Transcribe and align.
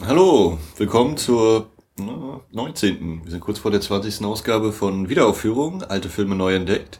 Hallo, 0.00 0.58
willkommen 0.78 1.18
zur 1.18 1.70
19. 2.50 3.20
Wir 3.24 3.30
sind 3.30 3.40
kurz 3.40 3.58
vor 3.58 3.70
der 3.70 3.82
20. 3.82 4.24
Ausgabe 4.24 4.72
von 4.72 5.10
Wiederaufführung, 5.10 5.82
alte 5.82 6.08
Filme 6.08 6.34
neu 6.34 6.54
entdeckt. 6.54 6.98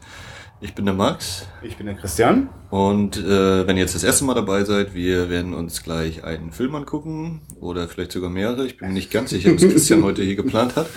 Ich 0.61 0.75
bin 0.75 0.85
der 0.85 0.93
Max. 0.93 1.47
Ich 1.63 1.75
bin 1.75 1.87
der 1.87 1.95
Christian. 1.95 2.49
Und 2.69 3.17
äh, 3.17 3.67
wenn 3.67 3.77
ihr 3.77 3.81
jetzt 3.81 3.95
das 3.95 4.03
erste 4.03 4.25
Mal 4.25 4.35
dabei 4.35 4.63
seid, 4.63 4.93
wir 4.93 5.29
werden 5.29 5.55
uns 5.55 5.81
gleich 5.81 6.23
einen 6.23 6.51
Film 6.51 6.75
angucken 6.75 7.41
oder 7.59 7.87
vielleicht 7.87 8.11
sogar 8.11 8.29
mehrere. 8.29 8.65
Ich 8.65 8.77
bin 8.77 8.89
mir 8.89 8.93
nicht 8.93 9.11
ganz 9.11 9.31
sicher, 9.31 9.53
was 9.53 9.63
Christian 9.63 10.03
heute 10.03 10.23
hier 10.23 10.35
geplant 10.35 10.75
hat. 10.75 10.87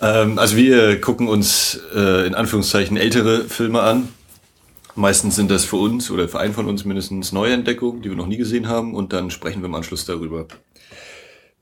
Ähm, 0.00 0.38
also 0.38 0.56
wir 0.56 0.98
gucken 1.00 1.28
uns 1.28 1.78
äh, 1.94 2.26
in 2.26 2.34
Anführungszeichen 2.34 2.96
ältere 2.96 3.44
Filme 3.44 3.82
an. 3.82 4.08
Meistens 4.96 5.36
sind 5.36 5.50
das 5.50 5.64
für 5.64 5.76
uns 5.76 6.10
oder 6.10 6.26
für 6.26 6.38
einen 6.38 6.54
von 6.54 6.66
uns 6.66 6.84
mindestens 6.84 7.32
neue 7.32 7.52
Entdeckungen, 7.52 8.00
die 8.00 8.08
wir 8.08 8.16
noch 8.16 8.28
nie 8.28 8.38
gesehen 8.38 8.66
haben 8.66 8.94
und 8.94 9.12
dann 9.12 9.30
sprechen 9.30 9.60
wir 9.60 9.66
im 9.66 9.74
Anschluss 9.74 10.06
darüber. 10.06 10.46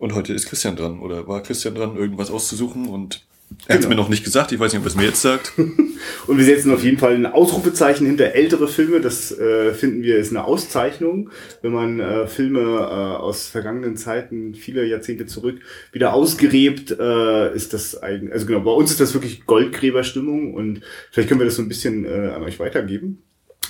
Und 0.03 0.17
heute 0.17 0.33
ist 0.33 0.47
Christian 0.47 0.75
dran 0.75 0.99
oder 0.99 1.29
war 1.29 1.45
Christian 1.45 1.77
dran, 1.77 1.97
irgendwas 1.97 2.29
auszusuchen 2.29 2.89
und 2.89 3.25
er 3.69 3.75
hat 3.75 3.83
es 3.83 3.87
Genau. 3.87 3.89
mir 3.91 3.95
noch 4.03 4.09
nicht 4.09 4.25
gesagt. 4.25 4.51
Ich 4.51 4.59
weiß 4.59 4.73
nicht, 4.73 4.81
ob 4.81 4.87
er 4.87 4.89
es 4.89 4.97
mir 4.97 5.05
jetzt 5.05 5.23
sagt. 5.23 5.53
Und 6.27 6.39
wir 6.39 6.45
setzen 6.45 6.73
auf 6.73 6.83
jeden 6.83 6.99
Fall 6.99 7.15
ein 7.15 7.27
Ausrufezeichen 7.27 8.05
hinter 8.07 8.35
ältere 8.35 8.67
Filme. 8.67 9.01
Das 9.01 9.31
äh, 9.31 9.73
finden 9.75 10.03
wir 10.03 10.17
ist 10.17 10.31
eine 10.31 10.45
Auszeichnung, 10.45 11.31
wenn 11.61 11.71
man 11.71 12.01
äh, 12.01 12.27
Filme 12.27 12.61
äh, 12.61 12.65
aus 12.65 13.47
vergangenen 13.47 13.97
Zeiten, 13.97 14.55
viele 14.55 14.85
Jahrzehnte 14.87 15.27
zurück, 15.27 15.61
wieder 15.93 16.15
ausgräbt, 16.15 16.97
äh, 16.99 17.55
ist 17.55 17.73
das 17.73 17.95
ein, 17.95 18.33
also 18.33 18.47
genau, 18.47 18.61
bei 18.61 18.73
uns 18.73 18.91
ist 18.91 18.99
das 18.99 19.15
wirklich 19.15 19.47
Goldgräberstimmung 19.47 20.55
und 20.55 20.81
vielleicht 21.13 21.29
können 21.29 21.41
wir 21.41 21.45
das 21.45 21.55
so 21.55 21.63
ein 21.63 21.69
bisschen 21.69 22.05
äh, 22.07 22.33
an 22.35 22.43
euch 22.43 22.59
weitergeben. 22.59 23.23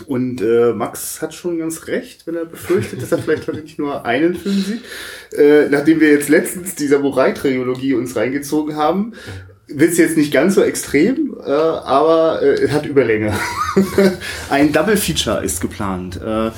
Und 0.07 0.41
äh, 0.41 0.73
Max 0.73 1.21
hat 1.21 1.35
schon 1.35 1.59
ganz 1.59 1.87
recht, 1.87 2.27
wenn 2.27 2.35
er 2.35 2.47
befürchtet, 2.47 3.03
dass 3.03 3.13
er 3.13 3.19
vielleicht 3.19 3.47
heute 3.47 3.61
nicht 3.61 3.79
nur 3.79 4.05
einen 4.05 4.35
Film 4.35 4.55
sieht. 4.55 4.83
Äh, 5.39 5.69
nachdem 5.69 6.01
wir 6.01 6.11
jetzt 6.11 6.29
letztens 6.29 6.75
die 6.75 6.87
Samurai-Trilogie 6.87 7.95
uns 7.95 8.17
reingezogen 8.17 8.77
haben, 8.77 9.13
wird's 9.69 9.99
jetzt 9.99 10.17
nicht 10.17 10.33
ganz 10.33 10.55
so 10.55 10.63
extrem, 10.63 11.37
äh, 11.45 11.51
aber 11.51 12.43
äh, 12.43 12.55
es 12.55 12.73
hat 12.73 12.87
Überlänge. 12.87 13.33
Ein 14.51 14.73
Double 14.73 14.97
Feature 14.97 15.45
ist 15.45 15.61
geplant. 15.61 16.21
Äh, 16.21 16.51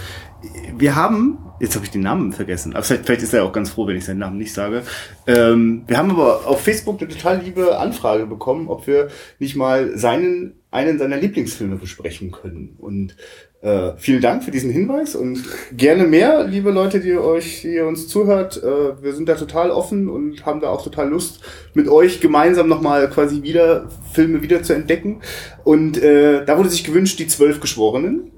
wir 0.76 0.94
haben, 0.94 1.38
jetzt 1.60 1.74
habe 1.74 1.84
ich 1.84 1.90
den 1.90 2.02
Namen 2.02 2.32
vergessen, 2.32 2.74
aber 2.74 2.82
vielleicht, 2.82 3.06
vielleicht 3.06 3.22
ist 3.22 3.34
er 3.34 3.44
auch 3.44 3.52
ganz 3.52 3.70
froh, 3.70 3.86
wenn 3.86 3.96
ich 3.96 4.04
seinen 4.04 4.18
Namen 4.18 4.38
nicht 4.38 4.52
sage. 4.52 4.82
Ähm, 5.26 5.84
wir 5.86 5.96
haben 5.96 6.10
aber 6.10 6.46
auf 6.46 6.62
Facebook 6.62 7.00
eine 7.00 7.08
total 7.08 7.40
liebe 7.40 7.78
Anfrage 7.78 8.26
bekommen, 8.26 8.68
ob 8.68 8.86
wir 8.86 9.08
nicht 9.38 9.56
mal 9.56 9.96
seinen, 9.96 10.54
einen 10.74 10.98
seiner 10.98 11.16
Lieblingsfilme 11.16 11.76
besprechen 11.76 12.32
können. 12.32 12.74
Und 12.78 13.16
äh, 13.62 13.92
vielen 13.96 14.20
Dank 14.20 14.42
für 14.42 14.50
diesen 14.50 14.70
Hinweis 14.70 15.14
und 15.14 15.42
gerne 15.72 16.04
mehr, 16.04 16.44
liebe 16.44 16.70
Leute, 16.72 17.00
die 17.00 17.16
euch, 17.16 17.62
die 17.62 17.78
uns 17.78 18.08
zuhört. 18.08 18.62
Äh, 18.62 19.02
wir 19.02 19.14
sind 19.14 19.28
da 19.28 19.36
total 19.36 19.70
offen 19.70 20.10
und 20.10 20.44
haben 20.44 20.60
da 20.60 20.68
auch 20.68 20.82
total 20.82 21.08
Lust, 21.08 21.40
mit 21.74 21.88
euch 21.88 22.20
gemeinsam 22.20 22.68
nochmal 22.68 23.08
quasi 23.08 23.42
wieder 23.42 23.88
Filme 24.12 24.42
wieder 24.42 24.62
zu 24.62 24.74
entdecken. 24.74 25.20
Und 25.62 26.02
äh, 26.02 26.44
da 26.44 26.58
wurde 26.58 26.68
sich 26.68 26.84
gewünscht, 26.84 27.20
die 27.20 27.28
zwölf 27.28 27.60
Geschworenen. 27.60 28.32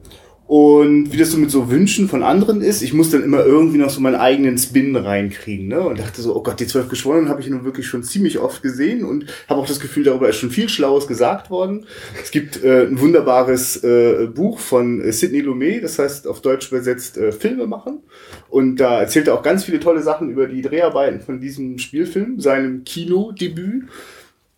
Und 0.47 1.13
wie 1.13 1.17
das 1.17 1.33
so 1.33 1.39
mit 1.39 1.51
so 1.51 1.71
Wünschen 1.71 2.09
von 2.09 2.23
anderen 2.23 2.61
ist, 2.61 2.81
ich 2.81 2.93
muss 2.93 3.11
dann 3.11 3.25
immer 3.25 3.45
irgendwie 3.45 3.79
noch 3.79 3.91
so 3.91 4.01
meinen 4.01 4.15
eigenen 4.15 4.57
Spin 4.59 4.95
reinkriegen, 4.95 5.67
ne? 5.67 5.81
Und 5.81 5.99
dachte 5.99 6.23
so, 6.23 6.37
oh 6.37 6.43
Gott, 6.43 6.61
die 6.61 6.69
zwölf 6.69 6.89
Geschworenen 6.89 7.29
habe 7.29 7.41
ich 7.41 7.49
nun 7.49 7.65
wirklich 7.65 7.89
schon 7.89 8.05
ziemlich 8.05 8.39
oft 8.39 8.63
gesehen 8.63 9.05
und 9.05 9.27
habe 9.49 9.61
auch 9.61 9.67
das 9.67 9.81
Gefühl, 9.81 10.05
darüber 10.05 10.29
ist 10.29 10.37
schon 10.37 10.51
viel 10.51 10.69
Schlaues 10.69 11.09
gesagt 11.09 11.51
worden. 11.51 11.87
Es 12.23 12.31
gibt 12.31 12.63
äh, 12.63 12.87
ein 12.87 13.01
wunderbares 13.01 13.83
äh, 13.83 14.29
Buch 14.33 14.61
von 14.61 15.01
äh, 15.01 15.13
Sidney 15.13 15.41
Lumet, 15.41 15.83
das 15.83 15.99
heißt 15.99 16.29
auf 16.29 16.43
Deutsch 16.43 16.69
übersetzt 16.69 17.19
äh, 17.19 17.33
Filme 17.33 17.67
machen. 17.67 18.05
Und 18.49 18.77
da 18.77 19.01
erzählt 19.01 19.27
er 19.27 19.35
auch 19.35 19.43
ganz 19.43 19.65
viele 19.65 19.81
tolle 19.81 20.03
Sachen 20.03 20.31
über 20.31 20.47
die 20.47 20.63
Dreharbeiten 20.63 21.23
von 21.23 21.41
diesem 21.41 21.79
Spielfilm, 21.79 22.39
seinem 22.39 22.85
Kinodebüt. 22.85 23.87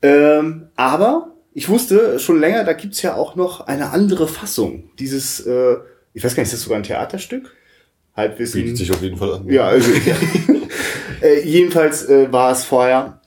Ähm, 0.02 0.64
aber 0.76 1.37
ich 1.58 1.68
wusste 1.68 2.18
schon 2.20 2.38
länger, 2.38 2.62
da 2.62 2.72
gibt's 2.72 3.02
ja 3.02 3.16
auch 3.16 3.34
noch 3.34 3.66
eine 3.66 3.90
andere 3.90 4.28
Fassung. 4.28 4.90
Dieses, 5.00 5.44
äh, 5.44 5.78
ich 6.14 6.22
weiß 6.22 6.36
gar 6.36 6.42
nicht, 6.42 6.52
ist 6.52 6.60
das 6.60 6.62
sogar 6.62 6.78
ein 6.78 6.84
Theaterstück? 6.84 7.52
Halbwissen. 8.14 8.62
Bietet 8.62 8.76
sich 8.76 8.92
auf 8.92 9.02
jeden 9.02 9.16
Fall 9.16 9.34
an. 9.34 9.50
Ja, 9.50 9.66
also 9.66 9.90
äh, 11.20 11.40
jedenfalls 11.42 12.08
äh, 12.08 12.32
war 12.32 12.52
es 12.52 12.62
vorher 12.62 13.20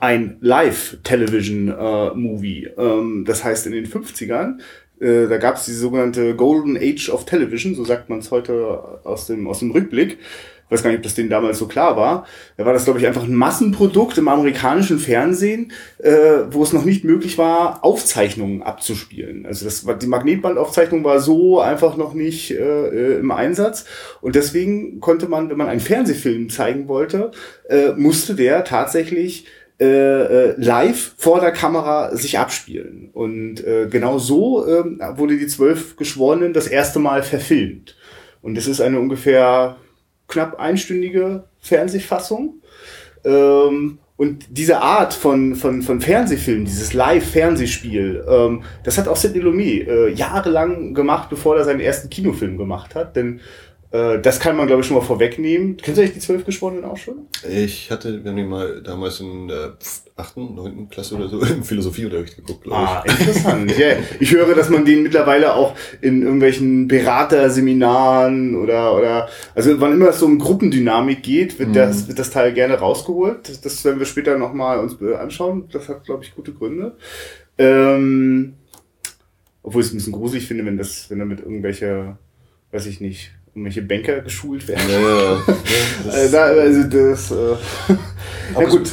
ein 0.00 0.38
Live-Television-Movie. 0.40 2.70
ähm, 2.76 3.24
das 3.24 3.44
heißt, 3.44 3.68
in 3.68 3.72
den 3.72 3.86
50ern, 3.86 4.58
äh, 4.98 5.28
da 5.28 5.38
gab 5.38 5.54
es 5.54 5.66
die 5.66 5.72
sogenannte 5.72 6.34
Golden 6.34 6.76
Age 6.76 7.10
of 7.10 7.24
Television, 7.24 7.76
so 7.76 7.84
sagt 7.84 8.08
man 8.08 8.18
es 8.18 8.32
heute 8.32 8.98
aus 9.04 9.28
dem, 9.28 9.46
aus 9.46 9.60
dem 9.60 9.70
Rückblick. 9.70 10.18
Weiß 10.68 10.82
gar 10.82 10.90
nicht, 10.90 10.98
ob 10.98 11.04
das 11.04 11.14
denen 11.14 11.30
damals 11.30 11.58
so 11.58 11.66
klar 11.66 11.96
war. 11.96 12.26
Da 12.56 12.64
war 12.64 12.72
das, 12.72 12.84
glaube 12.84 12.98
ich, 12.98 13.06
einfach 13.06 13.22
ein 13.22 13.34
Massenprodukt 13.34 14.18
im 14.18 14.26
amerikanischen 14.26 14.98
Fernsehen, 14.98 15.72
äh, 15.98 16.10
wo 16.50 16.62
es 16.62 16.72
noch 16.72 16.84
nicht 16.84 17.04
möglich 17.04 17.38
war, 17.38 17.84
Aufzeichnungen 17.84 18.62
abzuspielen. 18.62 19.46
Also 19.46 19.64
das 19.64 19.86
war, 19.86 19.94
die 19.94 20.08
Magnetbandaufzeichnung 20.08 21.04
war 21.04 21.20
so 21.20 21.60
einfach 21.60 21.96
noch 21.96 22.14
nicht 22.14 22.50
äh, 22.50 22.56
äh, 22.56 23.18
im 23.20 23.30
Einsatz. 23.30 23.84
Und 24.20 24.34
deswegen 24.34 24.98
konnte 24.98 25.28
man, 25.28 25.50
wenn 25.50 25.58
man 25.58 25.68
einen 25.68 25.80
Fernsehfilm 25.80 26.50
zeigen 26.50 26.88
wollte, 26.88 27.30
äh, 27.68 27.92
musste 27.92 28.34
der 28.34 28.64
tatsächlich 28.64 29.46
äh, 29.78 29.84
äh, 29.84 30.54
live 30.56 31.12
vor 31.18 31.40
der 31.40 31.52
Kamera 31.52 32.16
sich 32.16 32.38
abspielen. 32.38 33.10
Und 33.12 33.62
äh, 33.64 33.86
genau 33.90 34.18
so 34.18 34.66
äh, 34.66 34.84
wurde 35.18 35.36
die 35.36 35.46
Zwölf 35.46 35.96
Geschworenen 35.96 36.54
das 36.54 36.66
erste 36.66 36.98
Mal 36.98 37.22
verfilmt. 37.22 37.94
Und 38.40 38.56
es 38.56 38.66
ist 38.66 38.80
eine 38.80 38.98
ungefähr 38.98 39.76
knapp 40.28 40.58
einstündige 40.58 41.44
Fernsehfassung. 41.60 42.62
Ähm, 43.24 43.98
und 44.16 44.46
diese 44.48 44.80
Art 44.80 45.12
von, 45.12 45.56
von, 45.56 45.82
von 45.82 46.00
Fernsehfilm, 46.00 46.64
dieses 46.64 46.94
Live-Fernsehspiel, 46.94 48.24
ähm, 48.26 48.62
das 48.82 48.96
hat 48.96 49.08
auch 49.08 49.16
Sidney 49.16 49.40
Lumet 49.40 49.86
äh, 49.86 50.08
jahrelang 50.08 50.94
gemacht, 50.94 51.28
bevor 51.28 51.56
er 51.56 51.64
seinen 51.64 51.80
ersten 51.80 52.08
Kinofilm 52.08 52.56
gemacht 52.56 52.94
hat. 52.94 53.14
Denn 53.14 53.40
das 53.90 54.40
kann 54.40 54.56
man, 54.56 54.66
glaube 54.66 54.82
ich, 54.82 54.86
schon 54.88 54.96
mal 54.96 55.02
vorwegnehmen. 55.02 55.76
Kennst 55.76 55.98
du 55.98 56.02
eigentlich 56.02 56.14
die 56.14 56.20
Zwölf 56.20 56.44
Geschworenen 56.44 56.84
auch 56.84 56.96
schon? 56.96 57.28
Ich 57.48 57.90
hatte, 57.90 58.22
wir 58.22 58.30
haben 58.30 58.36
die 58.36 58.44
mal 58.44 58.82
damals 58.82 59.20
in 59.20 59.48
der 59.48 59.76
achten, 60.16 60.54
neunten 60.54 60.88
Klasse 60.88 61.14
oder 61.14 61.28
so 61.28 61.40
im 61.42 61.62
Philosophieunterricht 61.62 62.36
geguckt, 62.36 62.64
glaube 62.64 62.82
ich. 62.82 62.88
Ah, 62.88 63.04
interessant. 63.06 63.78
ja, 63.78 63.96
ich 64.18 64.32
höre, 64.32 64.54
dass 64.54 64.70
man 64.70 64.84
den 64.84 65.02
mittlerweile 65.02 65.54
auch 65.54 65.76
in 66.00 66.22
irgendwelchen 66.22 66.88
Beraterseminaren 66.88 68.56
oder, 68.56 68.96
oder, 68.96 69.28
also 69.54 69.78
wann 69.80 69.92
immer 69.92 70.08
es 70.08 70.18
so 70.18 70.26
um 70.26 70.38
Gruppendynamik 70.38 71.22
geht, 71.22 71.58
wird, 71.58 71.76
das, 71.76 72.08
wird 72.08 72.18
das 72.18 72.30
Teil 72.30 72.54
gerne 72.54 72.74
rausgeholt. 72.74 73.48
Das, 73.48 73.60
das 73.60 73.84
werden 73.84 73.98
wir 73.98 74.06
später 74.06 74.38
nochmal 74.38 74.78
uns 74.78 75.00
äh, 75.02 75.14
anschauen. 75.14 75.68
Das 75.70 75.88
hat, 75.88 76.04
glaube 76.04 76.24
ich, 76.24 76.34
gute 76.34 76.52
Gründe. 76.52 76.96
Ähm, 77.58 78.54
obwohl 79.62 79.82
ich 79.82 79.88
es 79.88 79.92
ein 79.92 79.96
bisschen 79.98 80.12
gruselig 80.12 80.46
finde, 80.46 80.64
wenn 80.64 80.78
das, 80.78 81.10
wenn 81.10 81.18
damit 81.18 81.40
irgendwelche, 81.40 82.16
weiß 82.72 82.86
ich 82.86 83.00
nicht, 83.00 83.35
irgendwelche 83.56 83.82
Banker 83.82 84.20
geschult 84.20 84.68
werden. 84.68 84.82
Ja, 84.90 85.00
ja, 85.00 85.32
ja. 85.32 86.16
Äh, 86.24 86.30
da, 86.30 86.44
also 86.44 86.82
das, 86.84 87.30
äh, 87.30 87.34
Aber 88.54 88.62
ja 88.62 88.68
gut. 88.68 88.90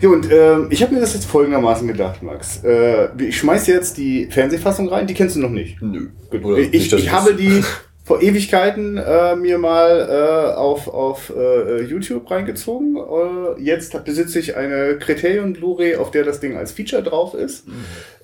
Ja, 0.00 0.08
und 0.08 0.30
ähm, 0.30 0.68
ich 0.70 0.82
habe 0.82 0.94
mir 0.94 1.00
das 1.00 1.14
jetzt 1.14 1.26
folgendermaßen 1.26 1.88
gedacht, 1.88 2.22
Max. 2.22 2.62
Äh, 2.62 3.08
ich 3.18 3.38
schmeiß 3.38 3.66
jetzt 3.66 3.96
die 3.96 4.26
Fernsehfassung 4.26 4.88
rein, 4.88 5.08
die 5.08 5.14
kennst 5.14 5.34
du 5.34 5.40
noch 5.40 5.50
nicht. 5.50 5.82
Nö. 5.82 6.10
Gut. 6.30 6.44
Oder 6.44 6.58
ich 6.58 6.70
nicht, 6.70 6.92
ich 6.92 7.10
habe 7.10 7.34
die 7.34 7.62
vor 8.08 8.22
Ewigkeiten 8.22 8.96
äh, 8.96 9.36
mir 9.36 9.58
mal 9.58 10.08
äh, 10.08 10.56
auf, 10.56 10.88
auf 10.88 11.30
äh, 11.36 11.82
YouTube 11.82 12.30
reingezogen. 12.30 12.96
Äh, 12.96 13.60
jetzt 13.60 14.02
besitze 14.02 14.38
ich 14.38 14.56
eine 14.56 14.96
Criterion 14.98 15.52
Blu-ray, 15.52 15.96
auf 15.96 16.10
der 16.10 16.24
das 16.24 16.40
Ding 16.40 16.56
als 16.56 16.72
Feature 16.72 17.02
drauf 17.02 17.34
ist. 17.34 17.68
Mhm. 17.68 17.74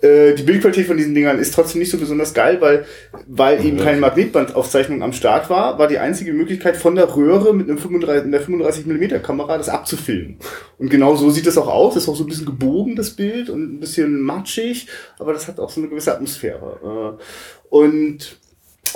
Äh, 0.01 0.35
die 0.37 0.43
Bildqualität 0.43 0.87
von 0.87 0.97
diesen 0.97 1.15
Dingern 1.15 1.39
ist 1.39 1.53
trotzdem 1.53 1.81
nicht 1.81 1.91
so 1.91 1.99
besonders 1.99 2.33
geil, 2.33 2.63
weil, 2.63 2.87
weil 3.27 3.63
eben 3.63 3.77
keine 3.77 3.99
Magnetbandaufzeichnung 3.99 5.03
am 5.03 5.13
Start 5.13 5.51
war, 5.51 5.79
war 5.79 5.87
die 5.87 5.99
einzige 5.99 6.33
Möglichkeit 6.33 6.79
von 6.79 6.95
der 6.95 7.15
Röhre 7.15 7.53
mit 7.55 7.69
einem 7.69 7.77
35, 7.77 8.25
einer 8.25 8.41
35 8.41 8.87
mm 8.87 9.23
Kamera 9.23 9.59
das 9.59 9.69
abzufilmen. 9.69 10.39
Und 10.79 10.89
genau 10.89 11.15
so 11.15 11.29
sieht 11.29 11.47
es 11.47 11.59
auch 11.59 11.69
aus. 11.69 11.93
Das 11.93 12.05
ist 12.05 12.09
auch 12.09 12.17
so 12.17 12.25
ein 12.25 12.29
bisschen 12.29 12.47
gebogen, 12.47 12.97
das 12.97 13.11
Bild, 13.11 13.51
und 13.51 13.75
ein 13.75 13.81
bisschen 13.81 14.19
matschig, 14.23 14.87
aber 15.19 15.35
das 15.35 15.47
hat 15.47 15.61
auch 15.61 15.69
so 15.69 15.83
eine 15.83 15.91
gewisse 15.91 16.15
Atmosphäre. 16.15 17.19
Äh, 17.21 17.67
und 17.69 18.39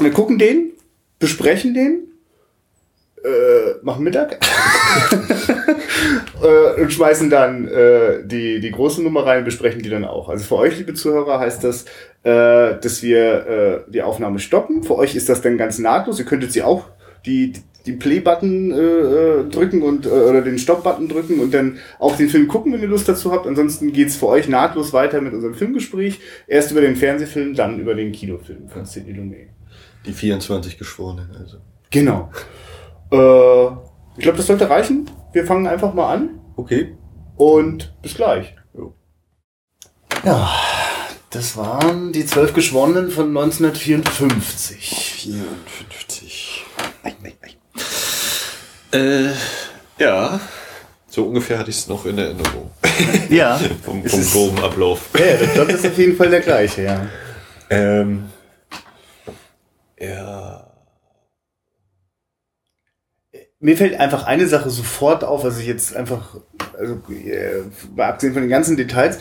wir 0.00 0.12
gucken 0.12 0.38
den, 0.38 0.72
besprechen 1.18 1.74
den, 1.74 2.08
äh, 3.24 3.74
machen 3.82 4.04
Mittag 4.04 4.38
äh, 6.42 6.80
und 6.80 6.92
schmeißen 6.92 7.30
dann 7.30 7.66
äh, 7.68 8.24
die, 8.24 8.60
die 8.60 8.70
große 8.70 9.02
Nummer 9.02 9.26
rein 9.26 9.40
und 9.40 9.44
besprechen 9.44 9.82
die 9.82 9.90
dann 9.90 10.04
auch. 10.04 10.28
Also 10.28 10.44
für 10.44 10.56
euch, 10.56 10.78
liebe 10.78 10.94
Zuhörer, 10.94 11.40
heißt 11.40 11.64
das, 11.64 11.84
äh, 12.22 12.78
dass 12.80 13.02
wir 13.02 13.46
äh, 13.86 13.90
die 13.90 14.02
Aufnahme 14.02 14.38
stoppen. 14.38 14.82
Für 14.84 14.96
euch 14.96 15.16
ist 15.16 15.28
das 15.28 15.42
dann 15.42 15.58
ganz 15.58 15.78
nahtlos. 15.78 16.18
Ihr 16.18 16.24
könntet 16.24 16.52
sie 16.52 16.62
auch 16.62 16.84
die, 17.26 17.54
die 17.86 17.92
Play-Button 17.92 18.70
äh, 18.70 18.76
äh, 18.76 19.44
drücken 19.48 19.82
und 19.82 20.06
äh, 20.06 20.10
oder 20.10 20.42
den 20.42 20.58
Stop-Button 20.58 21.08
drücken 21.08 21.40
und 21.40 21.52
dann 21.52 21.78
auch 21.98 22.16
den 22.16 22.28
Film 22.28 22.46
gucken, 22.46 22.72
wenn 22.72 22.82
ihr 22.82 22.88
Lust 22.88 23.08
dazu 23.08 23.32
habt. 23.32 23.46
Ansonsten 23.46 23.92
geht's 23.92 24.16
für 24.16 24.28
euch 24.28 24.48
nahtlos 24.48 24.92
weiter 24.92 25.20
mit 25.20 25.32
unserem 25.32 25.54
Filmgespräch. 25.54 26.20
Erst 26.46 26.70
über 26.70 26.80
den 26.80 26.96
Fernsehfilm, 26.96 27.54
dann 27.54 27.80
über 27.80 27.94
den 27.94 28.12
Kinofilm 28.12 28.68
von 28.68 28.84
Sidney 28.84 29.12
Lumet. 29.12 29.57
Die 30.06 30.12
24 30.12 30.78
Geschworenen, 30.78 31.34
also. 31.36 31.58
Genau. 31.90 32.30
Äh, 33.10 33.66
ich 34.16 34.22
glaube, 34.22 34.38
das 34.38 34.46
sollte 34.46 34.68
reichen. 34.68 35.10
wir 35.32 35.46
fangen 35.46 35.66
einfach 35.66 35.94
mal 35.94 36.12
an. 36.12 36.40
Okay. 36.56 36.96
Und 37.36 37.94
bis 38.02 38.14
gleich. 38.14 38.54
Jo. 38.74 38.94
Ja, 40.24 40.50
das 41.30 41.56
waren 41.56 42.12
die 42.12 42.26
zwölf 42.26 42.52
Geschworenen 42.52 43.10
von 43.10 43.28
1954. 43.28 45.14
54. 45.22 46.64
Ei, 47.02 47.14
ei, 47.22 47.34
ei. 47.42 48.98
Äh, 48.98 49.32
ja, 49.98 50.40
so 51.06 51.24
ungefähr 51.24 51.58
hatte 51.58 51.70
ich 51.70 51.76
es 51.76 51.88
noch 51.88 52.06
in 52.06 52.18
Erinnerung. 52.18 52.70
Ja, 53.28 53.58
vom 53.84 54.04
vom 54.04 54.30
groben 54.30 54.58
Ablauf. 54.60 55.10
ja 55.18 55.46
Plot 55.46 55.68
ist 55.70 55.86
auf 55.86 55.98
jeden 55.98 56.16
Fall 56.16 56.30
der 56.30 56.40
gleiche, 56.40 56.82
ja. 56.82 57.06
Ähm, 57.70 58.24
ja. 60.00 60.64
Mir 63.60 63.76
fällt 63.76 63.98
einfach 63.98 64.24
eine 64.24 64.46
Sache 64.46 64.70
sofort 64.70 65.24
auf, 65.24 65.42
was 65.42 65.58
ich 65.58 65.66
jetzt 65.66 65.96
einfach, 65.96 66.36
also 66.78 67.00
äh, 67.12 67.62
abgesehen 68.00 68.32
von 68.32 68.42
den 68.42 68.50
ganzen 68.50 68.76
Details, 68.76 69.18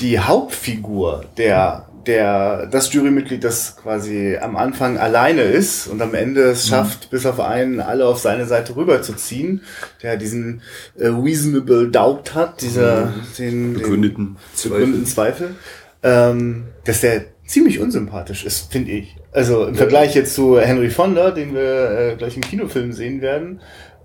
die 0.00 0.18
Hauptfigur, 0.18 1.26
der, 1.36 1.86
der, 2.06 2.66
das 2.66 2.92
Jurymitglied, 2.92 3.44
das 3.44 3.76
quasi 3.76 4.38
am 4.40 4.56
Anfang 4.56 4.96
alleine 4.96 5.42
ist 5.42 5.86
und 5.88 6.00
am 6.00 6.14
Ende 6.14 6.42
es 6.50 6.68
schafft, 6.68 7.10
bis 7.10 7.26
auf 7.26 7.38
einen 7.38 7.80
alle 7.80 8.06
auf 8.06 8.18
seine 8.18 8.46
Seite 8.46 8.76
rüberzuziehen, 8.76 9.62
der 10.02 10.16
diesen 10.16 10.62
äh, 10.98 11.08
reasonable 11.08 11.88
doubt 11.88 12.34
hat, 12.34 12.62
dieser 12.62 13.12
den, 13.38 13.74
den 13.74 13.74
Begründeten 13.74 14.36
begründeten 14.62 15.06
Zweifel, 15.06 15.54
ähm, 16.02 16.68
dass 16.84 17.02
der 17.02 17.26
ziemlich 17.50 17.80
unsympathisch 17.80 18.44
ist, 18.44 18.72
finde 18.72 18.92
ich. 18.92 19.16
Also 19.32 19.66
im 19.66 19.74
Vergleich 19.74 20.14
jetzt 20.14 20.34
zu 20.34 20.60
Henry 20.60 20.88
Fonda, 20.88 21.32
den 21.32 21.52
wir 21.52 21.90
äh, 21.90 22.16
gleich 22.16 22.36
im 22.36 22.42
Kinofilm 22.42 22.92
sehen 22.92 23.20
werden, 23.20 23.60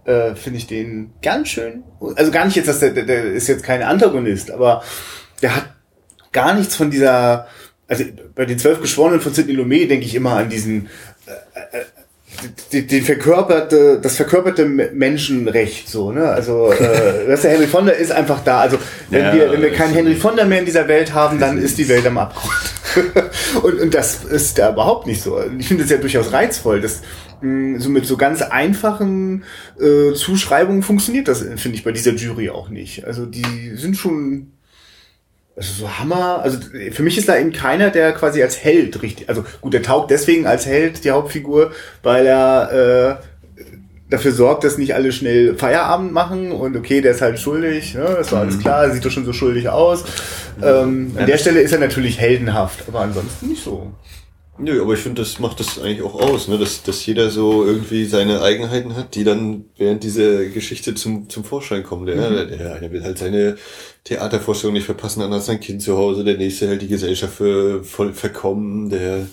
äh, 0.05 0.35
finde 0.35 0.57
ich 0.57 0.67
den 0.67 1.13
ganz 1.21 1.49
schön. 1.49 1.83
Also 2.15 2.31
gar 2.31 2.45
nicht 2.45 2.55
jetzt, 2.55 2.67
dass 2.67 2.79
der, 2.79 2.91
der, 2.91 3.05
der 3.05 3.25
ist 3.25 3.47
jetzt 3.47 3.63
kein 3.63 3.83
Antagonist, 3.83 4.49
aber 4.49 4.83
der 5.41 5.55
hat 5.55 5.69
gar 6.31 6.55
nichts 6.55 6.75
von 6.75 6.89
dieser. 6.89 7.47
Also 7.87 8.03
bei 8.33 8.45
den 8.45 8.57
zwölf 8.57 8.81
Geschworenen 8.81 9.21
von 9.21 9.31
Sidney 9.31 9.53
Lumet 9.53 9.91
denke 9.91 10.07
ich 10.07 10.15
immer 10.15 10.37
an 10.37 10.49
diesen 10.49 10.89
äh, 11.27 11.94
den, 12.73 12.87
den 12.87 13.03
verkörperte, 13.03 13.99
das 14.01 14.15
verkörperte 14.17 14.65
Menschenrecht, 14.65 15.89
so, 15.89 16.11
ne? 16.11 16.27
Also, 16.29 16.71
äh, 16.71 17.25
dass 17.27 17.41
der 17.41 17.51
Henry 17.51 17.67
Fonda 17.67 17.91
ist 17.91 18.11
einfach 18.11 18.43
da. 18.43 18.59
Also, 18.61 18.77
wenn 19.09 19.21
Ja, 19.21 19.33
wir, 19.33 19.51
wenn 19.51 19.61
wir 19.61 19.71
keinen 19.71 19.93
Henry 19.93 20.15
Fonda 20.15 20.45
mehr 20.45 20.59
in 20.59 20.65
dieser 20.65 20.87
Welt 20.87 21.13
haben, 21.13 21.39
dann 21.39 21.57
ist 21.57 21.77
die 21.77 21.87
Welt 21.87 22.05
am 22.07 22.17
Abgrund. 22.17 22.53
und, 23.63 23.79
und 23.81 23.93
das 23.93 24.23
ist 24.23 24.57
da 24.57 24.71
überhaupt 24.71 25.05
nicht 25.07 25.21
so. 25.21 25.39
Ich 25.57 25.67
finde 25.67 25.83
es 25.83 25.89
ja 25.89 25.97
durchaus 25.97 26.31
reizvoll, 26.31 26.81
dass 26.81 27.01
mh, 27.41 27.79
so 27.79 27.89
mit 27.89 28.05
so 28.05 28.17
ganz 28.17 28.41
einfachen 28.41 29.43
äh, 29.79 30.13
Zuschreibungen 30.13 30.81
funktioniert 30.83 31.27
das, 31.27 31.41
finde 31.41 31.77
ich, 31.77 31.83
bei 31.83 31.91
dieser 31.91 32.13
Jury 32.13 32.49
auch 32.49 32.69
nicht. 32.69 33.05
Also, 33.05 33.25
die 33.25 33.71
sind 33.75 33.97
schon 33.97 34.51
also 35.55 35.73
so 35.85 35.99
Hammer, 35.99 36.41
also 36.43 36.59
für 36.91 37.03
mich 37.03 37.17
ist 37.17 37.29
da 37.29 37.37
eben 37.37 37.53
keiner, 37.53 37.89
der 37.89 38.11
quasi 38.11 38.41
als 38.43 38.61
Held 38.61 39.01
richtig, 39.01 39.29
also 39.29 39.45
gut, 39.61 39.73
der 39.73 39.83
taugt 39.83 40.11
deswegen 40.11 40.45
als 40.47 40.65
Held, 40.65 41.03
die 41.05 41.11
Hauptfigur, 41.11 41.71
weil 42.03 42.25
er 42.25 43.19
äh, 43.19 43.63
dafür 44.09 44.33
sorgt, 44.33 44.65
dass 44.65 44.77
nicht 44.77 44.95
alle 44.95 45.11
schnell 45.11 45.55
Feierabend 45.55 46.11
machen 46.11 46.51
und 46.51 46.75
okay, 46.75 47.01
der 47.01 47.11
ist 47.11 47.21
halt 47.21 47.39
schuldig, 47.39 47.95
ne, 47.95 48.15
das 48.17 48.31
war 48.31 48.41
alles 48.41 48.59
klar, 48.59 48.91
sieht 48.91 49.05
doch 49.05 49.11
schon 49.11 49.25
so 49.25 49.33
schuldig 49.33 49.69
aus. 49.69 50.03
Ähm, 50.61 51.15
an 51.17 51.25
der 51.25 51.37
Stelle 51.37 51.61
ist 51.61 51.71
er 51.71 51.79
natürlich 51.79 52.19
heldenhaft, 52.19 52.83
aber 52.87 53.01
ansonsten 53.01 53.47
nicht 53.47 53.63
so. 53.63 53.93
Nö, 54.57 54.81
aber 54.81 54.93
ich 54.93 55.01
finde, 55.01 55.21
das 55.21 55.39
macht 55.39 55.59
das 55.59 55.77
eigentlich 55.79 56.01
auch 56.01 56.15
aus, 56.15 56.47
ne? 56.47 56.57
dass, 56.57 56.81
dass 56.81 57.05
jeder 57.05 57.29
so 57.29 57.65
irgendwie 57.65 58.05
seine 58.05 58.41
Eigenheiten 58.41 58.95
hat, 58.95 59.15
die 59.15 59.25
dann 59.25 59.65
während 59.77 60.01
dieser 60.03 60.45
Geschichte 60.45 60.95
zum, 60.95 61.27
zum 61.29 61.43
Vorschein 61.43 61.83
kommen. 61.83 62.05
Der, 62.05 62.15
Mhm. 62.15 62.47
der 62.57 62.75
eine 62.75 62.89
will 62.91 63.03
halt 63.03 63.17
seine 63.17 63.57
Theatervorstellung 64.05 64.73
nicht 64.75 64.85
verpassen, 64.85 65.19
der 65.19 65.25
andere 65.25 65.39
hat 65.41 65.45
sein 65.45 65.59
Kind 65.59 65.81
zu 65.81 65.97
Hause, 65.97 66.23
der 66.23 66.37
nächste 66.37 66.67
hält 66.69 66.81
die 66.81 66.87
Gesellschaft 66.87 67.35
für 67.35 67.83
voll 67.83 68.13
verkommen, 68.13 68.89
der 68.89 69.27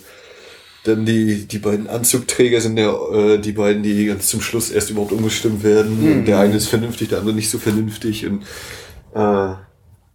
dann 0.83 1.05
die, 1.05 1.47
die 1.47 1.59
beiden 1.59 1.87
Anzugträger 1.87 2.59
sind 2.59 2.75
der, 2.75 2.93
äh, 3.13 3.37
die 3.39 3.53
beiden, 3.53 3.81
die 3.83 4.05
ganz 4.07 4.27
zum 4.27 4.41
Schluss 4.41 4.69
erst 4.71 4.89
überhaupt 4.89 5.13
umgestimmt 5.13 5.63
werden. 5.63 6.19
Mhm. 6.21 6.25
Der 6.25 6.39
eine 6.39 6.55
ist 6.57 6.67
vernünftig, 6.67 7.07
der 7.09 7.19
andere 7.19 7.33
nicht 7.35 7.49
so 7.49 7.59
vernünftig. 7.59 8.25
Und 8.27 8.43
äh, 9.15 9.53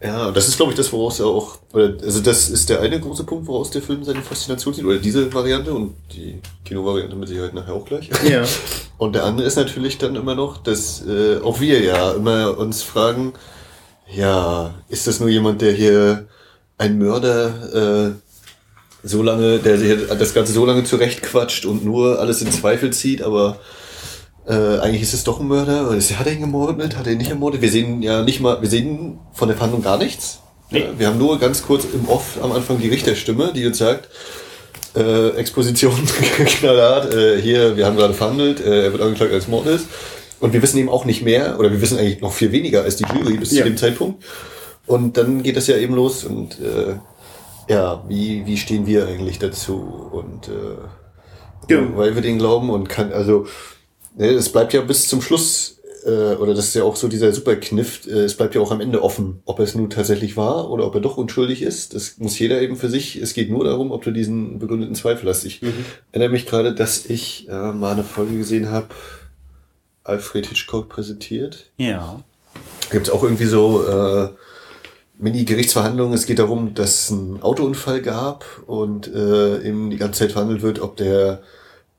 ja, 0.00 0.30
das 0.30 0.46
ist, 0.46 0.56
glaube 0.56 0.72
ich, 0.72 0.76
das, 0.76 0.92
woraus 0.92 1.18
er 1.18 1.26
auch, 1.26 1.58
oder, 1.72 1.94
also 2.02 2.20
das 2.20 2.50
ist 2.50 2.68
der 2.68 2.80
eine 2.80 3.00
große 3.00 3.24
Punkt, 3.24 3.48
woraus 3.48 3.70
der 3.70 3.82
Film 3.82 4.04
seine 4.04 4.22
Faszination 4.22 4.72
zieht, 4.72 4.84
oder 4.84 4.98
diese 4.98 5.32
Variante 5.34 5.74
und 5.74 5.94
die 6.12 6.40
Kinovariante 6.64 7.16
mit 7.16 7.28
Sicherheit 7.28 7.54
nachher 7.54 7.74
auch 7.74 7.84
gleich. 7.84 8.08
Ja. 8.28 8.44
Und 8.98 9.14
der 9.14 9.24
andere 9.24 9.46
ist 9.46 9.54
natürlich 9.54 9.96
dann 9.98 10.16
immer 10.16 10.34
noch, 10.34 10.56
dass 10.56 11.06
äh, 11.06 11.38
auch 11.40 11.60
wir 11.60 11.80
ja 11.80 12.10
immer 12.12 12.58
uns 12.58 12.82
fragen, 12.82 13.32
ja, 14.12 14.74
ist 14.88 15.06
das 15.06 15.20
nur 15.20 15.28
jemand, 15.28 15.62
der 15.62 15.72
hier 15.72 16.26
ein 16.78 16.98
Mörder 16.98 18.08
äh, 18.08 18.10
so 19.04 19.22
lange, 19.22 19.58
der 19.58 19.76
hier 19.76 20.14
das 20.16 20.34
Ganze 20.34 20.52
so 20.52 20.66
lange 20.66 20.82
zurechtquatscht 20.82 21.64
und 21.64 21.84
nur 21.84 22.18
alles 22.18 22.42
in 22.42 22.50
Zweifel 22.50 22.92
zieht, 22.92 23.22
aber 23.22 23.60
äh, 24.48 24.78
eigentlich 24.80 25.02
ist 25.02 25.14
es 25.14 25.24
doch 25.24 25.40
ein 25.40 25.46
Mörder. 25.48 25.90
Hat 25.90 26.26
er 26.26 26.32
ihn 26.32 26.40
gemordet? 26.40 26.96
Hat 26.96 27.06
er 27.06 27.12
ihn 27.12 27.18
nicht 27.18 27.30
ermordet? 27.30 27.60
Wir 27.60 27.70
sehen 27.70 28.02
ja 28.02 28.22
nicht 28.22 28.40
mal, 28.40 28.60
wir 28.62 28.68
sehen 28.68 29.18
von 29.32 29.48
der 29.48 29.56
Verhandlung 29.56 29.82
gar 29.82 29.98
nichts. 29.98 30.40
Nee. 30.70 30.80
Ja, 30.80 30.86
wir 30.98 31.06
haben 31.06 31.18
nur 31.18 31.38
ganz 31.38 31.62
kurz 31.62 31.84
im 31.92 32.08
Off 32.08 32.38
am 32.42 32.52
Anfang 32.52 32.78
die 32.80 32.88
Richterstimme, 32.88 33.52
die 33.54 33.66
uns 33.66 33.78
sagt, 33.78 34.08
äh, 34.96 35.30
Exposition 35.30 35.94
knallhart, 36.46 37.14
äh, 37.14 37.40
hier, 37.40 37.76
wir 37.76 37.86
haben 37.86 37.96
gerade 37.96 38.14
verhandelt, 38.14 38.60
äh, 38.60 38.84
er 38.84 38.92
wird 38.92 39.02
angeklagt 39.02 39.32
als 39.32 39.48
Mordes. 39.48 39.82
Und 40.40 40.52
wir 40.52 40.62
wissen 40.62 40.78
eben 40.78 40.88
auch 40.88 41.04
nicht 41.04 41.22
mehr, 41.22 41.58
oder 41.58 41.70
wir 41.72 41.80
wissen 41.80 41.98
eigentlich 41.98 42.20
noch 42.20 42.32
viel 42.32 42.52
weniger 42.52 42.82
als 42.82 42.96
die 42.96 43.04
Jury 43.04 43.38
bis 43.38 43.50
Ja. 43.52 43.58
zu 43.64 43.70
dem 43.70 43.76
Zeitpunkt. 43.76 44.22
Und 44.86 45.16
dann 45.16 45.42
geht 45.42 45.56
das 45.56 45.66
ja 45.66 45.76
eben 45.76 45.94
los 45.94 46.24
und 46.24 46.58
äh, 46.60 46.94
ja, 47.72 48.02
wie, 48.08 48.46
wie 48.46 48.56
stehen 48.56 48.86
wir 48.86 49.06
eigentlich 49.06 49.38
dazu? 49.38 50.08
Und 50.12 50.48
äh, 50.48 51.72
Ja. 51.74 51.80
weil 51.96 52.14
wir 52.14 52.22
den 52.22 52.38
glauben 52.38 52.70
und 52.70 52.88
kann, 52.88 53.12
also 53.12 53.46
es 54.16 54.50
bleibt 54.50 54.72
ja 54.72 54.80
bis 54.80 55.08
zum 55.08 55.20
Schluss, 55.20 55.78
äh, 56.04 56.34
oder 56.36 56.54
das 56.54 56.66
ist 56.66 56.74
ja 56.74 56.84
auch 56.84 56.96
so 56.96 57.08
dieser 57.08 57.32
Superkniff, 57.32 58.06
äh, 58.06 58.24
es 58.24 58.36
bleibt 58.36 58.54
ja 58.54 58.60
auch 58.60 58.70
am 58.70 58.80
Ende 58.80 59.02
offen, 59.02 59.42
ob 59.44 59.60
es 59.60 59.74
nun 59.74 59.90
tatsächlich 59.90 60.36
war 60.36 60.70
oder 60.70 60.86
ob 60.86 60.94
er 60.94 61.00
doch 61.00 61.16
unschuldig 61.16 61.62
ist. 61.62 61.94
Das 61.94 62.18
muss 62.18 62.38
jeder 62.38 62.60
eben 62.62 62.76
für 62.76 62.88
sich. 62.88 63.16
Es 63.16 63.34
geht 63.34 63.50
nur 63.50 63.64
darum, 63.64 63.92
ob 63.92 64.02
du 64.02 64.10
diesen 64.10 64.58
begründeten 64.58 64.94
Zweifel 64.94 65.28
hast. 65.28 65.44
Ich 65.44 65.60
erinnere 66.12 66.30
mich 66.30 66.46
gerade, 66.46 66.74
dass 66.74 67.06
ich 67.06 67.48
äh, 67.48 67.72
mal 67.72 67.92
eine 67.92 68.04
Folge 68.04 68.36
gesehen 68.36 68.70
habe, 68.70 68.88
Alfred 70.04 70.46
Hitchcock 70.46 70.88
präsentiert. 70.88 71.70
Ja. 71.76 72.22
Gibt 72.90 73.08
es 73.08 73.12
auch 73.12 73.22
irgendwie 73.22 73.44
so 73.44 73.86
äh, 73.86 74.28
Mini-Gerichtsverhandlungen. 75.18 76.14
Es 76.14 76.26
geht 76.26 76.38
darum, 76.38 76.74
dass 76.74 77.04
es 77.04 77.12
einen 77.12 77.42
Autounfall 77.42 78.00
gab 78.00 78.44
und 78.66 79.12
äh, 79.12 79.62
eben 79.62 79.90
die 79.90 79.96
ganze 79.96 80.20
Zeit 80.20 80.32
verhandelt 80.32 80.62
wird, 80.62 80.80
ob 80.80 80.96
der 80.96 81.42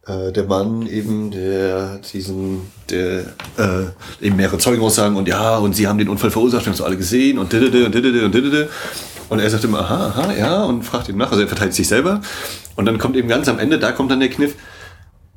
äh, 0.05 0.31
der 0.31 0.45
Mann 0.45 0.87
eben, 0.87 1.31
der 1.31 1.99
diesen, 1.99 2.61
der 2.89 3.19
äh, 3.57 4.25
eben 4.25 4.35
mehrere 4.35 4.57
Zeugen 4.57 4.81
aussagen 4.81 5.15
und 5.15 5.27
ja, 5.27 5.57
und 5.57 5.75
sie 5.75 5.87
haben 5.87 5.97
den 5.97 6.09
Unfall 6.09 6.31
verursacht, 6.31 6.63
wir 6.63 6.67
haben 6.67 6.75
es 6.75 6.81
alle 6.81 6.97
gesehen 6.97 7.37
und 7.37 7.51
didede 7.51 7.85
und 7.85 7.93
didede 7.93 8.25
und 8.25 8.33
didede. 8.33 8.69
Und 9.29 9.39
er 9.39 9.49
sagt 9.49 9.63
immer, 9.63 9.81
aha, 9.81 10.07
aha, 10.07 10.33
ja, 10.33 10.63
und 10.63 10.83
fragt 10.83 11.07
ihm 11.07 11.17
nach, 11.17 11.29
also 11.29 11.43
er 11.43 11.47
verteidigt 11.47 11.75
sich 11.75 11.87
selber. 11.87 12.21
Und 12.75 12.85
dann 12.85 12.97
kommt 12.97 13.15
eben 13.15 13.27
ganz 13.27 13.47
am 13.47 13.59
Ende, 13.59 13.77
da 13.77 13.91
kommt 13.91 14.09
dann 14.09 14.19
der 14.19 14.29
Kniff, 14.29 14.55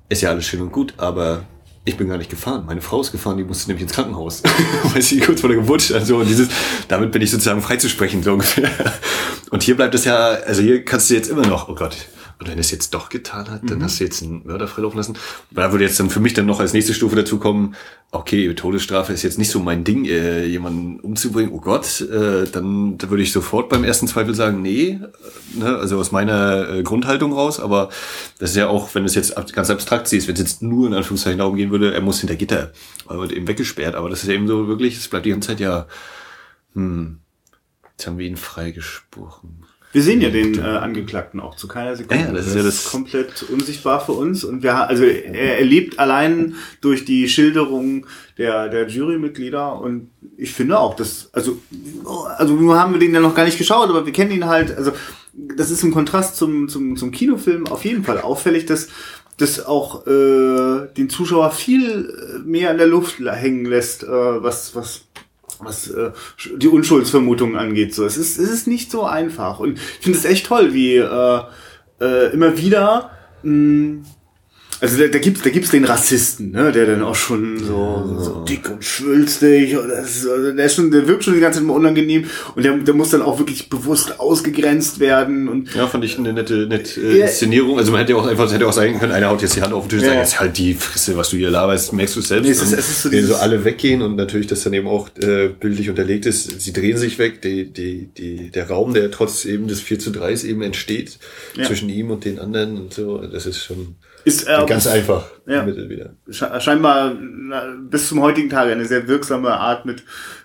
ist 0.09 0.23
ja 0.23 0.31
alles 0.31 0.47
schön 0.47 0.63
und 0.63 0.73
gut, 0.73 0.95
aber 0.97 1.45
ich 1.85 1.97
bin 1.97 2.09
gar 2.09 2.17
nicht 2.17 2.31
gefahren. 2.31 2.65
Meine 2.67 2.81
Frau 2.81 3.01
ist 3.01 3.11
gefahren, 3.13 3.37
die 3.37 3.45
musste 3.45 3.69
nämlich 3.69 3.83
ins 3.83 3.93
Krankenhaus, 3.93 4.43
weil 4.95 5.03
sie 5.03 5.19
kurz 5.21 5.41
vor 5.41 5.49
der 5.49 5.59
Geburt 5.59 5.83
stand. 5.83 6.07
So, 6.07 6.19
und 6.19 6.29
dieses, 6.29 6.49
damit 6.89 7.11
bin 7.13 7.21
ich 7.23 7.31
sozusagen 7.31 7.61
freizusprechen, 7.61 8.23
so 8.23 8.33
ungefähr. 8.35 8.71
Und 9.51 9.63
hier 9.63 9.77
bleibt 9.77 9.95
es 9.95 10.05
ja, 10.05 10.17
also 10.17 10.63
hier 10.63 10.85
kannst 10.85 11.11
du 11.11 11.15
jetzt 11.15 11.29
immer 11.29 11.47
noch, 11.47 11.69
oh 11.69 11.75
Gott, 11.75 11.97
und 12.43 12.49
wenn 12.49 12.59
er 12.59 12.63
es 12.63 12.73
jetzt 12.73 12.93
doch 12.93 13.09
getan 13.09 13.49
hat, 13.49 13.63
dann 13.71 13.85
hast 13.85 14.01
du 14.01 14.05
jetzt 14.05 14.21
einen 14.21 14.45
Mörder 14.45 14.67
freilaufen 14.67 14.97
lassen. 14.97 15.17
Da 15.53 15.71
würde 15.71 15.85
jetzt 15.85 16.01
dann 16.01 16.11
für 16.11 16.19
mich 16.19 16.35
dann 16.35 16.45
noch 16.45 16.59
als 16.59 16.73
nächste 16.73 16.93
Stufe 16.93 17.15
dazu 17.15 17.39
kommen, 17.39 17.77
okay, 18.11 18.53
Todesstrafe 18.53 19.13
ist 19.13 19.23
jetzt 19.23 19.39
nicht 19.39 19.51
so 19.51 19.61
mein 19.61 19.85
Ding, 19.85 20.07
äh, 20.07 20.45
jemanden 20.45 20.99
umzubringen, 20.99 21.53
oh 21.53 21.61
Gott, 21.61 22.01
äh, 22.01 22.49
dann 22.51 22.99
da 22.99 23.11
würde 23.11 23.23
ich 23.23 23.31
sofort 23.31 23.69
beim 23.69 23.85
ersten 23.85 24.09
Zweifel 24.09 24.35
sagen, 24.35 24.61
nee, 24.61 24.99
äh, 25.55 25.59
ne, 25.59 25.77
also 25.77 26.01
aus 26.01 26.11
meiner 26.11 26.69
äh, 26.69 26.83
Grundhaltung 26.83 27.33
raus, 27.33 27.61
aber 27.61 27.91
das 28.41 28.51
ist 28.51 28.57
ja 28.57 28.67
auch, 28.67 28.93
wenn 28.97 29.05
du 29.05 29.07
es 29.07 29.15
jetzt 29.15 29.37
ganz 29.53 29.71
abstrakt 29.71 30.09
siehst, 30.09 30.27
wenn 30.27 30.35
es 30.35 30.41
jetzt 30.41 30.63
nur 30.63 30.89
in 30.89 30.95
Anführungszeichen 30.95 31.39
darum 31.39 31.55
gehen 31.55 31.71
würde, 31.71 31.95
er 31.95 32.01
muss 32.01 32.19
hinter 32.19 32.35
Gitter, 32.35 32.73
er 33.09 33.19
wird 33.19 33.31
eben 33.31 33.47
weggesperrt, 33.47 33.95
aber 33.95 34.11
das 34.11 34.25
ist 34.25 34.29
ja 34.29 34.35
eben 34.35 34.49
so 34.49 34.67
wirklich, 34.67 34.97
es 34.97 35.07
bleibt 35.07 35.27
die 35.27 35.31
ganze 35.31 35.51
Zeit 35.51 35.61
ja, 35.61 35.87
hm, 36.75 37.21
jetzt 37.93 38.05
haben 38.09 38.19
wir 38.19 38.27
ihn 38.27 38.37
freigesprochen. 38.37 39.65
Wir 39.93 40.03
sehen 40.03 40.21
ja 40.23 40.31
den 40.31 40.59
äh, 40.59 40.63
Angeklagten 40.63 41.39
auch 41.39 41.55
zu 41.55 41.69
keiner 41.69 41.95
Sekunde. 41.97 42.25
Ja, 42.25 42.33
das 42.33 42.47
ist 42.47 42.57
ja 42.57 42.63
das- 42.63 42.91
komplett 42.91 43.43
unsichtbar 43.51 44.05
für 44.05 44.13
uns 44.13 44.43
und 44.43 44.63
wir 44.63 44.75
also 44.89 45.05
er 45.05 45.59
erlebt 45.59 45.99
allein 45.99 46.55
durch 46.81 47.05
die 47.05 47.29
Schilderung 47.29 48.07
der 48.39 48.69
der 48.69 48.89
Jurymitglieder 48.89 49.79
und 49.81 50.09
ich 50.39 50.53
finde 50.53 50.79
auch, 50.79 50.97
dass 50.97 51.29
also 51.33 51.59
also 52.39 52.55
nur 52.55 52.81
haben 52.81 52.93
wir 52.95 53.01
den 53.01 53.13
ja 53.15 53.21
noch 53.21 53.35
gar 53.35 53.45
nicht 53.45 53.59
geschaut, 53.59 53.91
aber 53.91 54.07
wir 54.07 54.13
kennen 54.13 54.33
ihn 54.33 54.47
halt, 54.47 54.75
also 54.77 54.93
das 55.35 55.71
ist 55.71 55.83
im 55.83 55.93
Kontrast 55.93 56.37
zum 56.37 56.69
zum 56.69 56.97
zum 56.97 57.11
Kinofilm 57.11 57.67
auf 57.67 57.85
jeden 57.85 58.03
Fall 58.05 58.19
auffällig, 58.21 58.65
dass 58.67 58.89
das 59.39 59.65
auch 59.65 60.07
äh, 60.07 60.89
den 60.97 61.09
Zuschauer 61.11 61.51
viel 61.51 62.43
mehr 62.45 62.71
in 62.71 62.79
der 62.79 62.87
Luft 62.87 63.19
hängen 63.19 63.65
lässt, 63.67 64.05
äh, 64.05 64.09
was 64.09 64.75
was 64.75 65.03
was 65.65 65.89
äh, 65.91 66.13
die 66.57 66.69
Unschuldsvermutung 66.69 67.57
angeht. 67.57 67.95
So, 67.95 68.05
es 68.05 68.17
ist 68.17 68.39
es 68.39 68.51
ist 68.51 68.67
nicht 68.67 68.91
so 68.91 69.05
einfach 69.05 69.59
und 69.61 69.79
ich 69.79 70.05
finde 70.05 70.19
es 70.19 70.25
echt 70.25 70.47
toll, 70.47 70.75
wie 70.75 70.97
äh, 70.97 71.41
äh, 72.01 72.33
immer 72.33 72.57
wieder 72.59 73.11
mh, 73.43 74.05
also 74.83 74.99
da, 74.99 75.07
da 75.07 75.19
gibt's 75.21 75.43
da 75.43 75.51
gibt's 75.51 75.71
den 75.71 75.85
Rassisten, 75.85 76.51
ne, 76.51 76.73
der 76.73 76.87
dann 76.87 77.03
auch 77.03 77.15
schon 77.15 77.61
so, 77.61 78.19
so 78.19 78.45
dick 78.45 78.69
und 78.69 78.85
schwülstig 78.85 79.77
und 79.77 79.89
das 79.89 80.17
ist, 80.17 80.27
also 80.27 80.51
der 80.51 80.67
ist 80.67 80.75
schon 80.75 80.91
der 80.91 81.07
wirkt 81.07 81.23
schon 81.23 81.35
die 81.35 81.41
ganze 81.41 81.61
Zeit 81.61 81.65
immer 81.65 81.75
unangenehm 81.75 82.25
und 82.57 82.65
der, 82.65 82.77
der 82.77 82.93
muss 82.93 83.11
dann 83.11 83.23
auch 83.23 83.39
wirklich 83.39 83.71
bewusst 83.71 84.19
ausgegrenzt 84.19 84.99
werden 84.99 85.49
und 85.49 85.73
ja, 85.73 85.87
fand 85.87 86.05
ich 86.05 86.19
eine 86.19 86.33
nette, 86.33 86.67
nette 86.67 87.01
äh, 87.01 87.19
ja. 87.21 87.27
Inszenierung. 87.27 87.79
Also 87.79 87.93
man 87.93 88.01
hätte 88.01 88.15
ja 88.15 88.19
auch 88.19 88.27
einfach 88.27 88.53
hätte 88.53 88.67
auch 88.67 88.73
sagen 88.73 88.99
können, 88.99 89.13
einer 89.13 89.31
haut 89.31 89.41
jetzt 89.41 89.55
die 89.55 89.63
Hand 89.63 89.73
auf 89.73 89.87
den 89.87 90.01
Tisch 90.01 90.01
und 90.01 90.07
ja. 90.07 90.15
sagt, 90.15 90.25
jetzt 90.25 90.41
halt 90.41 90.59
die 90.59 90.75
Frisse, 90.75 91.17
was 91.17 91.31
du 91.31 91.37
hier 91.37 91.51
laberst, 91.51 91.93
merkst 91.93 92.17
du 92.17 92.21
selbst. 92.21 92.47
Nee, 92.47 92.51
es 92.51 92.61
ist, 92.61 92.73
es 92.73 92.89
ist 92.89 93.03
so, 93.03 93.09
und 93.09 93.23
so 93.23 93.37
alle 93.37 93.65
weggehen 93.65 94.03
und 94.03 94.17
natürlich 94.17 94.49
das 94.49 94.65
dann 94.65 94.73
eben 94.73 94.89
auch 94.89 95.11
äh, 95.21 95.47
bildlich 95.47 95.91
unterlegt 95.91 96.27
ist. 96.27 96.61
Sie 96.61 96.73
drehen 96.73 96.97
sich 96.97 97.21
weg, 97.21 97.41
die, 97.41 97.67
die, 97.67 98.09
die, 98.19 98.51
der 98.51 98.69
Raum, 98.69 98.95
der 98.95 99.13
trotz 99.13 99.45
eben 99.45 99.69
des 99.69 99.81
4 99.81 100.01
zu 100.01 100.11
3 100.11 100.33
eben 100.43 100.63
entsteht 100.63 101.19
ja. 101.57 101.67
zwischen 101.67 101.89
ihm 101.89 102.11
und 102.11 102.25
den 102.25 102.41
anderen 102.41 102.79
und 102.79 102.93
so, 102.93 103.19
das 103.19 103.47
ist 103.47 103.63
schon 103.63 103.95
ist 104.25 104.49
äh, 104.49 104.65
ganz 104.67 104.87
einfach 104.87 105.31
ja, 105.47 105.63
Mittel 105.65 105.89
wieder. 105.89 106.15
Scheinbar 106.61 107.17
na, 107.21 107.75
bis 107.91 108.09
zum 108.09 108.21
heutigen 108.21 108.49
Tage 108.49 108.73
eine 108.73 108.85
sehr 108.85 109.09
wirksame 109.09 109.51
Art 109.53 109.85
mit 109.85 110.05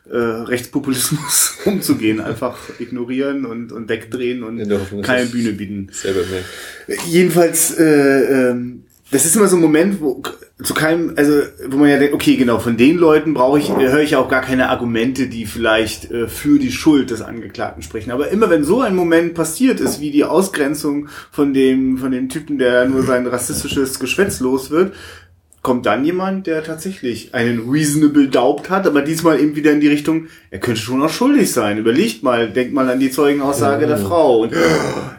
äh, 0.09 0.17
Rechtspopulismus 0.17 1.57
umzugehen. 1.65 2.19
Einfach 2.19 2.57
ignorieren 2.79 3.45
und, 3.45 3.71
und 3.71 3.89
wegdrehen 3.89 4.43
und 4.43 4.57
keine 5.03 5.27
Bühne 5.27 5.53
bieten. 5.53 5.89
Selber 5.91 6.21
mehr. 6.27 6.97
Jedenfalls 7.05 7.77
äh, 7.77 8.49
ähm, 8.49 8.86
das 9.11 9.25
ist 9.25 9.35
immer 9.35 9.47
so 9.47 9.55
ein 9.55 9.61
Moment, 9.61 10.01
wo 10.01 10.21
zu 10.61 10.73
keinem, 10.73 11.13
also 11.15 11.43
wo 11.67 11.77
man 11.77 11.89
ja 11.89 11.97
denkt, 11.97 12.13
okay, 12.13 12.35
genau, 12.35 12.59
von 12.59 12.77
den 12.77 12.97
Leuten 12.97 13.33
brauche 13.33 13.59
ich, 13.59 13.73
höre 13.73 14.01
ich 14.01 14.15
auch 14.15 14.27
gar 14.27 14.41
keine 14.41 14.69
Argumente, 14.69 15.27
die 15.27 15.45
vielleicht 15.45 16.11
äh, 16.11 16.27
für 16.27 16.59
die 16.59 16.71
Schuld 16.71 17.11
des 17.11 17.21
Angeklagten 17.21 17.83
sprechen. 17.83 18.11
Aber 18.11 18.29
immer 18.29 18.49
wenn 18.49 18.63
so 18.63 18.81
ein 18.81 18.95
Moment 18.95 19.33
passiert 19.33 19.79
ist, 19.79 20.01
wie 20.01 20.11
die 20.11 20.25
Ausgrenzung 20.25 21.07
von 21.31 21.53
dem, 21.53 21.97
von 21.99 22.11
dem 22.11 22.27
Typen, 22.27 22.57
der 22.57 22.89
nur 22.89 23.03
sein 23.03 23.27
rassistisches 23.27 23.99
Geschwätz 23.99 24.39
los 24.39 24.71
wird, 24.71 24.93
kommt 25.61 25.85
dann 25.85 26.03
jemand, 26.03 26.47
der 26.47 26.63
tatsächlich 26.63 27.33
einen 27.33 27.69
reasonable 27.69 28.29
doubt 28.29 28.69
hat, 28.69 28.87
aber 28.87 29.01
diesmal 29.01 29.39
eben 29.39 29.55
wieder 29.55 29.71
in 29.71 29.81
die 29.81 29.89
Richtung, 29.89 30.27
er 30.49 30.59
könnte 30.59 30.81
schon 30.81 31.03
auch 31.03 31.09
schuldig 31.09 31.51
sein. 31.51 31.77
Überlegt 31.77 32.23
mal, 32.23 32.49
denkt 32.49 32.73
mal 32.73 32.89
an 32.89 32.99
die 32.99 33.11
Zeugenaussage 33.11 33.85
oh. 33.85 33.87
der 33.87 33.97
Frau. 33.97 34.41
Und 34.41 34.53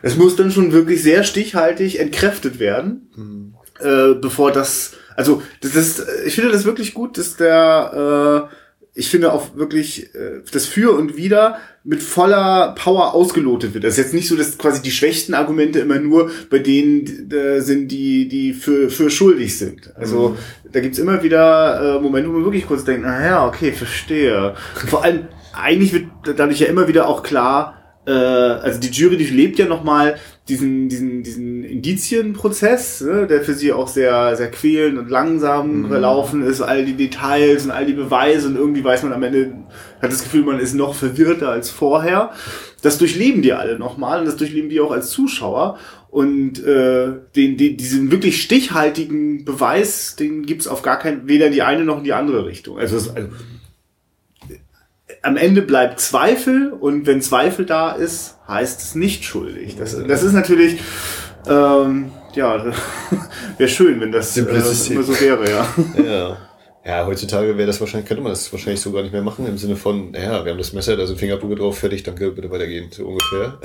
es 0.02 0.16
muss 0.16 0.36
dann 0.36 0.50
schon 0.50 0.72
wirklich 0.72 1.02
sehr 1.02 1.22
stichhaltig 1.22 2.00
entkräftet 2.00 2.58
werden. 2.58 3.10
Mhm 3.16 3.47
äh, 3.80 4.14
bevor 4.14 4.52
das, 4.52 4.92
also 5.16 5.42
das 5.60 5.74
ist, 5.74 6.06
ich 6.26 6.34
finde 6.34 6.52
das 6.52 6.64
wirklich 6.64 6.94
gut, 6.94 7.18
dass 7.18 7.36
der, 7.36 8.50
äh, 8.50 8.54
ich 8.94 9.08
finde 9.10 9.32
auch 9.32 9.56
wirklich 9.56 10.14
äh, 10.14 10.42
das 10.52 10.66
Für 10.66 10.96
und 10.96 11.16
Wider 11.16 11.58
mit 11.84 12.02
voller 12.02 12.74
Power 12.76 13.14
ausgelotet 13.14 13.72
wird. 13.72 13.84
Das 13.84 13.92
ist 13.92 14.04
jetzt 14.04 14.14
nicht 14.14 14.28
so, 14.28 14.36
dass 14.36 14.58
quasi 14.58 14.82
die 14.82 14.90
schwächsten 14.90 15.34
Argumente 15.34 15.78
immer 15.78 15.98
nur 15.98 16.30
bei 16.50 16.58
denen 16.58 17.30
äh, 17.30 17.60
sind, 17.60 17.88
die 17.88 18.28
die 18.28 18.52
für 18.52 18.90
für 18.90 19.08
schuldig 19.08 19.56
sind. 19.56 19.94
Also 19.96 20.30
mhm. 20.30 20.72
da 20.72 20.80
gibt's 20.80 20.98
immer 20.98 21.22
wieder 21.22 21.96
äh, 21.96 22.00
Momente, 22.00 22.28
wo 22.28 22.34
man 22.34 22.44
wirklich 22.44 22.66
kurz 22.66 22.84
denkt, 22.84 23.02
naja, 23.02 23.46
okay, 23.46 23.72
verstehe. 23.72 24.54
Vor 24.88 25.04
allem 25.04 25.28
eigentlich 25.52 25.92
wird 25.92 26.06
dadurch 26.36 26.60
ja 26.60 26.66
immer 26.66 26.88
wieder 26.88 27.08
auch 27.08 27.22
klar, 27.22 27.78
äh, 28.06 28.10
also 28.10 28.80
die 28.80 28.90
Jury, 28.90 29.16
die 29.16 29.26
lebt 29.26 29.58
ja 29.58 29.66
nochmal 29.66 30.16
diesen, 30.48 30.88
diesen, 30.88 31.22
diesen 31.22 31.64
Indizienprozess, 31.64 33.02
ne, 33.02 33.26
der 33.26 33.42
für 33.42 33.54
sie 33.54 33.72
auch 33.72 33.88
sehr, 33.88 34.34
sehr 34.36 34.50
quälend 34.50 34.98
und 34.98 35.10
langsam 35.10 35.82
mhm. 35.82 35.88
verlaufen 35.88 36.42
ist, 36.42 36.60
all 36.62 36.84
die 36.84 36.94
Details 36.94 37.64
und 37.64 37.70
all 37.70 37.84
die 37.84 37.92
Beweise 37.92 38.48
und 38.48 38.56
irgendwie 38.56 38.82
weiß 38.82 39.02
man 39.02 39.12
am 39.12 39.22
Ende, 39.22 39.52
hat 40.00 40.10
das 40.10 40.22
Gefühl, 40.22 40.44
man 40.44 40.58
ist 40.58 40.74
noch 40.74 40.94
verwirrter 40.94 41.50
als 41.50 41.70
vorher. 41.70 42.30
Das 42.82 42.98
durchleben 42.98 43.42
die 43.42 43.52
alle 43.52 43.78
nochmal 43.78 44.20
und 44.20 44.26
das 44.26 44.36
durchleben 44.36 44.70
die 44.70 44.80
auch 44.80 44.92
als 44.92 45.10
Zuschauer. 45.10 45.78
Und 46.10 46.64
äh, 46.64 47.12
den, 47.36 47.58
den, 47.58 47.76
diesen 47.76 48.10
wirklich 48.10 48.40
stichhaltigen 48.40 49.44
Beweis, 49.44 50.16
den 50.16 50.46
gibt's 50.46 50.66
auf 50.66 50.80
gar 50.80 50.98
keinen, 50.98 51.28
weder 51.28 51.50
die 51.50 51.62
eine 51.62 51.84
noch 51.84 51.98
in 51.98 52.04
die 52.04 52.14
andere 52.14 52.46
Richtung. 52.46 52.78
Also, 52.78 52.96
also 52.96 53.28
am 55.22 55.36
Ende 55.36 55.62
bleibt 55.62 56.00
Zweifel 56.00 56.72
und 56.72 57.06
wenn 57.06 57.20
Zweifel 57.20 57.66
da 57.66 57.92
ist, 57.92 58.36
heißt 58.46 58.80
es 58.80 58.94
nicht 58.94 59.24
schuldig. 59.24 59.76
Das, 59.78 59.96
das 60.06 60.22
ist 60.22 60.32
natürlich, 60.32 60.80
ähm, 61.48 62.10
ja, 62.34 62.72
wäre 63.58 63.68
schön, 63.68 64.00
wenn 64.00 64.12
das 64.12 64.36
äh, 64.36 64.42
immer 64.42 65.02
so 65.02 65.20
wäre, 65.20 65.50
ja. 65.50 65.68
ja. 66.02 66.36
Ja, 66.84 67.04
heutzutage 67.04 67.58
wäre 67.58 67.66
das 67.66 67.80
wahrscheinlich, 67.80 68.08
könnte 68.08 68.22
man 68.22 68.32
das 68.32 68.50
wahrscheinlich 68.50 68.80
so 68.80 68.92
gar 68.92 69.02
nicht 69.02 69.12
mehr 69.12 69.20
machen, 69.20 69.46
im 69.46 69.58
Sinne 69.58 69.76
von, 69.76 70.14
ja, 70.14 70.42
wir 70.44 70.52
haben 70.52 70.58
das 70.58 70.72
Messer, 70.72 70.96
da 70.96 71.06
sind 71.06 71.18
Fingerabdrücke 71.18 71.56
drauf, 71.56 71.78
fertig, 71.78 72.02
danke, 72.02 72.30
bitte 72.30 72.50
weitergehen, 72.50 72.88
so 72.90 73.04
ungefähr. 73.04 73.58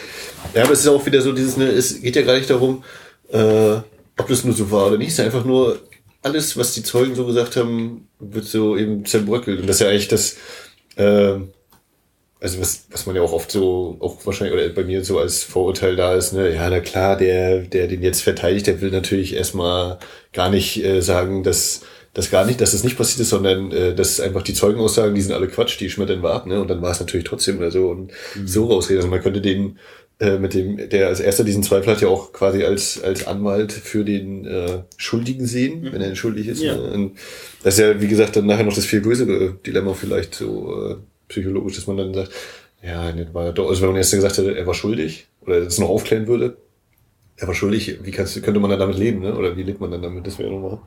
ja, 0.54 0.62
aber 0.62 0.72
es 0.72 0.80
ist 0.80 0.88
auch 0.88 1.04
wieder 1.04 1.20
so 1.20 1.32
dieses, 1.32 1.56
ne, 1.56 1.64
es 1.64 2.00
geht 2.00 2.14
ja 2.14 2.22
gar 2.22 2.36
nicht 2.36 2.48
darum, 2.48 2.84
äh, 3.32 3.78
ob 4.16 4.28
das 4.28 4.44
nur 4.44 4.54
so 4.54 4.70
war 4.70 4.88
oder 4.88 4.98
nicht, 4.98 5.08
es 5.08 5.18
ist 5.18 5.24
einfach 5.24 5.44
nur, 5.44 5.80
alles, 6.22 6.56
was 6.56 6.74
die 6.74 6.82
Zeugen 6.82 7.14
so 7.14 7.26
gesagt 7.26 7.56
haben, 7.56 8.08
wird 8.18 8.44
so 8.44 8.76
eben 8.76 9.04
zerbröckelt. 9.04 9.60
Und 9.60 9.66
das 9.68 9.76
ist 9.76 9.80
ja 9.80 9.88
eigentlich 9.88 10.08
das, 10.08 10.36
äh, 10.98 11.40
also 12.40 12.60
was, 12.60 12.86
was 12.90 13.06
man 13.06 13.16
ja 13.16 13.22
auch 13.22 13.32
oft 13.32 13.50
so, 13.50 13.96
auch 14.00 14.24
wahrscheinlich, 14.24 14.54
oder 14.54 14.68
bei 14.68 14.84
mir 14.84 15.04
so 15.04 15.18
als 15.18 15.42
Vorurteil 15.42 15.96
da 15.96 16.14
ist, 16.14 16.32
ne, 16.32 16.54
ja, 16.54 16.70
na 16.70 16.80
klar, 16.80 17.16
der, 17.16 17.62
der 17.62 17.88
den 17.88 18.02
jetzt 18.02 18.22
verteidigt, 18.22 18.66
der 18.66 18.80
will 18.80 18.90
natürlich 18.90 19.34
erstmal 19.34 19.98
gar 20.32 20.50
nicht 20.50 20.84
äh, 20.84 21.00
sagen, 21.00 21.42
dass 21.42 21.82
das 22.14 22.30
gar 22.30 22.44
nicht, 22.44 22.60
dass 22.60 22.72
das 22.72 22.84
nicht 22.84 22.96
passiert 22.96 23.20
ist, 23.20 23.30
sondern 23.30 23.70
äh, 23.70 23.94
dass 23.94 24.20
einfach 24.20 24.42
die 24.42 24.54
Zeugenaussagen, 24.54 25.14
die 25.14 25.20
sind 25.20 25.34
alle 25.34 25.48
Quatsch, 25.48 25.78
die 25.78 25.90
schmettern 25.90 26.22
wir 26.22 26.32
ab, 26.32 26.46
ne? 26.46 26.60
Und 26.60 26.68
dann 26.68 26.82
war 26.82 26.90
es 26.90 27.00
natürlich 27.00 27.26
trotzdem 27.26 27.58
oder 27.58 27.70
so 27.70 27.90
und 27.90 28.10
mhm. 28.34 28.48
so 28.48 28.66
rausreden. 28.66 28.98
Also 28.98 29.08
man 29.08 29.22
könnte 29.22 29.40
den 29.40 29.78
äh, 30.20 30.38
mit 30.38 30.54
dem, 30.54 30.88
der 30.88 31.08
als 31.08 31.20
erster 31.20 31.44
diesen 31.44 31.62
Zweifel 31.62 31.92
hat, 31.92 32.00
ja 32.00 32.08
auch 32.08 32.32
quasi 32.32 32.64
als, 32.64 33.00
als 33.02 33.26
Anwalt 33.26 33.72
für 33.72 34.04
den 34.04 34.44
äh, 34.46 34.80
Schuldigen 34.96 35.46
sehen, 35.46 35.82
mhm. 35.82 35.92
wenn 35.92 36.00
er 36.00 36.16
schuldig 36.16 36.48
ist. 36.48 36.62
Ja. 36.62 36.76
Ne? 36.76 36.90
Und 36.92 37.18
das 37.62 37.74
ist 37.74 37.80
ja, 37.80 38.00
wie 38.00 38.08
gesagt, 38.08 38.34
dann 38.34 38.46
nachher 38.46 38.64
noch 38.64 38.74
das 38.74 38.84
viel 38.84 39.00
größere 39.00 39.54
Dilemma 39.64 39.94
vielleicht 39.94 40.34
so 40.34 40.90
äh, 40.90 40.96
psychologisch, 41.28 41.76
dass 41.76 41.86
man 41.86 41.98
dann 41.98 42.14
sagt, 42.14 42.32
ja, 42.82 43.12
war 43.32 43.52
doch, 43.52 43.68
also 43.68 43.82
wenn 43.82 43.90
man 43.90 43.96
erst 43.98 44.12
gesagt 44.12 44.38
hätte, 44.38 44.56
er 44.56 44.66
war 44.66 44.74
schuldig 44.74 45.26
oder 45.40 45.60
das 45.60 45.78
noch 45.78 45.88
aufklären 45.88 46.26
würde, 46.26 46.56
er 47.36 47.46
war 47.46 47.54
schuldig, 47.54 47.98
wie 48.02 48.10
kannst, 48.10 48.42
könnte 48.42 48.60
man 48.60 48.70
dann 48.70 48.80
damit 48.80 48.98
leben, 48.98 49.20
ne? 49.20 49.36
Oder 49.36 49.56
wie 49.56 49.62
lebt 49.62 49.80
man 49.80 49.92
dann 49.92 50.02
damit? 50.02 50.26
Das 50.26 50.38
wäre 50.38 50.50
nochmal. 50.50 50.80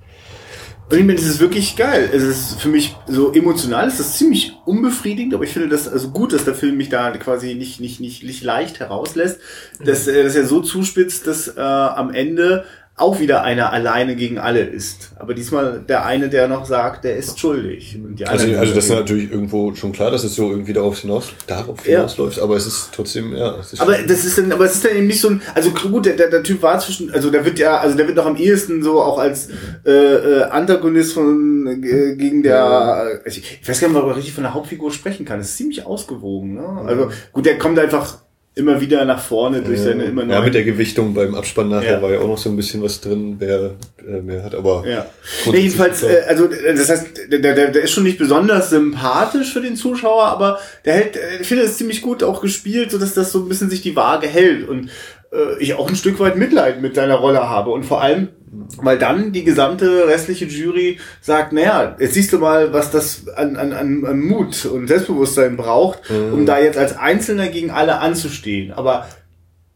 Und 0.91 0.98
ich 0.98 1.05
meine, 1.05 1.15
das 1.17 1.25
ist 1.25 1.39
wirklich 1.39 1.77
geil. 1.77 2.10
Es 2.12 2.21
ist 2.21 2.60
für 2.60 2.67
mich 2.67 2.93
so 3.07 3.31
emotional, 3.31 3.88
ist 3.88 4.01
das 4.01 4.17
ziemlich 4.17 4.57
unbefriedigend, 4.65 5.33
aber 5.33 5.45
ich 5.45 5.53
finde 5.53 5.69
das 5.69 5.88
also 5.88 6.10
gut, 6.10 6.33
dass 6.33 6.43
der 6.43 6.53
Film 6.53 6.75
mich 6.75 6.89
da 6.89 7.12
quasi 7.12 7.55
nicht, 7.55 7.79
nicht, 7.79 8.01
nicht, 8.01 8.24
nicht 8.24 8.43
leicht 8.43 8.81
herauslässt, 8.81 9.39
dass, 9.79 10.03
dass 10.03 10.36
er 10.36 10.45
so 10.45 10.60
zuspitzt, 10.60 11.27
dass 11.27 11.48
äh, 11.48 11.62
am 11.62 12.13
Ende 12.13 12.65
auch 13.01 13.20
wieder 13.20 13.43
einer 13.43 13.74
alleine 13.74 14.15
gegen 14.15 14.38
alle 14.38 14.62
ist. 14.62 15.12
Aber 15.17 15.34
diesmal 15.34 15.84
der 15.88 16.05
eine, 16.05 16.29
der 16.29 16.48
noch 16.48 16.65
sagt, 16.65 17.03
der 17.03 17.17
ist 17.17 17.39
schuldig. 17.39 17.98
also, 18.25 18.55
also 18.55 18.74
das 18.74 18.86
ist 18.86 18.91
natürlich 18.91 19.31
irgendwo 19.31 19.74
schon 19.75 19.91
klar, 19.91 20.12
dass 20.12 20.24
es 20.24 20.36
so 20.36 20.51
irgendwie 20.51 20.74
darauf 20.74 21.00
hinaus, 21.00 21.29
darauf 21.48 21.84
hinausläuft, 21.84 22.38
ja. 22.38 22.43
aber 22.43 22.55
es 22.55 22.67
ist 22.67 22.89
trotzdem, 22.93 23.36
ja. 23.36 23.58
Es 23.60 23.74
ist 23.74 23.81
aber 23.81 23.98
das 23.98 24.25
ist 24.25 24.38
dann, 24.38 24.51
aber 24.51 24.65
es 24.65 24.75
ist 24.75 24.86
dann 24.86 24.96
eben 24.96 25.08
nicht 25.08 25.22
so 25.22 25.29
ein, 25.29 25.41
also 25.55 25.72
gut, 25.72 26.05
der, 26.05 26.15
der, 26.15 26.29
der 26.29 26.43
Typ 26.43 26.62
war 26.62 26.79
zwischen, 26.79 27.12
also 27.12 27.29
der 27.29 27.43
wird 27.43 27.60
ja, 27.60 27.79
also 27.79 27.98
der 27.98 28.08
wird 28.08 28.17
noch 28.17 28.25
am 28.25 28.36
ehesten 28.36 28.84
so 28.84 29.01
auch 29.01 29.17
als 29.17 29.50
äh, 29.86 29.91
äh, 29.91 30.43
Antagonist 30.43 31.13
von 31.13 31.67
äh, 31.67 32.15
gegen 32.15 32.43
der, 32.43 33.22
ich, 33.25 33.60
ich 33.62 33.67
weiß 33.67 33.79
gar 33.79 33.88
nicht, 33.88 33.98
ob 33.98 34.05
man 34.05 34.15
richtig 34.15 34.34
von 34.34 34.43
der 34.43 34.53
Hauptfigur 34.53 34.91
sprechen 34.91 35.25
kann. 35.25 35.39
Das 35.39 35.50
ist 35.50 35.58
ziemlich 35.58 35.86
ausgewogen, 35.86 36.55
ne? 36.55 36.84
Also 36.86 37.10
gut, 37.31 37.46
der 37.46 37.58
kommt 37.58 37.79
einfach 37.79 38.20
immer 38.53 38.81
wieder 38.81 39.05
nach 39.05 39.22
vorne 39.22 39.62
durch 39.62 39.79
seine 39.79 40.03
immer 40.03 40.24
neuen. 40.24 40.31
Ja, 40.31 40.41
mit 40.41 40.53
der 40.53 40.63
Gewichtung 40.63 41.13
beim 41.13 41.36
Abspann 41.36 41.70
nachher 41.70 41.93
ja. 41.93 42.01
war 42.01 42.12
ja 42.12 42.20
auch 42.20 42.27
noch 42.27 42.38
so 42.38 42.50
ein 42.50 42.58
bisschen 42.58 42.81
was 42.84 43.00
drin, 43.00 43.38
wer 43.39 43.75
äh, 44.05 44.22
mehr 44.22 44.43
hat, 44.43 44.55
aber. 44.55 44.84
Ja. 44.86 45.05
Nee, 45.50 45.60
jedenfalls, 45.60 46.03
äh, 46.03 46.24
also 46.27 46.48
das 46.48 46.89
heißt, 46.89 47.31
der, 47.31 47.39
der, 47.39 47.72
der 47.72 47.81
ist 47.81 47.91
schon 47.91 48.03
nicht 48.03 48.17
besonders 48.17 48.70
sympathisch 48.70 49.53
für 49.53 49.62
den 49.62 49.77
Zuschauer, 49.77 50.25
aber 50.25 50.60
der 50.84 50.96
hält, 50.96 51.15
äh, 51.15 51.38
ich 51.39 51.48
finde 51.48 51.63
es 51.63 51.77
ziemlich 51.77 52.01
gut 52.01 52.24
auch 52.24 52.41
gespielt, 52.41 52.91
so 52.91 52.98
dass 52.98 53.13
das 53.13 53.31
so 53.31 53.39
ein 53.39 53.48
bisschen 53.48 53.70
sich 53.70 53.81
die 53.81 53.96
Waage 53.96 54.27
hält 54.27 54.67
und 54.67 54.89
äh, 55.31 55.58
ich 55.60 55.74
auch 55.75 55.88
ein 55.88 55.96
Stück 55.96 56.20
weit 56.20 56.36
Mitleid 56.36 56.81
mit 56.81 56.96
seiner 56.96 57.15
Rolle 57.15 57.48
habe 57.48 57.72
und 57.72 57.84
vor 57.86 58.01
allem 58.01 58.29
weil 58.77 58.98
dann 58.98 59.31
die 59.31 59.43
gesamte 59.43 60.08
restliche 60.08 60.46
Jury 60.46 61.00
sagt, 61.22 61.53
naja, 61.53 61.96
jetzt 62.00 62.15
siehst 62.15 62.34
du 62.34 62.39
mal, 62.39 62.74
was 62.74 62.91
das 62.91 63.27
an, 63.29 63.55
an, 63.55 63.72
an 63.74 64.20
Mut 64.20 64.65
und 64.65 64.88
Selbstbewusstsein 64.88 65.55
braucht, 65.55 66.10
mhm. 66.10 66.34
um 66.34 66.46
da 66.46 66.60
jetzt 66.60 66.77
als 66.77 66.98
Einzelner 66.98 67.48
gegen 67.48 67.72
alle 67.72 68.00
anzustehen. 68.00 68.74
Aber 68.74 69.08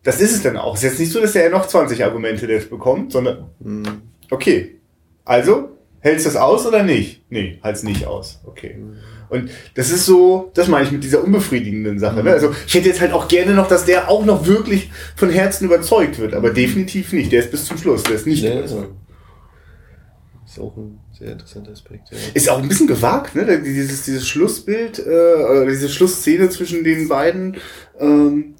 das 0.03 0.19
ist 0.19 0.33
es 0.33 0.43
dann 0.43 0.57
auch. 0.57 0.75
Es 0.75 0.83
ist 0.83 0.91
jetzt 0.91 0.99
nicht 0.99 1.11
so, 1.11 1.21
dass 1.21 1.35
er 1.35 1.49
noch 1.49 1.67
20 1.67 2.03
Argumente 2.03 2.47
jetzt 2.47 2.69
bekommt, 2.69 3.13
sondern 3.13 3.49
mhm. 3.59 4.01
okay, 4.29 4.75
also 5.23 5.69
hältst 5.99 6.25
du 6.25 6.29
das 6.29 6.37
aus 6.37 6.65
oder 6.65 6.83
nicht? 6.83 7.23
Nee, 7.29 7.59
halt's 7.63 7.83
nicht 7.83 8.05
aus. 8.05 8.41
Okay. 8.45 8.77
Und 9.29 9.49
das 9.73 9.89
ist 9.91 10.05
so, 10.05 10.51
das 10.53 10.67
meine 10.67 10.85
ich 10.85 10.91
mit 10.91 11.03
dieser 11.03 11.23
unbefriedigenden 11.23 11.99
Sache. 11.99 12.23
Ne? 12.23 12.31
Also 12.31 12.53
ich 12.67 12.73
hätte 12.73 12.89
jetzt 12.89 13.01
halt 13.01 13.13
auch 13.13 13.27
gerne 13.27 13.53
noch, 13.53 13.67
dass 13.67 13.85
der 13.85 14.09
auch 14.09 14.25
noch 14.25 14.45
wirklich 14.45 14.91
von 15.15 15.29
Herzen 15.29 15.65
überzeugt 15.65 16.19
wird, 16.19 16.33
aber 16.33 16.51
definitiv 16.51 17.13
nicht. 17.13 17.31
Der 17.31 17.39
ist 17.39 17.51
bis 17.51 17.65
zum 17.65 17.77
Schluss, 17.77 18.03
der 18.03 18.15
ist 18.15 18.27
nicht 18.27 18.43
überzeugt. 18.43 18.93
Ist 20.45 20.59
auch 20.59 20.75
ein 20.77 20.99
sehr 21.17 21.31
interessanter 21.31 21.71
Aspekt, 21.71 22.09
ja. 22.11 22.17
Ist 22.33 22.49
auch 22.49 22.61
ein 22.61 22.67
bisschen 22.67 22.87
gewagt, 22.87 23.35
ne? 23.35 23.61
Dieses, 23.61 24.03
dieses 24.03 24.27
Schlussbild, 24.27 24.99
äh, 24.99 25.01
oder 25.09 25.65
diese 25.67 25.89
Schlussszene 25.89 26.49
zwischen 26.49 26.83
den 26.83 27.07
beiden. 27.07 27.57
Ähm, 27.99 28.55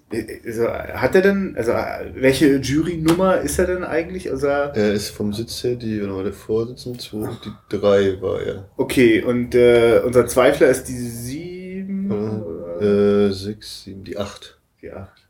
also, 0.46 0.68
hat 0.70 1.16
er 1.16 1.22
denn, 1.22 1.56
also 1.58 1.72
äh, 1.72 2.12
welche 2.16 2.58
Jury-Nummer 2.58 3.42
ist 3.42 3.60
er 3.60 3.66
denn 3.68 3.84
eigentlich? 3.84 4.32
Also, 4.32 4.48
Er 4.48 4.94
ist 4.94 5.10
vom 5.10 5.34
Sitz 5.34 5.64
her 5.64 5.76
die, 5.76 6.02
war 6.10 6.24
der 6.24 6.32
Vorsitzende, 6.34 7.00
zwei, 7.00 7.30
die 7.44 7.78
drei 7.78 8.22
war 8.22 8.42
er. 8.42 8.70
okay, 8.78 9.22
und 9.24 9.54
äh, 9.56 10.02
unser 10.06 10.26
Zweifler 10.28 10.68
ist 10.68 10.86
die 10.86 10.94
sieben 10.98 12.12
oder 12.12 13.28
Äh, 13.30 13.32
sechs, 13.34 13.84
sieben, 13.84 14.04
die 14.04 14.18
acht. 14.18 14.60
die 14.82 14.92
acht. 14.92 15.28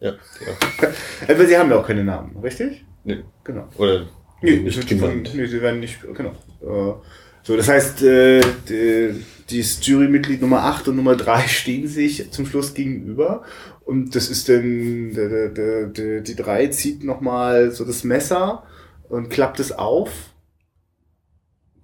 Ja, 0.00 0.12
die 0.12 0.46
acht. 0.50 0.94
Aber 1.30 1.46
sie 1.46 1.56
haben 1.58 1.70
ja 1.70 1.76
auch 1.80 1.86
keine 1.86 2.04
Namen, 2.04 2.36
richtig? 2.42 2.84
Nee. 3.04 3.24
Genau. 3.44 3.66
Oder 3.78 4.06
Nee, 4.40 4.56
nicht 4.58 4.86
genannt. 4.88 5.26
Von, 5.28 5.36
nee, 5.36 5.46
sie 5.46 5.60
werden 5.60 5.80
nicht, 5.80 5.98
genau. 6.14 6.32
So, 6.60 7.56
das 7.56 7.68
heißt, 7.68 8.02
äh, 8.02 8.40
die, 8.68 9.24
dieses 9.48 9.84
Jurymitglied 9.86 10.42
Nummer 10.42 10.64
8 10.64 10.88
und 10.88 10.96
Nummer 10.96 11.16
3 11.16 11.40
stehen 11.48 11.88
sich 11.88 12.30
zum 12.30 12.46
Schluss 12.46 12.74
gegenüber. 12.74 13.42
Und 13.84 14.14
das 14.14 14.28
ist 14.28 14.48
dann, 14.48 15.14
der, 15.14 16.20
die 16.20 16.36
3 16.36 16.66
zieht 16.66 17.04
nochmal 17.04 17.70
so 17.70 17.84
das 17.84 18.04
Messer 18.04 18.64
und 19.08 19.30
klappt 19.30 19.60
es 19.60 19.72
auf. 19.72 20.10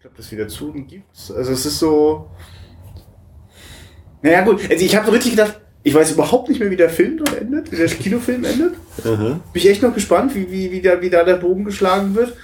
Klappt 0.00 0.18
es 0.18 0.30
wieder 0.30 0.48
zu 0.48 0.70
und 0.70 0.86
gibt's. 0.86 1.30
Also 1.30 1.52
es 1.52 1.64
ist 1.64 1.78
so. 1.78 2.28
Naja, 4.20 4.42
gut. 4.42 4.60
Also 4.70 4.84
ich 4.84 4.94
habe 4.94 5.06
so 5.06 5.12
richtig 5.12 5.30
gedacht, 5.30 5.60
ich 5.82 5.94
weiß 5.94 6.12
überhaupt 6.12 6.50
nicht 6.50 6.60
mehr, 6.60 6.70
wie 6.70 6.76
der 6.76 6.90
Film 6.90 7.18
dort 7.18 7.38
endet, 7.38 7.72
wie 7.72 7.76
der 7.76 7.86
Kinofilm 7.86 8.44
endet. 8.44 8.74
Aha. 9.02 9.40
Bin 9.52 9.62
ich 9.62 9.68
echt 9.68 9.82
noch 9.82 9.94
gespannt, 9.94 10.34
wie, 10.34 10.50
wie, 10.50 10.70
wie, 10.72 10.82
da, 10.82 11.00
wie 11.00 11.10
da 11.10 11.24
der 11.24 11.36
Bogen 11.36 11.64
geschlagen 11.64 12.14
wird. 12.14 12.34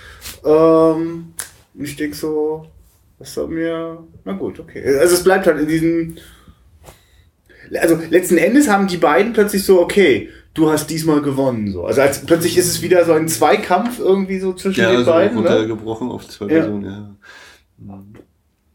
Ähm, 0.45 1.35
und 1.75 1.85
ich 1.85 1.97
denke 1.97 2.17
so, 2.17 2.67
das 3.19 3.35
soll 3.35 3.49
mir. 3.49 4.03
Na 4.25 4.33
gut, 4.33 4.59
okay. 4.61 4.83
Also 4.99 5.15
es 5.15 5.25
bleibt 5.25 5.47
halt 5.47 5.61
in 5.61 5.69
diesem. 5.69 6.17
Also 7.81 7.99
letzten 8.11 8.39
Endes 8.39 8.69
haben 8.69 8.89
die 8.89 8.97
beiden 8.97 9.33
plötzlich 9.33 9.65
so, 9.65 9.81
okay, 9.81 10.29
du 10.55 10.71
hast 10.71 10.89
diesmal 10.89 11.23
gewonnen. 11.23 11.71
So. 11.73 11.85
Also 11.85 12.01
als, 12.01 12.25
plötzlich 12.25 12.57
ist 12.59 12.67
es 12.67 12.83
wieder 12.83 13.05
so 13.05 13.13
ein 13.13 13.29
Zweikampf 13.29 13.99
irgendwie 14.01 14.41
so 14.41 14.53
zwischen 14.55 14.81
Ja, 14.81 14.91
den 14.91 15.05
so 15.05 15.11
beiden. 15.13 15.37
Ne? 15.37 15.49
runtergebrochen 15.49 16.11
auf 16.11 16.27
zwei 16.29 16.47
Ja. 16.47 16.61
Personen, 16.61 16.85
ja. 16.85 18.05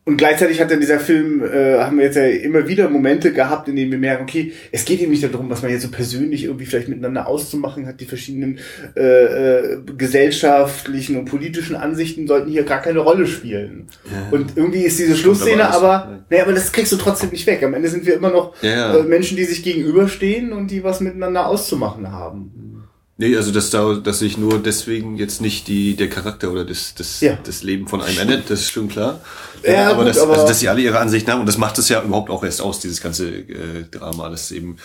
Und 0.07 0.17
gleichzeitig 0.17 0.62
hat 0.62 0.69
dann 0.69 0.79
dieser 0.79 1.00
Film, 1.00 1.43
äh, 1.43 1.79
haben 1.79 1.97
wir 1.97 2.05
jetzt 2.05 2.15
ja 2.15 2.25
immer 2.25 2.67
wieder 2.67 2.89
Momente 2.89 3.33
gehabt, 3.33 3.67
in 3.67 3.75
denen 3.75 3.91
wir 3.91 3.97
merken, 3.97 4.24
okay, 4.24 4.53
es 4.71 4.85
geht 4.85 5.01
eben 5.01 5.12
nicht 5.12 5.24
darum, 5.24 5.50
was 5.50 5.63
man 5.63 5.71
jetzt 5.71 5.81
so 5.81 5.89
persönlich 5.89 6.43
irgendwie 6.43 6.65
vielleicht 6.65 6.89
miteinander 6.89 7.27
auszumachen 7.27 7.88
hat. 7.88 8.00
Die 8.00 8.05
verschiedenen 8.05 8.59
äh, 8.95 9.01
äh, 9.01 9.77
gesellschaftlichen 9.97 11.17
und 11.17 11.25
politischen 11.25 11.75
Ansichten 11.75 12.27
sollten 12.27 12.51
hier 12.51 12.63
gar 12.63 12.81
keine 12.81 13.00
Rolle 13.00 13.25
spielen. 13.25 13.88
Ja. 14.05 14.29
Und 14.29 14.55
irgendwie 14.55 14.83
ist 14.83 15.00
diese 15.00 15.15
Schlussszene 15.15 15.69
aber 15.69 15.85
aber, 15.85 16.19
naja, 16.29 16.43
aber 16.43 16.53
das 16.53 16.71
kriegst 16.71 16.91
du 16.91 16.97
trotzdem 16.97 17.29
nicht 17.29 17.47
weg. 17.47 17.63
Am 17.63 17.74
Ende 17.74 17.89
sind 17.89 18.05
wir 18.05 18.15
immer 18.15 18.31
noch 18.31 18.62
ja. 18.62 18.95
Äh, 18.95 19.03
Menschen, 19.03 19.38
die 19.38 19.45
sich 19.45 19.63
gegenüberstehen 19.63 20.53
und 20.53 20.71
die 20.71 20.83
was 20.83 21.01
miteinander 21.01 21.47
auszumachen 21.47 22.12
haben. 22.12 22.75
Nee, 23.17 23.36
also 23.38 23.51
dass 23.51 23.69
da, 23.69 23.93
dass 23.93 24.19
sich 24.19 24.38
nur 24.38 24.60
deswegen 24.62 25.15
jetzt 25.15 25.39
nicht 25.41 25.69
die, 25.69 25.95
der 25.95 26.10
Charakter 26.10 26.51
oder 26.51 26.65
das, 26.65 26.95
das, 26.95 27.22
Ja. 27.22 27.38
das 27.45 27.63
Leben 27.63 27.88
von 27.88 28.01
einem 28.01 28.17
endet, 28.19 28.50
das 28.50 28.60
ist 28.62 28.72
schon 28.72 28.89
klar. 28.89 29.22
Ja, 29.63 29.91
aber, 29.91 30.00
gut, 30.03 30.07
das, 30.07 30.19
aber- 30.19 30.34
also, 30.34 30.45
dass 30.48 30.60
sie 30.60 30.67
alle 30.67 30.81
ihre 30.81 31.00
Ansichten 31.00 31.31
haben 31.31 31.39
und 31.39 31.45
das 31.45 31.57
macht 31.57 31.77
es 31.77 31.88
ja 31.88 32.03
überhaupt 32.03 32.29
auch 32.29 32.43
erst 32.43 32.62
aus, 32.62 32.81
dieses 32.81 33.01
ganze 33.01 33.29
äh, 33.29 33.84
Drama, 33.89 34.29
dass 34.29 34.51
eben 34.51 34.75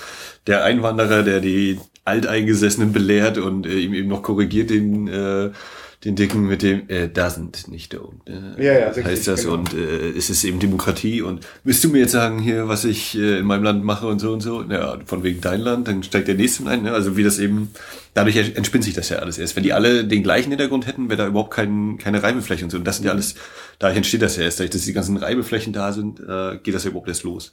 der 0.46 0.62
Einwanderer, 0.64 1.24
der 1.24 1.40
die 1.40 1.80
Alteingesessenen 2.04 2.92
belehrt 2.92 3.36
und 3.36 3.66
äh, 3.66 3.74
ihm 3.80 3.94
eben 3.94 4.08
noch 4.08 4.22
korrigiert 4.22 4.70
den, 4.70 5.08
äh, 5.08 5.50
den 6.04 6.16
Dicken 6.16 6.46
mit 6.46 6.62
dem, 6.62 6.88
äh, 6.88 7.10
sind 7.28 7.68
nicht 7.68 7.94
unten. 7.94 8.56
Äh, 8.58 8.64
Ja, 8.64 8.72
ja, 8.72 8.86
richtig, 8.88 9.04
heißt 9.04 9.28
das 9.28 9.42
genau. 9.42 9.54
und 9.54 9.74
äh, 9.74 10.10
es 10.10 10.30
ist 10.30 10.44
eben 10.44 10.58
Demokratie 10.58 11.20
und 11.20 11.46
willst 11.62 11.84
du 11.84 11.90
mir 11.90 11.98
jetzt 11.98 12.12
sagen 12.12 12.38
hier, 12.38 12.68
was 12.68 12.86
ich 12.86 13.18
äh, 13.18 13.38
in 13.38 13.44
meinem 13.44 13.64
Land 13.64 13.84
mache 13.84 14.06
und 14.06 14.18
so 14.18 14.32
und 14.32 14.40
so? 14.40 14.62
Ja, 14.62 14.98
von 15.04 15.22
wegen 15.22 15.42
dein 15.42 15.60
Land, 15.60 15.88
dann 15.88 16.02
steigt 16.02 16.28
der 16.28 16.36
nächste 16.36 16.66
ein. 16.66 16.84
Ne? 16.84 16.92
Also 16.92 17.18
wie 17.18 17.22
das 17.22 17.38
eben, 17.38 17.72
dadurch 18.14 18.36
entspinnt 18.36 18.84
sich 18.84 18.94
das 18.94 19.10
ja 19.10 19.18
alles 19.18 19.36
erst. 19.36 19.56
Wenn 19.56 19.62
die 19.62 19.74
alle 19.74 20.04
den 20.04 20.22
gleichen 20.22 20.48
Hintergrund 20.48 20.86
hätten, 20.86 21.10
wäre 21.10 21.18
da 21.18 21.26
überhaupt 21.26 21.52
kein, 21.52 21.98
keine 21.98 22.22
Reibefläche 22.22 22.64
und 22.64 22.70
so. 22.70 22.78
Und 22.78 22.84
das 22.84 22.96
sind 22.96 23.04
ja 23.04 23.12
alles, 23.12 23.34
dadurch 23.78 23.98
entsteht 23.98 24.22
das 24.22 24.36
ja 24.36 24.44
erst, 24.44 24.58
dadurch, 24.58 24.70
dass 24.70 24.82
die 24.82 24.94
ganzen 24.94 25.18
Reibeflächen 25.18 25.74
da 25.74 25.92
sind, 25.92 26.18
äh, 26.20 26.56
geht 26.62 26.74
das 26.74 26.84
ja 26.84 26.90
überhaupt 26.90 27.08
erst 27.08 27.24
los. 27.24 27.52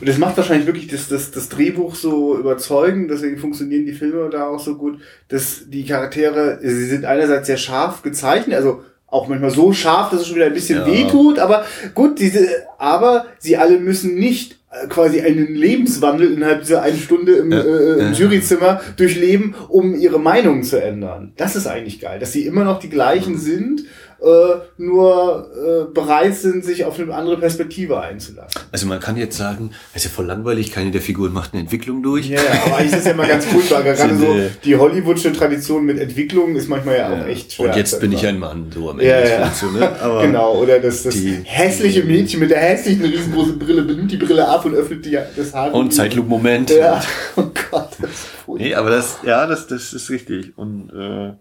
Und 0.00 0.08
das 0.08 0.18
macht 0.18 0.36
wahrscheinlich 0.36 0.66
wirklich 0.66 0.86
das, 0.88 1.08
das, 1.08 1.30
das 1.30 1.48
Drehbuch 1.48 1.94
so 1.94 2.38
überzeugend, 2.38 3.10
deswegen 3.10 3.38
funktionieren 3.38 3.84
die 3.86 3.92
Filme 3.92 4.28
da 4.30 4.46
auch 4.48 4.60
so 4.60 4.76
gut, 4.76 5.00
dass 5.28 5.62
die 5.68 5.84
Charaktere, 5.84 6.58
sie 6.62 6.86
sind 6.86 7.04
einerseits 7.04 7.46
sehr 7.46 7.56
scharf 7.56 8.02
gezeichnet, 8.02 8.56
also 8.56 8.82
auch 9.06 9.28
manchmal 9.28 9.50
so 9.50 9.72
scharf, 9.72 10.10
dass 10.10 10.20
es 10.22 10.26
schon 10.26 10.36
wieder 10.36 10.46
ein 10.46 10.54
bisschen 10.54 10.78
Ja. 10.80 10.86
weh 10.86 11.04
tut, 11.08 11.38
aber 11.38 11.64
gut, 11.94 12.18
diese, 12.18 12.48
aber 12.78 13.26
sie 13.38 13.56
alle 13.56 13.78
müssen 13.78 14.14
nicht 14.16 14.58
äh, 14.72 14.88
quasi 14.88 15.20
einen 15.20 15.54
Lebenswandel 15.54 16.32
innerhalb 16.32 16.62
dieser 16.62 16.82
einen 16.82 16.98
Stunde 16.98 17.34
im, 17.36 17.52
Ja. 17.52 17.60
äh, 17.60 17.92
im 18.00 18.12
Ja. 18.12 18.12
Juryzimmer 18.12 18.80
durchleben, 18.96 19.54
um 19.68 19.94
ihre 19.94 20.18
Meinung 20.18 20.64
zu 20.64 20.82
ändern. 20.82 21.32
Das 21.36 21.54
ist 21.54 21.68
eigentlich 21.68 22.00
geil, 22.00 22.18
dass 22.18 22.32
sie 22.32 22.44
immer 22.44 22.64
noch 22.64 22.80
die 22.80 22.88
Mhm. 22.88 22.92
gleichen 22.92 23.38
sind, 23.38 23.84
äh, 24.24 24.60
nur 24.78 25.50
äh, 25.54 25.92
bereit 25.92 26.34
sind, 26.36 26.64
sich 26.64 26.84
auf 26.84 26.98
eine 26.98 27.14
andere 27.14 27.36
Perspektive 27.36 28.00
einzulassen. 28.00 28.62
Also 28.72 28.86
man 28.86 29.00
kann 29.00 29.16
jetzt 29.16 29.36
sagen, 29.36 29.70
es 29.92 30.04
ist 30.04 30.10
ja 30.10 30.16
voll 30.16 30.26
langweilig, 30.26 30.72
keine 30.72 30.90
der 30.90 31.00
Figuren 31.00 31.32
macht 31.32 31.52
eine 31.52 31.62
Entwicklung 31.62 32.02
durch. 32.02 32.28
Ja, 32.28 32.40
ja, 32.40 32.62
aber 32.64 32.76
eigentlich 32.76 32.94
ist 32.94 33.06
ja 33.06 33.12
immer 33.12 33.26
ganz 33.26 33.44
furchtbar. 33.44 33.82
Gerade 33.84 34.16
Sind, 34.16 34.20
so 34.20 34.32
äh, 34.34 34.50
die 34.64 34.76
Hollywoodsche 34.76 35.32
Tradition 35.32 35.84
mit 35.84 35.98
Entwicklung 35.98 36.56
ist 36.56 36.68
manchmal 36.68 36.96
ja 36.96 37.12
auch 37.12 37.26
echt 37.26 37.52
schwer. 37.52 37.66
und 37.70 37.76
jetzt 37.76 38.00
bin 38.00 38.12
ich 38.12 38.26
ein 38.26 38.38
Mann, 38.38 38.70
so 38.74 38.90
am 38.90 38.98
Ende 38.98 39.10
Ja, 39.10 39.40
ja. 39.40 39.50
So, 39.52 39.66
ne? 39.70 39.90
Aber 40.00 40.22
genau, 40.22 40.54
oder 40.56 40.80
das, 40.80 41.02
das 41.02 41.14
die- 41.14 41.40
hässliche 41.44 42.04
Mädchen 42.04 42.40
mit 42.40 42.50
der 42.50 42.58
hässlichen 42.60 43.04
riesengroßen 43.04 43.58
Brille 43.58 43.82
benimmt 43.82 44.10
die 44.10 44.16
Brille 44.16 44.48
ab 44.48 44.64
und 44.64 44.74
öffnet 44.74 45.04
die, 45.04 45.18
das 45.36 45.52
Haar. 45.52 45.74
Und 45.74 45.92
Zeitlupenmoment. 45.92 46.70
Ja, 46.70 47.02
oh 47.36 47.42
Gott, 47.70 47.90
das 48.00 48.10
ist 48.10 48.26
furchtbar. 48.44 48.66
Nee, 48.66 48.74
aber 48.74 48.90
das, 48.90 49.18
ja, 49.24 49.46
das, 49.46 49.66
das 49.66 49.92
ist 49.92 50.10
richtig. 50.10 50.56
Und 50.56 50.90
äh, 50.90 51.32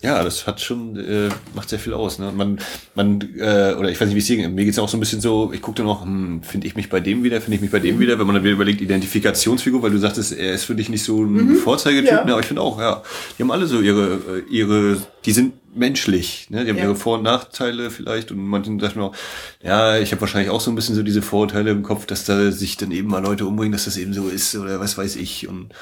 ja, 0.00 0.22
das 0.22 0.46
hat 0.46 0.60
schon, 0.60 0.96
äh, 0.96 1.28
macht 1.54 1.68
sehr 1.68 1.78
viel 1.80 1.92
aus. 1.92 2.20
Ne? 2.20 2.32
Man, 2.34 2.58
man, 2.94 3.20
äh, 3.36 3.74
oder 3.76 3.90
ich 3.90 4.00
weiß 4.00 4.06
nicht, 4.06 4.14
wie 4.14 4.20
es 4.20 4.26
dir 4.26 4.36
geht, 4.36 4.50
mir 4.50 4.64
geht's 4.64 4.78
auch 4.78 4.88
so 4.88 4.96
ein 4.96 5.00
bisschen 5.00 5.20
so, 5.20 5.52
ich 5.52 5.60
gucke 5.60 5.78
dann 5.78 5.88
auch, 5.88 6.02
hm, 6.02 6.42
finde 6.42 6.68
ich 6.68 6.76
mich 6.76 6.88
bei 6.88 7.00
dem 7.00 7.24
wieder, 7.24 7.40
finde 7.40 7.56
ich 7.56 7.60
mich 7.62 7.70
bei 7.72 7.80
dem 7.80 7.98
wieder, 7.98 8.18
wenn 8.18 8.26
man 8.26 8.34
dann 8.36 8.44
wieder 8.44 8.54
überlegt, 8.54 8.80
Identifikationsfigur, 8.80 9.82
weil 9.82 9.90
du 9.90 9.98
sagtest, 9.98 10.32
er 10.32 10.52
ist 10.52 10.64
für 10.64 10.76
dich 10.76 10.88
nicht 10.88 11.02
so 11.02 11.24
ein 11.24 11.56
Vorzeigetyp, 11.56 12.10
ja. 12.10 12.24
ne? 12.24 12.32
aber 12.32 12.40
ich 12.40 12.46
finde 12.46 12.62
auch, 12.62 12.80
ja, 12.80 13.02
die 13.36 13.42
haben 13.42 13.50
alle 13.50 13.66
so 13.66 13.80
ihre, 13.80 14.14
äh, 14.14 14.50
ihre, 14.50 15.02
die 15.24 15.32
sind 15.32 15.54
menschlich, 15.74 16.46
ne? 16.50 16.64
die 16.64 16.70
haben 16.70 16.78
Ja. 16.78 16.84
ihre 16.84 16.96
Vor- 16.96 17.18
und 17.18 17.24
Nachteile 17.24 17.90
vielleicht 17.90 18.30
und 18.30 18.38
manchen 18.38 18.78
sagt 18.78 18.94
man 18.94 19.06
auch, 19.06 19.14
ja, 19.62 19.98
ich 19.98 20.12
habe 20.12 20.20
wahrscheinlich 20.20 20.50
auch 20.50 20.60
so 20.60 20.70
ein 20.70 20.76
bisschen 20.76 20.94
so 20.94 21.02
diese 21.02 21.22
Vorurteile 21.22 21.70
im 21.72 21.82
Kopf, 21.82 22.06
dass 22.06 22.24
da 22.24 22.52
sich 22.52 22.76
dann 22.76 22.92
eben 22.92 23.08
mal 23.08 23.22
Leute 23.22 23.46
umbringen, 23.46 23.72
dass 23.72 23.86
das 23.86 23.96
eben 23.96 24.12
so 24.12 24.28
ist 24.28 24.54
oder 24.54 24.78
was 24.78 24.96
weiß 24.96 25.16
ich 25.16 25.48
und 25.48 25.72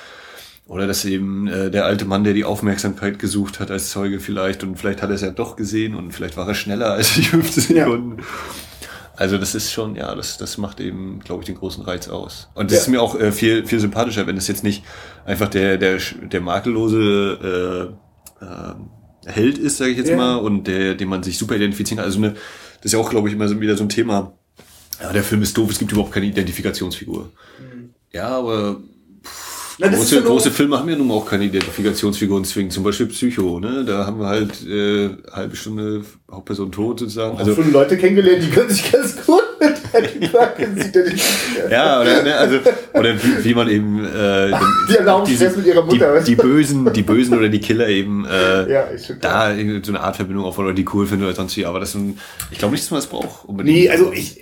oder 0.66 0.86
dass 0.86 1.04
eben 1.04 1.46
äh, 1.46 1.70
der 1.70 1.84
alte 1.84 2.04
Mann, 2.04 2.24
der 2.24 2.32
die 2.34 2.44
Aufmerksamkeit 2.44 3.18
gesucht 3.18 3.60
hat 3.60 3.70
als 3.70 3.90
Zeuge 3.90 4.18
vielleicht 4.20 4.62
und 4.64 4.76
vielleicht 4.76 5.00
hat 5.02 5.10
er 5.10 5.14
es 5.14 5.22
ja 5.22 5.30
doch 5.30 5.56
gesehen 5.56 5.94
und 5.94 6.12
vielleicht 6.12 6.36
war 6.36 6.46
er 6.48 6.54
schneller 6.54 6.92
als 6.92 7.14
die 7.14 7.22
15 7.22 7.76
Ja. 7.76 7.84
Sekunden. 7.84 8.22
Also 9.18 9.38
das 9.38 9.54
ist 9.54 9.72
schon, 9.72 9.96
ja, 9.96 10.14
das, 10.14 10.36
das 10.36 10.58
macht 10.58 10.78
eben, 10.78 11.20
glaube 11.20 11.42
ich, 11.42 11.46
den 11.46 11.54
großen 11.56 11.82
Reiz 11.84 12.08
aus. 12.08 12.48
Und 12.54 12.70
das 12.70 12.76
Ja. 12.78 12.82
ist 12.82 12.88
mir 12.88 13.00
auch 13.00 13.18
äh, 13.18 13.32
viel, 13.32 13.64
viel 13.64 13.80
sympathischer, 13.80 14.26
wenn 14.26 14.36
es 14.36 14.46
jetzt 14.46 14.62
nicht 14.62 14.84
einfach 15.24 15.48
der, 15.48 15.78
der, 15.78 15.98
der 16.30 16.40
makellose 16.42 17.96
äh, 18.40 18.44
äh, 18.44 18.74
Held 19.32 19.56
ist, 19.58 19.78
sage 19.78 19.92
ich 19.92 19.96
jetzt 19.96 20.10
Ja. 20.10 20.16
mal, 20.16 20.36
und 20.36 20.64
der, 20.66 20.94
den 20.94 21.08
man 21.08 21.22
sich 21.22 21.38
super 21.38 21.56
identifizieren 21.56 21.96
kann. 21.98 22.04
Also 22.04 22.18
eine, 22.18 22.32
das 22.32 22.84
ist 22.86 22.92
ja 22.92 22.98
auch, 22.98 23.08
glaube 23.08 23.28
ich, 23.28 23.34
immer 23.34 23.48
so 23.48 23.58
wieder 23.60 23.76
so 23.76 23.84
ein 23.84 23.88
Thema. 23.88 24.34
Ja, 25.02 25.12
der 25.12 25.22
Film 25.24 25.40
ist 25.42 25.56
doof, 25.56 25.70
es 25.70 25.78
gibt 25.78 25.92
überhaupt 25.92 26.12
keine 26.12 26.26
Identifikationsfigur. 26.26 27.30
Ja, 28.12 28.28
aber 28.28 28.80
Na, 29.78 29.88
große, 29.88 30.22
große 30.22 30.50
Filme 30.50 30.78
haben 30.78 30.88
ja 30.88 30.96
nun 30.96 31.10
auch 31.10 31.26
keine 31.26 31.44
Identifikationsfiguren, 31.44 32.42
deswegen 32.42 32.70
zum 32.70 32.82
Beispiel 32.82 33.06
Psycho, 33.06 33.60
ne? 33.60 33.84
Da 33.84 34.06
haben 34.06 34.18
wir 34.18 34.26
halt 34.26 34.66
äh, 34.66 35.10
halbe 35.32 35.54
Stunde 35.54 36.02
Hauptperson 36.30 36.72
tot 36.72 37.00
sozusagen. 37.00 37.38
Also 37.38 37.54
schon 37.54 37.72
Leute 37.72 37.96
kennengelernt, 37.96 38.42
die 38.42 38.50
können 38.50 38.68
sich 38.70 38.90
ganz 38.90 39.14
gut 39.24 39.42
mit 39.60 39.74
Eddie 39.92 40.26
Perkins 40.26 40.86
identifizieren. 40.88 41.70
ja, 41.70 42.00
oder, 42.00 42.22
ne, 42.22 42.34
also, 42.36 42.58
oder 42.94 43.14
wie, 43.22 43.44
wie 43.44 43.54
man 43.54 43.68
eben 43.68 44.04
äh, 44.04 44.48
Die 44.48 44.98
haben 44.98 45.08
auch 45.08 45.28
Stress 45.28 45.56
mit 45.56 45.66
ihrer 45.66 45.84
Mutter. 45.84 46.20
Die, 46.20 46.24
die 46.24 46.36
Bösen, 46.36 46.92
die 46.92 47.02
Bösen 47.02 47.36
oder 47.36 47.48
die 47.48 47.60
Killer 47.60 47.88
eben 47.88 48.24
äh, 48.24 48.72
Ja, 48.72 48.88
da 49.20 49.54
so 49.82 49.92
eine 49.92 50.00
Art 50.00 50.16
Verbindung 50.16 50.44
aufbauen 50.46 50.66
oder 50.66 50.74
die 50.74 50.86
cool 50.92 51.06
finden 51.06 51.24
oder 51.24 51.34
sonst 51.34 51.56
wie, 51.56 51.64
aber 51.64 51.80
das 51.80 51.94
ein, 51.94 52.18
ich 52.50 52.58
glaube 52.58 52.72
nicht, 52.72 52.84
dass 52.84 52.90
man 52.90 52.98
das 53.00 53.08
braucht. 53.08 53.44
Unbedingt. 53.44 53.78
Nee, 53.78 53.88
also 53.88 54.12
ich, 54.12 54.40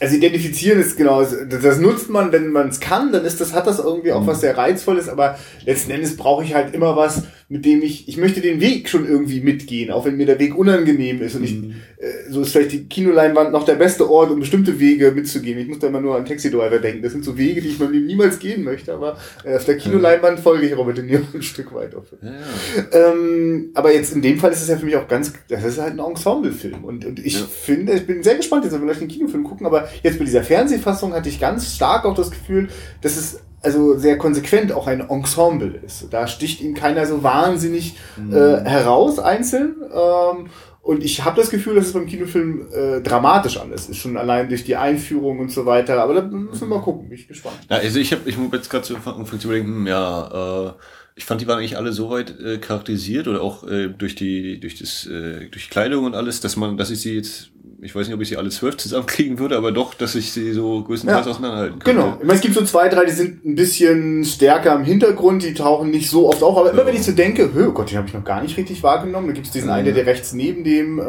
also 0.00 0.16
identifizieren 0.16 0.80
ist 0.80 0.96
genau, 0.96 1.22
das, 1.22 1.34
das 1.62 1.78
nutzt 1.78 2.10
man, 2.10 2.32
wenn 2.32 2.48
man 2.50 2.68
es 2.68 2.80
kann, 2.80 3.12
dann 3.12 3.24
ist 3.24 3.40
das, 3.40 3.52
hat 3.54 3.66
das 3.66 3.78
irgendwie 3.78 4.12
auch 4.12 4.26
was 4.26 4.40
sehr 4.40 4.58
reizvoll 4.72 4.98
ist, 4.98 5.08
aber 5.08 5.38
letzten 5.64 5.90
Endes 5.90 6.16
brauche 6.16 6.44
ich 6.44 6.54
halt 6.54 6.74
immer 6.74 6.96
was, 6.96 7.22
mit 7.52 7.66
dem 7.66 7.82
ich, 7.82 8.08
ich 8.08 8.16
möchte 8.16 8.40
den 8.40 8.62
Weg 8.62 8.88
schon 8.88 9.06
irgendwie 9.06 9.40
mitgehen, 9.40 9.90
auch 9.90 10.06
wenn 10.06 10.16
mir 10.16 10.24
der 10.24 10.38
Weg 10.38 10.56
unangenehm 10.56 11.20
ist. 11.20 11.34
Und 11.34 11.44
ich, 11.44 11.54
mhm. 11.54 11.74
äh, 11.98 12.30
so 12.30 12.40
ist 12.40 12.52
vielleicht 12.52 12.72
die 12.72 12.84
Kinoleinwand 12.84 13.52
noch 13.52 13.66
der 13.66 13.74
beste 13.74 14.10
Ort, 14.10 14.30
um 14.30 14.40
bestimmte 14.40 14.80
Wege 14.80 15.12
mitzugehen. 15.12 15.58
Ich 15.58 15.68
muss 15.68 15.78
da 15.78 15.88
immer 15.88 16.00
nur 16.00 16.16
an 16.16 16.24
Taxi 16.24 16.50
Driver 16.50 16.78
denken. 16.78 17.02
Das 17.02 17.12
sind 17.12 17.26
so 17.26 17.36
Wege, 17.36 17.60
die 17.60 17.68
ich 17.68 17.78
meinem 17.78 17.92
Leben 17.92 18.06
niemals 18.06 18.38
gehen 18.38 18.64
möchte, 18.64 18.94
aber 18.94 19.18
äh, 19.44 19.54
auf 19.54 19.66
der 19.66 19.76
Kinoleinwand 19.76 20.40
folge 20.40 20.66
ich 20.66 20.74
Robert 20.74 20.96
De 20.96 21.04
Niro 21.04 21.24
ein 21.34 21.42
Stück 21.42 21.74
weit 21.74 21.94
auf. 21.94 22.06
Ja. 22.22 23.12
Ähm, 23.12 23.70
aber 23.74 23.92
jetzt 23.92 24.14
in 24.14 24.22
dem 24.22 24.38
Fall 24.38 24.52
ist 24.52 24.62
es 24.62 24.68
ja 24.68 24.78
für 24.78 24.86
mich 24.86 24.96
auch 24.96 25.06
ganz, 25.06 25.34
das 25.48 25.62
ist 25.62 25.78
halt 25.78 25.92
ein 25.92 25.98
Ensemble-Film. 25.98 26.84
Und, 26.84 27.04
und 27.04 27.18
ich 27.18 27.34
ja. 27.34 27.46
finde, 27.46 27.92
ich 27.92 28.06
bin 28.06 28.22
sehr 28.22 28.36
gespannt, 28.36 28.64
jetzt 28.64 28.72
wir 28.72 28.80
gleich 28.80 28.98
den 28.98 29.08
Kinofilm 29.08 29.44
gucken, 29.44 29.66
aber 29.66 29.90
jetzt 30.02 30.18
bei 30.18 30.24
dieser 30.24 30.42
Fernsehfassung 30.42 31.12
hatte 31.12 31.28
ich 31.28 31.38
ganz 31.38 31.74
stark 31.74 32.06
auch 32.06 32.14
das 32.14 32.30
Gefühl, 32.30 32.68
dass 33.02 33.18
es 33.18 33.40
also 33.62 33.96
sehr 33.96 34.18
konsequent 34.18 34.72
auch 34.72 34.86
ein 34.86 35.00
Ensemble 35.00 35.80
ist. 35.84 36.08
Da 36.10 36.26
sticht 36.26 36.60
ihm 36.60 36.74
keiner 36.74 37.06
so 37.06 37.22
wahnsinnig 37.22 37.96
mhm. 38.16 38.34
äh, 38.34 38.60
heraus 38.64 39.18
einzeln. 39.18 39.76
Ähm, 39.92 40.48
und 40.82 41.04
ich 41.04 41.24
habe 41.24 41.40
das 41.40 41.50
Gefühl, 41.50 41.76
dass 41.76 41.86
es 41.86 41.92
beim 41.92 42.06
Kinofilm 42.06 42.66
äh, 42.72 43.00
dramatisch 43.02 43.56
alles 43.56 43.88
ist, 43.88 43.98
schon 43.98 44.16
allein 44.16 44.48
durch 44.48 44.64
die 44.64 44.74
Einführung 44.74 45.38
und 45.38 45.52
so 45.52 45.64
weiter. 45.64 46.02
Aber 46.02 46.14
da 46.14 46.22
müssen 46.22 46.62
wir 46.62 46.76
mal 46.76 46.82
gucken, 46.82 47.08
bin 47.08 47.16
ich 47.16 47.28
gespannt. 47.28 47.56
Ja, 47.70 47.76
also 47.76 48.00
ich 48.00 48.12
habe, 48.12 48.28
ich 48.28 48.36
muss 48.36 48.52
jetzt 48.52 48.68
gerade 48.68 48.82
zu 48.82 48.96
Anfang 48.96 49.24
zu 49.38 49.46
überlegen, 49.46 49.68
hm, 49.68 49.86
ja, 49.86 50.66
äh, 50.68 50.72
ich 51.14 51.24
fand, 51.24 51.40
die 51.40 51.46
waren 51.46 51.58
eigentlich 51.58 51.76
alle 51.76 51.92
so 51.92 52.10
weit 52.10 52.38
äh, 52.40 52.58
charakterisiert 52.58 53.28
oder 53.28 53.42
auch 53.42 53.66
äh, 53.68 53.88
durch 53.88 54.14
die 54.14 54.58
durch 54.58 54.78
das 54.78 55.06
äh, 55.06 55.48
durch 55.50 55.64
die 55.64 55.70
Kleidung 55.70 56.04
und 56.04 56.14
alles, 56.16 56.40
dass 56.40 56.56
man, 56.56 56.76
dass 56.76 56.90
ich 56.90 57.00
sie 57.00 57.14
jetzt 57.14 57.50
ich 57.84 57.96
weiß 57.96 58.06
nicht, 58.06 58.14
ob 58.14 58.22
ich 58.22 58.28
sie 58.28 58.36
alle 58.36 58.50
zwölf 58.50 58.76
zusammenkriegen 58.76 59.40
würde, 59.40 59.56
aber 59.56 59.72
doch, 59.72 59.94
dass 59.94 60.14
ich 60.14 60.30
sie 60.30 60.52
so 60.52 60.84
größtenteils 60.84 61.26
ja. 61.26 61.32
auseinanderhalten 61.32 61.80
kann. 61.80 61.96
Genau. 61.96 62.16
Ich 62.20 62.26
meine, 62.26 62.34
es 62.34 62.40
gibt 62.40 62.54
so 62.54 62.64
zwei, 62.64 62.88
drei, 62.88 63.04
die 63.04 63.10
sind 63.10 63.44
ein 63.44 63.56
bisschen 63.56 64.24
stärker 64.24 64.76
im 64.76 64.84
Hintergrund, 64.84 65.42
die 65.42 65.52
tauchen 65.52 65.90
nicht 65.90 66.08
so 66.08 66.28
oft 66.28 66.44
auf, 66.44 66.56
aber 66.56 66.70
immer 66.70 66.86
wenn 66.86 66.94
ich 66.94 67.02
so 67.02 67.10
denke, 67.10 67.50
oh 67.52 67.72
Gott, 67.72 67.90
den 67.90 67.98
habe 67.98 68.06
ich 68.06 68.14
noch 68.14 68.22
gar 68.22 68.40
nicht 68.40 68.56
richtig 68.56 68.84
wahrgenommen, 68.84 69.26
da 69.26 69.32
gibt 69.32 69.48
es 69.48 69.52
diesen 69.52 69.66
mhm. 69.66 69.74
einen, 69.74 69.94
der 69.94 70.06
rechts 70.06 70.32
neben 70.32 70.62
dem, 70.62 71.00
äh, 71.00 71.02
äh, 71.02 71.06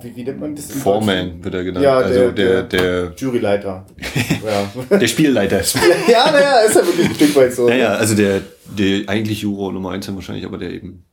wie, 0.00 0.16
wie 0.16 0.24
nennt 0.24 0.40
man 0.40 0.54
das? 0.56 0.72
Foreman 0.72 1.44
wird 1.44 1.54
er 1.54 1.64
genannt. 1.64 1.84
Ja, 1.84 1.98
also 1.98 2.30
der, 2.30 2.62
der, 2.62 2.62
der 2.62 3.12
Juryleiter. 3.14 3.84
ja. 4.90 4.98
Der 4.98 5.06
Spielleiter. 5.06 5.60
ja, 6.10 6.30
naja, 6.32 6.60
ist 6.60 6.74
ja 6.74 6.86
wirklich 6.86 7.10
ein 7.10 7.14
Stück 7.16 7.36
weit 7.36 7.52
so. 7.52 7.68
Naja, 7.68 7.92
also 7.92 8.14
der, 8.14 8.40
der 8.78 9.06
eigentlich 9.08 9.42
Juror 9.42 9.74
Nummer 9.74 9.90
eins 9.90 10.12
wahrscheinlich, 10.14 10.46
aber 10.46 10.56
der 10.56 10.72
eben 10.72 11.04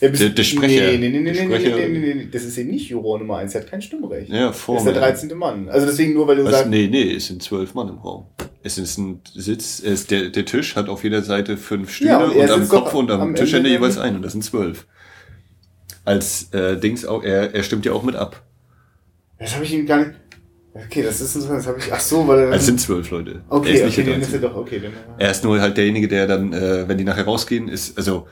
der, 0.00 0.10
der, 0.10 0.28
der 0.30 0.42
Sprecher. 0.42 0.92
Nee, 0.92 0.98
nee, 0.98 1.08
nee, 1.10 1.20
nee, 1.20 1.34
Sprecher. 1.34 1.76
nee, 1.76 1.88
nee, 1.88 1.98
nee, 1.98 2.14
nee, 2.14 2.28
das 2.30 2.44
ist 2.44 2.56
eben 2.56 2.70
nicht 2.70 2.88
Juror 2.88 3.18
Nummer 3.18 3.36
1, 3.38 3.52
der 3.52 3.62
hat 3.62 3.70
kein 3.70 3.82
Stimmrecht. 3.82 4.30
Ja, 4.30 4.52
vor 4.52 4.78
ist 4.78 4.84
der 4.84 4.94
13. 4.94 5.36
Mann. 5.36 5.68
Also 5.68 5.86
deswegen 5.86 6.14
nur, 6.14 6.26
weil 6.26 6.36
du 6.36 6.44
Was? 6.44 6.52
sagst... 6.52 6.70
Nee, 6.70 6.88
nee, 6.88 7.14
es 7.14 7.26
sind 7.26 7.42
zwölf 7.42 7.74
Mann 7.74 7.88
im 7.88 7.98
Raum. 7.98 8.26
Es 8.62 8.78
ist 8.78 8.98
ein 8.98 9.20
Sitz, 9.34 9.82
es 9.82 10.06
der, 10.06 10.30
der 10.30 10.44
Tisch 10.44 10.76
hat 10.76 10.88
auf 10.88 11.04
jeder 11.04 11.22
Seite 11.22 11.56
fünf 11.56 11.92
Stühle 11.92 12.10
ja, 12.10 12.24
und, 12.24 12.34
und 12.34 12.50
am 12.50 12.68
Kopf 12.68 12.94
und 12.94 13.10
am, 13.10 13.20
am 13.20 13.34
Tischende 13.34 13.68
jeweils 13.68 13.98
ein 13.98 14.16
und 14.16 14.22
das 14.22 14.32
sind 14.32 14.42
zwölf. 14.42 14.86
Als 16.04 16.52
äh, 16.52 16.78
Dings 16.78 17.04
auch, 17.04 17.22
er, 17.22 17.54
er 17.54 17.62
stimmt 17.62 17.84
ja 17.84 17.92
auch 17.92 18.02
mit 18.02 18.16
ab. 18.16 18.42
Das 19.38 19.54
habe 19.54 19.64
ich 19.64 19.74
ihm 19.74 19.86
gar 19.86 19.98
nicht... 19.98 20.12
Okay, 20.72 21.02
das 21.02 21.20
ist 21.20 21.34
das 21.34 21.66
habe 21.66 21.78
ich. 21.78 21.92
Ach 21.92 21.98
so, 21.98 22.26
weil 22.28 22.38
er. 22.38 22.52
Es 22.52 22.66
sind 22.66 22.80
zwölf 22.80 23.10
Leute. 23.10 23.42
Okay, 23.48 23.80
er 23.80 23.88
ist 23.88 23.98
okay, 23.98 24.08
dann 24.08 24.20
ist 24.20 24.32
er 24.32 24.38
doch 24.38 24.54
okay. 24.54 24.78
Dann, 24.80 24.92
er 25.18 25.30
ist 25.32 25.42
nur 25.42 25.60
halt 25.60 25.76
derjenige, 25.76 26.06
der 26.06 26.28
dann, 26.28 26.52
äh, 26.52 26.86
wenn 26.86 26.96
die 26.96 27.02
nachher 27.02 27.24
rausgehen, 27.24 27.68
ist 27.68 27.98
also 27.98 28.28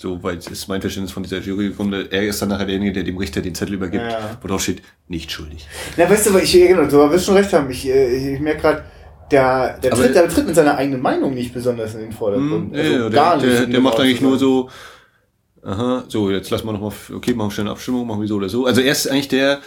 so 0.00 0.22
weit 0.22 0.46
ist 0.46 0.66
mein 0.66 0.80
Verständnis 0.80 1.12
von 1.12 1.22
dieser 1.22 1.40
Juryrunde. 1.40 2.08
Er 2.10 2.26
ist 2.26 2.40
dann 2.40 2.48
nachher 2.48 2.64
derjenige, 2.64 2.94
der 2.94 3.02
dem 3.02 3.18
Richter 3.18 3.42
den 3.42 3.54
Zettel 3.54 3.74
übergibt, 3.74 4.02
ja. 4.02 4.38
wo 4.40 4.48
drauf 4.48 4.62
steht, 4.62 4.80
nicht 5.08 5.30
schuldig. 5.30 5.68
Na, 5.98 6.08
weißt 6.08 6.30
du, 6.30 6.38
ich, 6.38 6.52
genau, 6.52 6.84
du 6.84 7.10
wirst 7.10 7.26
schon 7.26 7.34
recht 7.34 7.52
haben. 7.52 7.70
Ich, 7.70 7.86
äh, 7.86 8.16
ich, 8.16 8.34
ich 8.34 8.40
merke 8.40 8.62
gerade, 8.62 8.84
der, 9.30 9.78
der, 9.78 9.90
tritt, 9.90 10.14
der 10.14 10.26
tritt 10.26 10.46
mit 10.46 10.54
seiner 10.56 10.78
eigenen 10.78 11.02
Meinung 11.02 11.34
nicht 11.34 11.52
besonders 11.52 11.94
in 11.94 12.00
den 12.00 12.12
Vordergrund. 12.12 12.72
Mh, 12.72 12.78
hm, 12.78 12.92
also 12.92 12.92
ja, 12.94 13.08
gar 13.10 13.38
der, 13.38 13.46
nicht. 13.46 13.60
Der, 13.60 13.66
der 13.66 13.80
macht 13.82 14.00
eigentlich 14.00 14.22
nur 14.22 14.38
so, 14.38 14.70
aha, 15.62 16.04
so, 16.08 16.30
jetzt 16.30 16.48
lassen 16.48 16.66
wir 16.66 16.72
noch 16.72 16.80
mal, 16.80 16.92
okay, 17.14 17.34
machen 17.34 17.48
wir 17.48 17.52
schnell 17.52 17.66
eine 17.66 17.72
Abstimmung, 17.72 18.06
machen 18.06 18.22
wir 18.22 18.28
so 18.28 18.36
oder 18.36 18.48
so. 18.48 18.64
Also 18.64 18.80
er 18.80 18.92
ist 18.92 19.06
eigentlich 19.06 19.28
der, 19.28 19.60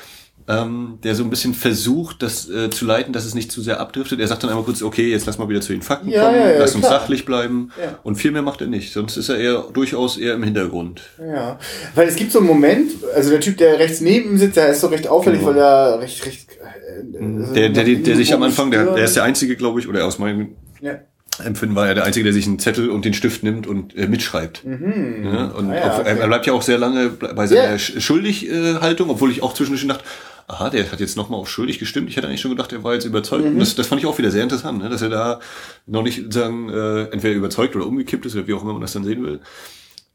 ähm, 0.47 0.99
der 1.03 1.15
so 1.15 1.23
ein 1.23 1.29
bisschen 1.29 1.53
versucht, 1.53 2.21
das 2.21 2.49
äh, 2.49 2.69
zu 2.69 2.85
leiten, 2.85 3.13
dass 3.13 3.25
es 3.25 3.33
nicht 3.33 3.51
zu 3.51 3.61
sehr 3.61 3.79
abdriftet. 3.79 4.19
Er 4.19 4.27
sagt 4.27 4.43
dann 4.43 4.49
einmal 4.49 4.65
kurz, 4.65 4.81
okay, 4.81 5.09
jetzt 5.09 5.25
lass 5.25 5.37
mal 5.37 5.47
wieder 5.47 5.61
zu 5.61 5.71
den 5.71 5.81
Fakten 5.81 6.09
ja, 6.09 6.25
kommen, 6.25 6.39
ja, 6.39 6.51
ja, 6.51 6.59
lass 6.59 6.75
uns 6.75 6.85
sachlich 6.85 7.25
bleiben. 7.25 7.71
Ja. 7.81 7.99
Und 8.03 8.15
viel 8.15 8.31
mehr 8.31 8.41
macht 8.41 8.61
er 8.61 8.67
nicht, 8.67 8.93
sonst 8.93 9.17
ist 9.17 9.29
er 9.29 9.37
eher 9.37 9.65
durchaus 9.73 10.17
eher 10.17 10.33
im 10.33 10.43
Hintergrund. 10.43 11.01
Ja, 11.19 11.59
weil 11.95 12.07
es 12.07 12.15
gibt 12.15 12.31
so 12.31 12.39
einen 12.39 12.47
Moment, 12.47 12.91
also 13.15 13.29
der 13.29 13.39
Typ, 13.39 13.57
der 13.57 13.79
rechts 13.79 14.01
neben 14.01 14.31
ihm 14.31 14.37
sitzt, 14.37 14.57
der 14.57 14.69
ist 14.69 14.81
so 14.81 14.87
recht 14.87 15.07
auffällig, 15.07 15.39
genau. 15.39 15.51
weil 15.51 15.59
er 15.59 15.99
recht, 15.99 16.25
recht... 16.25 16.49
Äh, 16.51 17.23
also 17.23 17.53
der, 17.53 17.69
der, 17.69 17.83
der, 17.83 17.95
der 17.95 18.15
sich 18.15 18.33
am 18.33 18.43
Anfang, 18.43 18.71
der, 18.71 18.93
der 18.93 19.05
ist 19.05 19.15
der 19.15 19.23
Einzige, 19.23 19.55
glaube 19.55 19.79
ich, 19.79 19.87
oder 19.87 20.05
aus 20.05 20.19
meinem... 20.19 20.55
Ja. 20.81 20.99
Empfinden 21.43 21.75
war 21.75 21.87
er 21.87 21.95
der 21.95 22.03
Einzige, 22.03 22.25
der 22.25 22.33
sich 22.33 22.45
einen 22.45 22.59
Zettel 22.59 22.89
und 22.89 23.05
den 23.05 23.13
Stift 23.13 23.43
nimmt 23.43 23.65
und 23.65 23.95
äh, 23.97 24.07
mitschreibt. 24.07 24.63
Mhm. 24.65 25.23
Ja, 25.25 25.45
und 25.47 25.71
ah, 25.71 25.75
ja, 25.75 25.99
okay. 25.99 26.15
er 26.19 26.27
bleibt 26.27 26.45
ja 26.45 26.53
auch 26.53 26.61
sehr 26.61 26.77
lange 26.77 27.09
bei 27.09 27.47
seiner 27.47 27.69
yeah. 27.69 27.79
Schuldighaltung, 27.79 29.09
obwohl 29.09 29.31
ich 29.31 29.41
auch 29.41 29.53
zwischendurch 29.53 29.87
dachte, 29.87 30.03
aha, 30.47 30.69
der 30.69 30.91
hat 30.91 30.99
jetzt 30.99 31.17
nochmal 31.17 31.39
auf 31.39 31.49
schuldig 31.49 31.79
gestimmt. 31.79 32.09
Ich 32.09 32.17
hätte 32.17 32.27
eigentlich 32.27 32.41
schon 32.41 32.51
gedacht, 32.51 32.71
er 32.71 32.83
war 32.83 32.93
jetzt 32.93 33.05
überzeugt. 33.05 33.45
Mhm. 33.45 33.53
Und 33.53 33.59
das, 33.59 33.75
das 33.75 33.87
fand 33.87 34.01
ich 34.01 34.07
auch 34.07 34.17
wieder 34.17 34.31
sehr 34.31 34.43
interessant, 34.43 34.79
ne? 34.79 34.89
dass 34.89 35.01
er 35.01 35.09
da 35.09 35.39
noch 35.85 36.03
nicht 36.03 36.31
sagen, 36.33 36.69
äh, 36.69 37.03
entweder 37.05 37.35
überzeugt 37.35 37.75
oder 37.75 37.85
umgekippt 37.85 38.25
ist, 38.25 38.35
oder 38.35 38.47
wie 38.47 38.53
auch 38.53 38.63
immer 38.63 38.73
man 38.73 38.81
das 38.81 38.93
dann 38.93 39.03
sehen 39.03 39.23
will. 39.23 39.39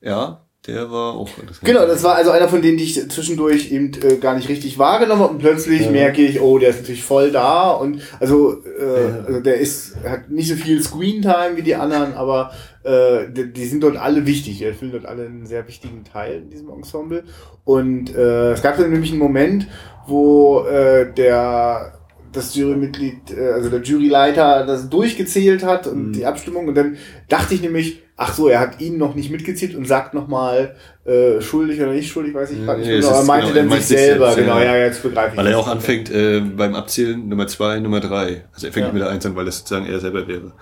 Ja, 0.01 0.43
der 0.67 0.91
war 0.91 1.14
auch 1.14 1.29
interessant. 1.38 1.64
Genau, 1.64 1.87
das 1.87 2.03
war 2.03 2.17
also 2.17 2.31
einer 2.31 2.49
von 2.49 2.61
denen, 2.61 2.77
die 2.77 2.85
ich 2.85 3.11
zwischendurch 3.11 3.71
eben 3.71 3.93
äh, 4.03 4.17
gar 4.17 4.35
nicht 4.35 4.49
richtig 4.49 4.79
wahrgenommen 4.79 5.23
habe 5.23 5.33
und 5.35 5.38
plötzlich 5.38 5.83
ja. 5.83 5.91
merke 5.91 6.21
ich, 6.21 6.41
oh, 6.41 6.59
der 6.59 6.71
ist 6.71 6.81
natürlich 6.81 7.05
voll 7.05 7.31
da 7.31 7.71
und 7.71 8.03
also, 8.21 8.62
äh, 8.64 9.09
ja. 9.09 9.25
also 9.25 9.41
der 9.41 9.59
ist 9.59 9.97
hat 10.05 10.29
nicht 10.31 10.49
so 10.49 10.57
viel 10.57 10.83
Screen 10.83 11.23
Time 11.23 11.53
wie 11.55 11.62
die 11.62 11.77
anderen, 11.77 12.14
aber 12.14 12.53
äh, 12.88 13.31
die, 13.31 13.53
die 13.53 13.66
sind 13.66 13.83
dort 13.83 13.96
alle 13.96 14.27
wichtig. 14.27 14.59
Die 14.59 14.64
erfüllen 14.64 14.92
dort 14.92 15.07
alle 15.07 15.27
einen 15.27 15.46
sehr 15.46 15.66
wichtigen 15.68 16.05
Teil 16.05 16.42
in 16.42 16.51
diesem 16.51 16.70
Ensemble. 16.70 17.24
Und 17.64 18.14
äh, 18.14 18.53
es 18.53 18.62
gab 18.62 18.79
dann 18.79 18.90
nämlich 18.90 19.11
einen 19.11 19.20
Moment, 19.20 19.66
wo 20.07 20.64
äh, 20.64 21.12
der 21.12 21.92
das 22.33 22.55
Jurymitglied, 22.55 23.37
äh, 23.37 23.53
also 23.53 23.68
der 23.68 23.83
Juryleiter 23.83 24.64
das 24.66 24.88
durchgezählt 24.88 25.64
hat 25.64 25.87
und 25.87 26.09
mhm. 26.09 26.12
die 26.12 26.27
Abstimmung 26.27 26.68
und 26.68 26.74
dann 26.74 26.96
dachte 27.29 27.55
ich 27.55 27.62
nämlich, 27.62 28.03
ach 28.16 28.35
so, 28.35 28.48
er 28.48 28.61
hat 28.61 28.81
ihn 28.81 28.98
noch 28.98 29.14
nicht 29.14 29.31
mitgezählt 29.31 29.74
und 29.74 29.87
sagt 29.87 30.12
nochmal 30.12 30.74
äh, 31.05 31.40
schuldig 31.40 31.81
oder 31.81 31.92
nicht 31.92 32.11
schuldig, 32.11 32.35
weiß 32.35 32.51
ich 32.51 32.64
gerade 32.64 32.81
nicht 32.81 32.88
nee, 32.88 33.01
genau, 33.01 33.12
er 33.12 33.24
meinte 33.24 33.53
genau, 33.53 33.70
dann 33.70 33.81
sich 33.81 33.98
selber, 33.98 34.27
jetzt, 34.29 34.37
genau, 34.37 34.59
ja, 34.59 34.77
jetzt 34.77 35.03
begreife 35.03 35.31
ich. 35.33 35.38
Weil 35.38 35.46
er 35.46 35.59
auch 35.59 35.68
anfängt 35.68 36.11
äh, 36.11 36.40
beim 36.40 36.74
Abzählen 36.74 37.29
Nummer 37.29 37.46
zwei, 37.46 37.81
Nummer 37.81 38.01
drei. 38.01 38.44
Also 38.53 38.66
er 38.66 38.72
fängt 38.72 38.88
ja. 38.88 38.92
mit 38.92 39.03
der 39.03 39.11
eins 39.11 39.24
an, 39.24 39.35
weil 39.35 39.46
das 39.46 39.59
sozusagen 39.59 39.87
er 39.87 40.01
selber 40.01 40.27
wäre. 40.29 40.53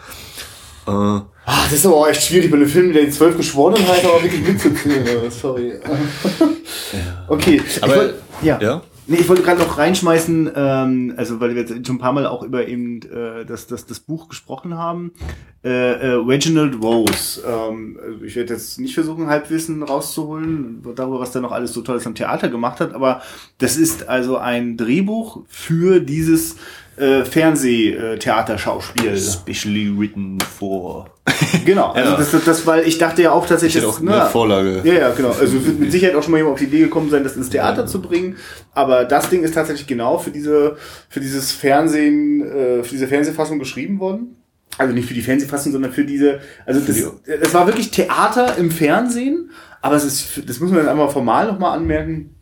Äh, 0.86 0.90
ah, 0.90 1.24
das 1.44 1.72
ist 1.72 1.86
aber 1.86 1.96
auch 1.96 2.08
echt 2.08 2.22
schwierig 2.22 2.50
bei 2.50 2.56
einem 2.56 2.68
Film, 2.68 2.92
der 2.92 3.04
die 3.04 3.10
zwölf 3.10 3.36
Geschworenen 3.36 3.86
heißt, 3.86 4.04
aber 4.04 4.22
wirklich 4.22 4.46
mitzuzählen. 4.46 5.30
Sorry. 5.30 5.74
Okay. 7.28 7.60
Aber, 7.80 7.96
wollt, 7.96 8.14
ja. 8.42 8.60
ja? 8.60 8.82
Nee, 9.08 9.18
ich 9.18 9.28
wollte 9.28 9.42
gerade 9.42 9.60
noch 9.60 9.78
reinschmeißen, 9.78 10.50
ähm, 10.56 11.14
also 11.16 11.40
weil 11.40 11.54
wir 11.54 11.62
jetzt 11.62 11.86
schon 11.86 11.96
ein 11.96 12.00
paar 12.00 12.12
Mal 12.12 12.26
auch 12.26 12.42
über 12.42 12.66
eben 12.66 13.00
äh, 13.02 13.44
das, 13.44 13.68
das, 13.68 13.86
das 13.86 14.00
Buch 14.00 14.28
gesprochen 14.28 14.76
haben. 14.76 15.12
Äh, 15.62 15.68
äh, 15.68 16.12
Reginald 16.14 16.82
Rose. 16.82 17.40
Ähm, 17.46 17.98
ich 18.24 18.34
werde 18.34 18.54
jetzt 18.54 18.80
nicht 18.80 18.94
versuchen, 18.94 19.28
Halbwissen 19.28 19.84
rauszuholen, 19.84 20.82
darüber, 20.96 21.20
was 21.20 21.30
der 21.30 21.40
noch 21.40 21.52
alles 21.52 21.72
so 21.72 21.82
Tolles 21.82 22.06
am 22.06 22.16
Theater 22.16 22.48
gemacht 22.48 22.80
hat, 22.80 22.94
aber 22.94 23.22
das 23.58 23.76
ist 23.76 24.08
also 24.08 24.38
ein 24.38 24.76
Drehbuch 24.76 25.44
für 25.46 26.00
dieses 26.00 26.56
äh, 26.96 27.24
Fernsehtheaterschauspiel. 27.24 29.18
Specially 29.18 29.92
written 29.96 30.38
for. 30.40 31.10
Genau, 31.64 31.90
also 31.92 32.12
ja. 32.12 32.16
das, 32.16 32.30
das, 32.30 32.44
das, 32.44 32.66
weil 32.66 32.86
ich 32.86 32.98
dachte 32.98 33.22
ja 33.22 33.32
auch 33.32 33.46
tatsächlich. 33.46 33.82
Ich 33.82 33.88
auch 33.88 34.00
eine 34.00 34.10
na, 34.10 34.26
Vorlage. 34.26 34.80
Ja, 34.84 34.94
ja, 34.94 35.10
genau. 35.10 35.30
Also 35.30 35.66
wird 35.66 35.80
mit 35.80 35.90
Sicherheit 35.92 36.14
auch 36.14 36.22
schon 36.22 36.32
mal 36.32 36.38
jemand 36.38 36.54
auf 36.54 36.60
die 36.60 36.66
Idee 36.66 36.80
gekommen 36.80 37.10
sein, 37.10 37.24
das 37.24 37.36
ins 37.36 37.50
Theater 37.50 37.82
ja. 37.82 37.86
zu 37.86 38.00
bringen. 38.00 38.36
Aber 38.72 39.04
das 39.04 39.28
Ding 39.28 39.42
ist 39.42 39.54
tatsächlich 39.54 39.86
genau 39.86 40.18
für 40.18 40.30
diese, 40.30 40.76
für 41.08 41.20
dieses 41.20 41.52
Fernsehen, 41.52 42.42
äh, 42.42 42.82
für 42.84 42.92
diese 42.92 43.08
Fernsehfassung 43.08 43.58
geschrieben 43.58 43.98
worden. 43.98 44.36
Also 44.78 44.94
nicht 44.94 45.08
für 45.08 45.14
die 45.14 45.22
Fernsehfassung, 45.22 45.72
sondern 45.72 45.92
für 45.92 46.04
diese, 46.04 46.40
also 46.66 46.80
das, 46.80 47.02
das 47.40 47.54
war 47.54 47.66
wirklich 47.66 47.90
Theater 47.90 48.56
im 48.58 48.70
Fernsehen, 48.70 49.50
aber 49.80 49.96
es 49.96 50.04
ist, 50.04 50.48
das 50.48 50.60
muss 50.60 50.70
man 50.70 50.80
dann 50.80 50.88
einmal 50.88 51.08
formal 51.08 51.46
nochmal 51.46 51.76
anmerken, 51.78 52.35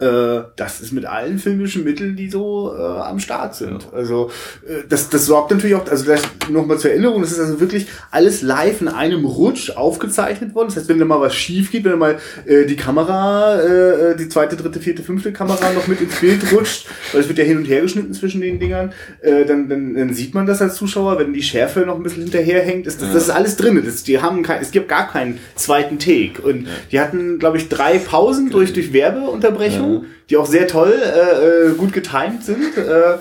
äh, 0.00 0.44
das 0.56 0.80
ist 0.80 0.92
mit 0.92 1.04
allen 1.04 1.38
filmischen 1.38 1.84
Mitteln, 1.84 2.16
die 2.16 2.30
so 2.30 2.74
äh, 2.76 2.80
am 2.80 3.18
Start 3.18 3.54
sind. 3.54 3.82
Ja. 3.82 3.92
Also 3.92 4.30
äh, 4.66 4.82
das, 4.88 5.10
das 5.10 5.26
sorgt 5.26 5.50
natürlich 5.50 5.76
auch, 5.76 5.86
also 5.86 6.04
das 6.04 6.22
nochmal 6.48 6.78
zur 6.78 6.90
Erinnerung, 6.90 7.20
das 7.20 7.32
ist 7.32 7.40
also 7.40 7.60
wirklich 7.60 7.86
alles 8.10 8.42
live 8.42 8.80
in 8.80 8.88
einem 8.88 9.24
Rutsch 9.24 9.70
aufgezeichnet 9.70 10.54
worden. 10.54 10.68
Das 10.68 10.76
heißt, 10.76 10.88
wenn 10.88 10.98
da 10.98 11.04
mal 11.04 11.20
was 11.20 11.34
schief 11.34 11.70
geht, 11.70 11.84
wenn 11.84 11.92
da 11.92 11.96
mal 11.96 12.18
äh, 12.46 12.64
die 12.64 12.76
Kamera, 12.76 13.60
äh, 13.60 14.16
die 14.16 14.28
zweite, 14.28 14.56
dritte, 14.56 14.80
vierte, 14.80 15.02
fünfte 15.02 15.32
Kamera 15.32 15.72
noch 15.72 15.86
mit 15.86 16.00
ins 16.00 16.18
Bild 16.18 16.50
rutscht, 16.52 16.86
weil 17.12 17.20
es 17.20 17.28
wird 17.28 17.38
ja 17.38 17.44
hin 17.44 17.58
und 17.58 17.64
her 17.66 17.82
geschnitten 17.82 18.14
zwischen 18.14 18.40
den 18.40 18.58
Dingern, 18.58 18.92
äh, 19.20 19.44
dann, 19.44 19.68
dann, 19.68 19.94
dann 19.94 20.14
sieht 20.14 20.34
man 20.34 20.46
das 20.46 20.62
als 20.62 20.76
Zuschauer, 20.76 21.18
wenn 21.18 21.32
die 21.32 21.42
Schärfe 21.42 21.80
noch 21.80 21.96
ein 21.96 22.02
bisschen 22.02 22.22
hinterherhängt, 22.22 22.86
ist 22.86 23.00
das, 23.02 23.08
ja. 23.08 23.14
das 23.14 23.22
ist 23.24 23.30
alles 23.30 23.56
drin. 23.56 23.80
Das, 23.84 24.02
die 24.02 24.20
haben 24.20 24.42
kein, 24.42 24.62
es 24.62 24.70
gibt 24.70 24.88
gar 24.88 25.10
keinen 25.10 25.38
zweiten 25.56 25.98
Take. 25.98 26.40
Und 26.42 26.66
ja. 26.66 26.70
die 26.90 27.00
hatten, 27.00 27.38
glaube 27.38 27.58
ich, 27.58 27.68
drei 27.68 27.98
Pausen 27.98 28.50
durch, 28.50 28.72
durch 28.72 28.92
Werbeunterbrechung. 28.92 29.89
Ja. 29.94 30.02
die 30.30 30.36
auch 30.36 30.46
sehr 30.46 30.66
toll, 30.66 30.92
äh, 30.92 31.68
äh, 31.68 31.74
gut 31.74 31.92
getimed 31.92 32.42
sind, 32.42 32.76
äh, 32.76 33.18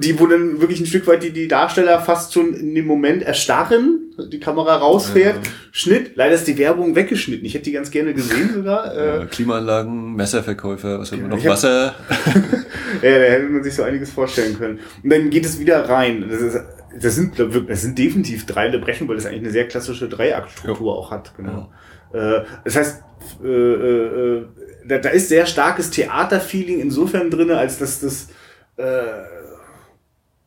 die, 0.00 0.18
wo 0.18 0.26
dann 0.26 0.60
wirklich 0.60 0.80
ein 0.80 0.86
Stück 0.86 1.06
weit 1.06 1.22
die, 1.22 1.32
die 1.32 1.48
Darsteller 1.48 2.00
fast 2.00 2.32
schon 2.32 2.54
in 2.54 2.74
dem 2.74 2.86
Moment 2.86 3.22
erstarren, 3.22 4.12
die 4.30 4.40
Kamera 4.40 4.76
rausfährt, 4.76 5.36
ja. 5.36 5.52
Schnitt, 5.72 6.12
leider 6.16 6.34
ist 6.34 6.46
die 6.46 6.58
Werbung 6.58 6.94
weggeschnitten, 6.94 7.44
ich 7.44 7.54
hätte 7.54 7.64
die 7.64 7.72
ganz 7.72 7.90
gerne 7.90 8.14
gesehen 8.14 8.50
sogar. 8.54 8.94
Äh, 8.94 9.18
ja, 9.20 9.26
Klimaanlagen, 9.26 10.14
Messerverkäufer, 10.14 10.98
was 10.98 11.12
hat 11.12 11.20
man 11.20 11.30
noch, 11.30 11.44
Wasser. 11.44 11.94
ja, 13.02 13.18
da 13.18 13.24
hätte 13.24 13.48
man 13.48 13.62
sich 13.62 13.74
so 13.74 13.82
einiges 13.82 14.10
vorstellen 14.10 14.58
können. 14.58 14.80
Und 15.02 15.10
dann 15.10 15.30
geht 15.30 15.44
es 15.44 15.58
wieder 15.58 15.88
rein, 15.88 16.26
das 16.28 16.40
ist 16.40 16.60
das 16.98 17.14
sind, 17.14 17.38
das 17.38 17.82
sind 17.82 17.98
definitiv 17.98 18.46
drei 18.46 18.66
Unterbrechungen, 18.66 19.08
weil 19.08 19.16
das 19.16 19.26
eigentlich 19.26 19.42
eine 19.42 19.50
sehr 19.50 19.68
klassische 19.68 20.08
Dreiaktstruktur 20.08 20.96
auch 20.96 21.10
hat. 21.10 21.32
Genau. 21.36 21.70
Ja. 22.12 22.38
Äh, 22.40 22.44
das 22.64 22.76
heißt, 22.76 23.02
äh, 23.44 23.48
äh, 23.48 24.46
da, 24.90 24.98
da 24.98 25.08
ist 25.10 25.28
sehr 25.28 25.46
starkes 25.46 25.90
Theaterfeeling 25.90 26.80
insofern 26.80 27.30
drinne, 27.30 27.56
als 27.56 27.78
dass 27.78 28.00
das 28.00 28.28
äh, 28.76 28.82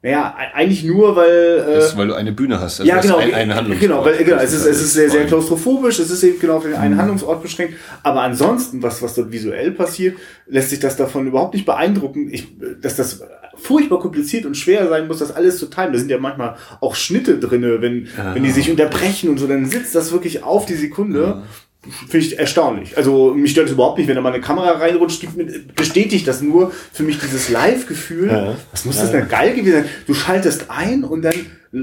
naja, 0.06 0.36
eigentlich 0.54 0.84
nur, 0.84 1.16
weil. 1.16 1.64
Äh, 1.66 1.76
das 1.76 1.86
ist, 1.86 1.98
weil 1.98 2.08
du 2.08 2.14
eine 2.14 2.34
Bühne 2.34 2.60
hast. 2.60 2.82
Also 2.82 2.92
ja, 2.92 3.00
genau. 3.00 3.18
Ein, 3.20 3.34
einen 3.34 3.56
Handlungsort. 3.56 3.80
Genau, 3.80 4.04
weil, 4.04 4.22
genau 4.26 4.36
es, 4.36 4.52
ist, 4.52 4.66
es 4.66 4.82
ist 4.82 4.94
sehr, 4.94 5.10
sehr 5.10 5.26
klaustrophobisch, 5.28 5.98
es 5.98 6.12
ist 6.12 6.22
eben 6.24 6.42
genau 6.42 6.58
auf 6.58 6.64
den 6.64 6.74
einen 6.74 6.96
mhm. 6.96 7.00
Handlungsort 7.00 7.42
beschränkt. 7.42 7.76
Aber 8.04 8.22
ansonsten, 8.22 8.84
was, 8.84 9.02
was 9.02 9.16
dort 9.16 9.32
visuell 9.32 9.72
passiert, 9.72 10.18
lässt 10.46 10.72
sich 10.72 10.82
das 10.82 10.98
davon 10.98 11.26
überhaupt 11.26 11.54
nicht 11.54 11.66
beeindrucken, 11.66 12.28
ich, 12.34 12.50
dass 12.82 12.98
das 12.98 13.24
furchtbar 13.56 14.02
kompliziert 14.02 14.46
und 14.46 14.58
schwer 14.58 14.90
sein 14.90 15.08
muss, 15.08 15.20
das 15.20 15.34
alles 15.34 15.58
zu 15.58 15.68
timen. 15.68 15.94
Da 15.94 16.00
sind 16.00 16.12
ja 16.12 16.18
manchmal 16.18 16.58
auch 16.82 16.96
Schnitte 16.96 17.40
drinne, 17.40 17.82
wenn, 17.82 18.10
ja. 18.18 18.36
wenn 18.36 18.44
die 18.44 18.52
sich 18.52 18.70
unterbrechen 18.70 19.30
und 19.30 19.38
so, 19.38 19.48
dann 19.48 19.68
sitzt 19.68 19.96
das 19.96 20.12
wirklich 20.12 20.44
auf 20.44 20.66
die 20.66 20.76
Sekunde. 20.76 21.22
Ja 21.22 21.44
finde 21.90 22.26
ich 22.26 22.40
erstaunlich. 22.40 22.98
Also 22.98 23.34
mich 23.34 23.52
stört 23.52 23.68
es 23.68 23.74
überhaupt 23.74 23.98
nicht, 23.98 24.08
wenn 24.08 24.16
da 24.16 24.22
mal 24.22 24.34
eine 24.34 24.42
Kamera 24.42 24.72
reinrutscht, 24.72 25.22
gibt, 25.22 25.76
bestätigt 25.76 26.28
das 26.28 26.42
nur 26.42 26.72
für 26.92 27.04
mich 27.04 27.20
dieses 27.20 27.50
Live-Gefühl. 27.50 28.30
Ja. 28.30 28.56
Was 28.72 28.86
muss 28.86 28.98
das 28.98 29.12
denn 29.12 29.28
geil 29.28 29.54
gewesen 29.54 29.84
sein? 29.84 29.86
Du 30.08 30.14
schaltest 30.14 30.70
ein 30.70 31.04
und 31.04 31.24
dann 31.24 31.34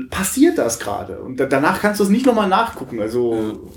passiert 0.09 0.59
das 0.59 0.79
gerade. 0.79 1.21
Und 1.21 1.37
danach 1.39 1.81
kannst 1.81 2.01
du 2.01 2.05
es 2.05 2.11
nicht 2.11 2.27
nochmal 2.27 2.49
nachgucken. 2.49 3.01
Also. 3.01 3.69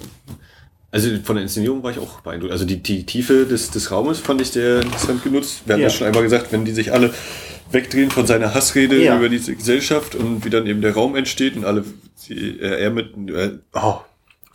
Also 0.92 1.10
von 1.24 1.36
der 1.36 1.44
Inszenierung 1.44 1.82
war 1.82 1.90
ich 1.90 1.98
auch 1.98 2.22
beeindruckt. 2.22 2.52
Also 2.52 2.66
die, 2.66 2.78
die 2.78 3.04
Tiefe 3.04 3.46
des, 3.46 3.72
des 3.72 3.90
Raumes 3.90 4.20
fand 4.20 4.42
ich 4.42 4.52
sehr 4.52 4.82
interessant 4.82 5.24
genutzt. 5.24 5.64
Wir 5.66 5.74
haben 5.74 5.82
ja. 5.82 5.90
schon 5.90 6.06
einmal 6.06 6.22
gesagt, 6.22 6.52
wenn 6.52 6.66
die 6.66 6.72
sich 6.72 6.94
alle 6.94 7.12
wegdrehen 7.72 8.12
von 8.12 8.28
seiner 8.28 8.54
Hassrede 8.54 9.04
ja. 9.04 9.18
über 9.18 9.28
diese 9.28 9.56
Gesellschaft 9.56 10.14
und 10.14 10.46
wie 10.46 10.52
dann 10.52 10.68
eben 10.68 10.82
der 10.82 10.94
Raum 10.94 11.16
entsteht 11.16 11.56
und 11.56 11.66
alle, 11.66 11.84
die, 12.28 12.60
er 12.60 12.92
mit, 12.92 13.08
äh, 13.30 13.58
oh, 13.74 14.02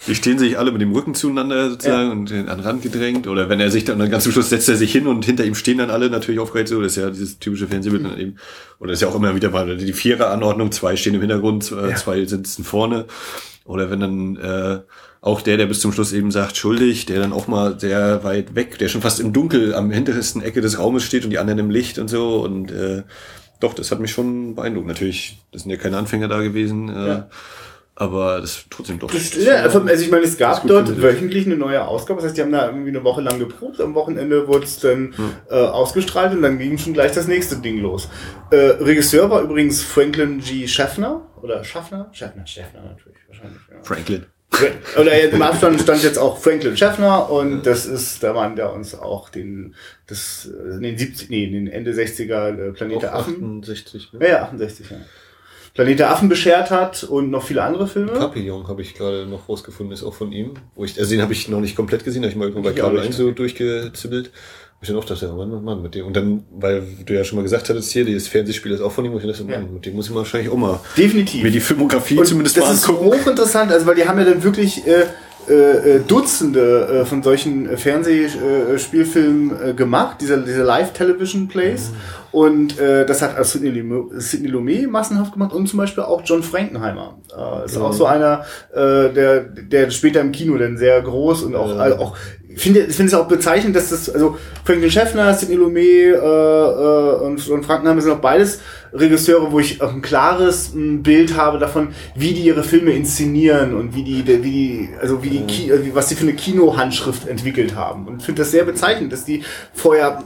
die 0.07 0.15
stehen 0.15 0.39
sich 0.39 0.59
alle 0.59 0.71
mit 0.71 0.81
dem 0.81 0.93
Rücken 0.93 1.15
zueinander 1.15 1.71
sozusagen 1.71 2.07
ja. 2.07 2.13
und 2.13 2.33
an 2.33 2.59
den 2.59 2.61
Rand 2.61 2.83
gedrängt. 2.83 3.27
Oder 3.27 3.49
wenn 3.49 3.59
er 3.59 3.71
sich 3.71 3.85
dann, 3.85 3.99
dann 3.99 4.11
ganz 4.11 4.25
zum 4.25 4.33
Schluss 4.33 4.49
setzt 4.49 4.69
er 4.69 4.77
sich 4.77 4.93
hin 4.93 5.07
und 5.07 5.25
hinter 5.25 5.45
ihm 5.45 5.55
stehen 5.55 5.79
dann 5.79 5.91
alle 5.91 6.09
natürlich 6.09 6.41
aufgereiht 6.41 6.69
so. 6.69 6.81
Das 6.81 6.93
ist 6.93 7.03
ja 7.03 7.11
dieses 7.11 7.39
typische 7.41 7.67
Fernsehbild 7.67 8.05
dann 8.05 8.19
eben. 8.19 8.37
Oder 8.79 8.91
das 8.91 8.99
ist 8.99 9.03
ja 9.03 9.09
auch 9.09 9.17
immer 9.17 9.35
wieder 9.35 9.51
mal 9.51 9.77
die 9.77 9.93
Vierer-Anordnung. 9.93 10.71
Zwei 10.71 10.95
stehen 10.97 11.15
im 11.15 11.21
Hintergrund, 11.21 11.65
zwei, 11.65 11.91
ja. 11.91 11.97
zwei 11.97 12.25
sitzen 12.25 12.63
vorne. 12.63 13.07
Oder 13.65 13.91
wenn 13.91 14.01
dann 14.01 14.37
äh, 14.37 14.81
auch 15.21 15.41
der, 15.41 15.57
der 15.57 15.67
bis 15.67 15.81
zum 15.81 15.93
Schluss 15.93 16.13
eben 16.13 16.31
sagt, 16.31 16.57
schuldig, 16.57 17.07
der 17.07 17.21
dann 17.21 17.33
auch 17.33 17.49
mal 17.49 17.79
sehr 17.81 18.23
weit 18.23 18.55
weg, 18.55 18.79
der 18.79 18.89
schon 18.89 19.03
fast 19.03 19.19
im 19.19 19.33
Dunkel 19.33 19.75
am 19.75 19.91
hintersten 19.91 20.43
Ecke 20.43 20.61
des 20.61 20.79
Raumes 20.79 21.03
steht 21.03 21.25
und 21.25 21.31
die 21.31 21.39
anderen 21.39 21.59
im 21.59 21.71
Licht 21.71 21.99
und 21.99 22.09
so. 22.09 22.41
Und 22.45 22.71
äh, 22.71 23.03
doch, 23.61 23.75
das 23.75 23.91
hat 23.91 23.99
mich 23.99 24.13
schon 24.13 24.55
beeindruckt. 24.55 24.87
Natürlich, 24.87 25.39
das 25.51 25.63
sind 25.63 25.73
ja 25.73 25.77
keine 25.77 25.99
Anfänger 25.99 26.29
da 26.29 26.41
gewesen. 26.41 26.89
Äh, 26.89 27.09
ja 27.09 27.29
aber 28.01 28.41
das 28.41 28.65
trotzdem 28.71 29.01
doch. 29.01 29.11
Das, 29.11 29.35
ja, 29.35 29.57
also, 29.57 29.81
also 29.81 30.05
ich 30.05 30.11
meine, 30.11 30.23
es 30.23 30.39
gab 30.39 30.65
dort 30.69 31.03
wöchentlich 31.03 31.47
eine 31.47 31.57
neue 31.57 31.85
Ausgabe. 31.85 32.21
Das 32.21 32.29
heißt, 32.29 32.37
die 32.37 32.43
haben 32.43 32.53
da 32.53 32.67
irgendwie 32.67 32.91
eine 32.91 33.03
Woche 33.03 33.21
lang 33.23 33.41
geprobt. 33.41 33.81
Am 33.81 33.95
Wochenende 33.95 34.47
wurde 34.47 34.65
es 34.65 34.79
dann 34.79 35.15
hm. 35.17 35.31
äh, 35.51 35.55
ausgestrahlt 35.55 36.33
und 36.33 36.43
dann 36.43 36.61
ging 36.61 36.79
schon 36.79 36.93
gleich 36.93 37.11
das 37.11 37.27
nächste 37.27 37.57
Ding 37.57 37.81
los. 37.81 38.09
Äh, 38.51 38.57
Regisseur 38.57 39.29
war 39.31 39.43
übrigens 39.43 39.83
Franklin 39.83 40.39
G. 40.39 40.69
Schaffner 40.69 41.23
oder 41.43 41.65
Schaffner? 41.65 42.09
Schaffner, 42.13 42.47
Schaffner 42.47 42.83
natürlich 42.83 43.19
wahrscheinlich. 43.27 43.61
Ja. 43.69 43.83
Franklin. 43.83 44.27
Oder 44.97 45.21
im 45.21 45.43
Abstand 45.43 45.81
stand 45.83 46.03
jetzt 46.05 46.19
auch 46.19 46.39
Franklin 46.39 46.77
Schaffner 46.77 47.29
und 47.29 47.67
das 47.67 47.85
ist 47.85 48.23
der 48.23 48.33
Mann, 48.33 48.55
der 48.55 48.73
uns 48.73 48.95
auch 48.95 49.29
den, 49.29 49.75
das, 50.07 50.45
in 50.47 50.83
den 50.83 50.97
70, 50.97 51.31
nee, 51.31 51.51
den 51.51 51.67
Ende 51.67 51.93
60er 51.93 52.69
äh, 52.69 52.73
Planet 52.73 53.03
der 53.03 53.15
Affen. 53.17 53.59
68, 53.59 54.13
ne? 54.13 54.21
Ja, 54.23 54.29
ja, 54.29 54.43
68, 54.45 54.91
ja. 54.91 54.97
Planet 55.79 56.01
der 56.01 56.11
Affen 56.11 56.29
beschert 56.29 56.73
hat 56.73 57.05
und 57.05 57.31
noch 57.31 57.45
viele 57.45 57.63
andere 57.63 57.87
Filme. 57.87 58.11
Papillon 58.11 58.67
habe 58.67 58.83
ich 58.83 58.95
gerade 58.95 59.27
noch 59.27 59.49
rausgefunden, 59.49 59.95
ist 59.95 60.03
auch 60.03 60.13
von 60.13 60.33
ihm. 60.33 60.55
Wo 60.75 60.85
ich, 60.85 60.99
also 60.99 61.09
den 61.09 61.23
habe 61.23 61.33
ich 61.33 61.49
noch 61.49 61.61
nicht 61.61 61.77
komplett 61.77 62.05
gesehen, 62.05 62.23
habe 62.23 62.33
ich 62.33 62.37
mal 62.37 62.49
irgendwo 62.49 62.69
bei 62.69 62.75
Kabel 62.75 62.99
1 62.99 63.17
so 63.17 63.31
durchgezibbelt. 63.31 64.33
Ich 64.83 64.89
dann 64.89 64.97
auch 64.97 65.05
dachte, 65.05 65.29
Mann, 65.29 65.49
Mann, 65.49 65.63
Mann, 65.63 65.81
mit 65.81 65.95
dem. 65.95 66.07
Und 66.07 66.17
dann, 66.17 66.43
weil 66.51 66.83
du 67.07 67.15
ja 67.15 67.23
schon 67.23 67.37
mal 67.37 67.43
gesagt 67.43 67.69
hattest, 67.69 67.93
hier, 67.93 68.05
dieses 68.05 68.27
Fernsehspiel 68.27 68.73
ist 68.73 68.81
auch 68.81 68.91
von 68.91 69.05
ihm, 69.05 69.13
wo 69.13 69.19
ich 69.19 69.25
dachte, 69.25 69.45
Mann, 69.45 69.73
mit 69.73 69.87
dem 69.87 69.95
muss 69.95 70.09
ich 70.09 70.15
wahrscheinlich 70.17 70.51
auch 70.51 70.57
mal. 70.57 70.81
Definitiv. 70.97 71.45
Mir 71.45 71.53
die 71.53 71.61
Filmografie 71.61 72.19
und 72.19 72.27
zumindest 72.27 72.57
das 72.57 72.65
mal. 72.65 72.71
Das 72.71 72.81
ist 72.81 72.89
hochinteressant, 72.89 73.71
also 73.71 73.87
weil 73.87 73.95
die 73.95 74.09
haben 74.09 74.19
ja 74.19 74.25
dann 74.25 74.43
wirklich, 74.43 74.85
äh, 74.85 75.07
äh, 75.49 75.97
äh, 75.97 76.01
Dutzende 76.01 77.01
äh, 77.01 77.05
von 77.05 77.23
solchen 77.23 77.77
Fernsehspielfilmen 77.77 79.71
äh, 79.71 79.75
gemacht, 79.75 80.19
diese, 80.21 80.43
diese 80.43 80.63
Live-Television-Plays. 80.63 81.91
Mhm. 81.91 81.97
Und 82.31 82.79
äh, 82.79 83.07
das 83.07 83.23
hat 83.23 83.37
also 83.37 83.59
Sidney 83.59 84.49
Lumet 84.49 84.91
massenhaft 84.91 85.33
gemacht 85.33 85.53
und 85.53 85.67
zum 85.67 85.79
Beispiel 85.79 86.05
auch 86.05 86.23
John 86.25 86.43
Frankenheimer. 86.43 87.19
Äh, 87.37 87.65
ist 87.65 87.77
mhm. 87.77 87.83
auch 87.83 87.93
so 87.93 88.07
einer, 88.07 88.45
äh, 88.75 89.09
der, 89.13 89.41
der 89.41 89.91
später 89.91 90.21
im 90.21 90.33
Kino 90.33 90.59
dann 90.59 90.77
sehr 90.77 91.01
groß 91.01 91.45
und 91.45 91.55
auch, 91.57 91.79
also 91.79 91.99
auch 91.99 92.17
ich 92.49 92.63
finde, 92.63 92.81
ich 92.81 92.97
finde 92.97 93.13
es 93.13 93.15
auch 93.15 93.29
bezeichnend, 93.29 93.77
dass 93.77 93.91
das, 93.91 94.09
also 94.09 94.39
Franklin 94.65 94.91
Schäffner, 94.91 95.35
Sidney 95.35 95.57
Lumet 95.57 95.85
äh, 95.85 96.15
äh, 96.15 97.15
und, 97.21 97.47
und 97.49 97.65
Frankenheimer 97.65 98.01
sind 98.01 98.13
auch 98.13 98.21
beides 98.21 98.61
Regisseure, 98.93 99.53
wo 99.53 99.61
ich 99.61 99.83
auch 99.83 99.93
ein 99.93 100.01
klares 100.01 100.73
ein 100.73 101.03
Bild 101.03 101.37
habe 101.37 101.59
davon, 101.59 101.89
wie 102.15 102.33
die 102.33 102.41
ihre 102.41 102.63
Filme 102.63 102.93
inszenieren 102.93 103.75
und 103.75 103.95
wie 103.95 104.03
die, 104.03 104.27
wie 104.27 104.51
die, 104.51 104.89
also 105.01 105.23
wie 105.23 105.29
die, 105.29 105.41
Ki 105.43 105.71
äh, 105.71 105.95
was 105.95 106.09
sie 106.09 106.15
für 106.15 106.23
eine 106.23 106.33
Kinohandschrift 106.33 107.29
entwickelt 107.29 107.75
haben. 107.75 108.09
Und 108.09 108.23
finde 108.23 108.41
das 108.41 108.51
sehr 108.51 108.65
bezeichnend, 108.65 109.13
dass 109.13 109.27
die 109.27 109.43
vorher 109.75 110.23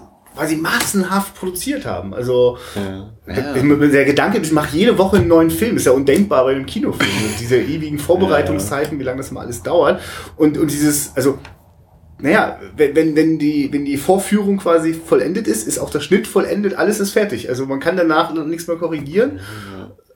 sie 0.46 0.56
massenhaft 0.56 1.34
produziert 1.34 1.84
haben. 1.84 2.14
Also 2.14 2.56
ja. 2.74 3.34
Ja. 3.34 3.52
der 3.52 4.04
Gedanke, 4.04 4.38
ich 4.38 4.52
mache 4.52 4.76
jede 4.76 4.96
Woche 4.96 5.16
einen 5.16 5.28
neuen 5.28 5.50
Film, 5.50 5.76
ist 5.76 5.86
ja 5.86 5.92
undenkbar 5.92 6.44
bei 6.44 6.52
einem 6.52 6.66
Kinofilm. 6.66 7.10
Diese 7.40 7.56
ewigen 7.56 7.98
Vorbereitungszeiten, 7.98 8.98
wie 8.98 9.02
lange 9.02 9.18
das 9.18 9.30
mal 9.30 9.42
alles 9.42 9.62
dauert. 9.62 10.00
Und, 10.36 10.56
und 10.56 10.70
dieses, 10.70 11.14
also 11.16 11.38
naja, 12.22 12.60
wenn, 12.76 12.94
wenn, 12.94 13.16
wenn, 13.16 13.38
die, 13.38 13.72
wenn 13.72 13.84
die 13.84 13.96
Vorführung 13.96 14.58
quasi 14.58 14.94
vollendet 14.94 15.48
ist, 15.48 15.66
ist 15.66 15.78
auch 15.78 15.90
der 15.90 16.00
Schnitt 16.00 16.26
vollendet, 16.28 16.74
alles 16.74 17.00
ist 17.00 17.10
fertig. 17.10 17.48
Also 17.48 17.66
man 17.66 17.80
kann 17.80 17.96
danach 17.96 18.32
noch 18.32 18.46
nichts 18.46 18.68
mehr 18.68 18.76
korrigieren. 18.76 19.40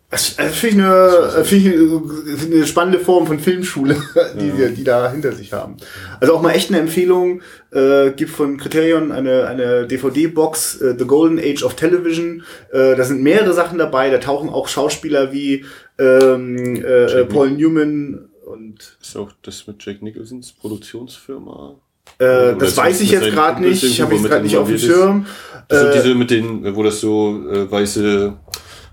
Das, 0.09 0.37
das 0.37 0.55
finde 0.55 0.77
ich, 0.77 1.35
eine, 1.35 1.45
find 1.45 1.67
ich 1.67 2.55
eine 2.55 2.67
spannende 2.67 3.01
Form 3.01 3.27
von 3.27 3.41
Filmschule, 3.41 3.97
die, 4.41 4.63
ja. 4.63 4.69
die 4.69 4.85
da 4.85 5.11
hinter 5.11 5.33
sich 5.33 5.53
haben. 5.53 5.79
Also 6.21 6.33
auch 6.35 6.43
mal 6.43 6.53
echt 6.53 6.71
eine 6.71 6.79
Empfehlung, 6.79 7.43
äh, 7.73 8.13
gibt 8.13 8.31
von 8.31 8.57
Criterion 8.57 9.11
eine, 9.11 9.49
eine 9.49 9.89
DVD-Box, 9.89 10.81
äh, 10.81 10.95
The 10.97 11.07
Golden 11.07 11.41
Age 11.41 11.65
of 11.65 11.75
Television. 11.75 12.45
Äh, 12.71 12.95
da 12.95 13.03
sind 13.03 13.21
mehrere 13.25 13.53
Sachen 13.53 13.79
dabei, 13.79 14.11
da 14.11 14.19
tauchen 14.19 14.49
auch 14.49 14.69
Schauspieler 14.69 15.33
wie 15.33 15.65
ähm, 15.99 16.77
äh, 16.77 17.25
Paul 17.25 17.51
Newman 17.51 18.29
und... 18.45 18.97
Ist 19.03 19.17
auch 19.17 19.33
das 19.43 19.67
mit 19.67 19.85
Jack 19.85 20.03
Nicholsons 20.03 20.53
Produktionsfirma? 20.53 21.81
Äh, 22.19 22.57
das 22.57 22.77
weiß 22.77 23.01
ich 23.03 23.11
jetzt 23.11 23.31
gerade 23.31 23.61
nicht, 23.61 23.83
ich 23.83 24.01
habe 24.01 24.15
es 24.15 24.23
gerade 24.23 24.43
nicht 24.43 24.57
auf 24.57 24.69
dem 24.69 24.79
Schirm. 24.79 25.27
Das 25.69 25.81
sind 25.81 25.91
äh, 25.91 25.93
diese 25.95 26.15
mit 26.15 26.31
den, 26.31 26.77
wo 26.77 26.83
das 26.83 27.01
so 27.01 27.43
äh, 27.51 27.71
weiße 27.71 28.35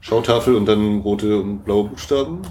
Schautafel 0.01 0.55
und 0.55 0.65
dann 0.65 0.99
rote 0.99 1.39
und 1.39 1.63
blaue 1.63 1.89
Buchstaben. 1.89 2.41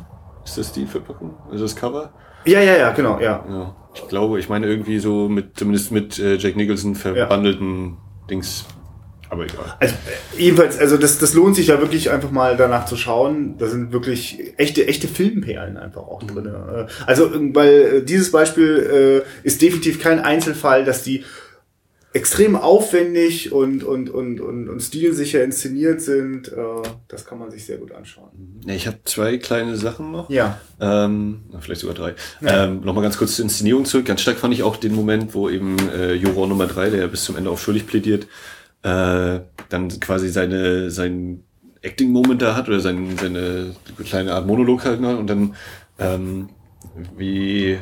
Ist 0.44 0.58
das 0.58 0.72
die 0.72 0.87
Verpackung? 0.87 1.35
Ist 1.52 1.62
das 1.62 1.76
Cover? 1.76 2.12
Ja, 2.44 2.61
ja, 2.61 2.76
ja, 2.76 2.90
genau, 2.90 3.20
ja. 3.20 3.44
ja. 3.48 3.76
Ich 3.94 4.08
glaube, 4.08 4.38
ich 4.38 4.48
meine 4.48 4.66
irgendwie 4.66 4.98
so 4.98 5.28
mit, 5.28 5.58
zumindest 5.58 5.92
mit 5.92 6.18
äh, 6.18 6.37
Jack 6.37 6.56
Nicholson 6.56 6.94
verbandelten 6.94 7.90
ja. 7.90 8.26
Dings. 8.30 8.64
Aber 9.33 9.45
egal. 9.45 9.77
Also, 9.81 9.95
äh, 9.95 10.42
jedenfalls, 10.42 10.79
also 10.79 10.99
das, 10.99 11.18
das 11.18 11.33
lohnt 11.33 11.57
sich 11.57 11.68
ja 11.68 11.81
wirklich 11.81 12.11
einfach 12.11 12.31
mal 12.31 12.55
danach 12.55 12.85
zu 12.85 12.97
schauen. 12.97 13.57
Da 13.57 13.66
sind 13.66 13.90
wirklich 13.90 14.53
echte, 14.59 14.87
echte 14.87 15.09
Filmperlen 15.09 15.79
einfach 15.79 16.03
auch 16.03 16.23
drin. 16.23 16.45
Mhm. 16.45 16.87
Also, 17.07 17.31
weil 17.55 17.71
äh, 17.71 18.05
dieses 18.05 18.31
Beispiel 18.31 19.25
äh, 19.25 19.47
ist 19.47 19.62
definitiv 19.62 20.01
kein 20.01 20.21
Einzelfall, 20.21 20.85
dass 20.85 21.03
die 21.03 21.25
extrem 22.12 22.57
aufwendig 22.57 23.53
und, 23.53 23.85
und, 23.85 24.11
und, 24.11 24.42
und, 24.42 24.68
und 24.68 24.81
stilsicher 24.81 25.42
inszeniert 25.42 26.03
sind. 26.03 26.49
Äh, 26.49 26.83
das 27.09 27.25
kann 27.25 27.38
man 27.38 27.51
sich 27.51 27.64
sehr 27.64 27.79
gut 27.79 27.92
anschauen. 27.92 28.61
Ja, 28.66 28.75
ich 28.75 28.87
habe 28.87 28.99
zwei 29.05 29.38
kleine 29.38 29.77
Sachen 29.77 30.12
noch. 30.12 30.29
Ja. 30.29 30.61
Ähm, 30.79 31.45
vielleicht 31.61 31.81
sogar 31.81 31.97
drei. 31.97 32.14
Ja. 32.42 32.66
Ähm, 32.66 32.83
Nochmal 32.83 33.03
ganz 33.03 33.16
kurz 33.16 33.37
zur 33.37 33.45
Inszenierung 33.47 33.87
zurück. 33.87 34.05
Ganz 34.05 34.21
stark 34.21 34.37
fand 34.37 34.53
ich 34.53 34.62
auch 34.62 34.77
den 34.77 34.95
Moment, 34.95 35.33
wo 35.33 35.49
eben 35.49 35.79
äh, 35.88 36.12
Juror 36.12 36.47
Nummer 36.49 36.66
drei, 36.66 36.90
der 36.90 37.01
ja 37.01 37.07
bis 37.07 37.25
zum 37.25 37.37
Ende 37.37 37.49
auch 37.49 37.59
schuldig 37.59 37.87
plädiert, 37.87 38.27
äh, 38.83 39.40
dann 39.68 39.88
quasi 40.01 40.29
seine, 40.29 40.90
sein 40.90 41.45
Acting-Moment 41.83 42.42
da 42.42 42.55
hat 42.55 42.68
oder 42.68 42.81
sein, 42.81 43.16
seine 43.18 43.75
kleine 44.05 44.35
Art 44.35 44.47
Monolog 44.47 44.85
halt, 44.85 45.01
ne? 45.01 45.16
und 45.16 45.29
dann 45.29 45.55
ähm, 45.99 46.49
wie 47.16 47.79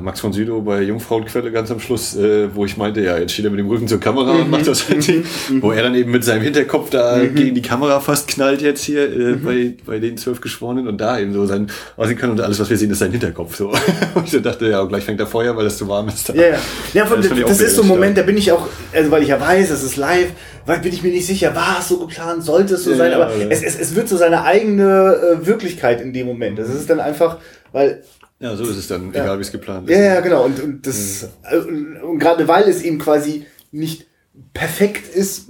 Max 0.00 0.20
von 0.20 0.32
Sydow 0.32 0.60
bei 0.60 0.82
Jungfrauenquelle 0.82 1.50
ganz 1.50 1.70
am 1.70 1.80
Schluss, 1.80 2.16
äh, 2.16 2.54
wo 2.54 2.64
ich 2.64 2.76
meinte, 2.76 3.00
ja, 3.00 3.18
jetzt 3.18 3.32
steht 3.32 3.44
er 3.44 3.50
mit 3.50 3.60
dem 3.60 3.68
Rücken 3.68 3.88
zur 3.88 4.00
Kamera 4.00 4.32
und 4.32 4.50
macht 4.50 4.66
das 4.66 4.88
halt, 4.88 5.06
mhm. 5.08 5.62
wo 5.62 5.72
er 5.72 5.82
dann 5.82 5.94
eben 5.94 6.10
mit 6.10 6.24
seinem 6.24 6.42
Hinterkopf 6.42 6.90
da 6.90 7.16
mhm. 7.16 7.34
gegen 7.34 7.54
die 7.54 7.62
Kamera 7.62 8.00
fast 8.00 8.28
knallt 8.28 8.62
jetzt 8.62 8.82
hier 8.84 9.04
äh, 9.04 9.32
mhm. 9.32 9.44
bei, 9.44 9.74
bei 9.86 9.98
den 9.98 10.16
zwölf 10.16 10.40
Geschworenen 10.40 10.88
und 10.88 11.00
da 11.00 11.18
eben 11.18 11.32
so 11.32 11.46
sein 11.46 11.68
aussehen 11.96 12.18
kann 12.18 12.30
und 12.30 12.40
alles, 12.40 12.58
was 12.58 12.70
wir 12.70 12.76
sehen, 12.76 12.90
ist 12.90 12.98
sein 12.98 13.12
Hinterkopf. 13.12 13.56
So. 13.56 13.68
und 14.14 14.32
ich 14.32 14.42
dachte, 14.42 14.68
ja, 14.68 14.82
gleich 14.84 15.04
fängt 15.04 15.20
er 15.20 15.26
Feuer, 15.26 15.56
weil 15.56 15.66
es 15.66 15.78
zu 15.78 15.88
warm 15.88 16.08
ist. 16.08 16.28
Da. 16.28 16.34
Ja, 16.34 16.48
ja. 16.48 16.58
ja 16.94 17.06
von, 17.06 17.20
das, 17.20 17.30
das 17.30 17.60
ist 17.60 17.76
so 17.76 17.82
ein 17.82 17.88
Moment, 17.88 18.16
da 18.16 18.22
bin 18.22 18.36
ich 18.36 18.50
auch, 18.52 18.66
also 18.92 19.10
weil 19.10 19.22
ich 19.22 19.28
ja 19.28 19.40
weiß, 19.40 19.70
es 19.70 19.82
ist 19.82 19.96
live, 19.96 20.30
weil 20.66 20.80
bin 20.80 20.92
ich 20.92 21.02
mir 21.02 21.10
nicht 21.10 21.26
sicher, 21.26 21.54
war 21.54 21.78
es 21.80 21.88
so 21.88 21.98
geplant, 21.98 22.44
sollte 22.44 22.74
es 22.74 22.84
so 22.84 22.92
ja, 22.92 22.96
sein, 22.96 23.12
aber 23.12 23.34
ja. 23.36 23.46
Es, 23.48 23.62
es, 23.62 23.78
es 23.78 23.94
wird 23.94 24.08
so 24.08 24.16
seine 24.16 24.44
eigene 24.44 25.38
äh, 25.42 25.46
Wirklichkeit 25.46 26.00
in 26.00 26.12
dem 26.12 26.26
Moment. 26.26 26.58
Das 26.58 26.68
ist 26.68 26.88
dann 26.90 27.00
einfach, 27.00 27.38
weil 27.72 28.02
ja, 28.40 28.56
so 28.56 28.64
ist 28.64 28.76
es 28.76 28.88
dann, 28.88 29.12
ja. 29.12 29.22
egal 29.22 29.38
wie 29.38 29.42
es 29.42 29.52
geplant 29.52 29.88
ist. 29.88 29.96
Ja, 29.96 30.02
ja, 30.02 30.20
genau. 30.20 30.44
Und, 30.44 30.60
und 30.60 30.86
das, 30.86 31.28
mhm. 31.52 31.58
und, 31.58 32.02
und 32.02 32.18
gerade 32.18 32.48
weil 32.48 32.64
es 32.64 32.82
eben 32.82 32.98
quasi 32.98 33.46
nicht 33.70 34.06
perfekt 34.54 35.14
ist 35.14 35.48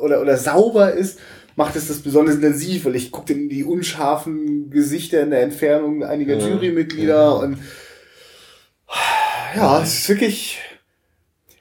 oder, 0.00 0.20
oder 0.20 0.36
sauber 0.36 0.92
ist, 0.92 1.20
macht 1.54 1.76
es 1.76 1.88
das 1.88 1.98
besonders 1.98 2.36
intensiv, 2.36 2.84
weil 2.84 2.96
ich 2.96 3.12
gucke 3.12 3.32
in 3.32 3.48
die 3.48 3.64
unscharfen 3.64 4.70
Gesichter 4.70 5.22
in 5.22 5.30
der 5.30 5.42
Entfernung 5.42 6.02
einiger 6.02 6.36
ja. 6.36 6.48
Jurymitglieder 6.48 7.38
und 7.38 7.58
ja, 9.54 9.82
es 9.82 10.00
ist 10.00 10.08
wirklich 10.08 10.58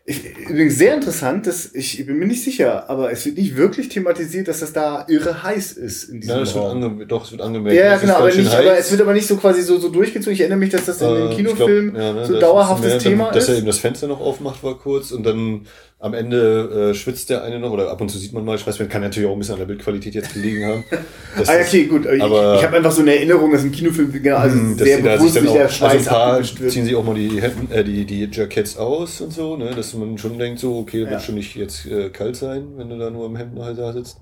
Übrigens 0.04 0.80
sehr 0.80 0.96
interessant, 0.96 1.46
dass 1.46 1.76
ich 1.76 2.04
bin 2.08 2.18
mir 2.18 2.26
nicht 2.26 2.44
sicher, 2.44 2.90
aber 2.90 3.12
es 3.12 3.24
wird 3.24 3.38
nicht 3.38 3.56
wirklich 3.56 3.88
thematisiert, 3.88 4.48
dass 4.48 4.62
das 4.62 4.74
da 4.74 5.06
irre 5.08 5.44
heiß 5.44 5.74
ist 5.74 6.06
in 6.06 6.22
diesem 6.22 6.38
ja, 6.38 6.40
das 6.40 6.56
Raum. 6.56 6.82
Wird 6.82 6.92
ange 6.92 7.06
doch, 7.06 7.26
es 7.26 7.32
wird 7.32 7.42
angemerkt. 7.42 7.78
Ja, 7.78 7.98
genau, 7.98 8.16
aber, 8.16 8.34
nicht, 8.34 8.52
aber 8.52 8.78
es 8.78 8.90
wird 8.90 9.00
aber 9.02 9.14
nicht 9.14 9.28
so 9.28 9.38
quasi 9.38 9.62
so, 9.62 9.78
so 9.78 9.90
durchgezogen. 9.90 10.34
Ich 10.34 10.40
erinnere 10.40 10.58
mich, 10.58 10.72
dass 10.72 10.86
das 10.86 11.02
in 11.02 11.14
den 11.14 11.30
Kinofilmen 11.30 11.94
glaub, 11.94 12.04
ja, 12.04 12.14
ne, 12.14 12.26
so 12.26 12.40
dauerhaftes 12.40 13.04
Thema 13.04 13.26
dann, 13.26 13.38
ist. 13.38 13.48
Dass 13.48 13.54
er 13.54 13.58
eben 13.60 13.68
das 13.68 13.78
Fenster 13.78 14.08
noch 14.08 14.20
aufmacht 14.20 14.64
war 14.64 14.76
kurz 14.80 15.12
und 15.12 15.24
dann 15.24 15.68
am 16.02 16.16
Ende 16.16 16.90
äh, 16.90 16.94
schwitzt 16.96 17.30
der 17.30 17.44
eine 17.44 17.60
noch 17.60 17.70
oder 17.70 17.92
ab 17.92 18.02
und 18.02 18.10
zu 18.10 18.18
sieht 18.18 18.34
man 18.34 18.44
mal, 18.44 18.56
ich 18.56 18.66
weiß, 18.66 18.80
man 18.80 18.90
kann 18.90 19.04
natürlich 19.04 19.30
auch 19.30 19.34
ein 19.34 19.38
bisschen 19.38 19.54
an 19.54 19.60
der 19.60 19.68
Bildqualität 19.68 20.16
jetzt 20.16 20.34
gelegen 20.34 20.66
haben. 20.66 20.84
ah, 21.46 21.54
okay, 21.62 21.86
gut. 21.86 22.08
Ich, 22.08 22.24
aber, 22.24 22.56
ich 22.56 22.64
habe 22.64 22.78
einfach 22.78 22.92
so 22.92 23.02
eine 23.02 23.16
Erinnerung, 23.16 23.52
dass 23.52 23.64
im 23.64 23.72
Kinofilm 23.72 24.12
genau, 24.12 24.38
also 24.38 24.56
hm, 24.56 24.78
sehr 24.80 24.98
bewusst 24.98 25.36
sich 25.36 25.52
der 25.52 25.70
Schweiß 25.70 26.08
also 26.08 26.10
ein 26.10 26.16
paar 26.16 26.70
ziehen 26.70 26.86
sich 26.86 26.96
auch 26.96 27.04
mal 27.04 27.14
die 27.14 27.40
Hemden, 27.40 27.72
äh, 27.72 27.84
die, 27.84 28.06
die 28.06 28.28
Jackets 28.32 28.78
aus 28.78 29.22
und 29.22 29.32
so, 29.32 29.56
ne, 29.56 29.76
dass 29.76 29.94
man 29.94 30.18
schon 30.18 30.40
denkt 30.40 30.60
so, 30.60 30.80
okay, 30.80 31.04
ja. 31.04 31.10
wird 31.12 31.22
schon 31.22 31.36
nicht 31.36 31.56
jetzt 31.56 31.86
äh, 31.86 32.10
kalt 32.10 32.36
sein, 32.36 32.64
wenn 32.78 32.90
du 32.90 32.98
da 32.98 33.12
nur 33.12 33.28
im 33.28 33.36
Hemd 33.36 33.52
da 33.60 33.94
sitzt. 33.94 34.18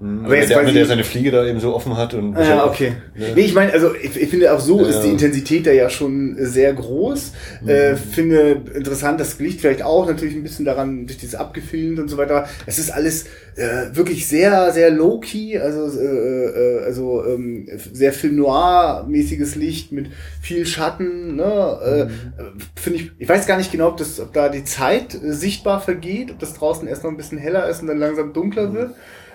Mhm. 0.00 0.26
Aber 0.26 0.36
jetzt 0.36 0.50
der, 0.50 0.62
der 0.62 0.86
seine 0.86 1.02
Fliege 1.02 1.32
da 1.32 1.44
eben 1.44 1.58
so 1.58 1.74
offen 1.74 1.96
hat 1.96 2.14
und 2.14 2.36
ah, 2.36 2.48
ja 2.48 2.66
okay 2.66 2.92
ne? 3.16 3.32
nee 3.34 3.40
ich 3.40 3.52
meine 3.52 3.72
also 3.72 3.92
ich, 3.96 4.16
ich, 4.16 4.28
finde 4.28 4.52
auch 4.52 4.60
so 4.60 4.80
ja. 4.80 4.86
ist 4.86 5.00
die 5.00 5.08
Intensität 5.08 5.66
da 5.66 5.72
ja 5.72 5.90
schon 5.90 6.36
sehr 6.38 6.72
groß 6.72 7.32
mhm. 7.62 7.68
äh, 7.68 7.96
finde 7.96 8.62
interessant 8.76 9.18
das 9.18 9.40
liegt 9.40 9.60
vielleicht 9.60 9.82
auch 9.82 10.06
natürlich 10.06 10.36
ein 10.36 10.44
bisschen 10.44 10.64
daran 10.64 11.08
durch 11.08 11.18
dieses 11.18 11.34
abgefilmt 11.34 11.98
und 11.98 12.06
so 12.06 12.16
weiter 12.16 12.48
es 12.66 12.78
ist 12.78 12.90
alles 12.90 13.24
äh, 13.56 13.86
wirklich 13.92 14.28
sehr 14.28 14.70
sehr 14.70 14.92
low 14.92 15.18
key 15.18 15.58
also 15.58 16.00
äh, 16.00 16.04
äh, 16.04 16.84
also 16.84 17.24
ähm, 17.26 17.66
sehr 17.92 18.12
Film 18.12 18.36
noir 18.36 19.04
mäßiges 19.08 19.56
Licht 19.56 19.90
mit 19.90 20.12
viel 20.40 20.64
Schatten 20.64 21.34
ne 21.34 21.78
äh, 21.84 22.04
mhm. 22.04 22.60
finde 22.76 23.00
ich 23.00 23.10
ich 23.18 23.28
weiß 23.28 23.48
gar 23.48 23.56
nicht 23.56 23.72
genau 23.72 23.88
ob 23.88 23.96
das 23.96 24.20
ob 24.20 24.32
da 24.32 24.48
die 24.48 24.62
Zeit 24.62 25.16
äh, 25.16 25.32
sichtbar 25.32 25.80
vergeht 25.80 26.30
ob 26.30 26.38
das 26.38 26.54
draußen 26.54 26.86
erst 26.86 27.02
noch 27.02 27.10
ein 27.10 27.16
bisschen 27.16 27.38
heller 27.38 27.68
ist 27.68 27.82
und 27.82 27.88
dann 27.88 27.98
langsam 27.98 28.32
dunkler 28.32 28.68
mhm. 28.68 28.74
wird 28.74 28.90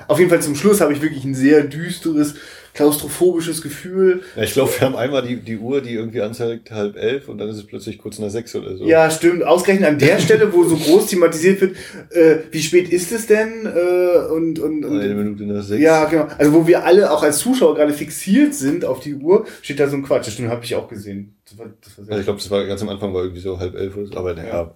auf 0.08 0.20
jeden 0.20 0.30
Fall 0.30 0.42
zum 0.42 0.56
Schluss 0.56 0.82
habe 0.82 0.94
ich 0.94 1.02
wirklich 1.02 1.24
ein 1.24 1.36
sehr 1.36 1.64
düsteres, 1.64 2.36
klaustrophobisches 2.74 3.62
Gefühl. 3.62 4.24
Ja, 4.36 4.44
ich 4.44 4.54
glaube, 4.54 4.72
wir 4.72 4.82
haben 4.82 4.96
einmal 4.96 5.22
die, 5.22 5.38
die 5.38 5.58
Uhr, 5.58 5.82
die 5.82 5.94
irgendwie 5.94 6.22
anzeigt 6.22 6.72
halb 6.72 6.98
elf 6.98 7.30
und 7.30 7.38
dann 7.38 7.50
ist 7.50 7.58
es 7.58 7.68
plötzlich 7.68 8.00
kurz 8.00 8.18
nach 8.20 8.30
sechs 8.30 8.56
oder 8.56 8.76
so. 8.76 8.86
Ja, 8.86 9.12
stimmt. 9.12 9.44
Ausgerechnet 9.44 9.90
an 9.90 10.00
der 10.00 10.20
Stelle, 10.20 10.52
wo 10.54 10.64
so 10.64 10.76
groß 10.76 11.08
thematisiert 11.08 11.62
wird, 11.62 11.76
äh, 12.10 12.38
wie 12.52 12.62
spät 12.62 12.90
ist 12.90 13.12
es 13.12 13.28
denn? 13.28 13.66
Äh, 13.66 14.32
und, 14.32 14.60
und, 14.60 14.86
und, 14.86 15.00
Eine 15.00 15.14
Minute 15.14 15.44
nach 15.44 15.64
sechs. 15.64 15.82
Ja, 15.82 16.06
genau. 16.06 16.28
Also 16.38 16.54
wo 16.54 16.66
wir 16.66 16.84
alle 16.84 17.12
auch 17.12 17.22
als 17.22 17.40
Zuschauer 17.40 17.76
gerade 17.76 17.94
fixiert 17.94 18.56
sind 18.56 18.86
auf 18.86 19.00
die 19.02 19.16
Uhr, 19.16 19.46
steht 19.62 19.80
da 19.80 19.88
so 19.88 19.96
ein 19.96 20.04
Quatsch. 20.04 20.28
Das 20.28 20.34
stimmt, 20.34 20.50
habe 20.50 20.66
ich 20.66 20.76
auch 20.76 20.88
gesehen. 20.88 21.36
Das 21.48 21.60
war, 21.60 21.68
das 21.80 21.98
war 21.98 22.14
ja, 22.14 22.20
ich 22.20 22.26
glaube, 22.26 22.40
das 22.40 22.50
war 22.50 22.66
ganz 22.66 22.82
am 22.82 22.90
Anfang 22.90 23.14
war 23.14 23.22
irgendwie 23.22 23.42
so 23.42 23.60
halb 23.60 23.76
elf 23.76 23.96
oder 23.96 24.08
so. 24.08 24.18
Aber 24.18 24.34
naja, 24.34 24.50
ja. 24.50 24.76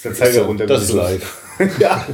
Ist 0.00 0.04
der 0.04 0.14
Zeiger 0.14 0.42
runter. 0.42 0.66
Das 0.66 0.84
ist 0.84 0.92
live. 0.92 1.36
ja. 1.78 2.06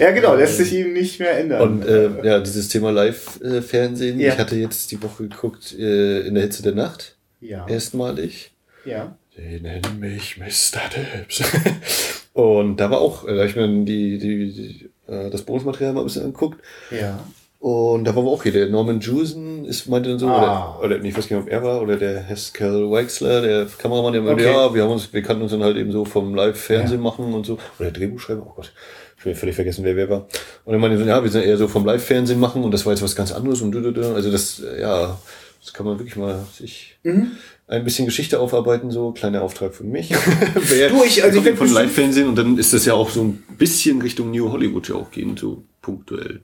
ja, 0.00 0.10
genau, 0.12 0.34
lässt 0.34 0.56
sich 0.56 0.72
ihm 0.72 0.94
nicht 0.94 1.20
mehr 1.20 1.38
ändern. 1.38 1.60
Und 1.60 1.86
äh, 1.86 2.26
ja, 2.26 2.40
dieses 2.40 2.68
Thema 2.68 2.90
Live-Fernsehen, 2.92 4.18
ja. 4.18 4.32
ich 4.32 4.38
hatte 4.38 4.56
jetzt 4.56 4.90
die 4.90 5.02
Woche 5.02 5.28
geguckt 5.28 5.74
äh, 5.78 6.20
in 6.20 6.34
der 6.34 6.44
Hitze 6.44 6.62
der 6.62 6.74
Nacht. 6.74 7.16
Ja. 7.40 7.66
Erstmalig. 7.68 8.52
Ja. 8.86 9.16
Die 9.36 9.60
nennen 9.60 10.00
mich 10.00 10.38
Mr. 10.38 10.80
Dips. 10.94 11.42
Und 12.32 12.78
da 12.78 12.90
war 12.90 13.00
auch, 13.00 13.26
da 13.26 13.32
habe 13.32 13.46
ich 13.46 13.56
mir 13.56 13.68
die, 13.84 14.18
die, 14.18 14.52
die, 14.52 15.12
äh, 15.12 15.28
das 15.30 15.42
Bonusmaterial 15.42 15.92
mal 15.92 16.00
ein 16.00 16.06
bisschen 16.06 16.24
angeguckt. 16.24 16.62
Ja. 16.90 17.22
Und 17.64 18.04
da 18.04 18.14
war 18.14 18.24
auch 18.24 18.42
hier 18.42 18.52
der 18.52 18.68
Norman 18.68 19.00
Jewson, 19.00 19.64
ist, 19.64 19.88
meinte 19.88 20.10
dann 20.10 20.18
so, 20.18 20.28
ah. 20.28 20.76
oder, 20.80 20.84
oder 20.84 20.98
nicht, 20.98 21.16
weiß 21.16 21.30
nicht, 21.30 21.40
ob 21.40 21.48
er 21.48 21.62
war, 21.62 21.80
oder 21.80 21.96
der 21.96 22.28
Haskell 22.28 22.90
Weixler, 22.90 23.40
der 23.40 23.66
Kameramann, 23.78 24.12
der 24.12 24.20
meinte, 24.20 24.44
okay. 24.44 24.52
ja, 24.52 24.74
wir 24.74 24.82
haben 24.82 24.90
uns, 24.90 25.10
wir 25.10 25.22
kannten 25.22 25.44
uns 25.44 25.52
dann 25.52 25.62
halt 25.62 25.78
eben 25.78 25.90
so 25.90 26.04
vom 26.04 26.34
Live-Fernsehen 26.34 26.98
ja. 26.98 27.02
machen 27.02 27.32
und 27.32 27.46
so. 27.46 27.54
Oder 27.78 27.90
der 27.90 27.92
Drehbuchschreiber, 27.92 28.42
oh 28.46 28.52
Gott, 28.54 28.70
ich 29.16 29.24
bin 29.24 29.34
völlig 29.34 29.54
vergessen, 29.54 29.82
wer 29.82 29.96
wer 29.96 30.10
war. 30.10 30.26
Und 30.66 30.74
er 30.74 30.78
meinte 30.78 30.98
so, 30.98 31.04
ja, 31.06 31.24
wir 31.24 31.30
sind 31.30 31.42
eher 31.42 31.56
so 31.56 31.66
vom 31.66 31.86
Live-Fernsehen 31.86 32.38
machen 32.38 32.64
und 32.64 32.70
das 32.70 32.84
war 32.84 32.92
jetzt 32.92 33.00
was 33.00 33.16
ganz 33.16 33.32
anderes 33.32 33.62
und 33.62 33.74
also 33.74 34.30
das, 34.30 34.62
ja, 34.78 35.18
das 35.62 35.72
kann 35.72 35.86
man 35.86 35.98
wirklich 35.98 36.16
mal 36.16 36.40
sich 36.52 36.98
mhm. 37.02 37.30
ein 37.66 37.82
bisschen 37.82 38.04
Geschichte 38.04 38.40
aufarbeiten, 38.40 38.90
so 38.90 39.12
kleiner 39.12 39.40
Auftrag 39.40 39.74
für 39.74 39.84
mich. 39.84 40.10
wer, 40.54 40.90
du, 40.90 41.02
ich, 41.02 41.24
also 41.24 41.42
ich 41.42 41.56
von 41.56 41.72
Live-Fernsehen 41.72 42.28
und 42.28 42.36
dann 42.36 42.58
ist 42.58 42.74
das 42.74 42.84
ja 42.84 42.92
auch 42.92 43.08
so 43.08 43.22
ein 43.22 43.42
bisschen 43.56 44.02
Richtung 44.02 44.32
New 44.32 44.52
Hollywood 44.52 44.86
ja 44.90 44.96
auch 44.96 45.10
gehen, 45.10 45.34
so 45.38 45.64
punktuell 45.80 46.42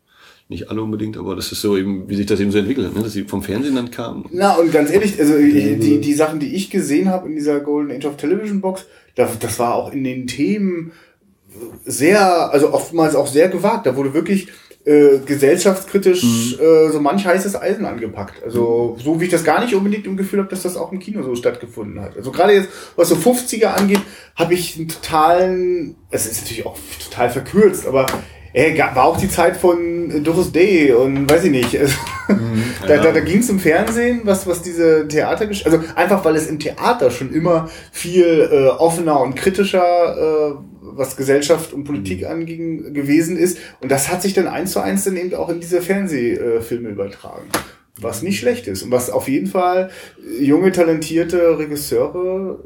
nicht 0.50 0.68
alle 0.68 0.82
unbedingt, 0.82 1.16
aber 1.16 1.36
das 1.36 1.52
ist 1.52 1.60
so 1.60 1.76
eben, 1.76 2.08
wie 2.08 2.16
sich 2.16 2.26
das 2.26 2.40
eben 2.40 2.50
so 2.50 2.58
entwickelt, 2.58 2.94
ne? 2.94 3.02
dass 3.02 3.12
sie 3.12 3.22
vom 3.22 3.42
Fernsehen 3.42 3.76
dann 3.76 3.92
kamen. 3.92 4.26
Na, 4.32 4.54
und 4.56 4.72
ganz 4.72 4.90
ehrlich, 4.90 5.18
also 5.18 5.38
die, 5.38 6.00
die 6.00 6.14
Sachen, 6.14 6.40
die 6.40 6.54
ich 6.54 6.70
gesehen 6.70 7.08
habe 7.08 7.28
in 7.28 7.36
dieser 7.36 7.60
Golden 7.60 7.96
Age 7.96 8.06
of 8.06 8.16
Television 8.16 8.60
Box, 8.60 8.86
das, 9.14 9.38
das 9.38 9.58
war 9.60 9.76
auch 9.76 9.92
in 9.92 10.02
den 10.02 10.26
Themen 10.26 10.90
sehr, 11.84 12.52
also 12.52 12.72
oftmals 12.72 13.14
auch 13.14 13.28
sehr 13.28 13.48
gewagt. 13.48 13.86
Da 13.86 13.96
wurde 13.96 14.12
wirklich 14.12 14.48
äh, 14.84 15.18
gesellschaftskritisch 15.24 16.24
mhm. 16.24 16.58
äh, 16.60 16.90
so 16.90 17.00
manch 17.00 17.24
heißes 17.26 17.54
Eisen 17.54 17.84
angepackt. 17.84 18.42
Also 18.42 18.96
so 19.00 19.20
wie 19.20 19.26
ich 19.26 19.30
das 19.30 19.44
gar 19.44 19.62
nicht 19.62 19.74
unbedingt 19.74 20.06
im 20.06 20.16
Gefühl 20.16 20.40
habe, 20.40 20.48
dass 20.48 20.62
das 20.62 20.76
auch 20.76 20.90
im 20.90 20.98
Kino 20.98 21.22
so 21.22 21.36
stattgefunden 21.36 22.00
hat. 22.00 22.16
Also 22.16 22.32
gerade 22.32 22.54
jetzt, 22.54 22.70
was 22.96 23.08
so 23.08 23.14
50er 23.14 23.66
angeht, 23.66 24.00
habe 24.34 24.54
ich 24.54 24.76
einen 24.76 24.88
totalen, 24.88 25.94
es 26.10 26.26
ist 26.26 26.40
natürlich 26.40 26.66
auch 26.66 26.76
total 27.04 27.30
verkürzt, 27.30 27.86
aber 27.86 28.06
Ey, 28.52 28.76
war 28.78 29.04
auch 29.04 29.16
die 29.16 29.28
Zeit 29.28 29.56
von 29.56 30.24
Doris 30.24 30.50
Day 30.50 30.92
und 30.92 31.30
weiß 31.30 31.44
ich 31.44 31.50
nicht. 31.50 31.78
Mhm, 32.30 32.62
da 32.86 32.94
ja. 32.94 33.02
da, 33.02 33.10
da 33.10 33.18
ging 33.18 33.40
es 33.40 33.50
im 33.50 33.58
Fernsehen, 33.58 34.20
was, 34.22 34.46
was 34.46 34.62
diese 34.62 35.08
Theater, 35.08 35.48
also 35.48 35.80
einfach 35.96 36.24
weil 36.24 36.36
es 36.36 36.46
im 36.46 36.60
Theater 36.60 37.10
schon 37.10 37.32
immer 37.32 37.68
viel 37.90 38.48
äh, 38.52 38.68
offener 38.68 39.20
und 39.20 39.34
kritischer, 39.34 39.82
äh, 39.82 40.54
was 40.80 41.16
Gesellschaft 41.16 41.72
und 41.72 41.82
Politik 41.82 42.20
mhm. 42.20 42.26
anging, 42.28 42.94
gewesen 42.94 43.36
ist. 43.36 43.58
Und 43.80 43.90
das 43.90 44.12
hat 44.12 44.22
sich 44.22 44.32
dann 44.32 44.46
eins 44.46 44.70
zu 44.70 44.80
eins 44.80 45.02
dann 45.02 45.16
eben 45.16 45.34
auch 45.34 45.48
in 45.48 45.58
diese 45.58 45.82
Fernsehfilme 45.82 46.90
übertragen. 46.90 47.48
Was 47.96 48.22
nicht 48.22 48.38
schlecht 48.38 48.68
ist 48.68 48.84
und 48.84 48.92
was 48.92 49.10
auf 49.10 49.28
jeden 49.28 49.48
Fall 49.48 49.90
junge, 50.40 50.70
talentierte 50.70 51.58
Regisseure 51.58 52.60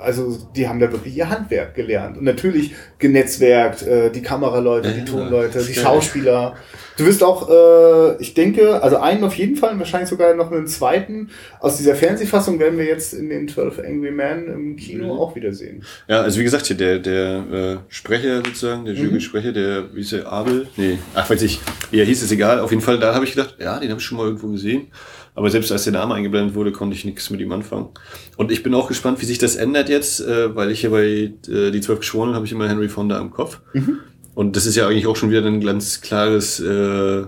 also 0.00 0.36
die 0.56 0.68
haben 0.68 0.80
da 0.80 0.90
wirklich 0.90 1.16
ihr 1.16 1.28
Handwerk 1.28 1.74
gelernt 1.74 2.18
und 2.18 2.24
natürlich 2.24 2.74
genetzwerkt, 2.98 3.82
äh, 3.82 4.10
die 4.10 4.22
Kameraleute, 4.22 4.92
die 4.92 5.04
Tonleute, 5.04 5.62
die 5.62 5.74
Schauspieler. 5.74 6.56
Du 6.96 7.06
wirst 7.06 7.22
auch, 7.22 7.48
äh, 7.48 8.20
ich 8.20 8.34
denke, 8.34 8.82
also 8.82 8.98
einen 8.98 9.24
auf 9.24 9.34
jeden 9.34 9.56
Fall, 9.56 9.78
wahrscheinlich 9.78 10.10
sogar 10.10 10.34
noch 10.34 10.52
einen 10.52 10.66
zweiten 10.66 11.30
aus 11.60 11.78
dieser 11.78 11.94
Fernsehfassung 11.94 12.58
werden 12.58 12.78
wir 12.78 12.84
jetzt 12.84 13.14
in 13.14 13.30
den 13.30 13.48
12 13.48 13.78
Angry 13.78 14.10
Men 14.10 14.48
im 14.48 14.76
Kino 14.76 15.14
mhm. 15.14 15.20
auch 15.20 15.34
wieder 15.34 15.52
sehen. 15.52 15.82
Ja, 16.08 16.20
also 16.20 16.38
wie 16.38 16.44
gesagt, 16.44 16.66
hier 16.66 16.76
der, 16.76 16.98
der 16.98 17.44
äh, 17.52 17.76
Sprecher 17.88 18.38
sozusagen, 18.38 18.84
der 18.84 18.94
Jury-Sprecher, 18.94 19.52
der, 19.52 19.94
wie 19.94 20.00
ist 20.00 20.12
der, 20.12 20.30
Abel? 20.30 20.68
Nee, 20.76 20.98
ach 21.14 21.30
weiß 21.30 21.42
ich, 21.42 21.60
er 21.90 22.04
hieß, 22.04 22.22
ist 22.22 22.32
egal. 22.32 22.60
Auf 22.60 22.70
jeden 22.70 22.82
Fall, 22.82 22.98
da 22.98 23.14
habe 23.14 23.24
ich 23.24 23.32
gedacht, 23.32 23.56
ja, 23.58 23.78
den 23.78 23.90
habe 23.90 24.00
ich 24.00 24.06
schon 24.06 24.18
mal 24.18 24.26
irgendwo 24.26 24.48
gesehen. 24.48 24.88
Aber 25.34 25.50
selbst 25.50 25.70
als 25.72 25.84
der 25.84 25.92
Name 25.92 26.14
eingeblendet 26.14 26.54
wurde, 26.54 26.72
konnte 26.72 26.96
ich 26.96 27.04
nichts 27.04 27.30
mit 27.30 27.40
ihm 27.40 27.52
anfangen. 27.52 27.88
Und 28.36 28.50
ich 28.50 28.62
bin 28.62 28.74
auch 28.74 28.88
gespannt, 28.88 29.20
wie 29.20 29.26
sich 29.26 29.38
das 29.38 29.56
ändert 29.56 29.88
jetzt, 29.88 30.20
äh, 30.20 30.54
weil 30.54 30.70
ich 30.70 30.80
hier 30.80 30.90
bei 30.90 31.32
äh, 31.48 31.70
Die 31.70 31.80
Zwölf 31.80 32.00
Geschworenen 32.00 32.34
habe 32.34 32.46
ich 32.46 32.52
immer 32.52 32.68
Henry 32.68 32.88
Fonda 32.88 33.18
im 33.18 33.30
Kopf. 33.30 33.60
Mhm. 33.72 33.98
Und 34.34 34.56
das 34.56 34.66
ist 34.66 34.76
ja 34.76 34.86
eigentlich 34.86 35.06
auch 35.06 35.16
schon 35.16 35.30
wieder 35.30 35.44
ein 35.44 35.60
ganz 35.60 36.00
klares 36.00 36.60
äh, 36.60 37.24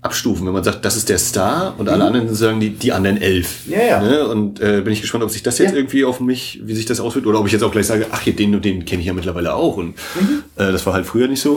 Abstufen, 0.00 0.46
wenn 0.46 0.52
man 0.52 0.62
sagt, 0.62 0.84
das 0.84 0.96
ist 0.96 1.08
der 1.08 1.18
Star 1.18 1.74
und 1.76 1.88
alle 1.88 2.04
mhm. 2.04 2.06
anderen 2.06 2.34
sagen 2.34 2.60
die, 2.60 2.70
die 2.70 2.92
anderen 2.92 3.20
elf. 3.20 3.66
Ja, 3.68 3.82
ja. 3.82 4.00
Ne? 4.00 4.28
Und 4.28 4.60
äh, 4.60 4.80
bin 4.80 4.92
ich 4.92 5.00
gespannt, 5.00 5.24
ob 5.24 5.30
sich 5.30 5.42
das 5.42 5.58
jetzt 5.58 5.72
ja. 5.72 5.76
irgendwie 5.76 6.04
auf 6.04 6.20
mich, 6.20 6.60
wie 6.62 6.74
sich 6.74 6.86
das 6.86 7.00
auswirkt, 7.00 7.26
oder 7.26 7.40
ob 7.40 7.46
ich 7.46 7.52
jetzt 7.52 7.64
auch 7.64 7.72
gleich 7.72 7.86
sage, 7.86 8.06
ach, 8.12 8.22
den 8.22 8.54
und 8.54 8.64
den 8.64 8.84
kenne 8.84 9.00
ich 9.00 9.08
ja 9.08 9.12
mittlerweile 9.12 9.54
auch. 9.54 9.76
Und 9.76 9.96
mhm. 10.14 10.44
äh, 10.56 10.70
das 10.70 10.86
war 10.86 10.94
halt 10.94 11.04
früher 11.04 11.26
nicht 11.26 11.40
so. 11.40 11.56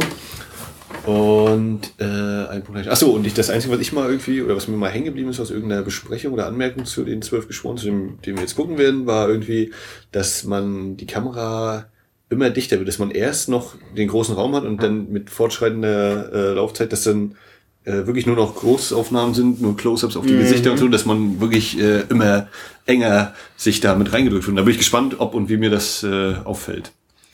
Und 1.06 1.82
äh, 1.99 2.04
ein 2.04 2.64
Punkt. 2.64 2.88
Achso, 2.88 3.12
und 3.12 3.26
ich, 3.26 3.34
das 3.34 3.49
Einzige, 3.49 3.74
was 3.74 3.82
ich 3.82 3.91
mal 3.91 4.08
irgendwie, 4.08 4.41
oder 4.41 4.56
was 4.56 4.68
mir 4.68 4.78
mal 4.78 4.89
hängen 4.89 5.06
geblieben 5.06 5.30
ist 5.30 5.39
aus 5.39 5.49
irgendeiner 5.49 5.82
Besprechung 5.82 6.34
oder 6.34 6.45
Anmerkung 6.45 6.86
zu 6.86 7.04
den 7.04 7.22
zwölf 7.22 7.47
Geschworenen, 7.47 7.80
zu 7.80 7.86
dem, 7.86 8.22
den 8.22 8.36
wir 8.36 8.41
jetzt 8.41 8.56
gucken 8.56 8.78
werden, 8.78 9.08
war 9.08 9.28
irgendwie, 9.28 9.72
dass 10.12 10.43
man 10.43 10.97
die 10.97 11.08
Kamera 11.08 11.86
immer 12.30 12.49
dichter 12.49 12.78
wird, 12.78 12.88
dass 12.88 12.99
man 12.99 13.12
erst 13.12 13.49
noch 13.49 13.76
den 13.97 14.08
großen 14.08 14.36
Raum 14.36 14.56
hat 14.56 14.64
und 14.64 14.82
dann 14.82 15.12
mit 15.12 15.30
fortschreitender 15.30 16.32
äh, 16.34 16.54
Laufzeit, 16.54 16.93
dass 16.93 17.04
dann 17.04 17.36
äh, 17.84 18.06
wirklich 18.06 18.28
nur 18.28 18.36
noch 18.36 18.56
Großaufnahmen 18.56 19.34
sind, 19.34 19.62
nur 19.62 19.76
Close-ups 19.76 20.16
auf 20.16 20.26
die 20.26 20.34
mhm. 20.34 20.39
Gesichter 20.39 20.72
und 20.72 20.78
so, 20.78 20.88
dass 20.88 21.06
man 21.06 21.41
wirklich 21.41 21.80
äh, 21.80 22.02
immer 22.10 22.47
enger 22.86 23.34
sich 23.58 23.80
da 23.82 23.95
mit 23.95 24.14
reingedrückt 24.14 24.45
wird. 24.45 24.52
Und 24.52 24.58
da 24.58 24.64
bin 24.64 24.72
ich 24.72 24.78
gespannt, 24.78 25.20
ob 25.20 25.34
und 25.34 25.49
wie 25.49 25.58
mir 25.58 25.72
das 25.72 26.04
äh, 26.04 26.36
auffällt. 26.43 26.91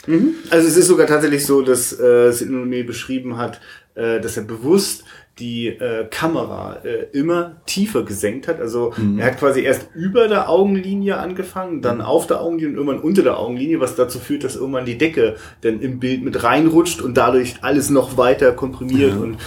Mhm. 0.08 0.36
Also 0.49 0.68
es 0.68 0.78
ist 0.78 0.88
sogar 0.88 1.08
tatsächlich 1.08 1.45
so, 1.45 1.62
dass 1.62 1.97
äh, 1.99 2.32
Sidney 2.32 2.84
beschrieben 2.84 3.38
hat, 3.38 3.62
äh, 3.95 4.20
dass 4.20 4.38
er 4.38 4.43
bewusst 4.43 5.03
die 5.39 5.68
äh, 5.68 6.08
Kamera 6.10 6.78
äh, 6.84 7.16
immer 7.16 7.58
tiefer 7.66 8.03
gesenkt 8.03 8.47
hat. 8.47 8.60
Also 8.60 8.93
mhm. 8.97 9.20
er 9.20 9.28
hat 9.28 9.39
quasi 9.39 9.62
erst 9.62 9.89
über 9.93 10.28
der 10.28 10.49
Augenlinie 10.49 11.18
angefangen, 11.18 11.82
dann 11.82 12.01
auf 12.01 12.26
der 12.26 12.41
Augenlinie 12.41 12.72
und 12.72 12.88
irgendwann 12.88 12.99
unter 12.99 13.22
der 13.22 13.38
Augenlinie, 13.38 13.80
was 13.80 13.95
dazu 13.95 14.20
führt, 14.20 14.43
dass 14.43 14.55
irgendwann 14.55 14.86
die 14.86 14.97
Decke 14.97 15.36
dann 15.62 15.80
im 15.82 15.99
Bild 15.99 16.24
mit 16.24 16.43
reinrutscht 16.43 17.01
und 17.01 17.16
dadurch 17.18 17.55
alles 17.62 17.89
noch 17.89 18.18
weiter 18.18 18.51
komprimiert 18.51 19.14
ja. 19.14 19.20
und 19.20 19.38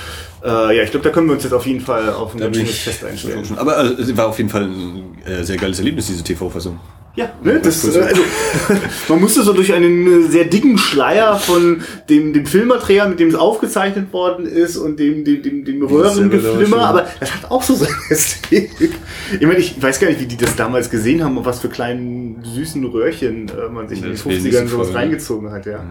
äh, 0.43 0.77
ja, 0.77 0.83
ich 0.85 0.91
glaube, 0.91 1.05
da 1.05 1.11
können 1.11 1.27
wir 1.27 1.35
uns 1.35 1.43
jetzt 1.43 1.53
auf 1.53 1.67
jeden 1.67 1.81
Fall 1.81 2.11
auf 2.11 2.35
ein 2.35 2.41
ganz 2.41 2.57
schönes 2.57 2.79
Fest 2.79 3.05
einstellen. 3.05 3.45
Aber 3.57 3.85
äh, 3.85 4.17
war 4.17 4.29
auf 4.29 4.39
jeden 4.39 4.51
Fall 4.51 4.65
ein 4.65 5.19
äh, 5.27 5.43
sehr 5.43 5.57
geiles 5.57 5.79
Erlebnis, 5.79 6.07
diese 6.07 6.25
TV-Fassung. 6.25 6.79
Ja, 7.17 7.29
ne, 7.43 7.59
das, 7.61 7.85
äh, 7.85 8.01
also, 8.01 8.23
man 9.09 9.21
musste 9.21 9.43
so 9.43 9.53
durch 9.53 9.73
einen 9.73 10.25
äh, 10.25 10.29
sehr 10.29 10.45
dicken 10.45 10.79
Schleier 10.79 11.37
von 11.37 11.83
dem, 12.09 12.33
dem 12.33 12.47
Filmmaterial, 12.47 13.09
mit 13.09 13.19
dem 13.19 13.29
es 13.29 13.35
aufgezeichnet 13.35 14.13
worden 14.13 14.47
ist 14.47 14.77
und 14.77 15.01
dem, 15.01 15.25
dem, 15.25 15.43
dem, 15.43 15.65
dem 15.65 15.83
Röhrengeflimmer, 15.85 16.79
aber 16.79 17.09
das 17.19 17.35
hat 17.35 17.51
auch 17.51 17.63
so 17.63 17.75
seine 17.75 17.97
Ästhetik. 18.11 18.93
Ich 19.33 19.47
meine, 19.47 19.59
ich 19.59 19.83
weiß 19.83 19.99
gar 19.99 20.09
nicht, 20.09 20.21
wie 20.21 20.27
die 20.27 20.37
das 20.37 20.55
damals 20.55 20.89
gesehen 20.89 21.25
haben 21.25 21.37
und 21.37 21.45
was 21.45 21.61
für 21.61 21.69
kleinen 21.69 22.45
süßen 22.45 22.85
Röhrchen 22.85 23.49
äh, 23.49 23.69
man 23.69 23.89
sich 23.89 24.03
in 24.03 24.11
den 24.11 24.17
50ern 24.17 24.69
sowas 24.69 24.95
reingezogen 24.95 25.51
hat, 25.51 25.67
ja. 25.67 25.85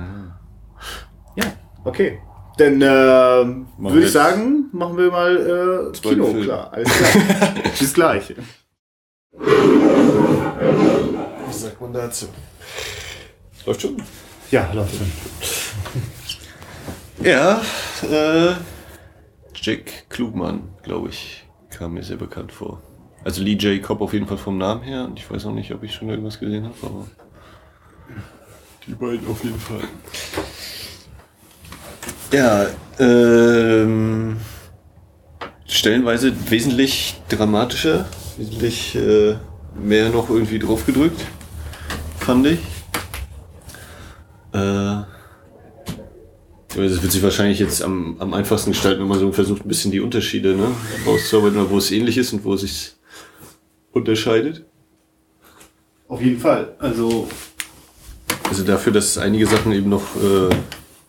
Ja, 1.36 1.46
okay. 1.84 2.20
Dann 2.58 2.82
äh, 2.82 2.86
würde 2.86 4.02
ich 4.02 4.12
sagen, 4.12 4.66
machen 4.72 4.98
wir 4.98 5.12
mal 5.12 5.92
äh, 5.94 6.00
Kino, 6.00 6.34
klar. 6.42 6.72
Alles 6.74 6.90
klar. 6.90 7.54
Bis 7.80 7.94
gleich. 7.94 8.36
Was 11.50 11.62
sagt 11.62 11.82
man 11.82 11.92
dazu? 11.92 12.28
Läuft 13.66 13.82
schon? 13.82 13.98
Ja, 14.52 14.72
läuft 14.72 14.96
schon. 14.96 15.12
ja, 17.26 17.60
äh, 18.04 18.54
Jack 19.56 20.10
Klugmann, 20.10 20.70
glaube 20.84 21.10
ich, 21.10 21.44
kam 21.72 21.96
mir 21.96 22.04
sehr 22.04 22.18
bekannt 22.18 22.52
vor. 22.52 22.84
Also 23.24 23.42
Lee 23.42 23.58
Jacob 23.60 24.00
auf 24.02 24.14
jeden 24.14 24.28
Fall 24.28 24.38
vom 24.38 24.60
Namen 24.60 24.84
her 24.84 25.06
und 25.06 25.18
ich 25.18 25.30
weiß 25.30 25.48
auch 25.48 25.52
nicht, 25.52 25.74
ob 25.74 25.82
ich 25.82 25.96
schon 25.96 26.10
irgendwas 26.10 26.40
gesehen 26.40 26.66
habe, 26.66 26.76
aber 26.84 27.08
die 28.86 28.94
beiden 28.94 29.28
auf 29.28 29.44
jeden 29.44 29.60
Fall. 29.60 29.82
Ja, 32.32 32.68
ähm, 33.00 34.38
stellenweise 35.66 36.32
wesentlich 36.52 37.20
dramatischer, 37.28 38.06
wesentlich 38.38 38.96
äh, 38.96 39.36
mehr 39.76 40.10
noch 40.10 40.30
irgendwie 40.30 40.60
drauf 40.60 40.86
gedrückt, 40.86 41.26
fand 42.30 42.46
ich. 42.46 42.60
Äh, 44.54 45.02
das 46.76 47.02
wird 47.02 47.12
sich 47.12 47.24
wahrscheinlich 47.24 47.58
jetzt 47.58 47.82
am, 47.82 48.18
am 48.20 48.36
einfachsten 48.36 48.70
gestalten, 48.70 49.02
wenn 49.02 49.08
man 49.08 49.18
so 49.18 49.32
versucht, 49.32 49.66
ein 49.66 49.68
bisschen 49.68 49.92
die 49.92 50.00
Unterschiede 50.00 50.56
ne, 50.56 50.68
rauszuarbeiten, 51.08 51.68
wo 51.72 51.80
es 51.80 51.90
ähnlich 51.90 52.20
ist 52.20 52.32
und 52.32 52.44
wo 52.44 52.54
es 52.54 52.62
sich 52.62 52.92
unterscheidet. 53.94 54.64
Auf 56.08 56.22
jeden 56.22 56.40
Fall. 56.40 56.76
Also, 56.78 57.28
also 58.48 58.64
dafür, 58.64 58.94
dass 58.94 59.18
einige 59.18 59.48
Sachen 59.48 59.72
eben 59.72 59.90
noch 59.90 60.16
äh, 60.18 60.56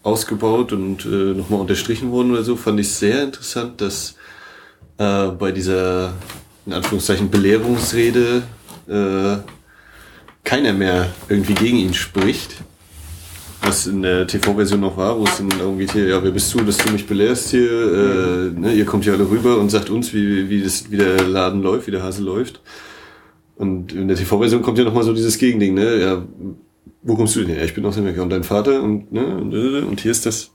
ausgebaut 0.03 0.73
und 0.73 1.05
äh, 1.05 1.35
nochmal 1.35 1.61
unterstrichen 1.61 2.11
wurden 2.13 2.31
oder 2.31 2.45
so, 2.45 2.57
fand 2.57 2.81
ich 2.81 2.89
sehr 2.89 3.25
interessant, 3.25 3.79
dass 3.83 4.15
äh, 4.97 5.27
bei 5.27 5.53
dieser, 5.53 6.15
in 6.65 6.73
Anführungszeichen, 6.73 7.31
Belehrungsrede 7.31 8.43
äh, 8.89 9.60
keiner 10.45 10.73
mehr 10.73 11.09
irgendwie 11.29 11.55
gegen 11.55 11.77
ihn 11.77 11.95
spricht. 11.95 12.57
Was 13.63 13.87
in 13.87 14.03
der 14.03 14.27
TV-Version 14.27 14.81
noch 14.81 14.97
war, 14.97 15.19
wo 15.19 15.25
es 15.25 15.37
dann 15.37 15.51
irgendwie 15.61 15.87
hier, 15.87 16.09
ja, 16.09 16.25
wer 16.25 16.31
bist 16.31 16.53
du, 16.55 16.61
dass 16.61 16.79
du 16.79 16.91
mich 16.93 17.07
belehrst 17.07 17.51
hier? 17.51 17.71
Äh, 17.71 18.59
ne, 18.59 18.73
ihr 18.73 18.87
kommt 18.87 19.05
ja 19.05 19.13
alle 19.13 19.29
rüber 19.29 19.59
und 19.59 19.69
sagt 19.69 19.91
uns, 19.91 20.15
wie, 20.15 20.49
wie, 20.49 20.63
das, 20.63 20.91
wie 20.91 20.97
der 20.97 21.27
Laden 21.27 21.61
läuft, 21.63 21.87
wie 21.87 21.91
der 21.91 22.03
Hase 22.03 22.23
läuft. 22.23 22.63
Und 23.57 23.93
in 23.93 24.09
der 24.09 24.17
TV-Version 24.17 24.63
kommt 24.63 24.79
ja 24.79 24.85
nochmal 24.85 25.05
so 25.05 25.13
dieses 25.13 25.37
Gegending, 25.37 25.75
ne? 25.75 26.01
Ja, 26.01 26.25
wo 27.03 27.15
kommst 27.15 27.37
du 27.37 27.41
denn 27.41 27.55
her? 27.55 27.65
Ich 27.65 27.75
bin 27.75 27.85
aus 27.85 27.99
Amerika 27.99 28.23
und 28.23 28.31
dein 28.31 28.45
Vater 28.45 28.83
und, 28.83 29.13
ne, 29.13 29.27
und, 29.37 29.55
und 29.55 30.01
hier 30.01 30.11
ist 30.11 30.25
das 30.25 30.51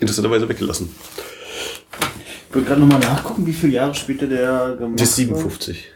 interessanterweise 0.00 0.48
weggelassen. 0.48 0.90
Ich 2.48 2.54
wollte 2.54 2.68
gerade 2.68 2.80
nochmal 2.80 2.98
nachgucken, 2.98 3.46
wie 3.46 3.52
viele 3.52 3.74
Jahre 3.74 3.94
später 3.94 4.26
der 4.26 4.76
gemacht 4.76 5.00
Das 5.00 5.10
ist 5.10 5.16
57. 5.16 5.91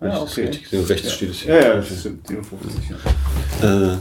Ja, 0.00 0.20
okay. 0.20 0.46
Richtig, 0.46 0.88
rechts 0.88 1.06
ja. 1.06 1.12
steht 1.12 1.30
es 1.30 1.36
hier. 1.40 1.54
Ja, 1.54 1.60
ja, 1.60 1.74
das 1.76 2.00
stimmt. 2.00 2.26
57, 2.28 2.90
ja. 2.90 3.92
Äh, 3.92 3.96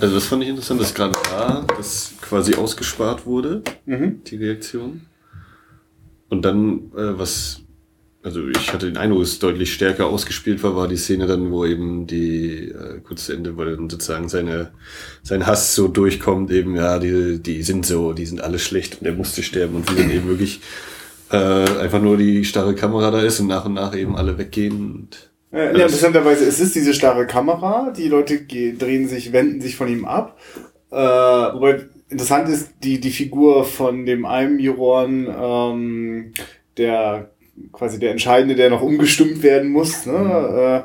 also 0.00 0.14
das 0.14 0.26
fand 0.26 0.42
ich 0.44 0.48
interessant, 0.48 0.80
dass 0.80 0.94
gerade 0.94 1.12
da 1.30 1.66
das 1.76 2.12
quasi 2.20 2.54
ausgespart 2.54 3.26
wurde, 3.26 3.62
mhm. 3.84 4.22
die 4.24 4.36
Reaktion. 4.36 5.02
Und 6.28 6.44
dann, 6.44 6.92
äh, 6.96 7.18
was 7.18 7.62
also 8.22 8.46
ich 8.48 8.72
hatte 8.72 8.86
den 8.86 8.98
Eindruck, 8.98 9.22
es 9.22 9.38
deutlich 9.38 9.72
stärker 9.72 10.06
ausgespielt 10.06 10.62
war, 10.62 10.76
war 10.76 10.88
die 10.88 10.96
Szene 10.96 11.26
dann, 11.26 11.50
wo 11.50 11.64
eben 11.64 12.06
die, 12.06 12.68
äh, 12.68 13.00
kurz 13.02 13.26
zu 13.26 13.32
Ende, 13.32 13.56
wo 13.56 13.64
dann 13.64 13.88
sozusagen 13.88 14.28
seine, 14.28 14.72
sein 15.22 15.46
Hass 15.46 15.74
so 15.74 15.88
durchkommt, 15.88 16.50
eben, 16.50 16.76
ja, 16.76 16.98
die, 16.98 17.38
die 17.42 17.62
sind 17.62 17.86
so, 17.86 18.12
die 18.12 18.26
sind 18.26 18.42
alle 18.42 18.58
schlecht 18.58 19.00
und 19.00 19.06
er 19.06 19.14
musste 19.14 19.42
sterben 19.42 19.76
und 19.76 19.90
wie 19.90 19.96
dann 19.96 20.10
eben 20.10 20.28
wirklich 20.28 20.60
äh, 21.30 21.36
einfach 21.36 22.02
nur 22.02 22.18
die 22.18 22.44
starre 22.44 22.74
Kamera 22.74 23.10
da 23.10 23.22
ist 23.22 23.40
und 23.40 23.46
nach 23.46 23.64
und 23.64 23.74
nach 23.74 23.96
eben 23.96 24.16
alle 24.16 24.36
weggehen. 24.36 24.92
Und 24.92 25.29
ja, 25.52 25.64
ja, 25.64 25.70
interessanterweise, 25.70 26.44
es 26.44 26.60
ist 26.60 26.74
diese 26.74 26.94
starre 26.94 27.26
Kamera, 27.26 27.92
die 27.96 28.08
Leute 28.08 28.40
drehen 28.42 29.08
sich, 29.08 29.32
wenden 29.32 29.60
sich 29.60 29.76
von 29.76 29.88
ihm 29.88 30.04
ab. 30.04 30.38
Äh, 30.90 30.96
wobei 30.96 31.86
interessant 32.08 32.48
ist, 32.48 32.70
die, 32.82 33.00
die 33.00 33.10
Figur 33.10 33.64
von 33.64 34.06
dem 34.06 34.26
einen 34.26 34.58
Juroren, 34.58 35.26
ähm, 35.28 36.32
der 36.76 37.30
quasi 37.72 37.98
der 37.98 38.12
Entscheidende, 38.12 38.54
der 38.54 38.70
noch 38.70 38.82
umgestimmt 38.82 39.42
werden 39.42 39.70
muss. 39.70 40.06
Ne? 40.06 40.12
Mhm. 40.12 40.58
Äh, 40.58 40.82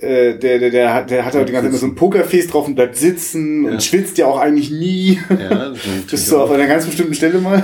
äh, 0.00 0.38
der, 0.38 0.58
der, 0.58 0.70
der 0.70 0.94
hat, 0.94 1.10
der 1.10 1.24
hat 1.24 1.34
halt 1.34 1.48
die 1.48 1.52
ganze 1.52 1.66
Zeit 1.66 1.70
immer 1.70 1.80
so 1.80 1.86
ein 1.86 1.94
Pokerface 1.94 2.48
drauf 2.48 2.66
und 2.66 2.74
bleibt 2.74 2.96
sitzen 2.96 3.64
ja. 3.64 3.70
und 3.70 3.82
schwitzt 3.82 4.18
ja 4.18 4.26
auch 4.26 4.38
eigentlich 4.38 4.70
nie. 4.70 5.18
Ja, 5.30 5.72
Bis 6.10 6.26
so 6.26 6.40
auf 6.40 6.50
einer 6.50 6.66
ganz 6.66 6.86
bestimmten 6.86 7.14
Stelle 7.14 7.38
mal. 7.38 7.62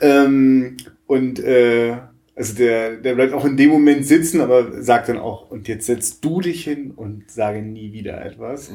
ähm, 0.00 0.76
und 1.06 1.38
äh, 1.40 1.96
also 2.36 2.54
der, 2.54 2.96
der 2.96 3.14
bleibt 3.14 3.32
auch 3.32 3.44
in 3.44 3.56
dem 3.56 3.70
Moment 3.70 4.06
sitzen, 4.06 4.40
aber 4.40 4.82
sagt 4.82 5.08
dann 5.08 5.18
auch, 5.18 5.50
und 5.50 5.68
jetzt 5.68 5.86
setzt 5.86 6.24
du 6.24 6.40
dich 6.40 6.64
hin 6.64 6.92
und 6.94 7.30
sage 7.30 7.62
nie 7.62 7.92
wieder 7.92 8.24
etwas. 8.24 8.70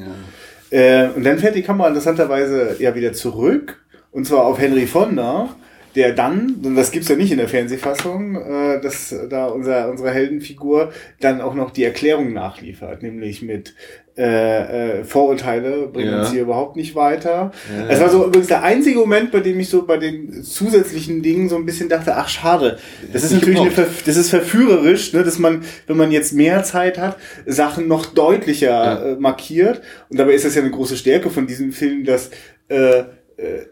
Ja. 0.70 1.06
Äh, 1.06 1.10
und 1.10 1.24
dann 1.24 1.38
fährt 1.38 1.56
die 1.56 1.62
Kamera 1.62 1.88
interessanterweise 1.88 2.76
ja 2.78 2.94
wieder 2.94 3.12
zurück, 3.12 3.84
und 4.12 4.26
zwar 4.26 4.44
auf 4.44 4.58
Henry 4.58 4.86
Fonda, 4.86 5.54
der 5.94 6.12
dann, 6.12 6.56
und 6.64 6.76
das 6.76 6.90
gibt's 6.90 7.08
ja 7.08 7.16
nicht 7.16 7.32
in 7.32 7.38
der 7.38 7.48
Fernsehfassung, 7.48 8.36
äh, 8.36 8.80
dass 8.80 9.14
da 9.28 9.46
unser, 9.46 9.90
unsere 9.90 10.10
Heldenfigur 10.10 10.92
dann 11.20 11.40
auch 11.40 11.54
noch 11.54 11.70
die 11.70 11.84
Erklärung 11.84 12.32
nachliefert, 12.32 13.02
nämlich 13.02 13.42
mit 13.42 13.74
äh, 14.16 14.98
äh, 15.00 15.04
Vorurteile 15.04 15.86
bringen 15.86 16.12
ja. 16.12 16.20
uns 16.20 16.30
hier 16.30 16.42
überhaupt 16.42 16.76
nicht 16.76 16.94
weiter. 16.94 17.52
Ja. 17.74 17.88
Es 17.88 18.00
war 18.00 18.10
so 18.10 18.26
übrigens 18.26 18.48
der 18.48 18.62
einzige 18.62 18.98
Moment, 18.98 19.30
bei 19.30 19.40
dem 19.40 19.58
ich 19.60 19.68
so 19.68 19.86
bei 19.86 19.96
den 19.96 20.42
zusätzlichen 20.42 21.22
Dingen 21.22 21.48
so 21.48 21.56
ein 21.56 21.64
bisschen 21.64 21.88
dachte, 21.88 22.16
ach 22.16 22.28
schade, 22.28 22.78
das 23.12 23.24
ist 23.24 23.32
natürlich 23.32 23.60
eine, 23.60 23.70
das 24.04 24.16
ist 24.16 24.30
verführerisch, 24.30 25.12
ne, 25.12 25.22
dass 25.22 25.38
man, 25.38 25.62
wenn 25.86 25.96
man 25.96 26.10
jetzt 26.10 26.32
mehr 26.32 26.62
Zeit 26.64 26.98
hat, 26.98 27.16
Sachen 27.46 27.88
noch 27.88 28.06
deutlicher 28.06 28.68
ja. 28.68 29.02
äh, 29.12 29.16
markiert. 29.16 29.80
Und 30.08 30.18
dabei 30.18 30.32
ist 30.32 30.44
das 30.44 30.54
ja 30.54 30.62
eine 30.62 30.70
große 30.70 30.96
Stärke 30.96 31.30
von 31.30 31.46
diesem 31.46 31.72
Film, 31.72 32.04
dass 32.04 32.30
äh, 32.68 33.00
äh, 33.36 33.66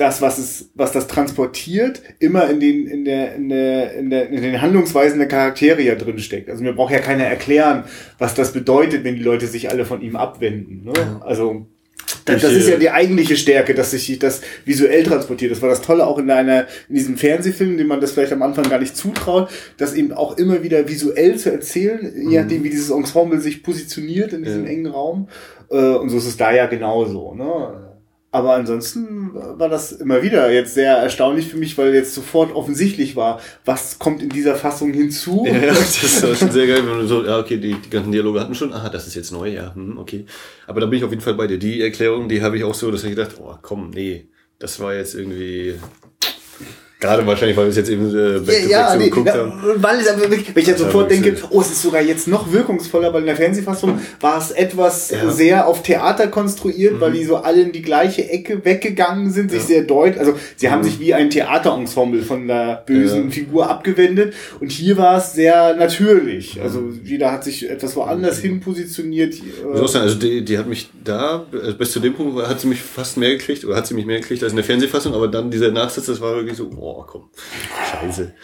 das, 0.00 0.22
was 0.22 0.38
es, 0.38 0.70
was 0.74 0.92
das 0.92 1.06
transportiert, 1.06 2.02
immer 2.18 2.48
in 2.48 2.60
den, 2.60 2.86
in 2.86 3.04
der, 3.04 3.34
in 3.34 3.48
der, 3.48 3.94
in 3.94 4.10
der, 4.10 4.28
in 4.30 4.42
den 4.42 4.62
Handlungsweisen 4.62 5.18
der 5.18 5.28
Charaktere 5.28 5.82
ja 5.82 5.94
drin 5.94 6.18
steckt. 6.18 6.48
Also 6.48 6.62
mir 6.62 6.72
braucht 6.72 6.92
ja 6.92 7.00
keiner 7.00 7.24
erklären, 7.24 7.84
was 8.18 8.34
das 8.34 8.52
bedeutet, 8.52 9.04
wenn 9.04 9.16
die 9.16 9.22
Leute 9.22 9.46
sich 9.46 9.70
alle 9.70 9.84
von 9.84 10.00
ihm 10.00 10.16
abwenden. 10.16 10.84
Ne? 10.84 11.20
Also 11.20 11.66
das, 12.24 12.42
das 12.42 12.52
ist 12.52 12.68
ja 12.68 12.76
die 12.76 12.90
eigentliche 12.90 13.36
Stärke, 13.36 13.74
dass 13.74 13.90
sich 13.90 14.18
das 14.18 14.40
visuell 14.64 15.04
transportiert. 15.04 15.52
Das 15.52 15.62
war 15.62 15.68
das 15.68 15.82
Tolle 15.82 16.06
auch 16.06 16.18
in 16.18 16.30
einer, 16.30 16.66
in 16.88 16.94
diesem 16.94 17.16
Fernsehfilm, 17.16 17.76
dem 17.76 17.86
man 17.86 18.00
das 18.00 18.12
vielleicht 18.12 18.32
am 18.32 18.42
Anfang 18.42 18.68
gar 18.68 18.78
nicht 18.78 18.96
zutraut, 18.96 19.50
das 19.76 19.94
eben 19.94 20.12
auch 20.12 20.38
immer 20.38 20.62
wieder 20.62 20.88
visuell 20.88 21.36
zu 21.36 21.52
erzählen, 21.52 22.12
mhm. 22.14 22.30
je 22.30 22.40
nachdem, 22.40 22.64
wie 22.64 22.70
dieses 22.70 22.90
Ensemble 22.90 23.40
sich 23.40 23.62
positioniert 23.62 24.32
in 24.32 24.42
diesem 24.42 24.64
ja. 24.64 24.70
engen 24.70 24.86
Raum. 24.86 25.28
Äh, 25.70 25.76
und 25.76 26.08
so 26.08 26.18
ist 26.18 26.26
es 26.26 26.36
da 26.36 26.52
ja 26.52 26.66
genauso. 26.66 27.34
Ne? 27.34 27.89
Aber 28.32 28.54
ansonsten 28.54 29.34
war 29.34 29.68
das 29.68 29.90
immer 29.90 30.22
wieder 30.22 30.52
jetzt 30.52 30.74
sehr 30.74 30.96
erstaunlich 30.96 31.48
für 31.48 31.56
mich, 31.56 31.76
weil 31.76 31.92
jetzt 31.92 32.14
sofort 32.14 32.54
offensichtlich 32.54 33.16
war, 33.16 33.40
was 33.64 33.98
kommt 33.98 34.22
in 34.22 34.28
dieser 34.28 34.54
Fassung 34.54 34.92
hinzu. 34.92 35.44
Ja, 35.46 35.58
das 35.66 36.22
war 36.22 36.34
schon 36.36 36.52
sehr 36.52 36.68
geil, 36.68 36.82
wenn 36.86 37.00
du 37.00 37.06
so, 37.06 37.24
ja, 37.24 37.40
okay, 37.40 37.56
die, 37.56 37.74
die 37.74 37.90
ganzen 37.90 38.12
Dialoge 38.12 38.40
hatten 38.40 38.54
schon, 38.54 38.72
aha, 38.72 38.88
das 38.88 39.08
ist 39.08 39.16
jetzt 39.16 39.32
neu, 39.32 39.48
ja, 39.48 39.74
hm, 39.74 39.98
okay. 39.98 40.26
Aber 40.68 40.80
da 40.80 40.86
bin 40.86 40.98
ich 40.98 41.04
auf 41.04 41.10
jeden 41.10 41.22
Fall 41.22 41.34
bei 41.34 41.48
dir. 41.48 41.58
Die 41.58 41.80
Erklärung, 41.80 42.28
die 42.28 42.40
habe 42.40 42.56
ich 42.56 42.62
auch 42.62 42.74
so, 42.74 42.92
dass 42.92 43.02
ich 43.02 43.10
gedacht, 43.10 43.34
oh, 43.40 43.56
komm, 43.62 43.90
nee, 43.90 44.28
das 44.60 44.78
war 44.78 44.94
jetzt 44.94 45.16
irgendwie 45.16 45.74
Gerade 47.00 47.26
wahrscheinlich, 47.26 47.56
weil 47.56 47.64
wir 47.64 47.70
es 47.70 47.76
jetzt 47.76 47.88
eben 47.88 48.08
äh, 48.10 48.40
back 48.40 48.68
ja, 48.68 48.92
ja, 48.92 48.96
nee, 48.96 49.08
geguckt 49.08 49.32
haben. 49.32 49.52
Weil, 49.76 50.00
ich 50.54 50.66
jetzt 50.66 50.78
sofort 50.78 51.10
denke, 51.10 51.34
oh, 51.48 51.60
es 51.62 51.70
ist 51.70 51.82
sogar 51.82 52.02
jetzt 52.02 52.28
noch 52.28 52.52
wirkungsvoller, 52.52 53.12
weil 53.12 53.20
in 53.20 53.26
der 53.26 53.36
Fernsehfassung 53.36 53.98
war 54.20 54.38
es 54.38 54.50
etwas 54.50 55.10
ja. 55.10 55.30
sehr 55.30 55.66
auf 55.66 55.82
Theater 55.82 56.28
konstruiert, 56.28 56.94
mhm. 56.94 57.00
weil 57.00 57.12
die 57.12 57.24
so 57.24 57.36
alle 57.36 57.62
in 57.62 57.72
die 57.72 57.82
gleiche 57.82 58.28
Ecke 58.28 58.64
weggegangen 58.64 59.30
sind, 59.30 59.50
sich 59.50 59.62
ja. 59.62 59.66
sehr 59.66 59.82
deutlich, 59.82 60.20
also 60.20 60.34
sie 60.56 60.66
mhm. 60.66 60.70
haben 60.72 60.84
sich 60.84 61.00
wie 61.00 61.14
ein 61.14 61.30
Theaterensemble 61.30 62.22
von 62.22 62.46
der 62.46 62.82
bösen. 62.86 63.30
Figur 63.30 63.70
abgewendet 63.70 64.34
und 64.60 64.70
hier 64.70 64.96
war 64.96 65.18
es 65.18 65.32
sehr 65.32 65.74
natürlich. 65.76 66.60
Also 66.60 66.80
mhm. 66.80 67.00
jeder 67.04 67.32
hat 67.32 67.44
sich 67.44 67.68
etwas 67.68 67.96
woanders 67.96 68.38
mhm. 68.38 68.42
hin 68.42 68.60
positioniert. 68.60 69.34
Also 69.74 70.14
die, 70.16 70.44
die 70.44 70.58
hat 70.58 70.66
mich 70.66 70.90
da, 71.02 71.46
also 71.52 71.76
bis 71.76 71.92
zu 71.92 72.00
dem 72.00 72.14
Punkt 72.14 72.46
hat 72.46 72.60
sie 72.60 72.66
mich 72.66 72.82
fast 72.82 73.16
mehr 73.16 73.30
gekriegt, 73.30 73.64
oder 73.64 73.76
hat 73.76 73.86
sie 73.86 73.94
mich 73.94 74.06
mehr 74.06 74.20
gekriegt 74.20 74.42
als 74.42 74.52
in 74.52 74.56
der 74.56 74.64
Fernsehfassung, 74.64 75.14
aber 75.14 75.28
dann 75.28 75.50
dieser 75.50 75.70
Nachsatz, 75.70 76.06
das 76.06 76.20
war 76.20 76.34
wirklich 76.34 76.56
so, 76.56 76.70
oh, 76.76 76.89
oh 76.98 77.04
komm, 77.06 77.30
scheiße. 77.92 78.34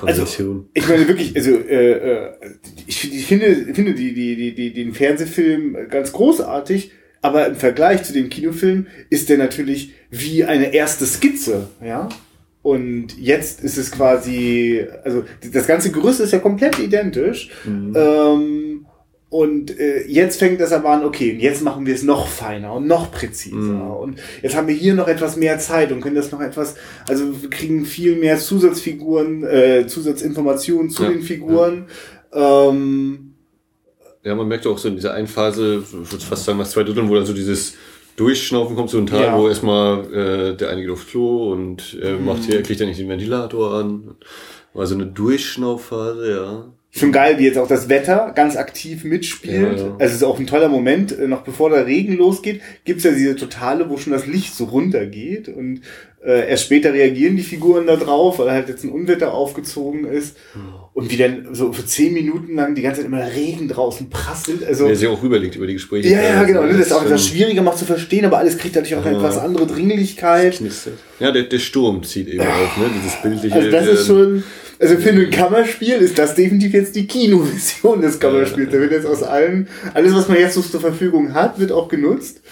Also, 0.00 0.24
ich 0.72 0.88
meine 0.88 1.06
wirklich, 1.06 1.36
also 1.36 1.50
äh, 1.50 1.92
äh, 1.92 2.32
ich, 2.86 3.12
ich 3.12 3.26
finde, 3.26 3.74
finde 3.74 3.94
die, 3.94 4.14
die, 4.14 4.36
die, 4.36 4.54
die, 4.54 4.72
den 4.72 4.94
Fernsehfilm 4.94 5.76
ganz 5.90 6.12
großartig, 6.12 6.92
aber 7.20 7.46
im 7.46 7.56
Vergleich 7.56 8.02
zu 8.02 8.12
dem 8.12 8.30
Kinofilm 8.30 8.86
ist 9.10 9.28
der 9.28 9.38
natürlich 9.38 9.92
wie 10.10 10.44
eine 10.44 10.72
erste 10.72 11.06
Skizze, 11.06 11.68
ja. 11.84 12.08
Und 12.62 13.18
jetzt 13.18 13.62
ist 13.62 13.76
es 13.76 13.90
quasi, 13.90 14.86
also 15.04 15.24
das 15.52 15.66
ganze 15.66 15.90
Gerüst 15.90 16.20
ist 16.20 16.32
ja 16.32 16.38
komplett 16.38 16.78
identisch. 16.78 17.50
Mhm. 17.64 17.92
Ähm, 17.96 18.86
und 19.32 19.80
äh, 19.80 20.06
jetzt 20.06 20.40
fängt 20.40 20.60
das 20.60 20.72
aber 20.72 20.90
an, 20.90 21.06
okay, 21.06 21.34
jetzt 21.40 21.62
machen 21.62 21.86
wir 21.86 21.94
es 21.94 22.02
noch 22.02 22.28
feiner 22.28 22.74
und 22.74 22.86
noch 22.86 23.10
präziser. 23.10 23.56
Mm. 23.56 23.96
Und 23.96 24.18
jetzt 24.42 24.54
haben 24.54 24.68
wir 24.68 24.74
hier 24.74 24.92
noch 24.92 25.08
etwas 25.08 25.36
mehr 25.36 25.58
Zeit 25.58 25.90
und 25.90 26.02
können 26.02 26.16
das 26.16 26.30
noch 26.32 26.42
etwas, 26.42 26.74
also 27.08 27.40
wir 27.40 27.48
kriegen 27.48 27.86
viel 27.86 28.16
mehr 28.16 28.38
Zusatzfiguren, 28.38 29.42
äh, 29.42 29.86
Zusatzinformationen 29.86 30.90
zu 30.90 31.04
ja, 31.04 31.08
den 31.08 31.22
Figuren. 31.22 31.86
Ja. 32.34 32.68
Ähm, 32.68 33.32
ja, 34.22 34.34
man 34.34 34.48
merkt 34.48 34.66
auch 34.66 34.76
so 34.76 34.88
in 34.88 34.96
dieser 34.96 35.14
einen 35.14 35.28
Phase, 35.28 35.82
ich 35.82 36.12
würde 36.12 36.24
fast 36.26 36.44
sagen 36.44 36.58
nach 36.58 36.68
zwei 36.68 36.82
Dritteln, 36.82 37.08
wo 37.08 37.14
dann 37.14 37.24
so 37.24 37.32
dieses 37.32 37.76
Durchschnaufen 38.16 38.76
kommt, 38.76 38.90
so 38.90 38.98
ein 38.98 39.06
Tag, 39.06 39.20
ja. 39.20 39.38
wo 39.38 39.48
erstmal 39.48 40.12
äh, 40.12 40.56
der 40.58 40.68
eine 40.68 40.82
geht 40.82 40.90
aufs 40.90 41.06
Klo 41.06 41.52
und 41.52 41.98
äh, 42.02 42.18
macht 42.18 42.44
hier, 42.44 42.62
kriegt 42.62 42.80
ja 42.80 42.86
nicht 42.86 43.00
den 43.00 43.08
Ventilator 43.08 43.72
an. 43.76 44.14
War 44.74 44.86
so 44.86 44.94
eine 44.94 45.06
Durchschnaufphase, 45.06 46.30
ja. 46.30 46.72
Schon 46.94 47.10
geil, 47.10 47.38
wie 47.38 47.46
jetzt 47.46 47.56
auch 47.56 47.66
das 47.66 47.88
Wetter 47.88 48.32
ganz 48.34 48.54
aktiv 48.54 49.04
mitspielt. 49.04 49.78
Ja, 49.78 49.84
ja. 49.86 49.92
Also 49.92 50.04
es 50.04 50.12
ist 50.12 50.24
auch 50.24 50.38
ein 50.38 50.46
toller 50.46 50.68
Moment, 50.68 51.18
äh, 51.18 51.26
noch 51.26 51.40
bevor 51.40 51.70
der 51.70 51.86
Regen 51.86 52.18
losgeht, 52.18 52.60
gibt's 52.84 53.04
ja 53.04 53.12
diese 53.12 53.34
Totale, 53.34 53.88
wo 53.88 53.96
schon 53.96 54.12
das 54.12 54.26
Licht 54.26 54.54
so 54.54 54.64
runtergeht 54.64 55.48
und 55.48 55.80
äh, 56.22 56.50
erst 56.50 56.64
später 56.64 56.92
reagieren 56.92 57.36
die 57.36 57.42
Figuren 57.42 57.86
da 57.86 57.96
drauf, 57.96 58.38
weil 58.38 58.50
halt 58.50 58.68
jetzt 58.68 58.84
ein 58.84 58.90
Unwetter 58.90 59.32
aufgezogen 59.32 60.04
ist 60.04 60.36
und 60.92 61.10
wie 61.10 61.16
dann 61.16 61.54
so 61.54 61.72
für 61.72 61.86
zehn 61.86 62.12
Minuten 62.12 62.54
lang 62.56 62.74
die 62.74 62.82
ganze 62.82 63.00
Zeit 63.00 63.06
immer 63.06 63.26
Regen 63.26 63.68
draußen 63.68 64.10
prasselt. 64.10 64.62
Also, 64.62 64.86
Wer 64.86 64.94
sich 64.94 65.08
auch 65.08 65.22
überlegt 65.22 65.56
über 65.56 65.66
die 65.66 65.72
Gespräche. 65.72 66.10
Ja, 66.10 66.22
ja, 66.22 66.44
genau. 66.44 66.66
Das 66.66 66.76
ist 66.76 66.92
auch 66.92 67.04
etwas 67.04 67.26
schwieriger 67.26 67.62
macht 67.62 67.78
zu 67.78 67.86
verstehen, 67.86 68.26
aber 68.26 68.36
alles 68.36 68.58
kriegt 68.58 68.74
natürlich 68.74 68.96
auch 68.96 69.04
ja. 69.04 69.12
etwas 69.12 69.38
andere 69.38 69.66
Dringlichkeit. 69.66 70.60
Ja, 71.18 71.32
der, 71.32 71.44
der 71.44 71.58
Sturm 71.58 72.04
zieht 72.04 72.28
eben 72.28 72.42
auf, 72.42 72.76
ne? 72.76 72.90
Dieses 72.94 73.22
bildliche. 73.22 73.54
Also 73.54 73.70
das 73.70 73.86
ist 73.86 74.06
schon 74.06 74.44
also 74.82 74.96
für 74.96 75.10
ein 75.10 75.30
Kammerspiel 75.30 75.94
ist 75.94 76.18
das 76.18 76.34
definitiv 76.34 76.74
jetzt 76.74 76.96
die 76.96 77.06
Kinovision 77.06 78.02
des 78.02 78.18
Kammerspiels. 78.18 78.70
Da 78.72 78.80
wird 78.80 78.90
jetzt 78.90 79.06
aus 79.06 79.22
allen, 79.22 79.68
alles 79.94 80.12
was 80.12 80.28
man 80.28 80.38
jetzt 80.38 80.54
so 80.54 80.60
zur 80.60 80.80
Verfügung 80.80 81.34
hat, 81.34 81.60
wird 81.60 81.70
auch 81.70 81.88
genutzt. 81.88 82.42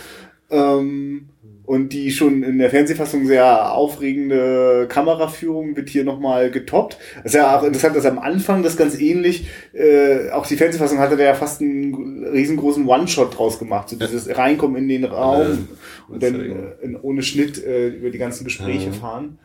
Ähm, 0.49 1.31
und 1.65 1.93
die 1.93 2.11
schon 2.11 2.43
in 2.43 2.59
der 2.59 2.71
Fernsehfassung 2.71 3.27
sehr 3.27 3.73
aufregende 3.73 4.87
Kameraführung 4.89 5.77
wird 5.77 5.89
hier 5.89 6.05
nochmal 6.05 6.51
getoppt. 6.51 6.99
Es 7.21 7.27
ist 7.27 7.35
ja 7.35 7.57
auch 7.57 7.63
interessant, 7.63 7.95
dass 7.95 8.07
am 8.07 8.19
Anfang 8.19 8.65
das 8.65 8.77
ganz 8.77 8.99
ähnlich, 8.99 9.47
äh, 9.73 10.31
auch 10.31 10.47
die 10.47 10.57
Fernsehfassung 10.57 10.99
hatte 10.99 11.17
da 11.17 11.23
ja 11.23 11.35
fast 11.35 11.61
einen 11.61 12.27
riesengroßen 12.27 12.87
One-Shot 12.87 13.39
draus 13.39 13.61
gemacht. 13.61 13.89
So 13.89 13.97
dieses 13.97 14.37
Reinkommen 14.37 14.77
in 14.83 14.89
den 14.89 15.05
Raum 15.05 15.69
und 16.09 16.23
dann 16.23 16.41
äh, 16.41 16.85
in, 16.85 16.97
ohne 16.97 17.23
Schnitt 17.23 17.65
äh, 17.65 17.89
über 17.89 18.11
die 18.11 18.19
ganzen 18.19 18.43
Gespräche 18.43 18.93
fahren. 18.93 19.39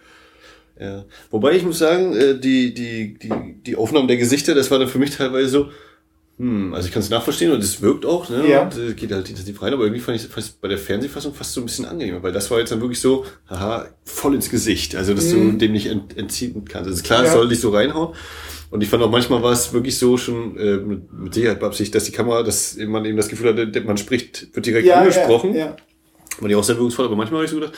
Ja. 0.80 1.05
Wobei 1.32 1.53
ich 1.53 1.63
muss 1.63 1.80
sagen, 1.80 2.13
äh, 2.13 2.38
die, 2.38 2.73
die, 2.73 3.17
die, 3.17 3.32
die 3.65 3.76
Aufnahmen 3.76 4.07
der 4.07 4.17
Gesichter, 4.17 4.55
das 4.55 4.71
war 4.71 4.80
dann 4.80 4.89
für 4.89 4.99
mich 4.99 5.11
teilweise 5.11 5.47
so, 5.47 5.69
hm, 6.38 6.73
also 6.73 6.88
ich 6.88 6.93
kann 6.93 7.01
es 7.01 7.09
nachverstehen 7.09 7.53
und 7.53 7.63
es 7.63 7.82
wirkt 7.82 8.05
auch, 8.05 8.30
ne? 8.30 8.45
Ja. 8.49 8.63
Und, 8.63 8.78
äh, 8.78 8.93
geht 8.93 9.11
halt 9.13 9.30
intensiv 9.30 9.61
rein, 9.61 9.71
aber 9.71 9.84
irgendwie 9.84 10.01
fand 10.01 10.17
ich 10.17 10.28
es 10.36 10.49
bei 10.49 10.67
der 10.67 10.78
Fernsehfassung 10.78 11.34
fast 11.34 11.53
so 11.53 11.61
ein 11.61 11.65
bisschen 11.65 11.86
angenehmer, 11.86 12.21
weil 12.23 12.34
das 12.34 12.51
war 12.51 12.59
jetzt 12.59 12.73
dann 12.73 12.82
wirklich 12.82 12.99
so, 12.99 13.26
haha, 13.49 13.88
voll 14.03 14.36
ins 14.36 14.49
Gesicht. 14.49 14.95
Also 14.97 15.13
dass 15.13 15.32
mhm. 15.32 15.53
du 15.53 15.57
dem 15.59 15.71
nicht 15.71 15.88
ent, 15.88 16.17
entziehen 16.17 16.65
kannst. 16.65 16.89
Also 16.89 17.03
klar, 17.03 17.21
ja. 17.21 17.28
es 17.28 17.34
soll 17.34 17.47
dich 17.47 17.61
so 17.61 17.69
reinhauen. 17.69 18.13
Und 18.69 18.82
ich 18.82 18.89
fand 18.89 19.01
auch 19.03 19.09
manchmal 19.09 19.41
war 19.41 19.53
es 19.53 19.71
wirklich 19.71 19.97
so 19.97 20.17
schon 20.17 20.57
äh, 20.57 20.76
mit, 20.76 21.13
mit 21.13 21.34
Sicherheit 21.34 21.61
beabsichtigt, 21.61 21.95
dass 21.95 22.03
die 22.03 22.11
Kamera, 22.11 22.43
dass 22.43 22.76
man 22.76 23.05
eben 23.05 23.15
das 23.15 23.30
Gefühl 23.30 23.55
hat, 23.55 23.86
man 23.86 23.97
spricht, 23.97 24.53
wird 24.53 24.65
direkt 24.65 24.88
ja, 24.88 24.95
angesprochen. 24.95 25.53
Ja, 25.53 25.67
ja. 25.67 25.76
Und 26.41 26.49
die 26.49 26.55
auch 26.55 26.63
sehr 26.65 26.76
wirkungsvoll, 26.76 27.05
aber 27.05 27.15
manchmal 27.15 27.38
habe 27.38 27.45
ich 27.45 27.51
so 27.51 27.59
gedacht, 27.59 27.76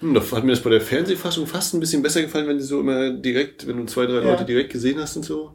hm, 0.00 0.14
da 0.14 0.20
hat 0.20 0.44
mir 0.44 0.52
das 0.52 0.62
bei 0.62 0.70
der 0.70 0.80
Fernsehfassung 0.80 1.46
fast 1.46 1.74
ein 1.74 1.80
bisschen 1.80 2.02
besser 2.02 2.22
gefallen, 2.22 2.46
wenn 2.46 2.58
du 2.58 2.64
so 2.64 2.80
immer 2.80 3.10
direkt, 3.10 3.66
wenn 3.66 3.76
du 3.76 3.84
zwei, 3.84 4.06
drei 4.06 4.20
ja. 4.20 4.30
Leute 4.30 4.44
direkt 4.44 4.72
gesehen 4.72 4.98
hast 5.00 5.16
und 5.16 5.24
so. 5.24 5.54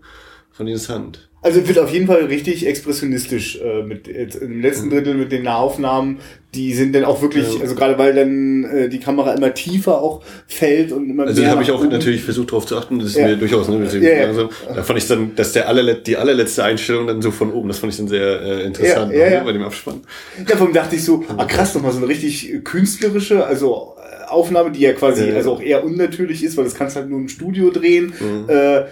Fand 0.51 0.69
ich 0.69 0.73
interessant. 0.73 1.29
Also 1.41 1.67
wird 1.67 1.77
auf 1.77 1.91
jeden 1.91 2.07
Fall 2.07 2.23
richtig 2.25 2.65
expressionistisch 2.65 3.59
äh, 3.59 3.83
mit 3.83 4.07
jetzt 4.07 4.35
im 4.35 4.61
letzten 4.61 4.89
Drittel 4.89 5.13
mit 5.15 5.31
den 5.31 5.43
Nahaufnahmen. 5.43 6.19
Die 6.53 6.73
sind 6.73 6.95
dann 6.95 7.03
auch 7.03 7.21
wirklich, 7.21 7.55
ja. 7.55 7.61
also 7.61 7.75
gerade 7.75 7.97
weil 7.97 8.13
dann 8.13 8.63
äh, 8.63 8.87
die 8.87 8.99
Kamera 8.99 9.33
immer 9.33 9.53
tiefer 9.53 10.01
auch 10.01 10.23
fällt 10.47 10.93
und 10.93 11.09
immer 11.09 11.23
Also 11.23 11.41
da 11.41 11.49
habe 11.49 11.63
ich 11.63 11.71
auch 11.71 11.81
oben. 11.81 11.89
natürlich 11.89 12.23
versucht 12.23 12.51
darauf 12.51 12.65
zu 12.65 12.77
achten. 12.77 12.99
Das 12.99 13.09
ist 13.09 13.17
ja. 13.17 13.27
mir 13.27 13.35
durchaus 13.35 13.67
ne, 13.67 13.85
ja, 13.99 14.25
langsam. 14.25 14.49
Da 14.73 14.83
fand 14.83 14.99
ich 14.99 15.07
dann, 15.07 15.35
dass 15.35 15.51
der 15.51 15.67
allerlet 15.67 16.07
die 16.07 16.15
allerletzte 16.15 16.63
Einstellung 16.63 17.07
dann 17.07 17.21
so 17.21 17.31
von 17.31 17.51
oben, 17.51 17.67
das 17.67 17.79
fand 17.79 17.91
ich 17.91 17.97
dann 17.97 18.07
sehr 18.07 18.41
äh, 18.41 18.63
interessant 18.63 19.11
ja, 19.11 19.27
ja, 19.27 19.39
ne, 19.39 19.45
bei 19.45 19.51
dem 19.51 19.63
Abspann. 19.63 20.01
Ja, 20.47 20.55
allem 20.55 20.71
dachte 20.71 20.95
ich 20.95 21.03
so, 21.03 21.25
ah 21.35 21.43
krass, 21.43 21.75
nochmal 21.75 21.91
so 21.91 21.97
eine 21.97 22.07
richtig 22.07 22.63
künstlerische, 22.63 23.45
also 23.45 23.95
Aufnahme, 24.33 24.71
die 24.71 24.81
ja 24.81 24.93
quasi 24.93 25.29
ja. 25.29 25.35
also 25.35 25.53
auch 25.53 25.61
eher 25.61 25.83
unnatürlich 25.83 26.43
ist, 26.43 26.57
weil 26.57 26.65
das 26.65 26.75
kannst 26.75 26.95
halt 26.95 27.09
nur 27.09 27.19
im 27.19 27.29
Studio 27.29 27.69
drehen. 27.69 28.13
Mhm. 28.19 28.49
Äh, 28.49 28.83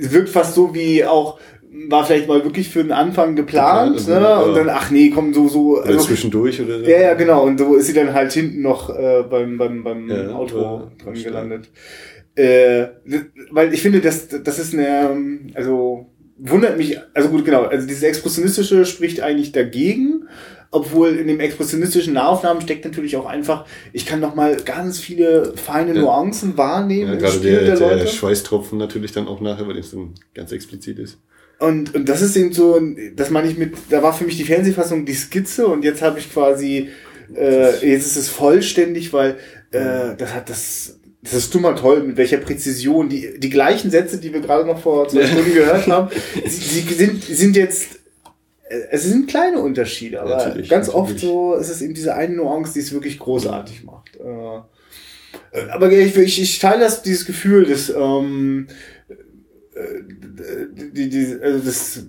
wirkt 0.00 0.30
fast 0.30 0.54
so 0.54 0.74
wie 0.74 1.04
auch 1.04 1.38
war 1.88 2.04
vielleicht 2.04 2.28
mal 2.28 2.42
wirklich 2.42 2.68
für 2.68 2.82
den 2.82 2.92
Anfang 2.92 3.36
geplant, 3.36 3.98
geplant 3.98 4.22
ne? 4.22 4.44
und 4.44 4.54
dann 4.56 4.68
ach 4.70 4.90
nee, 4.90 5.10
komm 5.10 5.34
so 5.34 5.48
so 5.48 5.78
oder 5.78 5.86
also, 5.86 6.06
zwischendurch 6.06 6.60
oder 6.60 6.78
so. 6.78 6.84
Ja, 6.86 7.00
ja, 7.00 7.14
genau 7.14 7.44
und 7.44 7.58
so 7.58 7.76
ist 7.76 7.86
sie 7.86 7.92
dann 7.92 8.14
halt 8.14 8.32
hinten 8.32 8.62
noch 8.62 8.90
äh, 8.90 9.24
beim 9.28 9.58
beim 9.58 9.84
beim 9.84 10.08
ja, 10.08 10.30
Auto 10.30 10.90
dran 11.02 11.14
gelandet. 11.14 11.70
Äh, 12.34 12.86
weil 13.50 13.72
ich 13.74 13.82
finde, 13.82 14.00
das 14.00 14.28
das 14.28 14.58
ist 14.58 14.74
eine 14.74 15.16
also 15.54 16.06
wundert 16.38 16.76
mich, 16.76 16.98
also 17.14 17.28
gut, 17.28 17.44
genau, 17.44 17.64
also 17.64 17.86
dieses 17.86 18.02
Expressionistische 18.02 18.84
spricht 18.84 19.20
eigentlich 19.20 19.52
dagegen, 19.52 20.28
obwohl 20.70 21.16
in 21.16 21.26
dem 21.28 21.40
expressionistischen 21.40 22.14
Nahaufnahmen 22.14 22.62
steckt 22.62 22.84
natürlich 22.84 23.16
auch 23.16 23.26
einfach, 23.26 23.66
ich 23.92 24.04
kann 24.04 24.20
noch 24.20 24.34
mal 24.34 24.56
ganz 24.56 24.98
viele 24.98 25.54
feine 25.56 25.94
ja. 25.94 26.00
Nuancen 26.02 26.56
wahrnehmen. 26.56 27.12
Ja, 27.12 27.18
gerade 27.18 27.40
der, 27.40 27.76
der, 27.76 27.96
der 27.96 28.06
Schweißtropfen 28.06 28.78
natürlich 28.78 29.12
dann 29.12 29.28
auch 29.28 29.40
nachher, 29.40 29.66
weil 29.68 29.78
es 29.78 29.92
dann 29.92 30.14
ganz 30.34 30.52
explizit 30.52 30.98
ist. 30.98 31.18
Und, 31.58 31.94
und 31.94 32.08
das 32.08 32.20
ist 32.20 32.36
eben 32.36 32.52
so, 32.52 32.78
das 33.14 33.30
meine 33.30 33.48
ich 33.48 33.56
mit, 33.56 33.74
da 33.88 34.02
war 34.02 34.12
für 34.12 34.24
mich 34.24 34.36
die 34.36 34.44
Fernsehfassung 34.44 35.06
die 35.06 35.14
Skizze 35.14 35.66
und 35.66 35.84
jetzt 35.84 36.02
habe 36.02 36.18
ich 36.18 36.30
quasi, 36.30 36.90
äh, 37.34 37.70
jetzt 37.88 38.06
ist 38.06 38.16
es 38.16 38.28
vollständig, 38.28 39.14
weil 39.14 39.36
äh, 39.70 40.14
das 40.18 40.34
hat 40.34 40.50
das, 40.50 40.98
das 41.30 41.44
ist 41.44 41.54
du 41.54 41.60
mal 41.60 41.74
toll, 41.74 42.02
mit 42.02 42.16
welcher 42.16 42.38
Präzision 42.38 43.08
die, 43.08 43.38
die 43.38 43.50
gleichen 43.50 43.90
Sätze, 43.90 44.18
die 44.18 44.32
wir 44.32 44.40
gerade 44.40 44.66
noch 44.66 44.80
vor 44.80 45.08
zwei 45.08 45.26
Stunden 45.26 45.54
gehört 45.54 45.86
haben, 45.86 46.10
sie, 46.44 46.80
sie 46.80 46.94
sind, 46.94 47.22
sind 47.22 47.56
jetzt 47.56 48.00
es 48.90 49.04
sind 49.04 49.28
kleine 49.28 49.60
Unterschiede, 49.60 50.20
aber 50.20 50.38
natürlich, 50.38 50.68
ganz 50.68 50.88
natürlich. 50.88 51.10
oft 51.10 51.20
so 51.20 51.54
ist 51.54 51.68
es 51.68 51.82
eben 51.82 51.94
diese 51.94 52.14
eine 52.14 52.34
Nuance, 52.34 52.72
die 52.72 52.80
es 52.80 52.92
wirklich 52.92 53.18
großartig 53.18 53.84
macht. 53.84 54.16
Äh, 54.16 54.56
äh, 55.56 55.70
aber 55.70 55.92
ich, 55.92 56.16
ich, 56.16 56.42
ich 56.42 56.58
teile 56.58 56.80
das, 56.80 57.02
dieses 57.02 57.26
Gefühl, 57.26 57.66
dass 57.66 57.90
ähm, 57.90 58.66
äh, 59.74 59.84
die, 60.92 61.08
die, 61.08 61.36
also 61.40 61.58
das 61.64 62.02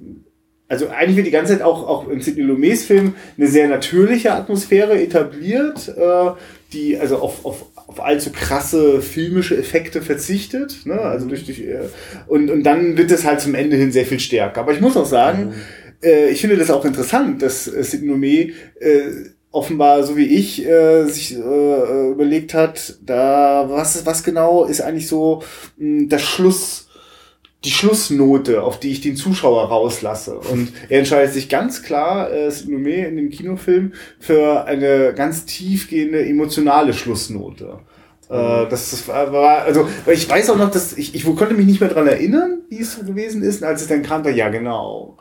also 0.69 0.89
eigentlich 0.89 1.15
wird 1.15 1.27
die 1.27 1.31
ganze 1.31 1.53
Zeit 1.53 1.61
auch, 1.61 1.87
auch 1.87 2.09
im 2.09 2.21
Sidney 2.21 2.43
Lumet's 2.43 2.83
Film 2.83 3.15
eine 3.37 3.47
sehr 3.47 3.69
natürliche 3.69 4.33
Atmosphäre 4.33 5.01
etabliert, 5.01 5.87
äh, 5.87 6.31
die 6.73 6.97
also 6.97 7.19
auf, 7.19 7.45
auf, 7.45 7.65
auf 7.87 8.03
allzu 8.03 8.31
krasse 8.31 9.01
filmische 9.01 9.57
Effekte 9.57 10.01
verzichtet. 10.01 10.85
Ne? 10.85 10.99
Also 10.99 11.27
durch, 11.27 11.45
durch, 11.45 11.63
und, 12.27 12.51
und 12.51 12.63
dann 12.63 12.97
wird 12.97 13.11
es 13.11 13.25
halt 13.25 13.41
zum 13.41 13.55
Ende 13.55 13.77
hin 13.77 13.91
sehr 13.91 14.05
viel 14.05 14.19
stärker. 14.19 14.61
Aber 14.61 14.73
ich 14.73 14.81
muss 14.81 14.97
auch 14.97 15.05
sagen, 15.05 15.47
mhm 15.47 15.53
äh, 16.03 16.29
ich 16.29 16.41
finde 16.41 16.57
das 16.57 16.69
auch 16.69 16.85
interessant, 16.85 17.41
dass 17.41 17.67
äh, 17.67 17.97
Lumet 17.97 18.53
äh, 18.79 19.29
offenbar, 19.51 20.03
so 20.03 20.17
wie 20.17 20.25
ich, 20.25 20.65
äh, 20.65 21.05
sich 21.05 21.35
äh, 21.35 22.09
überlegt 22.11 22.53
hat, 22.53 22.99
da 23.03 23.65
was, 23.69 24.05
was 24.05 24.23
genau 24.23 24.65
ist 24.65 24.81
eigentlich 24.81 25.07
so 25.07 25.43
mh, 25.77 26.07
das 26.09 26.21
Schluss, 26.21 26.86
die 27.67 27.73
Schlussnote, 27.73 28.63
auf 28.63 28.79
die 28.79 28.91
ich 28.91 29.01
den 29.01 29.17
Zuschauer 29.17 29.65
rauslasse. 29.65 30.37
Und 30.37 30.71
er 30.87 30.99
entscheidet 30.99 31.33
sich 31.33 31.49
ganz 31.49 31.83
klar, 31.83 32.31
äh, 32.31 32.49
Salome 32.49 33.05
in 33.05 33.17
dem 33.17 33.29
Kinofilm, 33.29 33.91
für 34.19 34.63
eine 34.65 35.13
ganz 35.13 35.45
tiefgehende 35.45 36.25
emotionale 36.25 36.93
Schlussnote. 36.93 37.79
Äh, 38.29 38.67
das, 38.69 38.91
das 38.91 39.07
war, 39.09 39.63
also 39.63 39.87
ich 40.05 40.29
weiß 40.29 40.49
auch 40.49 40.57
noch, 40.57 40.71
dass 40.71 40.97
ich, 40.97 41.13
ich 41.13 41.25
konnte 41.25 41.55
mich 41.55 41.65
nicht 41.65 41.81
mehr 41.81 41.89
dran 41.89 42.07
erinnern, 42.07 42.61
wie 42.69 42.79
es 42.79 42.93
so 42.93 43.03
gewesen 43.03 43.43
ist. 43.43 43.63
Als 43.63 43.81
es 43.81 43.89
dann 43.89 44.01
kam, 44.01 44.23
da 44.23 44.29
ja 44.29 44.47
genau. 44.47 45.17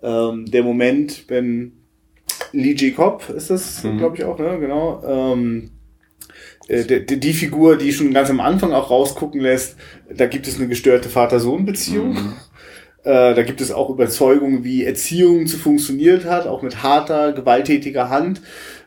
Ähm, 0.00 0.48
der 0.48 0.62
Moment, 0.62 1.24
wenn 1.26 1.72
Lee 2.52 2.74
J. 2.74 2.94
Cobb 2.94 3.28
ist 3.30 3.50
das, 3.50 3.82
mhm. 3.82 3.98
glaube 3.98 4.16
ich 4.16 4.24
auch, 4.24 4.38
ne? 4.38 4.56
Genau. 4.60 5.02
Ähm, 5.04 5.64
äh, 5.64 5.77
die, 6.68 7.20
die 7.20 7.32
Figur, 7.32 7.76
die 7.76 7.92
schon 7.92 8.12
ganz 8.12 8.30
am 8.30 8.40
Anfang 8.40 8.72
auch 8.72 8.90
rausgucken 8.90 9.40
lässt, 9.40 9.76
da 10.14 10.26
gibt 10.26 10.46
es 10.46 10.56
eine 10.56 10.68
gestörte 10.68 11.08
Vater-Sohn-Beziehung. 11.08 12.12
Mhm. 12.12 12.34
Äh, 13.04 13.34
da 13.34 13.42
gibt 13.42 13.60
es 13.60 13.72
auch 13.72 13.90
Überzeugungen, 13.90 14.64
wie 14.64 14.84
Erziehung 14.84 15.46
zu 15.46 15.56
funktioniert 15.56 16.24
hat, 16.24 16.46
auch 16.46 16.62
mit 16.62 16.82
harter, 16.82 17.32
gewalttätiger 17.32 18.10
Hand, 18.10 18.42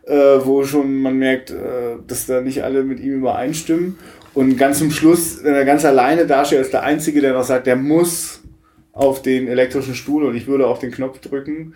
äh, 0.05 0.13
wo 0.13 0.63
schon 0.63 0.97
man 0.97 1.15
merkt, 1.15 1.51
äh, 1.51 1.97
dass 2.05 2.27
da 2.27 2.41
nicht 2.41 2.63
alle 2.63 2.83
mit 2.83 2.99
ihm 2.99 3.13
übereinstimmen. 3.15 3.97
Und 4.33 4.57
ganz 4.57 4.79
zum 4.79 4.91
Schluss, 4.91 5.43
wenn 5.43 5.55
er 5.55 5.65
ganz 5.65 5.85
alleine 5.85 6.25
dasteht, 6.25 6.59
ist 6.59 6.73
der 6.73 6.83
Einzige, 6.83 7.21
der 7.21 7.33
noch 7.33 7.43
sagt, 7.43 7.67
der 7.67 7.75
muss 7.75 8.41
auf 8.93 9.21
den 9.21 9.47
elektrischen 9.47 9.95
Stuhl 9.95 10.23
und 10.23 10.35
ich 10.35 10.47
würde 10.47 10.67
auf 10.67 10.79
den 10.79 10.91
Knopf 10.91 11.19
drücken. 11.19 11.73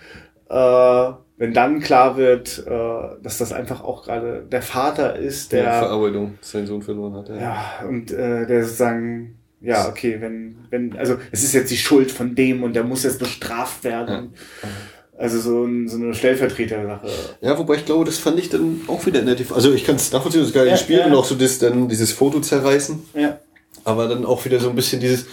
Äh, 0.50 1.12
wenn 1.38 1.54
dann 1.54 1.82
klar 1.82 2.18
wird, 2.18 2.66
äh, 2.66 3.22
dass 3.22 3.38
das 3.38 3.52
einfach 3.52 3.84
auch 3.84 4.04
gerade 4.04 4.46
der 4.50 4.62
Vater 4.62 5.16
ist, 5.16 5.52
der 5.52 5.64
ja, 5.64 5.80
Verarbeitung 5.80 6.38
seinen 6.42 6.68
Sohn 6.68 6.82
verloren 6.82 7.14
hat. 7.16 7.30
Ja, 7.30 7.36
ja 7.36 7.88
und 7.88 8.12
äh, 8.12 8.46
der 8.46 8.64
sozusagen 8.64 9.36
ja, 9.62 9.88
okay, 9.88 10.18
wenn, 10.20 10.58
wenn, 10.70 10.98
also 10.98 11.18
es 11.32 11.44
ist 11.44 11.54
jetzt 11.54 11.72
die 11.72 11.78
Schuld 11.78 12.12
von 12.12 12.36
dem 12.36 12.62
und 12.64 12.76
der 12.76 12.84
muss 12.84 13.04
jetzt 13.04 13.20
bestraft 13.20 13.84
werden. 13.84 14.34
Ja. 14.62 14.70
Also 15.18 15.40
so, 15.40 15.64
ein, 15.64 15.88
so 15.88 15.96
eine 15.96 16.14
Stellvertreter-Sache. 16.14 17.08
Ja, 17.42 17.58
wobei 17.58 17.76
ich 17.76 17.86
glaube, 17.86 18.06
das 18.06 18.18
fand 18.18 18.38
ich 18.38 18.50
dann 18.50 18.82
auch 18.88 19.06
wieder 19.06 19.22
nett. 19.22 19.44
Also 19.52 19.74
ich 19.74 19.86
kann 19.86 19.96
es 19.96 20.12
nachvollziehen, 20.12 20.44
das 20.44 20.54
geile 20.54 20.72
ja, 20.72 20.78
Spiel 20.78 21.00
ja. 21.00 21.06
und 21.06 21.16
auch 21.16 21.26
so 21.26 21.36
das, 21.36 21.58
dann 21.58 21.88
dieses 21.88 22.12
Foto 22.12 22.42
zerreißen. 22.42 23.02
Ja. 23.16 23.40
Aber 23.86 24.08
dann 24.08 24.26
auch 24.26 24.44
wieder 24.46 24.60
so 24.60 24.70
ein 24.70 24.76
bisschen 24.76 25.00
dieses, 25.00 25.26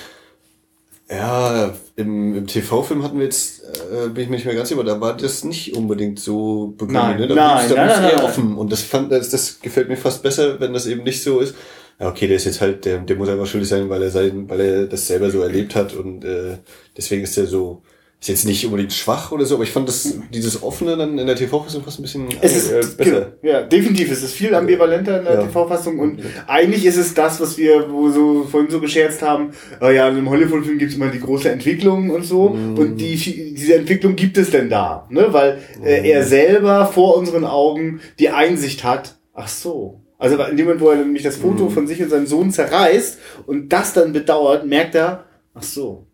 ja, 1.16 1.74
im, 1.96 2.34
im 2.36 2.46
TV-Film 2.46 3.02
hatten 3.02 3.18
wir 3.18 3.24
jetzt, 3.24 3.62
äh, 3.64 4.08
bin 4.08 4.24
ich 4.24 4.30
mir 4.30 4.36
nicht 4.36 4.46
mehr 4.46 4.54
ganz 4.54 4.68
sicher, 4.68 4.82
da 4.82 5.00
war 5.00 5.16
das 5.16 5.44
nicht 5.44 5.76
unbedingt 5.76 6.18
so 6.18 6.74
begründet. 6.78 7.02
Nein, 7.02 7.20
ne? 7.20 7.26
Da 7.28 7.34
nein, 7.34 7.68
da 7.68 7.74
nein, 7.74 7.86
nein, 7.86 8.10
eher 8.10 8.16
nein, 8.16 8.24
offen. 8.24 8.56
Und 8.56 8.72
das 8.72 8.82
fand, 8.82 9.12
das, 9.12 9.30
das 9.30 9.60
gefällt 9.60 9.88
mir 9.88 9.96
fast 9.96 10.22
besser, 10.22 10.58
wenn 10.60 10.72
das 10.72 10.86
eben 10.86 11.02
nicht 11.02 11.22
so 11.22 11.40
ist. 11.40 11.54
Ja, 12.00 12.08
okay, 12.08 12.26
der 12.26 12.36
ist 12.36 12.46
jetzt 12.46 12.60
halt, 12.60 12.84
der, 12.84 12.98
der 12.98 13.16
muss 13.16 13.28
einfach 13.28 13.46
schuldig 13.46 13.68
sein, 13.68 13.88
weil 13.90 14.02
er 14.02 14.10
sein, 14.10 14.48
weil 14.48 14.60
er 14.60 14.86
das 14.86 15.06
selber 15.06 15.30
so 15.30 15.42
erlebt 15.42 15.74
hat 15.74 15.94
und 15.94 16.24
äh, 16.24 16.58
deswegen 16.96 17.24
ist 17.24 17.36
er 17.36 17.46
so 17.46 17.82
ist 18.22 18.28
jetzt 18.28 18.44
nicht 18.44 18.64
unbedingt 18.64 18.92
schwach 18.92 19.32
oder 19.32 19.44
so, 19.44 19.56
aber 19.56 19.64
ich 19.64 19.72
fand 19.72 19.88
das, 19.88 20.16
dieses 20.32 20.62
Offene 20.62 20.96
dann 20.96 21.18
in 21.18 21.26
der 21.26 21.34
TV-Fassung 21.34 21.82
fast 21.82 21.98
ein 21.98 22.02
bisschen 22.02 22.28
es 22.40 22.54
ist, 22.54 22.70
äh, 22.70 22.96
besser. 22.96 23.32
Ja, 23.42 23.62
definitiv. 23.62 24.12
Es 24.12 24.22
ist 24.22 24.34
viel 24.34 24.54
ambivalenter 24.54 25.18
in 25.18 25.24
der 25.24 25.34
ja. 25.34 25.42
TV-Fassung 25.42 25.98
und 25.98 26.20
eigentlich 26.46 26.86
ist 26.86 26.98
es 26.98 27.14
das, 27.14 27.40
was 27.40 27.58
wir 27.58 27.90
wo 27.90 28.10
so 28.10 28.44
vorhin 28.44 28.70
so 28.70 28.80
gescherzt 28.80 29.22
haben. 29.22 29.50
Äh, 29.80 29.96
ja, 29.96 30.08
im 30.08 30.30
Hollywood-Film 30.30 30.78
gibt 30.78 30.92
es 30.92 30.96
immer 30.96 31.08
die 31.08 31.18
große 31.18 31.50
Entwicklung 31.50 32.10
und 32.10 32.24
so 32.24 32.50
mm. 32.50 32.78
und 32.78 32.96
die, 32.98 33.16
diese 33.16 33.74
Entwicklung 33.74 34.14
gibt 34.14 34.38
es 34.38 34.50
denn 34.50 34.70
da, 34.70 35.08
ne? 35.10 35.26
weil 35.32 35.58
äh, 35.84 36.08
er 36.08 36.22
selber 36.22 36.86
vor 36.86 37.16
unseren 37.16 37.44
Augen 37.44 38.00
die 38.20 38.28
Einsicht 38.28 38.84
hat, 38.84 39.16
ach 39.34 39.48
so, 39.48 40.00
also 40.18 40.40
in 40.44 40.56
dem 40.56 40.66
Moment, 40.66 40.80
wo 40.80 40.90
er 40.90 40.96
nämlich 40.98 41.24
das 41.24 41.38
Foto 41.38 41.64
mm. 41.64 41.70
von 41.70 41.86
sich 41.88 42.00
und 42.00 42.10
seinem 42.10 42.28
Sohn 42.28 42.52
zerreißt 42.52 43.18
und 43.46 43.72
das 43.72 43.94
dann 43.94 44.12
bedauert, 44.12 44.64
merkt 44.64 44.94
er, 44.94 45.24
ach 45.54 45.64
so, 45.64 46.06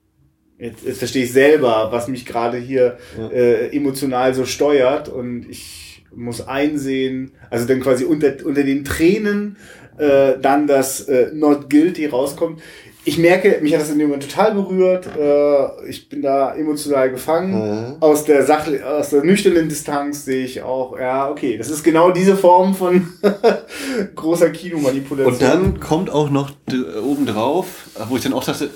Jetzt, 0.58 0.84
jetzt 0.84 0.98
verstehe 0.98 1.24
ich 1.24 1.32
selber, 1.32 1.88
was 1.92 2.08
mich 2.08 2.26
gerade 2.26 2.58
hier 2.58 2.98
ja. 3.16 3.28
äh, 3.28 3.76
emotional 3.76 4.34
so 4.34 4.44
steuert 4.44 5.08
und 5.08 5.46
ich 5.48 6.04
muss 6.14 6.46
einsehen, 6.46 7.32
also 7.50 7.66
dann 7.66 7.80
quasi 7.80 8.04
unter, 8.04 8.34
unter 8.44 8.64
den 8.64 8.84
Tränen 8.84 9.56
äh, 9.98 10.38
dann 10.40 10.66
das 10.66 11.02
äh, 11.02 11.30
Not 11.32 11.70
Guilty 11.70 12.06
rauskommt. 12.06 12.60
Ich 13.04 13.18
merke, 13.18 13.58
mich 13.62 13.72
hat 13.72 13.80
das 13.80 13.90
in 13.90 13.98
dem 13.98 14.08
Moment 14.08 14.28
total 14.28 14.52
berührt. 14.54 15.08
Äh, 15.16 15.88
ich 15.88 16.08
bin 16.08 16.22
da 16.22 16.54
emotional 16.54 17.10
gefangen. 17.10 17.52
Mhm. 17.52 17.96
Aus 18.00 18.24
der 18.24 18.44
Sache, 18.44 18.84
aus 18.86 19.10
der 19.10 19.24
nüchternen 19.24 19.68
Distanz 19.68 20.24
sehe 20.24 20.44
ich 20.44 20.62
auch, 20.62 20.98
ja, 20.98 21.30
okay, 21.30 21.56
das 21.56 21.70
ist 21.70 21.82
genau 21.84 22.10
diese 22.10 22.36
Form 22.36 22.74
von 22.74 23.08
großer 24.14 24.50
Kinomanipulation. 24.50 25.32
Und 25.32 25.42
dann 25.42 25.80
kommt 25.80 26.10
auch 26.10 26.30
noch 26.30 26.50
obendrauf, 27.02 27.88
wo 28.08 28.16
ich 28.16 28.22
dann 28.22 28.34
auch 28.34 28.44
dachte, 28.44 28.70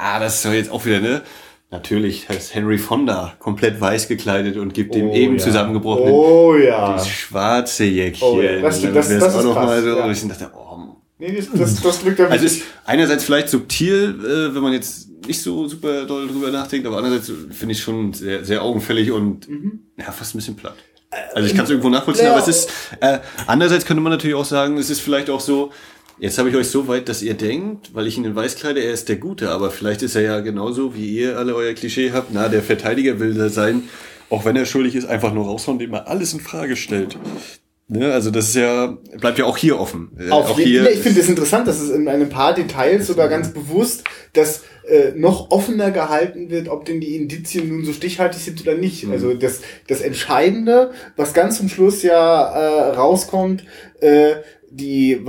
ah, 0.00 0.20
das 0.20 0.36
ist 0.36 0.44
doch 0.44 0.52
jetzt 0.52 0.70
auch 0.70 0.84
wieder, 0.84 1.00
ne? 1.00 1.22
Natürlich 1.70 2.28
heißt 2.28 2.54
Henry 2.54 2.78
Fonda 2.78 3.34
komplett 3.40 3.80
weiß 3.80 4.06
gekleidet 4.06 4.56
und 4.56 4.74
gibt 4.74 4.92
oh, 4.92 4.98
dem 4.98 5.10
eben 5.10 5.38
ja. 5.38 5.42
zusammengebrochenen 5.42 6.12
oh, 6.12 6.54
ja. 6.54 6.92
das 6.92 7.08
schwarze 7.08 7.84
Jäckchen. 7.84 8.28
Oh, 8.28 8.40
ja. 8.40 8.60
das, 8.60 8.80
das, 8.80 8.92
das, 8.92 9.08
das, 9.08 9.34
auch 9.34 9.42
noch 9.42 9.54
krass, 9.54 9.66
mal 9.66 9.82
so. 9.82 9.88
Ja. 9.88 10.04
Und 10.04 10.12
ich 10.12 10.28
dachte, 10.28 10.50
oh, 10.54 10.64
Nee, 11.18 11.42
das, 11.54 11.80
das 11.80 12.00
glückt 12.00 12.18
ja 12.18 12.26
Also 12.26 12.44
ist 12.44 12.62
einerseits 12.84 13.24
vielleicht 13.24 13.48
subtil, 13.48 14.18
äh, 14.20 14.54
wenn 14.54 14.62
man 14.62 14.72
jetzt 14.72 15.08
nicht 15.26 15.40
so 15.40 15.68
super 15.68 16.04
doll 16.06 16.26
drüber 16.26 16.50
nachdenkt, 16.50 16.86
aber 16.86 16.98
andererseits 16.98 17.32
finde 17.50 17.72
ich 17.72 17.82
schon 17.82 18.12
sehr, 18.12 18.44
sehr 18.44 18.62
augenfällig 18.62 19.10
und 19.10 19.48
mhm. 19.48 19.80
ja, 19.96 20.10
fast 20.10 20.34
ein 20.34 20.38
bisschen 20.38 20.56
platt. 20.56 20.74
Also 21.32 21.48
ich 21.48 21.54
kann 21.54 21.64
es 21.64 21.70
irgendwo 21.70 21.88
nachvollziehen, 21.88 22.26
ja. 22.26 22.32
aber 22.32 22.40
es 22.40 22.48
ist 22.48 22.70
äh, 23.00 23.20
andererseits 23.46 23.86
könnte 23.86 24.02
man 24.02 24.10
natürlich 24.10 24.34
auch 24.34 24.44
sagen, 24.44 24.76
es 24.78 24.90
ist 24.90 25.00
vielleicht 25.00 25.30
auch 25.30 25.40
so, 25.40 25.70
Jetzt 26.18 26.38
habe 26.38 26.48
ich 26.48 26.56
euch 26.56 26.68
so 26.68 26.86
weit, 26.86 27.08
dass 27.08 27.22
ihr 27.22 27.34
denkt, 27.34 27.94
weil 27.94 28.06
ich 28.06 28.16
ihn 28.16 28.24
in 28.24 28.36
weiß 28.36 28.56
kleide, 28.56 28.80
er 28.80 28.92
ist 28.92 29.08
der 29.08 29.16
Gute, 29.16 29.50
aber 29.50 29.70
vielleicht 29.70 30.02
ist 30.02 30.14
er 30.14 30.22
ja 30.22 30.40
genauso, 30.40 30.94
wie 30.94 31.06
ihr 31.06 31.38
alle 31.38 31.54
euer 31.54 31.74
Klischee 31.74 32.12
habt, 32.12 32.28
na, 32.32 32.48
der 32.48 32.62
Verteidiger 32.62 33.18
will 33.18 33.34
da 33.34 33.48
sein, 33.48 33.84
auch 34.30 34.44
wenn 34.44 34.56
er 34.56 34.64
schuldig 34.64 34.94
ist, 34.94 35.06
einfach 35.06 35.34
nur 35.34 35.46
raushauen, 35.46 35.80
indem 35.80 35.94
er 35.94 36.08
alles 36.08 36.32
in 36.32 36.40
Frage 36.40 36.76
stellt. 36.76 37.18
Ne, 37.86 38.12
also 38.12 38.30
das 38.30 38.48
ist 38.48 38.56
ja, 38.56 38.96
bleibt 39.18 39.38
ja 39.38 39.44
auch 39.44 39.58
hier 39.58 39.78
offen. 39.78 40.12
Äh, 40.18 40.30
Auf 40.30 40.52
auch 40.52 40.58
hier 40.58 40.90
ich 40.90 41.00
finde 41.00 41.20
es 41.20 41.28
interessant, 41.28 41.68
dass 41.68 41.80
es 41.80 41.90
in 41.90 42.08
einem 42.08 42.30
paar 42.30 42.54
Details 42.54 43.06
sogar 43.06 43.28
ganz 43.28 43.52
bewusst, 43.52 44.04
dass 44.32 44.62
äh, 44.88 45.12
noch 45.14 45.50
offener 45.50 45.90
gehalten 45.90 46.48
wird, 46.48 46.68
ob 46.68 46.86
denn 46.86 47.00
die 47.00 47.14
Indizien 47.14 47.68
nun 47.68 47.84
so 47.84 47.92
stichhaltig 47.92 48.40
sind 48.40 48.62
oder 48.62 48.74
nicht. 48.74 49.04
Mhm. 49.04 49.12
Also 49.12 49.34
das, 49.34 49.60
das 49.86 50.00
Entscheidende, 50.00 50.92
was 51.16 51.34
ganz 51.34 51.58
zum 51.58 51.68
Schluss 51.68 52.02
ja 52.02 52.46
äh, 52.52 52.90
rauskommt, 52.94 53.64
äh, 54.00 54.36
die, 54.76 55.20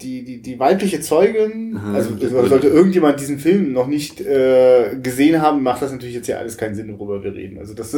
die, 0.00 0.24
die, 0.24 0.42
die 0.42 0.58
weibliche 0.58 1.00
Zeugin, 1.00 1.78
also 1.94 2.16
sollte 2.48 2.68
irgendjemand 2.68 3.20
diesen 3.20 3.38
Film 3.38 3.72
noch 3.72 3.86
nicht 3.86 4.20
äh, 4.20 4.96
gesehen 5.02 5.42
haben, 5.42 5.62
macht 5.62 5.82
das 5.82 5.92
natürlich 5.92 6.14
jetzt 6.14 6.28
ja 6.28 6.38
alles 6.38 6.56
keinen 6.56 6.74
Sinn, 6.74 6.98
worüber 6.98 7.22
wir 7.22 7.34
reden. 7.34 7.58
Also 7.58 7.74
das, 7.74 7.94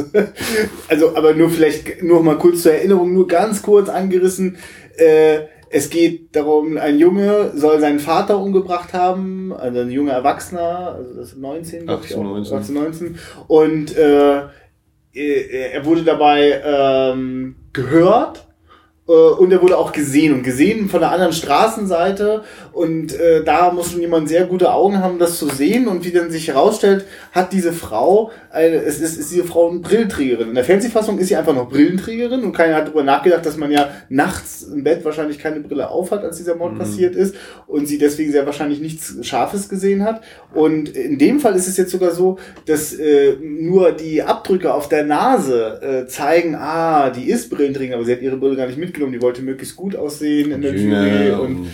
also 0.89 1.15
aber 1.15 1.35
nur 1.35 1.49
vielleicht 1.49 2.03
nur 2.03 2.21
mal 2.21 2.37
kurz 2.37 2.63
zur 2.63 2.73
Erinnerung, 2.73 3.13
nur 3.13 3.27
ganz 3.27 3.61
kurz 3.61 3.87
angerissen. 3.87 4.57
Äh, 4.97 5.43
es 5.69 5.89
geht 5.89 6.35
darum, 6.35 6.77
ein 6.77 6.99
Junge 6.99 7.51
soll 7.55 7.79
seinen 7.79 7.99
Vater 7.99 8.37
umgebracht 8.39 8.93
haben, 8.93 9.53
also 9.53 9.79
ein 9.79 9.89
junger 9.89 10.13
Erwachsener, 10.13 10.95
also 10.95 11.15
das 11.15 11.29
ist 11.29 11.37
19, 11.37 11.89
18, 11.89 12.23
19. 12.23 12.57
18, 12.57 12.75
19. 12.75 13.19
Und 13.47 13.97
äh, 13.97 14.41
er 15.13 15.85
wurde 15.85 16.03
dabei 16.03 16.61
ähm, 16.63 17.55
gehört 17.71 18.39
äh, 18.39 18.52
und 19.05 19.51
er 19.51 19.61
wurde 19.61 19.77
auch 19.77 19.91
gesehen. 19.91 20.33
Und 20.33 20.43
gesehen 20.43 20.89
von 20.89 21.01
der 21.01 21.11
anderen 21.11 21.33
Straßenseite 21.33 22.43
und 22.73 23.13
äh, 23.13 23.43
da 23.43 23.71
muss 23.71 23.91
schon 23.91 24.01
jemand 24.01 24.29
sehr 24.29 24.45
gute 24.45 24.71
Augen 24.71 24.99
haben, 24.99 25.19
das 25.19 25.37
zu 25.37 25.47
sehen 25.49 25.87
und 25.87 26.05
wie 26.05 26.11
dann 26.11 26.31
sich 26.31 26.47
herausstellt, 26.47 27.05
hat 27.31 27.51
diese 27.51 27.73
Frau, 27.73 28.31
eine, 28.51 28.75
es 28.77 28.99
ist, 28.99 29.17
ist 29.17 29.31
diese 29.31 29.43
Frau 29.43 29.69
eine 29.69 29.79
Brillenträgerin. 29.79 30.49
In 30.49 30.55
der 30.55 30.63
Fernsehfassung 30.63 31.19
ist 31.19 31.27
sie 31.27 31.35
einfach 31.35 31.53
noch 31.53 31.69
Brillenträgerin 31.69 32.43
und 32.43 32.53
keiner 32.53 32.75
hat 32.75 32.87
darüber 32.87 33.03
nachgedacht, 33.03 33.45
dass 33.45 33.57
man 33.57 33.71
ja 33.71 33.89
nachts 34.09 34.63
im 34.63 34.83
Bett 34.83 35.03
wahrscheinlich 35.03 35.39
keine 35.39 35.59
Brille 35.59 35.89
aufhat, 35.89 36.23
als 36.23 36.37
dieser 36.37 36.55
Mord 36.55 36.73
mhm. 36.73 36.79
passiert 36.79 37.15
ist 37.15 37.35
und 37.67 37.87
sie 37.87 37.97
deswegen 37.97 38.31
sehr 38.31 38.45
wahrscheinlich 38.45 38.79
nichts 38.79 39.15
Scharfes 39.21 39.67
gesehen 39.67 40.03
hat. 40.03 40.21
Und 40.53 40.89
in 40.89 41.17
dem 41.17 41.39
Fall 41.39 41.55
ist 41.55 41.67
es 41.67 41.77
jetzt 41.77 41.91
sogar 41.91 42.11
so, 42.11 42.37
dass 42.65 42.93
äh, 42.93 43.33
nur 43.41 43.91
die 43.91 44.23
Abdrücke 44.23 44.73
auf 44.73 44.87
der 44.87 45.03
Nase 45.03 46.05
äh, 46.05 46.07
zeigen, 46.07 46.55
ah, 46.55 47.09
die 47.09 47.29
ist 47.29 47.49
Brillenträgerin, 47.49 47.95
aber 47.95 48.05
sie 48.05 48.13
hat 48.13 48.21
ihre 48.21 48.37
Brille 48.37 48.55
gar 48.55 48.67
nicht 48.67 48.77
mit 48.77 48.93
mitgenommen, 48.93 49.13
die 49.13 49.21
wollte 49.21 49.41
möglichst 49.41 49.75
gut 49.75 49.95
aussehen 49.95 50.51
in 50.51 50.61
der 50.61 50.75
Jury 50.75 51.31
und, 51.31 51.55
und 51.55 51.67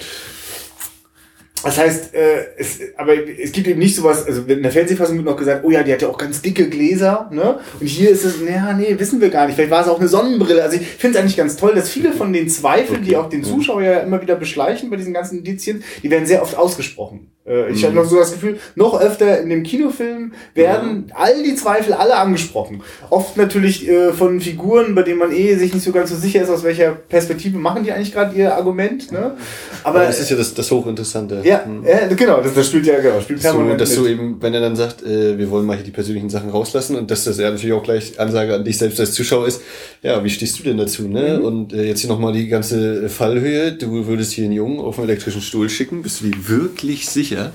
das 1.64 1.78
heißt, 1.78 2.14
äh, 2.14 2.46
es, 2.58 2.80
aber 2.98 3.14
es 3.16 3.52
gibt 3.52 3.68
eben 3.68 3.80
nicht 3.80 3.96
sowas, 3.96 4.26
also 4.26 4.44
in 4.48 4.64
der 4.64 4.72
Fernsehfassung 4.72 5.18
wird 5.18 5.26
noch 5.26 5.36
gesagt, 5.36 5.64
oh 5.64 5.72
ja, 5.72 5.84
die 5.84 5.92
hat 5.92 6.02
ja 6.02 6.08
auch 6.08 6.18
ganz 6.18 6.42
dicke 6.42 6.70
Gläser, 6.70 7.30
ne? 7.32 7.60
Und 7.80 7.88
hier 7.88 8.10
ist 8.10 8.24
es, 8.24 8.42
naja, 8.42 8.74
nee, 8.74 8.96
wissen 8.98 9.20
wir 9.20 9.30
gar 9.30 9.46
nicht. 9.46 9.56
Vielleicht 9.56 9.72
war 9.72 9.82
es 9.82 9.88
auch 9.88 10.00
eine 10.00 10.08
Sonnenbrille. 10.08 10.64
Also 10.64 10.78
ich 10.78 10.88
finde 10.88 11.18
es 11.18 11.22
eigentlich 11.22 11.38
ganz 11.38 11.58
toll, 11.58 11.76
dass 11.76 11.90
viele 11.90 12.14
von 12.14 12.32
den 12.32 12.50
Zweifeln, 12.50 13.04
die 13.04 13.18
auch 13.18 13.30
den 13.30 13.44
Zuschauer 13.44 13.82
ja 13.82 14.00
immer 14.00 14.22
wieder 14.22 14.36
beschleichen 14.36 14.90
bei 14.90 14.96
diesen 14.96 15.14
ganzen 15.14 15.40
Indizien, 15.40 15.84
die 16.02 16.10
werden 16.10 16.26
sehr 16.26 16.42
oft 16.42 16.58
ausgesprochen. 16.58 17.32
Äh, 17.50 17.72
ich 17.72 17.82
mhm. 17.82 17.88
hatte 17.88 17.96
noch 17.96 18.06
so 18.06 18.18
das 18.18 18.32
Gefühl, 18.32 18.60
noch 18.76 19.00
öfter 19.00 19.42
in 19.42 19.50
dem 19.50 19.64
Kinofilm 19.64 20.34
werden 20.54 21.06
ja. 21.10 21.16
all 21.16 21.44
die 21.44 21.56
Zweifel 21.56 21.94
alle 21.94 22.16
angesprochen. 22.16 22.84
Oft 23.10 23.38
natürlich 23.38 23.88
äh, 23.88 24.14
von 24.14 24.40
Figuren, 24.40 24.96
bei 24.96 25.02
denen 25.04 25.20
man 25.20 25.32
eh 25.32 25.56
sich 25.56 25.74
nicht 25.74 25.84
so 25.84 25.92
ganz 25.92 26.12
so 26.12 26.16
sicher 26.16 26.42
ist, 26.42 26.50
aus 26.50 26.64
welcher 26.64 26.92
Perspektive 26.92 27.58
machen 27.58 27.84
die 27.84 27.92
eigentlich 27.92 28.14
gerade 28.14 28.36
ihr 28.38 28.56
Argument. 28.56 29.12
Ne? 29.12 29.36
Aber 29.84 30.00
das 30.00 30.20
ist 30.20 30.30
ja 30.30 30.38
das, 30.38 30.54
das 30.54 30.70
Hochinteressante. 30.70 31.42
Ja, 31.44 31.49
mhm. 31.66 31.86
äh, 31.86 32.14
genau, 32.16 32.42
das, 32.42 32.54
das 32.54 32.68
spielt 32.68 32.86
ja 32.86 33.00
genau, 33.00 33.22
spielt. 33.22 33.42
So, 33.42 33.76
dass 33.76 33.90
mit. 33.90 34.00
du 34.00 34.08
eben, 34.08 34.42
wenn 34.42 34.54
er 34.54 34.62
dann 34.62 34.76
sagt, 34.76 35.04
äh, 35.04 35.38
wir 35.38 35.50
wollen 35.50 35.66
mal 35.66 35.76
hier 35.76 35.86
die 35.86 35.92
persönlichen 35.92 36.30
Sachen 36.30 36.50
rauslassen 36.50 36.96
und 36.96 37.12
dass 37.12 37.24
das 37.24 37.38
ja 37.38 37.50
natürlich 37.50 37.74
auch 37.74 37.84
gleich 37.84 38.20
Ansage 38.20 38.54
an 38.56 38.64
dich 38.64 38.78
selbst 38.78 39.00
als 39.00 39.14
Zuschauer 39.14 39.48
ist, 39.48 39.62
ja, 40.02 40.24
wie 40.24 40.30
stehst 40.30 40.60
du 40.60 40.64
denn 40.64 40.78
dazu? 40.78 41.08
Ne? 41.08 41.38
Mhm. 41.40 41.46
Und 41.46 41.74
äh, 41.74 41.84
jetzt 41.84 42.02
hier 42.02 42.10
nochmal 42.10 42.34
die 42.34 42.48
ganze 42.48 43.10
Fallhöhe. 43.10 43.74
Du 43.74 44.08
würdest 44.08 44.34
hier 44.34 44.46
einen 44.46 44.54
Jungen 44.54 44.80
auf 44.80 44.98
einen 44.98 45.10
elektrischen 45.10 45.42
Stuhl 45.42 45.70
schicken. 45.70 46.02
Bist 46.02 46.22
du 46.22 46.26
dir 46.26 46.48
wirklich 46.48 47.10
sicher? 47.10 47.54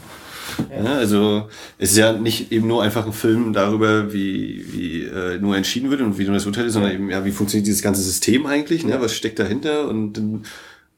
Ja, 0.70 0.95
also 0.95 1.49
es 1.78 1.92
ist 1.92 1.99
ja 1.99 2.12
nicht 2.12 2.53
eben 2.53 2.66
nur 2.66 2.82
einfach 2.82 3.07
ein 3.07 3.12
Film 3.12 3.53
darüber, 3.53 4.12
wie, 4.12 4.64
wie 4.72 5.03
äh, 5.03 5.38
nur 5.38 5.57
entschieden 5.57 5.90
wird 5.90 6.01
und 6.01 6.18
wie 6.18 6.24
nur 6.24 6.34
das 6.34 6.47
Urteil 6.47 6.66
ist, 6.66 6.74
sondern 6.74 6.92
eben, 6.92 7.11
ja, 7.11 7.24
wie 7.24 7.32
funktioniert 7.32 7.66
dieses 7.66 7.82
ganze 7.82 8.03
System 8.03 8.47
eigentlich, 8.47 8.84
ne? 8.84 9.01
was 9.01 9.14
steckt 9.14 9.38
dahinter 9.38 9.88
und 9.88 10.18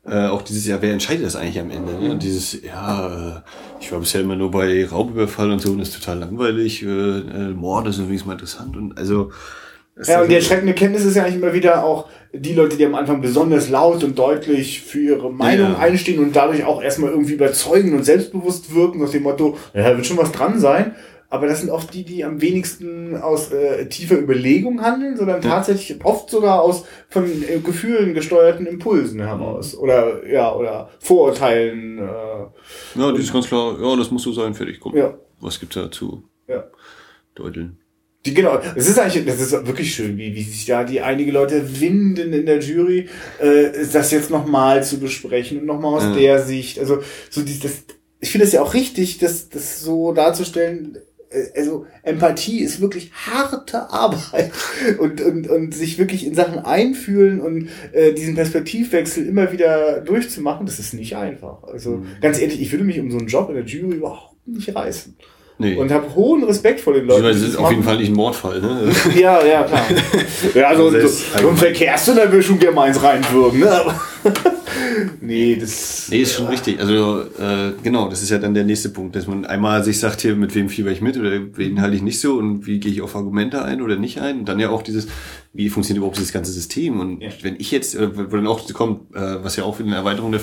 äh, 0.09 0.27
auch 0.27 0.43
dieses, 0.43 0.67
ja, 0.67 0.81
wer 0.81 0.93
entscheidet 0.93 1.25
das 1.25 1.37
eigentlich 1.37 1.59
am 1.59 1.71
Ende? 1.71 1.93
Ne? 1.95 2.11
Und 2.13 2.23
dieses, 2.23 2.63
ja, 2.63 3.39
äh, 3.39 3.41
ich 3.81 3.91
war 3.91 3.99
bisher 3.99 4.21
immer 4.21 4.37
nur 4.37 4.51
bei 4.51 4.87
Raubüberfall 4.87 5.51
und 5.51 5.61
so 5.61 5.73
und 5.73 5.79
das 5.79 5.89
ist 5.89 6.01
total 6.01 6.19
langweilig, 6.19 6.83
äh, 6.83 6.87
äh, 6.87 7.51
Mord 7.51 7.89
ist 7.89 7.99
übrigens 7.99 8.25
mal 8.25 8.35
interessant 8.35 8.77
und 8.77 8.97
also 8.97 9.31
ja, 10.05 10.21
und 10.21 10.31
die 10.31 10.35
erschreckende 10.35 10.75
Kenntnis 10.75 11.07
ist 11.07 11.17
ja 11.17 11.23
eigentlich 11.23 11.37
immer 11.37 11.55
wieder 11.55 11.83
auch 11.83 12.09
die 12.35 12.53
Leute, 12.53 12.77
die 12.77 12.85
am 12.85 12.95
Anfang 12.95 13.23
besonders 13.23 13.71
laut 13.71 14.05
und 14.05 14.19
deutlich 14.19 14.83
für 14.83 15.01
ihre 15.01 15.33
Meinung 15.33 15.73
ja. 15.73 15.79
einstehen 15.79 16.19
und 16.23 16.37
dadurch 16.37 16.65
auch 16.65 16.83
erstmal 16.83 17.11
irgendwie 17.11 17.33
überzeugen 17.33 17.95
und 17.95 18.05
selbstbewusst 18.05 18.75
wirken, 18.75 19.03
aus 19.03 19.13
dem 19.13 19.23
Motto, 19.23 19.57
ja, 19.73 19.97
wird 19.97 20.05
schon 20.05 20.19
was 20.19 20.33
dran 20.33 20.61
sein. 20.61 20.95
Aber 21.37 21.47
das 21.47 21.61
sind 21.61 21.71
oft 21.71 21.93
die, 21.93 22.05
die 22.05 22.25
am 22.25 22.41
wenigsten 22.41 23.17
aus 23.17 23.53
äh, 23.53 23.87
tiefer 23.89 24.19
Überlegung 24.19 24.81
handeln, 24.83 25.17
sondern 25.17 25.43
ja. 25.43 25.49
tatsächlich 25.51 26.03
oft 26.05 26.31
sogar 26.31 26.63
aus 26.63 26.85
von 27.11 27.25
äh, 27.25 27.59
Gefühlen 27.59 28.15
gesteuerten 28.15 28.67
Impulsen 28.67 29.21
heraus. 29.21 29.77
Oder 29.77 30.27
ja, 30.27 30.55
oder 30.55 30.89
Vorurteilen. 30.99 31.99
Äh, 31.99 32.99
ja, 32.99 33.13
die 33.13 33.21
ist 33.21 33.33
ganz 33.33 33.49
klar, 33.49 33.77
ja, 33.81 33.97
das 33.97 34.11
muss 34.11 34.23
so 34.23 34.33
sein, 34.33 34.55
fertig, 34.55 34.81
komm. 34.81 34.97
Ja. 34.97 35.15
Was 35.41 35.61
gibt's 35.61 35.75
da 35.75 35.91
zu 35.91 36.25
ja. 36.49 36.65
deuteln? 37.35 37.79
Die, 38.25 38.35
genau, 38.35 38.59
es 38.75 38.89
ist 38.89 38.99
eigentlich, 38.99 39.25
das 39.25 39.41
ist 39.41 39.53
wirklich 39.67 39.95
schön, 39.95 40.17
wie, 40.17 40.35
wie 40.35 40.43
sich 40.43 40.67
da 40.67 40.83
die 40.83 41.01
einige 41.01 41.31
Leute 41.31 41.81
winden 41.81 42.33
in 42.33 42.47
der 42.47 42.59
Jury, 42.61 43.09
äh, 43.39 43.69
das 43.93 44.11
jetzt 44.11 44.31
nochmal 44.31 44.83
zu 44.83 44.99
besprechen 44.99 45.61
und 45.61 45.67
nochmal 45.67 45.95
aus 45.95 46.03
ja. 46.03 46.13
der 46.15 46.43
Sicht. 46.43 46.81
Also 46.81 47.03
so 47.31 47.43
die, 47.43 47.61
das, 47.61 47.85
ich 48.19 48.31
finde 48.31 48.47
es 48.47 48.53
ja 48.53 48.63
auch 48.63 48.75
richtig, 48.75 49.19
das, 49.19 49.49
das 49.49 49.81
so 49.81 50.13
darzustellen. 50.13 50.99
Äh, 51.31 51.59
also 51.59 51.87
Empathie 52.03 52.61
ist 52.61 52.81
wirklich 52.81 53.13
harte 53.13 53.91
Arbeit 53.91 54.53
und, 54.99 55.21
und, 55.21 55.49
und 55.49 55.75
sich 55.75 55.99
wirklich 55.99 56.27
in 56.27 56.35
Sachen 56.35 56.59
einfühlen 56.59 57.41
und 57.41 57.69
äh, 57.93 58.13
diesen 58.13 58.35
Perspektivwechsel 58.35 59.27
immer 59.27 59.53
wieder 59.53 60.01
durchzumachen, 60.01 60.67
das 60.67 60.79
ist 60.79 60.95
nicht 60.95 61.17
einfach. 61.17 61.63
Also 61.65 61.99
mhm. 61.99 62.07
ganz 62.21 62.41
ehrlich, 62.41 62.61
ich 62.61 62.73
würde 62.73 62.85
mich 62.85 63.01
um 63.01 63.11
so 63.11 63.19
einen 63.19 63.29
Job 63.29 63.49
in 63.49 63.57
der 63.57 63.65
Jury 63.65 63.97
überhaupt 63.97 64.47
nicht 64.47 64.75
reißen. 64.75 65.17
Nee. 65.59 65.75
Und 65.77 65.91
habe 65.91 66.15
hohen 66.15 66.45
Respekt 66.45 66.81
vor 66.81 66.93
den 66.93 67.07
Leuten. 67.07 67.23
Das 67.23 67.41
ist 67.41 67.57
auf 67.57 67.71
jeden 67.71 67.83
Fall 67.83 67.97
nicht 67.97 68.11
ein 68.11 68.15
Mordfall, 68.15 68.61
ne? 68.61 68.93
ja, 69.15 69.43
ja, 69.43 69.63
klar. 69.63 69.87
ja, 70.55 70.77
so, 70.77 70.91
so, 70.91 71.09
so 71.09 71.49
ein 71.49 71.57
Verkehrsunterwischung 71.57 72.59
gerne 72.59 72.75
mal 72.75 72.89
eins 72.89 73.03
reinwürgen, 73.03 73.61
ne? 73.61 73.81
Nee, 75.21 75.57
das. 75.57 76.09
Nee, 76.11 76.23
ist 76.23 76.35
schon 76.35 76.47
richtig. 76.47 76.81
Also, 76.81 77.23
äh, 77.39 77.73
genau, 77.83 78.09
das 78.09 78.23
ist 78.23 78.31
ja 78.31 78.39
dann 78.39 78.55
der 78.55 78.65
nächste 78.65 78.89
Punkt, 78.89 79.17
dass 79.17 79.27
man 79.27 79.45
einmal 79.45 79.85
sich 79.85 79.99
sagt, 79.99 80.21
hier, 80.21 80.37
mit 80.37 80.55
wem 80.55 80.69
fieber 80.69 80.91
ich 80.91 81.01
mit 81.01 81.17
oder 81.17 81.31
wen 81.55 81.81
halte 81.81 81.97
ich 81.97 82.03
nicht 82.03 82.21
so 82.21 82.35
und 82.35 82.67
wie 82.67 82.81
gehe 82.81 82.93
ich 82.93 83.03
auf 83.03 83.17
Argumente 83.17 83.63
ein 83.63 83.83
oder 83.83 83.97
nicht 83.97 84.21
ein. 84.21 84.41
Und 84.41 84.49
dann 84.49 84.59
ja 84.59 84.71
auch 84.71 84.83
dieses, 84.83 85.09
wie 85.57 85.71
funktioniert 85.71 85.99
überhaupt 85.99 86.19
dieses 86.19 86.33
ganze 86.33 86.53
System? 86.53 87.01
Und 87.01 87.23
ja. 87.23 87.31
wenn 87.43 87.57
ich 87.59 87.71
jetzt, 87.71 87.95
äh, 87.95 88.17
wo 88.17 88.37
dann 88.37 88.47
auch 88.47 88.73
kommt, 88.75 89.15
äh, 89.15 89.43
was 89.43 89.57
ja 89.57 89.65
auch 89.65 89.79
wieder 89.79 89.89
eine 89.89 89.97
Erweiterung 89.97 90.33
der 90.33 90.41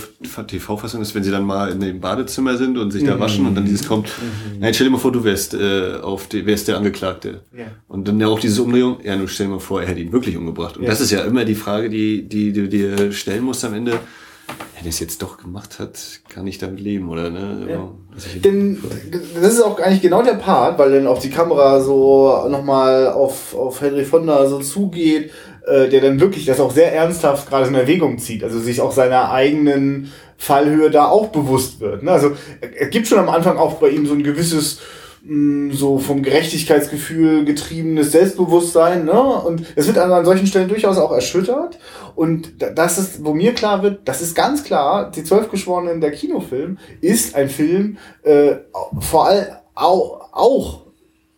TV-Fassung 0.48 1.02
ist, 1.02 1.14
wenn 1.14 1.24
sie 1.24 1.32
dann 1.32 1.46
mal 1.46 1.72
in 1.72 1.80
dem 1.80 2.00
Badezimmer 2.00 2.58
sind 2.58 2.78
und 2.78 2.92
sich 2.92 3.04
da 3.04 3.16
mhm. 3.16 3.20
waschen 3.20 3.46
und 3.46 3.56
dann 3.56 3.66
dieses 3.66 3.88
kommt, 3.88 4.08
mhm. 4.08 4.60
nein, 4.60 4.74
stell 4.74 4.88
dir 4.88 4.92
mal 4.92 4.98
vor, 4.98 5.12
du 5.12 5.24
wärst 5.24 5.54
äh, 5.54 5.98
auf 6.02 6.28
die, 6.28 6.46
wärst 6.46 6.68
der 6.68 6.78
Angeklagte. 6.78 7.42
Ja. 7.56 7.66
Und 7.88 8.08
dann 8.08 8.20
ja 8.20 8.28
auch 8.28 8.40
diese 8.40 8.64
Umdrehung, 8.64 8.98
ja, 9.04 9.16
nur 9.16 9.28
stell 9.28 9.48
dir 9.48 9.54
mal 9.54 9.60
vor, 9.60 9.82
er 9.82 9.88
hätte 9.88 10.00
ihn 10.00 10.12
wirklich 10.12 10.36
umgebracht. 10.36 10.78
Und 10.78 10.84
ja. 10.84 10.90
das 10.90 11.00
ist 11.00 11.12
ja 11.12 11.24
immer 11.24 11.46
die 11.46 11.56
Frage, 11.56 11.90
die, 11.90 12.28
die 12.28 12.52
du 12.52 12.68
dir 12.68 13.12
stellen 13.12 13.44
musst 13.44 13.64
am 13.66 13.74
Ende 13.74 14.00
wenn 14.48 14.86
er 14.86 14.90
es 14.90 15.00
jetzt 15.00 15.22
doch 15.22 15.38
gemacht 15.38 15.80
hat, 15.80 16.00
kann 16.28 16.46
ich 16.46 16.58
damit 16.58 16.82
leben, 16.82 17.10
oder? 17.10 17.30
Ne? 17.30 17.68
Ja. 17.70 17.92
Denn 18.44 18.84
das 19.36 19.54
ist 19.54 19.62
auch 19.62 19.80
eigentlich 19.80 20.02
genau 20.02 20.22
der 20.22 20.34
Part, 20.34 20.78
weil 20.78 20.92
dann 20.92 21.08
auch 21.08 21.20
die 21.20 21.30
Kamera 21.30 21.80
so 21.80 22.48
nochmal 22.50 23.08
auf, 23.08 23.56
auf 23.56 23.80
Henry 23.82 24.04
Fonda 24.04 24.46
so 24.48 24.60
zugeht, 24.60 25.32
äh, 25.66 25.88
der 25.88 26.02
dann 26.02 26.20
wirklich 26.20 26.46
das 26.46 26.60
auch 26.60 26.72
sehr 26.72 26.94
ernsthaft 26.94 27.48
gerade 27.48 27.68
in 27.68 27.76
Erwägung 27.76 28.18
zieht, 28.18 28.44
also 28.44 28.60
sich 28.60 28.82
auch 28.82 28.92
seiner 28.92 29.32
eigenen 29.32 30.12
Fallhöhe 30.38 30.92
da 30.92 31.06
auch 31.06 31.28
bewusst 31.28 31.80
wird. 31.80 32.04
Ne? 32.04 32.12
Also 32.12 32.32
es 32.60 32.90
gibt 32.90 33.08
schon 33.08 33.20
am 33.20 33.30
Anfang 33.30 33.58
auch 33.58 33.76
bei 33.76 33.90
ihm 33.90 34.06
so 34.06 34.14
ein 34.14 34.24
gewisses 34.24 34.80
so 35.26 36.00
vom 36.00 36.22
Gerechtigkeitsgefühl 36.22 37.46
getriebenes 37.46 38.12
Selbstbewusstsein, 38.12 39.06
ne? 39.06 39.22
Und 39.22 39.64
es 39.76 39.88
wird 39.88 39.98
an 39.98 40.26
solchen 40.26 40.48
Stellen 40.48 40.68
durchaus 40.68 40.98
auch 40.98 41.14
erschüttert. 41.14 41.80
Und 42.14 42.56
das 42.76 42.98
ist, 42.98 43.24
wo 43.24 43.34
mir 43.34 43.54
klar 43.54 43.84
wird, 43.84 44.02
das 44.06 44.22
ist 44.22 44.36
ganz 44.36 44.66
klar, 44.66 45.12
die 45.12 45.24
Zwölf 45.24 45.50
Geschworenen 45.50 46.02
der 46.02 46.12
Kinofilm 46.12 46.78
ist 47.00 47.36
ein 47.36 47.48
Film, 47.48 47.98
äh, 48.24 48.56
vor 49.00 49.28
allem 49.28 49.48
auch, 49.76 50.34
auch 50.34 50.82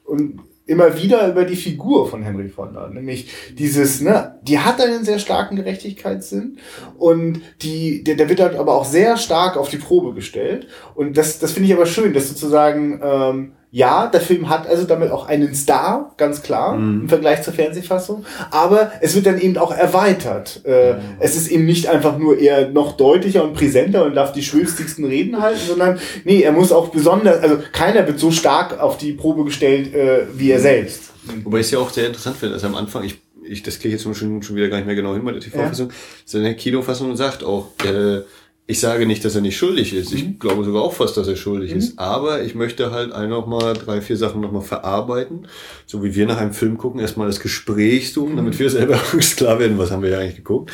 und 0.04 0.40
immer 0.68 0.98
wieder 0.98 1.28
über 1.30 1.46
die 1.46 1.56
Figur 1.56 2.10
von 2.10 2.24
Henry 2.24 2.50
Fonda, 2.50 2.90
nämlich 2.90 3.30
dieses, 3.56 4.02
ne, 4.02 4.40
die 4.42 4.58
hat 4.58 4.82
einen 4.82 5.06
sehr 5.06 5.20
starken 5.20 5.56
Gerechtigkeitssinn 5.58 6.58
und 6.98 7.42
die, 7.62 8.04
der, 8.04 8.16
der 8.16 8.30
wird 8.30 8.40
halt 8.40 8.56
aber 8.56 8.74
auch 8.74 8.86
sehr 8.86 9.18
stark 9.18 9.58
auf 9.58 9.70
die 9.70 9.78
Probe 9.78 10.16
gestellt 10.16 10.68
und 10.96 11.18
das, 11.18 11.38
das 11.38 11.52
finde 11.52 11.70
ich 11.70 11.76
aber 11.76 11.86
schön, 11.86 12.14
dass 12.14 12.30
sozusagen 12.30 13.00
ähm, 13.04 13.52
ja, 13.76 14.08
der 14.08 14.22
Film 14.22 14.48
hat 14.48 14.70
also 14.70 14.86
damit 14.86 15.12
auch 15.12 15.28
einen 15.28 15.54
Star, 15.54 16.14
ganz 16.16 16.42
klar, 16.42 16.78
mhm. 16.78 17.02
im 17.02 17.10
Vergleich 17.10 17.42
zur 17.44 17.52
Fernsehfassung. 17.52 18.26
Aber 18.50 18.90
es 19.02 19.16
wird 19.16 19.26
dann 19.26 19.38
eben 19.38 19.58
auch 19.58 19.74
erweitert. 19.76 20.62
Äh, 20.64 20.94
mhm. 20.94 21.00
Es 21.20 21.36
ist 21.36 21.50
eben 21.50 21.66
nicht 21.66 21.90
einfach 21.90 22.18
nur 22.18 22.40
eher 22.40 22.70
noch 22.70 22.94
deutlicher 22.96 23.44
und 23.44 23.54
präsenter 23.54 24.06
und 24.06 24.16
darf 24.16 24.32
die 24.32 24.44
schwülstigsten 24.44 25.04
Reden 25.04 25.42
halten, 25.42 25.60
sondern 25.68 26.00
nee, 26.24 26.40
er 26.40 26.54
muss 26.54 26.72
auch 26.72 26.88
besonders, 26.88 27.44
also 27.44 27.58
keiner 27.74 28.08
wird 28.08 28.18
so 28.18 28.32
stark 28.32 28.80
auf 28.80 28.98
die 28.98 29.12
Probe 29.12 29.44
gestellt 29.44 29.94
äh, 29.94 30.22
wie 30.34 30.52
er 30.52 30.62
selbst. 30.62 31.12
Wobei 31.44 31.60
ich 31.60 31.66
es 31.66 31.72
ja 31.72 31.80
auch 31.80 31.90
sehr 31.90 32.08
interessant 32.08 32.38
finde, 32.38 32.56
also 32.56 32.68
am 32.68 32.76
Anfang, 32.76 33.04
ich, 33.04 33.20
ich 33.44 33.62
das 33.62 33.80
kriege 33.80 33.94
ich 33.94 34.06
jetzt 34.06 34.18
schon, 34.18 34.42
schon 34.42 34.56
wieder 34.56 34.70
gar 34.70 34.78
nicht 34.78 34.86
mehr 34.86 34.96
genau 34.96 35.14
hin 35.16 35.26
bei 35.26 35.34
der 35.34 35.42
TV-Fassung, 35.42 35.90
ja. 35.90 35.96
seine 36.24 36.56
Kinofassung 36.56 37.14
sagt 37.18 37.44
auch, 37.44 37.72
äh, 37.84 38.22
ich 38.68 38.80
sage 38.80 39.06
nicht, 39.06 39.24
dass 39.24 39.36
er 39.36 39.42
nicht 39.42 39.58
schuldig 39.58 39.94
ist. 39.94 40.12
Ich 40.12 40.24
mhm. 40.24 40.40
glaube 40.40 40.64
sogar 40.64 40.82
auch 40.82 40.94
fast, 40.94 41.16
dass 41.18 41.28
er 41.28 41.36
schuldig 41.36 41.72
mhm. 41.72 41.78
ist. 41.78 42.00
Aber 42.00 42.42
ich 42.42 42.56
möchte 42.56 42.92
halt 42.92 43.12
einfach 43.12 43.46
mal 43.46 43.74
drei, 43.74 44.02
vier 44.02 44.18
Sachen 44.18 44.42
nochmal 44.42 44.64
verarbeiten. 44.64 45.48
So 45.86 46.04
wie 46.04 46.16
wir 46.16 46.26
nach 46.26 46.38
einem 46.38 46.54
Film 46.54 46.78
gucken, 46.78 47.00
erstmal 47.00 47.28
das 47.28 47.40
Gespräch 47.40 48.12
suchen, 48.12 48.34
mhm. 48.34 48.38
damit 48.38 48.58
wir 48.58 48.70
selber 48.70 49.00
uns 49.14 49.36
klar 49.36 49.60
werden, 49.60 49.78
was 49.78 49.92
haben 49.92 50.02
wir 50.02 50.10
ja 50.10 50.20
eigentlich 50.20 50.38
geguckt. 50.38 50.72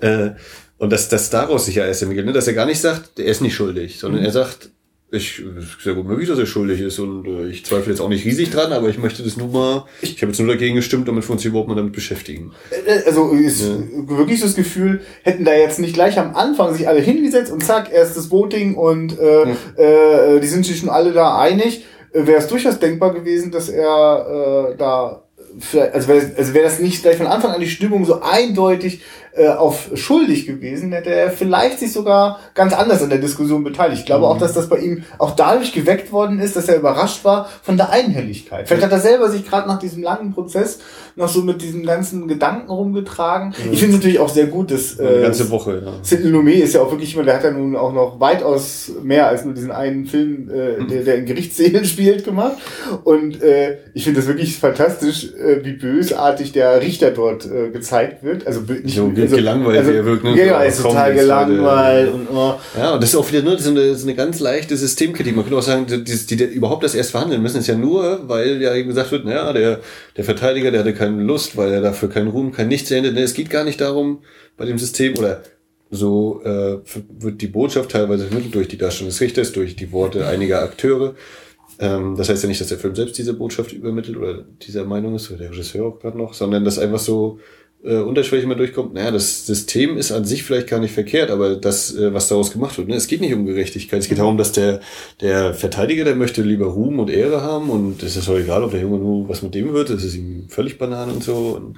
Ja. 0.00 0.26
Äh, 0.26 0.34
und 0.78 0.90
dass 0.90 1.08
das 1.08 1.30
daraus 1.30 1.66
sich 1.66 1.76
ja 1.76 1.86
erst 1.86 2.02
entwickelt, 2.02 2.26
ne? 2.26 2.32
dass 2.32 2.46
er 2.46 2.54
gar 2.54 2.66
nicht 2.66 2.80
sagt, 2.80 3.18
er 3.18 3.26
ist 3.26 3.40
nicht 3.40 3.54
schuldig, 3.54 3.98
sondern 3.98 4.20
mhm. 4.20 4.26
er 4.26 4.32
sagt, 4.32 4.70
ich 5.16 5.42
sehr 5.82 5.94
gut 5.94 6.06
möglich, 6.06 6.28
dass 6.28 6.38
er 6.38 6.46
schuldig 6.46 6.80
ist 6.80 6.98
und 6.98 7.26
äh, 7.26 7.48
ich 7.48 7.64
zweifle 7.64 7.92
jetzt 7.92 8.00
auch 8.00 8.08
nicht 8.08 8.24
riesig 8.24 8.50
dran, 8.50 8.72
aber 8.72 8.88
ich 8.88 8.98
möchte 8.98 9.22
das 9.22 9.36
nur 9.36 9.48
mal, 9.48 9.84
ich 10.02 10.20
habe 10.22 10.32
jetzt 10.32 10.38
nur 10.38 10.48
dagegen 10.48 10.76
gestimmt, 10.76 11.08
damit 11.08 11.28
wir 11.28 11.32
uns 11.32 11.44
überhaupt 11.44 11.68
mal 11.68 11.74
damit 11.74 11.92
beschäftigen. 11.92 12.52
Äh, 12.70 13.02
also 13.06 13.30
ist 13.30 13.62
ja. 13.62 13.76
wirklich 14.06 14.40
das 14.40 14.54
Gefühl, 14.54 15.00
hätten 15.22 15.44
da 15.44 15.54
jetzt 15.54 15.78
nicht 15.78 15.94
gleich 15.94 16.18
am 16.18 16.34
Anfang 16.34 16.74
sich 16.74 16.88
alle 16.88 17.00
hingesetzt 17.00 17.52
und 17.52 17.64
zack, 17.64 17.92
erstes 17.92 18.30
Voting 18.30 18.74
und 18.74 19.18
äh, 19.18 19.48
ja. 19.48 20.34
äh, 20.36 20.40
die 20.40 20.48
sind 20.48 20.66
sich 20.66 20.78
schon 20.78 20.88
alle 20.88 21.12
da 21.12 21.38
einig, 21.38 21.84
äh, 22.12 22.26
wäre 22.26 22.38
es 22.38 22.46
durchaus 22.46 22.78
denkbar 22.78 23.12
gewesen, 23.14 23.50
dass 23.50 23.68
er 23.68 24.70
äh, 24.72 24.76
da 24.76 25.24
also 25.92 26.08
wäre 26.08 26.32
also 26.36 26.54
wär 26.54 26.62
das 26.62 26.80
nicht 26.80 27.02
gleich 27.02 27.16
von 27.16 27.26
Anfang 27.26 27.52
an 27.52 27.60
die 27.60 27.68
Stimmung 27.68 28.04
so 28.04 28.20
eindeutig 28.22 29.02
äh, 29.36 29.48
auf 29.48 29.90
schuldig 29.94 30.46
gewesen, 30.46 30.92
hätte 30.92 31.10
er 31.10 31.30
vielleicht 31.30 31.80
sich 31.80 31.92
sogar 31.92 32.38
ganz 32.54 32.72
anders 32.72 33.02
an 33.02 33.10
der 33.10 33.18
Diskussion 33.18 33.64
beteiligt. 33.64 34.00
Ich 34.00 34.06
glaube 34.06 34.26
mhm. 34.26 34.32
auch, 34.32 34.38
dass 34.38 34.52
das 34.52 34.68
bei 34.68 34.78
ihm 34.78 35.04
auch 35.18 35.34
dadurch 35.34 35.72
geweckt 35.72 36.12
worden 36.12 36.38
ist, 36.38 36.56
dass 36.56 36.68
er 36.68 36.76
überrascht 36.76 37.24
war 37.24 37.48
von 37.62 37.76
der 37.76 37.90
Einhelligkeit. 37.90 38.68
Vielleicht 38.68 38.84
hat 38.84 38.92
er 38.92 39.00
selber 39.00 39.30
sich 39.30 39.44
gerade 39.48 39.68
nach 39.68 39.78
diesem 39.78 40.02
langen 40.02 40.32
Prozess 40.32 40.78
noch 41.16 41.28
so 41.28 41.42
mit 41.42 41.62
diesen 41.62 41.84
ganzen 41.84 42.28
Gedanken 42.28 42.70
rumgetragen. 42.70 43.48
Mhm. 43.48 43.72
Ich 43.72 43.80
finde 43.80 43.96
es 43.96 44.00
natürlich 44.00 44.18
auch 44.18 44.28
sehr 44.28 44.46
gut, 44.46 44.70
dass 44.70 44.98
äh, 44.98 45.22
ganze 45.22 45.50
Woche, 45.50 45.82
ja. 45.84 45.92
Sidney 46.02 46.30
Lumet 46.30 46.62
ist 46.62 46.74
ja 46.74 46.80
auch 46.80 46.90
wirklich 46.90 47.10
jemand, 47.10 47.28
der 47.28 47.36
hat 47.36 47.44
ja 47.44 47.50
nun 47.50 47.76
auch 47.76 47.92
noch 47.92 48.20
weitaus 48.20 48.92
mehr 49.02 49.28
als 49.28 49.44
nur 49.44 49.54
diesen 49.54 49.70
einen 49.70 50.06
Film, 50.06 50.50
äh, 50.50 50.80
mhm. 50.80 50.88
der, 50.88 51.02
der 51.02 51.16
in 51.16 51.26
Gerichtssälen 51.26 51.84
spielt, 51.84 52.24
gemacht. 52.24 52.56
Und 53.04 53.42
äh, 53.42 53.78
ich 53.94 54.04
finde 54.04 54.20
das 54.20 54.28
wirklich 54.28 54.58
fantastisch, 54.58 55.32
äh, 55.34 55.64
wie 55.64 55.72
bösartig 55.72 56.52
der 56.52 56.80
Richter 56.80 57.10
dort 57.10 57.46
äh, 57.46 57.70
gezeigt 57.70 58.22
wird. 58.22 58.46
Also 58.46 58.60
nicht, 58.60 58.98
also, 59.24 59.36
gelangweilt, 59.36 59.78
also, 59.78 59.90
er 59.90 60.04
wirkt. 60.04 60.24
Ne? 60.24 60.36
Ja, 60.36 60.44
ja, 60.44 60.62
er 60.62 60.66
ist 60.66 60.82
total 60.82 61.14
gelangweilt. 61.14 62.12
Und, 62.12 62.28
oh. 62.30 62.54
Ja, 62.76 62.94
und 62.94 63.02
das 63.02 63.10
ist 63.10 63.16
auch 63.16 63.28
wieder 63.30 63.42
nur 63.42 63.58
so 63.58 63.70
eine, 63.70 63.94
so 63.94 64.06
eine 64.06 64.14
ganz 64.14 64.40
leichte 64.40 64.76
Systemkritik. 64.76 65.34
Man 65.34 65.44
könnte 65.44 65.58
auch 65.58 65.62
sagen, 65.62 65.86
die, 65.86 66.04
die, 66.04 66.36
die 66.36 66.44
überhaupt 66.44 66.84
das 66.84 66.94
erst 66.94 67.10
verhandeln 67.10 67.42
müssen, 67.42 67.58
ist 67.58 67.66
ja 67.66 67.76
nur, 67.76 68.28
weil 68.28 68.60
ja 68.60 68.74
eben 68.74 68.88
gesagt 68.88 69.12
wird, 69.12 69.24
naja, 69.24 69.52
der, 69.52 69.80
der 70.16 70.24
Verteidiger, 70.24 70.70
der 70.70 70.80
hatte 70.80 70.94
keine 70.94 71.22
Lust, 71.22 71.56
weil 71.56 71.72
er 71.72 71.80
dafür 71.80 72.08
keinen 72.08 72.28
Ruhm, 72.28 72.52
kein 72.52 72.68
Nichts 72.68 72.90
endet. 72.90 73.16
Es 73.16 73.34
geht 73.34 73.50
gar 73.50 73.64
nicht 73.64 73.80
darum, 73.80 74.20
bei 74.56 74.64
dem 74.64 74.78
System, 74.78 75.16
oder 75.18 75.42
so 75.90 76.42
äh, 76.44 76.78
wird 77.18 77.40
die 77.40 77.46
Botschaft 77.46 77.92
teilweise 77.92 78.26
vermittelt 78.26 78.54
durch 78.54 78.68
die 78.68 78.78
Darstellung 78.78 79.10
des 79.10 79.20
Richters, 79.20 79.52
durch 79.52 79.76
die 79.76 79.92
Worte 79.92 80.26
einiger 80.26 80.62
Akteure. 80.62 81.14
Ähm, 81.78 82.16
das 82.16 82.28
heißt 82.28 82.42
ja 82.42 82.48
nicht, 82.48 82.60
dass 82.60 82.68
der 82.68 82.78
Film 82.78 82.94
selbst 82.94 83.18
diese 83.18 83.34
Botschaft 83.34 83.72
übermittelt 83.72 84.16
oder 84.16 84.44
dieser 84.62 84.84
Meinung 84.84 85.14
ist, 85.14 85.30
oder 85.30 85.40
der 85.40 85.50
Regisseur 85.50 85.86
auch 85.86 86.00
gerade 86.00 86.18
noch, 86.18 86.34
sondern 86.34 86.64
dass 86.64 86.78
einfach 86.78 86.98
so 86.98 87.38
äh, 87.84 87.96
unterschwellig 87.96 88.46
mal 88.46 88.54
durchkommt, 88.54 88.94
naja, 88.94 89.10
das 89.10 89.46
System 89.46 89.98
ist 89.98 90.10
an 90.10 90.24
sich 90.24 90.42
vielleicht 90.42 90.68
gar 90.68 90.80
nicht 90.80 90.94
verkehrt, 90.94 91.30
aber 91.30 91.56
das, 91.56 91.94
äh, 91.94 92.14
was 92.14 92.28
daraus 92.28 92.52
gemacht 92.52 92.78
wird, 92.78 92.88
ne, 92.88 92.94
es 92.94 93.06
geht 93.06 93.20
nicht 93.20 93.34
um 93.34 93.46
Gerechtigkeit. 93.46 94.00
Es 94.00 94.08
geht 94.08 94.18
darum, 94.18 94.38
dass 94.38 94.52
der, 94.52 94.80
der 95.20 95.54
Verteidiger, 95.54 96.04
der 96.04 96.16
möchte 96.16 96.42
lieber 96.42 96.66
Ruhm 96.66 96.98
und 96.98 97.10
Ehre 97.10 97.42
haben 97.42 97.68
und 97.70 98.02
es 98.02 98.16
ist 98.16 98.28
auch 98.28 98.38
egal, 98.38 98.64
ob 98.64 98.70
der 98.70 98.80
Junge 98.80 98.98
nur 98.98 99.28
was 99.28 99.42
mit 99.42 99.54
dem 99.54 99.72
wird, 99.72 99.90
das 99.90 100.02
ist 100.02 100.14
ihm 100.14 100.46
völlig 100.48 100.78
Banane 100.78 101.12
und 101.12 101.22
so. 101.22 101.60
Und, 101.60 101.76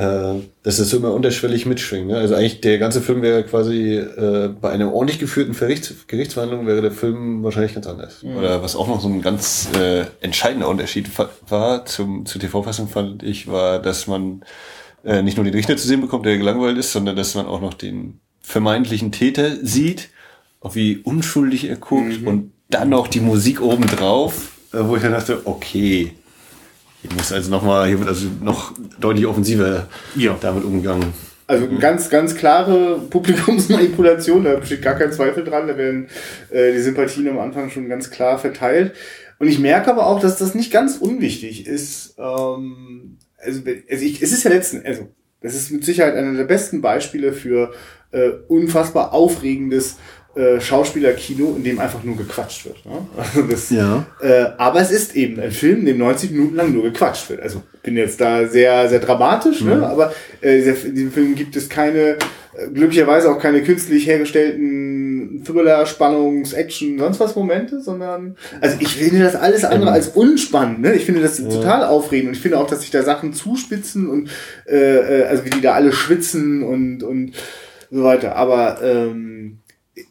äh, 0.00 0.40
das 0.62 0.78
ist 0.78 0.90
so 0.90 0.96
immer 0.96 1.12
unterschwellig 1.12 1.66
mitschwingen. 1.66 2.08
Ne? 2.08 2.16
Also 2.16 2.34
eigentlich 2.34 2.60
der 2.60 2.78
ganze 2.78 3.00
Film 3.00 3.22
wäre 3.22 3.44
quasi 3.44 3.96
äh, 3.96 4.48
bei 4.60 4.70
einer 4.70 4.92
ordentlich 4.92 5.18
geführten 5.18 5.52
Gerichts 5.52 5.94
Gerichtsverhandlung 6.06 6.66
wäre 6.66 6.80
der 6.80 6.92
Film 6.92 7.42
wahrscheinlich 7.42 7.74
ganz 7.74 7.86
anders. 7.86 8.22
Mhm. 8.22 8.36
Oder 8.36 8.62
was 8.62 8.74
auch 8.74 8.88
noch 8.88 9.00
so 9.00 9.08
ein 9.08 9.22
ganz 9.22 9.68
äh, 9.78 10.06
entscheidender 10.20 10.68
Unterschied 10.68 11.08
war 11.48 11.84
zum, 11.84 12.26
zur 12.26 12.40
TV-Fassung 12.40 12.88
fand 12.88 13.22
ich, 13.22 13.46
war, 13.46 13.78
dass 13.80 14.06
man 14.06 14.42
äh, 15.04 15.22
nicht 15.22 15.36
nur 15.36 15.44
den 15.44 15.54
Richter 15.54 15.76
zu 15.76 15.86
sehen 15.86 16.00
bekommt, 16.00 16.26
der 16.26 16.38
gelangweilt 16.38 16.78
ist, 16.78 16.92
sondern 16.92 17.16
dass 17.16 17.34
man 17.34 17.46
auch 17.46 17.60
noch 17.60 17.74
den 17.74 18.20
vermeintlichen 18.42 19.12
Täter 19.12 19.56
sieht, 19.62 20.10
auch 20.60 20.74
wie 20.74 20.98
unschuldig 20.98 21.68
er 21.68 21.76
guckt 21.76 22.22
mhm. 22.22 22.26
und 22.26 22.52
dann 22.68 22.88
noch 22.88 23.08
die 23.08 23.20
Musik 23.20 23.60
obendrauf, 23.60 24.52
äh, 24.72 24.78
wo 24.80 24.96
ich 24.96 25.02
dann 25.02 25.12
dachte, 25.12 25.42
okay, 25.44 26.12
hier 27.02 27.12
muss 27.14 27.32
also 27.32 27.50
noch 27.50 27.62
mal, 27.62 27.88
hier 27.88 27.98
wird 27.98 28.08
also 28.08 28.26
noch 28.42 28.72
deutlich 28.98 29.26
offensiver 29.26 29.88
ja. 30.16 30.36
damit 30.40 30.64
umgegangen. 30.64 31.12
Also 31.46 31.66
mhm. 31.66 31.80
ganz, 31.80 32.10
ganz 32.10 32.36
klare 32.36 33.00
Publikumsmanipulation, 33.10 34.44
da 34.44 34.56
besteht 34.56 34.82
gar 34.82 34.94
kein 34.94 35.12
Zweifel 35.12 35.42
dran, 35.44 35.66
da 35.66 35.76
werden 35.76 36.08
äh, 36.50 36.72
die 36.72 36.80
Sympathien 36.80 37.28
am 37.28 37.38
Anfang 37.38 37.70
schon 37.70 37.88
ganz 37.88 38.10
klar 38.10 38.38
verteilt. 38.38 38.94
Und 39.38 39.48
ich 39.48 39.58
merke 39.58 39.90
aber 39.90 40.06
auch, 40.06 40.20
dass 40.20 40.36
das 40.36 40.54
nicht 40.54 40.70
ganz 40.70 40.98
unwichtig 40.98 41.66
ist. 41.66 42.14
Ähm, 42.18 43.16
also, 43.44 43.60
also 43.90 44.04
ich, 44.04 44.22
es 44.22 44.32
ist 44.32 44.44
ja 44.44 44.50
letzten, 44.50 44.84
also 44.84 45.08
das 45.40 45.54
ist 45.54 45.70
mit 45.70 45.84
Sicherheit 45.84 46.14
einer 46.14 46.36
der 46.36 46.44
besten 46.44 46.80
Beispiele 46.80 47.32
für 47.32 47.72
äh, 48.12 48.30
unfassbar 48.48 49.12
aufregendes 49.12 49.96
äh, 50.36 50.60
Schauspielerkino, 50.60 51.56
in 51.56 51.64
dem 51.64 51.78
einfach 51.80 52.04
nur 52.04 52.16
gequatscht 52.16 52.64
wird. 52.64 52.84
Ne? 52.86 53.06
Also 53.16 53.42
das, 53.42 53.70
ja. 53.70 54.06
Äh, 54.20 54.46
aber 54.58 54.80
es 54.80 54.90
ist 54.90 55.16
eben 55.16 55.40
ein 55.40 55.50
Film, 55.50 55.80
in 55.80 55.86
dem 55.86 55.98
90 55.98 56.30
Minuten 56.30 56.56
lang 56.56 56.72
nur 56.72 56.84
gequatscht 56.84 57.30
wird. 57.30 57.40
Also 57.40 57.62
bin 57.82 57.96
jetzt 57.96 58.20
da 58.20 58.46
sehr, 58.46 58.88
sehr 58.88 59.00
dramatisch, 59.00 59.62
ne? 59.62 59.74
mhm. 59.74 59.80
ne? 59.80 59.88
aber 59.88 60.12
äh, 60.40 60.58
in 60.58 60.94
diesem 60.94 61.12
Film 61.12 61.34
gibt 61.34 61.56
es 61.56 61.68
keine, 61.68 62.18
äh, 62.54 62.68
glücklicherweise 62.72 63.30
auch 63.30 63.40
keine 63.40 63.62
künstlich 63.62 64.06
hergestellten 64.06 64.89
Thriller, 65.44 65.86
Spannungs, 65.86 66.52
Action, 66.52 66.98
sonst 66.98 67.20
was 67.20 67.34
Momente, 67.36 67.80
sondern 67.80 68.36
also 68.60 68.76
ich 68.80 68.88
finde 68.88 69.20
das 69.20 69.36
alles 69.36 69.64
andere 69.64 69.92
als 69.92 70.08
unspannend. 70.08 70.80
Ne? 70.80 70.94
Ich 70.94 71.04
finde 71.04 71.22
das 71.22 71.38
ja. 71.38 71.48
total 71.48 71.84
aufregend 71.84 72.28
und 72.28 72.34
ich 72.34 72.40
finde 72.40 72.58
auch, 72.58 72.66
dass 72.66 72.80
sich 72.80 72.90
da 72.90 73.02
Sachen 73.02 73.32
zuspitzen 73.32 74.08
und 74.08 74.30
äh, 74.66 75.20
äh 75.20 75.24
also 75.24 75.44
wie 75.44 75.50
die 75.50 75.60
da 75.60 75.74
alle 75.74 75.92
schwitzen 75.92 76.62
und 76.62 77.02
und 77.02 77.32
so 77.90 78.04
weiter. 78.04 78.36
Aber 78.36 78.80
ähm, 78.82 79.58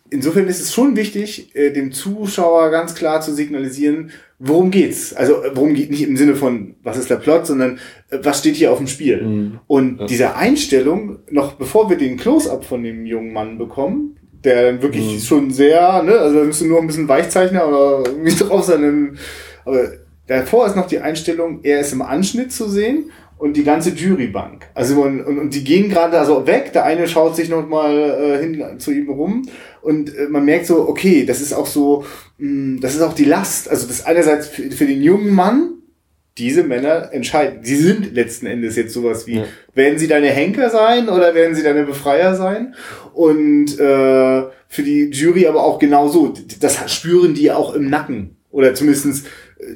insofern 0.10 0.48
ist 0.48 0.62
es 0.62 0.74
schon 0.74 0.96
wichtig, 0.96 1.56
äh, 1.56 1.72
dem 1.72 1.92
Zuschauer 1.92 2.72
ganz 2.72 2.96
klar 2.96 3.22
zu 3.22 3.34
signalisieren, 3.34 4.12
worum 4.40 4.72
geht's. 4.72 5.14
Also 5.14 5.44
äh, 5.44 5.52
worum 5.56 5.74
geht 5.74 5.92
nicht 5.92 6.04
im 6.04 6.18
Sinne 6.18 6.36
von, 6.36 6.76
was 6.84 6.98
ist 6.98 7.10
der 7.10 7.18
Plot, 7.18 7.48
sondern 7.48 7.80
äh, 8.10 8.20
was 8.22 8.40
steht 8.40 8.56
hier 8.56 8.72
auf 8.72 8.78
dem 8.78 8.88
Spiel. 8.88 9.22
Mhm. 9.22 9.60
Und 9.68 10.00
ja. 10.00 10.06
diese 10.08 10.36
Einstellung, 10.36 11.20
noch 11.30 11.54
bevor 11.54 11.90
wir 11.90 11.98
den 11.98 12.18
Close-up 12.18 12.66
von 12.66 12.84
dem 12.84 13.06
jungen 13.06 13.34
Mann 13.34 13.58
bekommen, 13.58 14.18
der 14.44 14.72
dann 14.72 14.82
wirklich 14.82 15.14
mhm. 15.14 15.20
schon 15.20 15.52
sehr, 15.52 16.04
ne, 16.04 16.14
also 16.14 16.40
da 16.40 16.46
müsste 16.46 16.68
nur 16.68 16.80
ein 16.80 16.88
bisschen 16.88 17.08
Weichzeichner 17.08 17.68
oder 17.68 18.10
irgendwie 18.10 18.36
drauf 18.44 18.64
sein, 18.66 19.18
aber 19.66 19.92
davor 20.28 20.68
ist 20.68 20.76
noch 20.76 20.88
die 20.88 21.00
Einstellung, 21.00 21.60
er 21.64 21.82
ist 21.82 21.94
im 21.94 22.02
Anschnitt 22.02 22.52
zu 22.52 22.70
sehen 22.70 23.12
und 23.40 23.56
die 23.56 23.64
ganze 23.64 23.92
Jurybank. 23.92 24.68
Also 24.76 25.02
und, 25.02 25.22
und, 25.22 25.40
und 25.40 25.56
die 25.56 25.64
gehen 25.64 25.90
gerade 25.90 26.20
also 26.20 26.46
weg. 26.46 26.74
Der 26.74 26.84
eine 26.84 27.08
schaut 27.08 27.38
sich 27.38 27.50
noch 27.50 27.68
mal 27.68 27.94
äh, 27.94 28.38
hin 28.38 28.80
zu 28.80 28.92
ihm 28.92 29.10
rum 29.10 29.48
und 29.82 30.16
äh, 30.16 30.28
man 30.30 30.46
merkt 30.46 30.66
so, 30.66 30.88
okay, 30.88 31.26
das 31.26 31.42
ist 31.42 31.54
auch 31.54 31.66
so, 31.66 32.04
mh, 32.38 32.76
mm, 32.76 32.82
das 32.82 32.96
ist 32.96 33.02
auch 33.02 33.14
die 33.14 33.26
Last. 33.26 33.70
Also 33.70 33.88
das 33.88 34.06
einerseits 34.06 34.48
für, 34.48 34.70
für 34.72 34.86
den 34.86 35.02
jungen 35.02 35.34
Mann, 35.34 35.79
diese 36.40 36.64
Männer 36.64 37.10
entscheiden. 37.12 37.60
Sie 37.64 37.76
sind 37.76 38.16
letzten 38.16 38.48
Endes 38.48 38.76
jetzt 38.76 38.94
sowas 38.94 39.28
wie, 39.28 39.38
ja. 39.38 39.44
werden 39.74 40.00
sie 40.00 40.08
deine 40.08 40.28
Henker 40.28 40.70
sein 40.70 41.10
oder 41.10 41.36
werden 41.36 41.56
sie 41.56 41.64
deine 41.64 41.84
Befreier 41.84 42.36
sein? 42.36 42.76
Und 43.14 43.78
äh, 43.78 44.44
für 44.68 44.84
die 44.84 45.10
Jury 45.12 45.48
aber 45.48 45.64
auch 45.64 45.80
genauso. 45.80 46.34
Das 46.60 46.92
spüren 46.92 47.34
die 47.34 47.52
auch 47.52 47.74
im 47.74 47.90
Nacken. 47.90 48.38
Oder 48.52 48.74
zumindestens 48.74 49.26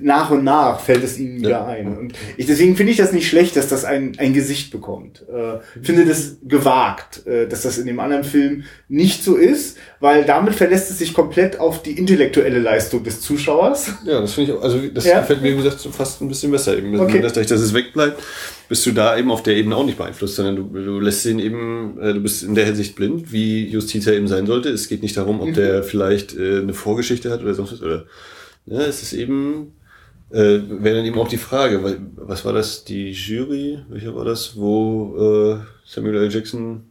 nach 0.02 0.32
und 0.32 0.46
nach 0.46 0.80
fällt 0.80 1.04
es 1.04 1.20
ihnen 1.20 1.40
wieder 1.40 1.50
ja. 1.50 1.66
ein. 1.66 1.98
Und 1.98 2.14
ich, 2.38 2.46
deswegen 2.46 2.78
finde 2.78 2.94
ich 2.94 2.98
das 2.98 3.12
nicht 3.12 3.28
schlecht, 3.28 3.58
dass 3.58 3.68
das 3.68 3.84
ein, 3.84 4.14
ein 4.18 4.34
Gesicht 4.34 4.72
bekommt. 4.72 5.24
Äh, 5.28 5.60
finde 5.84 6.06
das 6.06 6.38
gewagt, 6.44 7.28
äh, 7.28 7.48
dass 7.48 7.64
das 7.64 7.78
in 7.78 7.86
dem 7.86 8.00
anderen 8.00 8.24
Film 8.24 8.64
nicht 8.88 9.24
so 9.24 9.36
ist, 9.36 9.78
weil 10.00 10.24
damit 10.24 10.56
verlässt 10.56 10.90
es 10.90 11.00
sich 11.00 11.14
komplett 11.14 11.60
auf 11.60 11.84
die 11.84 11.92
intellektuelle 11.92 12.60
Leistung 12.60 13.04
des 13.04 13.20
Zuschauers. 13.20 13.92
Ja, 14.06 14.22
das 14.22 14.34
finde 14.34 14.52
ich 14.52 14.58
auch, 14.58 14.64
also 14.64 14.80
das 14.94 15.06
ja? 15.06 15.20
gefällt 15.20 15.42
mir, 15.42 15.52
wie 15.52 15.64
gesagt, 15.64 15.82
fast 15.92 16.22
ein 16.22 16.30
bisschen 16.30 16.52
besser 16.52 16.78
eben. 16.78 16.98
Okay. 16.98 17.20
Dadurch, 17.22 17.48
dass 17.48 17.60
es 17.60 17.74
wegbleibt, 17.74 18.22
bist 18.70 18.86
du 18.86 18.92
da 18.92 19.18
eben 19.18 19.32
auf 19.32 19.44
der 19.44 19.56
Ebene 19.58 19.76
auch 19.76 19.86
nicht 19.86 19.98
beeinflusst, 19.98 20.38
sondern 20.38 20.56
du, 20.56 20.64
du 20.64 21.00
lässt 21.02 21.26
ihn 21.26 21.40
eben, 21.40 22.00
äh, 22.02 22.14
du 22.14 22.22
bist 22.22 22.44
in 22.44 22.56
der 22.56 22.66
Hinsicht 22.66 22.96
blind, 22.96 23.34
wie 23.34 23.68
Justitia 23.68 24.14
eben 24.14 24.30
sein 24.30 24.46
sollte. 24.46 24.70
Es 24.70 24.88
geht 24.88 25.04
nicht 25.04 25.18
darum, 25.18 25.42
ob 25.42 25.50
mhm. 25.50 25.54
der 25.56 25.84
vielleicht 25.84 26.38
äh, 26.38 26.60
eine 26.60 26.74
Vorgeschichte 26.74 27.30
hat 27.32 27.42
oder 27.42 27.54
sonst 27.54 27.74
was, 27.74 27.82
oder 27.82 28.06
ja, 28.66 28.82
es 28.82 29.02
ist 29.02 29.14
eben, 29.14 29.74
äh, 30.32 30.60
wäre 30.70 30.98
dann 30.98 31.06
eben 31.06 31.20
auch 31.20 31.28
die 31.28 31.38
Frage, 31.38 31.84
weil, 31.84 32.00
was 32.16 32.46
war 32.46 32.54
das, 32.54 32.84
die 32.84 33.12
Jury, 33.12 33.80
welcher 33.90 34.16
war 34.16 34.26
das, 34.26 34.56
wo 34.56 35.58
äh, 35.58 35.58
Samuel 35.86 36.18
L. 36.18 36.32
Jackson 36.32 36.84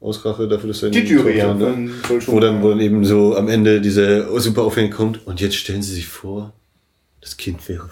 Ausrache 0.00 0.48
dafür, 0.48 0.68
dass 0.68 0.82
er 0.82 0.90
die 0.90 0.98
Jury, 1.00 1.38
ja, 1.38 1.54
ne? 1.54 1.90
wo, 2.26 2.40
dann, 2.40 2.60
wo 2.62 2.70
dann 2.70 2.80
eben 2.80 3.04
so 3.04 3.36
am 3.36 3.48
Ende 3.48 3.80
diese 3.80 4.28
super 4.40 4.62
Aufhängung 4.62 4.90
kommt 4.90 5.26
und 5.26 5.40
jetzt 5.40 5.54
stellen 5.54 5.82
Sie 5.82 5.94
sich 5.94 6.08
vor, 6.08 6.52
das 7.20 7.36
Kind 7.36 7.68
wäre 7.68 7.88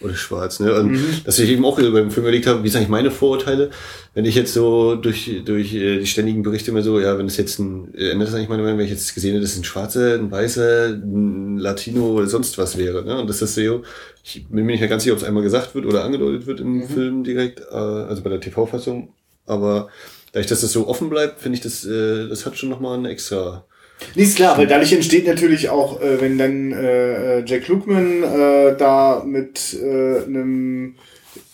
oder 0.00 0.14
schwarz, 0.14 0.60
ne? 0.60 0.74
Und 0.74 0.92
mhm. 0.92 1.20
dass 1.24 1.38
ich 1.38 1.50
eben 1.50 1.64
auch 1.64 1.76
beim 1.76 2.10
Film 2.10 2.24
überlegt 2.24 2.46
habe, 2.46 2.62
wie 2.64 2.68
sind 2.68 2.78
eigentlich 2.78 2.88
meine 2.88 3.10
Vorurteile, 3.10 3.70
wenn 4.14 4.24
ich 4.24 4.34
jetzt 4.34 4.54
so 4.54 4.94
durch, 4.94 5.42
durch 5.44 5.74
äh, 5.74 5.98
die 5.98 6.06
ständigen 6.06 6.42
Berichte 6.42 6.70
immer 6.70 6.82
so, 6.82 6.98
ja, 6.98 7.18
wenn 7.18 7.26
es 7.26 7.36
jetzt 7.36 7.58
ein, 7.58 7.92
äh, 7.94 8.10
ändert 8.10 8.28
das 8.28 8.34
eigentlich 8.34 8.48
meine 8.48 8.62
Meinung, 8.62 8.78
wenn 8.78 8.86
ich 8.86 8.92
jetzt 8.92 9.14
gesehen 9.14 9.32
hätte, 9.32 9.42
dass 9.42 9.52
es 9.52 9.58
ein 9.58 9.64
Schwarzer, 9.64 10.14
ein 10.14 10.30
Weißer, 10.30 10.88
ein 10.88 11.58
Latino 11.58 12.12
oder 12.12 12.26
sonst 12.26 12.56
was 12.56 12.78
wäre, 12.78 13.04
ne? 13.04 13.20
Und 13.20 13.28
das 13.28 13.42
ist 13.42 13.54
so, 13.54 13.82
ich 14.24 14.46
bin 14.48 14.64
mir 14.64 14.72
nicht 14.72 14.88
ganz 14.88 15.02
sicher, 15.02 15.14
ob 15.14 15.20
es 15.20 15.24
einmal 15.26 15.42
gesagt 15.42 15.74
wird 15.74 15.86
oder 15.86 16.04
angedeutet 16.04 16.46
wird 16.46 16.60
im 16.60 16.78
mhm. 16.78 16.88
Film 16.88 17.24
direkt, 17.24 17.60
äh, 17.60 17.74
also 17.74 18.22
bei 18.22 18.30
der 18.30 18.40
TV-Fassung, 18.40 19.12
aber 19.46 19.88
dadurch, 20.32 20.46
dass 20.46 20.62
das 20.62 20.72
so 20.72 20.88
offen 20.88 21.10
bleibt, 21.10 21.40
finde 21.40 21.56
ich, 21.56 21.62
das, 21.62 21.84
äh, 21.84 22.28
das 22.28 22.46
hat 22.46 22.56
schon 22.56 22.70
nochmal 22.70 22.98
eine 22.98 23.10
extra 23.10 23.66
Nee, 24.14 24.22
ist 24.22 24.36
klar, 24.36 24.58
weil 24.58 24.66
dadurch 24.66 24.92
entsteht 24.92 25.26
natürlich 25.26 25.68
auch, 25.68 26.00
äh, 26.00 26.20
wenn 26.20 26.38
dann 26.38 26.72
äh, 26.72 27.44
Jack 27.44 27.68
Lukeman 27.68 28.22
äh, 28.22 28.76
da 28.76 29.22
mit 29.24 29.76
äh, 29.80 30.24
einem 30.24 30.96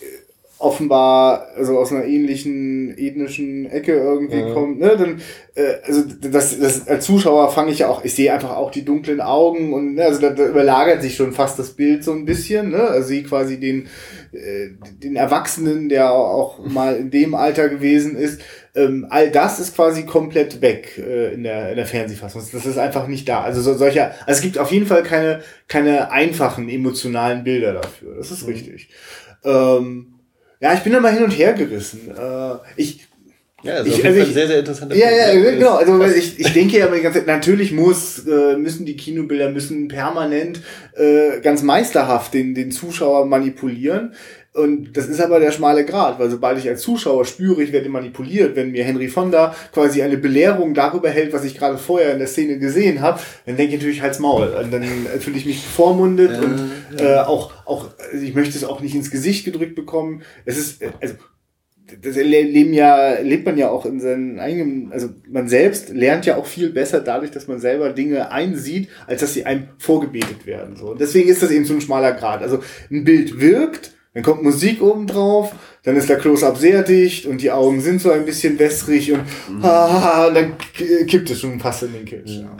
äh, 0.00 0.04
offenbar 0.58 1.48
also 1.56 1.78
aus 1.78 1.92
einer 1.92 2.06
ähnlichen 2.06 2.96
ethnischen 2.96 3.66
Ecke 3.66 3.92
irgendwie 3.92 4.38
ja. 4.38 4.52
kommt, 4.54 4.80
ne, 4.80 4.96
dann 4.96 5.20
äh, 5.54 5.74
also 5.84 6.02
das, 6.22 6.58
das 6.58 6.88
als 6.88 7.04
Zuschauer 7.04 7.50
fange 7.50 7.72
ich 7.72 7.80
ja 7.80 7.88
auch, 7.88 8.04
ich 8.04 8.14
sehe 8.14 8.32
einfach 8.32 8.56
auch 8.56 8.70
die 8.70 8.84
dunklen 8.84 9.20
Augen 9.20 9.74
und 9.74 9.94
ne, 9.94 10.04
also 10.04 10.20
da, 10.20 10.30
da 10.30 10.46
überlagert 10.46 11.02
sich 11.02 11.16
schon 11.16 11.32
fast 11.32 11.58
das 11.58 11.72
Bild 11.72 12.04
so 12.04 12.12
ein 12.12 12.24
bisschen, 12.24 12.70
ne, 12.70 12.80
also 12.80 13.08
sie 13.08 13.22
quasi 13.22 13.60
den 13.60 13.88
äh, 14.32 14.70
den 15.02 15.16
Erwachsenen, 15.16 15.88
der 15.90 16.12
auch 16.12 16.58
mal 16.64 16.96
in 16.96 17.10
dem 17.10 17.34
Alter 17.34 17.68
gewesen 17.68 18.16
ist, 18.16 18.40
ähm, 18.76 19.06
all 19.10 19.30
das 19.30 19.58
ist 19.58 19.74
quasi 19.74 20.04
komplett 20.04 20.60
weg 20.60 20.98
äh, 20.98 21.34
in, 21.34 21.42
der, 21.42 21.70
in 21.70 21.76
der 21.76 21.86
Fernsehfassung. 21.86 22.42
Das 22.52 22.66
ist 22.66 22.78
einfach 22.78 23.06
nicht 23.08 23.28
da. 23.28 23.42
Also 23.42 23.60
so, 23.62 23.74
solcher, 23.74 24.12
also 24.26 24.38
es 24.38 24.40
gibt 24.42 24.58
auf 24.58 24.70
jeden 24.70 24.86
Fall 24.86 25.02
keine, 25.02 25.40
keine 25.68 26.10
einfachen 26.12 26.68
emotionalen 26.68 27.42
Bilder 27.44 27.72
dafür. 27.74 28.16
Das 28.16 28.30
ist 28.30 28.42
mhm. 28.42 28.52
richtig. 28.52 28.88
Ähm, 29.44 30.14
ja, 30.60 30.74
ich 30.74 30.80
bin 30.80 30.92
da 30.92 31.00
mal 31.00 31.12
hin 31.12 31.24
und 31.24 31.30
her 31.30 31.52
gerissen. 31.54 32.10
Äh, 32.10 32.54
ich, 32.76 33.06
Ja, 33.62 33.74
also 33.76 33.90
Ich- 33.90 34.04
also 34.04 34.20
ich- 34.20 34.34
sehr, 34.34 34.46
sehr 34.46 34.58
interessanter 34.60 34.94
Ja, 34.94 35.10
ja, 35.10 35.32
Punkt. 35.32 35.58
genau. 35.58 35.76
Also 35.76 36.04
ich, 36.04 36.38
ich 36.38 36.52
denke 36.52 36.78
ja 36.78 36.86
immer 36.86 36.96
die 36.96 37.02
ganze 37.02 37.18
Zeit, 37.20 37.26
natürlich 37.26 37.72
muss, 37.72 38.26
äh, 38.26 38.56
müssen 38.56 38.86
die 38.86 38.96
Kinobilder 38.96 39.50
müssen 39.50 39.88
permanent 39.88 40.60
äh, 40.94 41.40
ganz 41.40 41.62
meisterhaft 41.62 42.34
den, 42.34 42.54
den 42.54 42.70
Zuschauer 42.70 43.26
manipulieren. 43.26 44.14
Und 44.56 44.96
das 44.96 45.06
ist 45.06 45.20
aber 45.20 45.38
der 45.38 45.52
schmale 45.52 45.84
Grat, 45.84 46.18
weil 46.18 46.30
sobald 46.30 46.58
ich 46.58 46.68
als 46.68 46.80
Zuschauer 46.80 47.26
spüre, 47.26 47.62
ich 47.62 47.72
werde 47.72 47.90
manipuliert, 47.90 48.56
wenn 48.56 48.70
mir 48.70 48.84
Henry 48.84 49.08
Fonda 49.08 49.54
quasi 49.72 50.02
eine 50.02 50.16
Belehrung 50.16 50.72
darüber 50.72 51.10
hält, 51.10 51.32
was 51.34 51.44
ich 51.44 51.58
gerade 51.58 51.76
vorher 51.76 52.12
in 52.12 52.18
der 52.18 52.26
Szene 52.26 52.58
gesehen 52.58 53.02
habe, 53.02 53.20
dann 53.44 53.56
denke 53.56 53.74
ich 53.74 53.80
natürlich 53.80 54.02
Hals 54.02 54.18
Maul. 54.18 54.48
Und 54.48 54.72
dann 54.72 54.82
äh, 54.82 55.18
fühle 55.20 55.36
ich 55.36 55.44
mich 55.44 55.62
bevormundet 55.62 56.42
und 56.42 56.70
äh, 56.98 57.16
auch, 57.18 57.52
auch, 57.66 57.90
ich 58.18 58.34
möchte 58.34 58.56
es 58.56 58.64
auch 58.64 58.80
nicht 58.80 58.94
ins 58.94 59.10
Gesicht 59.10 59.44
gedrückt 59.44 59.74
bekommen. 59.74 60.22
Es 60.46 60.56
ist, 60.56 60.80
äh, 60.80 60.88
also 61.00 61.16
das 62.02 62.16
leben 62.16 62.72
ja, 62.72 63.20
lebt 63.20 63.46
man 63.46 63.58
ja 63.58 63.68
auch 63.70 63.86
in 63.86 64.00
seinen 64.00 64.40
eigenen, 64.40 64.90
also 64.90 65.10
man 65.28 65.48
selbst 65.48 65.90
lernt 65.90 66.26
ja 66.26 66.36
auch 66.36 66.46
viel 66.46 66.70
besser 66.70 67.00
dadurch, 67.00 67.30
dass 67.30 67.46
man 67.46 67.60
selber 67.60 67.90
Dinge 67.90 68.32
einsieht, 68.32 68.88
als 69.06 69.20
dass 69.20 69.34
sie 69.34 69.44
einem 69.44 69.68
vorgebetet 69.78 70.46
werden. 70.46 70.76
So. 70.76 70.92
Und 70.92 71.00
deswegen 71.00 71.28
ist 71.28 71.42
das 71.42 71.50
eben 71.50 71.64
so 71.64 71.74
ein 71.74 71.80
schmaler 71.80 72.12
Grad. 72.12 72.42
Also 72.42 72.60
ein 72.90 73.04
Bild 73.04 73.40
wirkt, 73.40 73.95
dann 74.16 74.24
kommt 74.24 74.42
Musik 74.42 74.80
oben 74.80 75.06
drauf, 75.06 75.54
dann 75.82 75.94
ist 75.94 76.08
der 76.08 76.16
Close-Up 76.16 76.56
sehr 76.56 76.82
dicht 76.82 77.26
und 77.26 77.42
die 77.42 77.50
Augen 77.50 77.82
sind 77.82 78.00
so 78.00 78.10
ein 78.10 78.24
bisschen 78.24 78.58
wässrig 78.58 79.12
und, 79.12 79.20
ah, 79.62 80.26
und 80.28 80.34
dann 80.34 80.54
kippt 81.06 81.28
es 81.28 81.40
schon 81.40 81.60
fast 81.60 81.82
in 81.82 81.92
den 81.92 82.06
Kitsch. 82.06 82.30
Ja. 82.30 82.56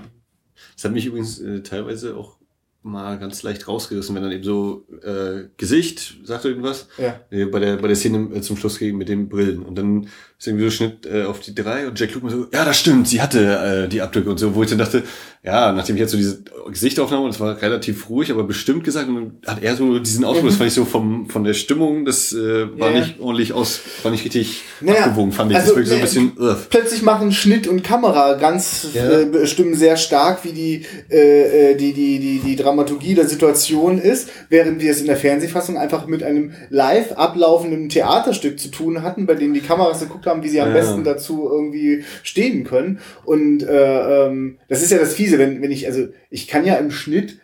Das 0.75 0.85
hat 0.85 0.93
mich 0.93 1.07
übrigens 1.07 1.41
äh, 1.41 1.63
teilweise 1.63 2.15
auch 2.15 2.37
mal 2.83 3.19
ganz 3.19 3.43
leicht 3.43 3.67
rausgerissen, 3.67 4.15
wenn 4.15 4.23
dann 4.23 4.33
eben 4.33 4.45
so 4.45 4.87
äh, 5.03 5.49
Gesicht, 5.57 6.19
sagt 6.25 6.45
irgendwas, 6.45 6.89
Ja. 6.99 7.21
äh, 7.31 7.47
bei 7.47 7.59
der 7.59 7.79
bei 7.79 7.89
der 7.89 7.97
Szene 7.97 8.29
äh, 8.35 8.43
zum 8.43 8.59
Schluss 8.59 8.79
ging 8.79 8.99
mit 8.99 9.09
den 9.09 9.31
Brillen 9.31 9.63
und 9.63 9.77
dann 9.77 10.09
ist 10.39 10.47
irgendwie 10.47 10.65
so 10.67 10.71
Schnitt 10.71 11.07
äh, 11.07 11.25
auf 11.25 11.41
die 11.41 11.55
drei 11.55 11.87
und 11.87 11.99
Jack 11.99 12.15
Luke 12.15 12.29
so, 12.31 12.47
ja, 12.53 12.65
das 12.65 12.79
stimmt, 12.79 13.09
sie 13.09 13.23
hatte 13.23 13.85
äh, 13.85 13.89
die 13.89 14.03
Abdrücke 14.03 14.29
und 14.29 14.39
so, 14.39 14.55
wo 14.55 14.63
ich 14.63 14.69
dann 14.69 14.79
dachte, 14.79 15.03
ja, 15.43 15.73
nachdem 15.73 15.95
ich 15.97 16.01
jetzt 16.01 16.11
so 16.11 16.17
diese 16.19 16.43
Gesichtsaufnahme 16.69 17.25
und 17.25 17.31
es 17.31 17.39
war 17.41 17.63
relativ 17.63 18.11
ruhig, 18.11 18.31
aber 18.33 18.43
bestimmt 18.45 18.83
gesagt 18.85 19.09
und 19.09 19.15
dann 19.15 19.55
hat 19.55 19.63
er 19.63 19.77
so 19.77 19.99
diesen 20.01 20.25
Ausdruck, 20.25 20.47
das 20.49 20.57
fand 20.57 20.69
ich 20.69 20.75
so 20.75 20.85
vom 20.85 21.29
von 21.31 21.45
der 21.45 21.55
Stimmung, 21.55 22.05
das 22.05 22.33
äh, 22.33 22.67
war 22.79 22.91
Ja. 22.93 23.01
nicht 23.01 23.21
ordentlich 23.21 23.53
aus, 23.53 23.81
war 24.03 24.11
nicht 24.11 24.25
richtig 24.25 24.63
Naja, 24.81 25.05
abgewogen, 25.05 25.33
fand 25.33 25.53
ich. 25.53 25.57
also, 25.57 25.69
das 25.75 25.77
wirklich 25.77 25.89
so 25.89 25.95
ein 25.95 26.01
ne, 26.01 26.33
bisschen, 26.35 26.39
uff. 26.39 26.67
plötzlich 26.69 27.03
machen 27.03 27.33
Schnitt 27.33 27.67
und 27.69 27.83
Kamera 27.85 28.35
ganz 28.35 28.89
Ja. 28.93 29.21
äh, 29.21 29.25
bestimmen 29.27 29.75
sehr 29.75 29.97
stark, 29.97 30.45
wie 30.45 30.53
die, 30.53 30.83
äh, 31.11 31.71
äh, 31.73 31.77
die, 31.77 31.93
die, 31.93 32.19
die, 32.19 32.41
die 32.41 32.57
Dramaturgie 32.57 33.15
der 33.15 33.29
Situation 33.29 33.99
ist, 33.99 34.29
während 34.49 34.83
wir 34.83 34.91
es 34.91 35.01
in 35.01 35.07
der 35.07 35.17
Fernsehfassung 35.17 35.79
einfach 35.79 36.07
mit 36.09 36.23
einem 36.25 36.53
live 36.71 37.13
ablaufenden 37.13 37.89
Theaterstück 37.89 38.59
zu 38.59 38.69
tun 38.69 39.03
hatten, 39.03 39.27
bei 39.27 39.35
dem 39.37 39.55
die 39.55 39.61
Kameras 39.61 40.01
geguckt 40.01 40.26
haben, 40.27 40.43
wie 40.43 40.49
sie 40.49 40.61
am 40.61 40.69
Ja. 40.69 40.75
besten 40.75 41.05
dazu 41.05 41.49
irgendwie 41.51 42.05
stehen 42.23 42.65
können. 42.65 43.01
Und 43.25 43.63
äh, 43.63 44.27
ähm, 44.27 44.59
das 44.69 44.83
ist 44.83 44.93
ja 44.93 44.99
das 44.99 45.15
Fiese, 45.15 45.39
wenn, 45.39 45.63
wenn 45.63 45.71
ich, 45.71 45.87
also 45.87 46.09
ich 46.31 46.49
kann 46.49 46.65
ja 46.65 46.75
im 46.77 46.91
Schnitt 46.91 47.39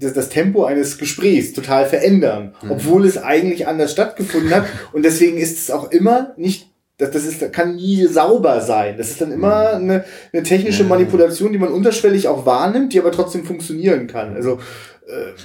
das, 0.00 0.14
das 0.14 0.28
Tempo 0.30 0.64
eines 0.64 0.96
Gesprächs 0.98 1.52
total 1.52 1.86
verändern, 1.86 2.54
obwohl 2.68 3.04
es 3.04 3.18
eigentlich 3.18 3.66
anders 3.66 3.92
stattgefunden 3.92 4.54
hat. 4.54 4.64
Und 4.92 5.04
deswegen 5.04 5.36
ist 5.36 5.58
es 5.58 5.70
auch 5.70 5.90
immer 5.90 6.32
nicht 6.36 6.70
das, 7.00 7.10
das 7.12 7.24
ist, 7.24 7.52
kann 7.52 7.76
nie 7.76 8.06
sauber 8.06 8.60
sein. 8.60 8.96
Das 8.98 9.10
ist 9.10 9.20
dann 9.20 9.32
immer 9.32 9.70
eine, 9.70 10.04
eine 10.32 10.42
technische 10.42 10.84
Manipulation, 10.84 11.52
die 11.52 11.58
man 11.58 11.72
unterschwellig 11.72 12.28
auch 12.28 12.44
wahrnimmt, 12.44 12.92
die 12.92 13.00
aber 13.00 13.10
trotzdem 13.10 13.44
funktionieren 13.44 14.06
kann. 14.06 14.34
Also, 14.34 14.58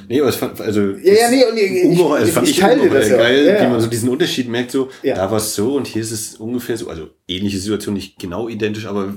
Nee, 0.10 0.20
aber 0.20 0.30
es 0.30 0.36
fand, 0.36 0.60
also. 0.62 0.82
Ja, 0.82 1.14
ja, 1.14 1.30
nee, 1.32 1.44
und 1.46 1.58
ich- 1.58 1.84
ich- 1.84 2.00
es 2.24 2.30
fand 2.32 2.48
ich 2.48 2.54
ich, 2.56 2.60
teile 2.60 2.90
das 2.90 3.10
ja 3.10 3.18
geil, 3.18 3.46
Ja, 3.46 3.66
wie 3.66 3.70
man 3.72 3.80
so 3.82 3.88
diesen 3.88 4.10
Unterschied 4.10 4.48
merkt, 4.50 4.72
so, 4.72 4.90
da 5.04 5.30
war 5.32 5.38
es 5.38 5.56
so 5.56 5.76
und 5.76 5.88
hier 5.88 6.02
ist 6.02 6.12
es 6.12 6.36
ungefähr 6.36 6.78
so, 6.78 6.88
also 6.90 7.08
ähnliche 7.28 7.58
Situation, 7.58 7.96
nicht 7.96 8.20
genau 8.20 8.48
identisch, 8.50 8.86
aber 8.86 9.14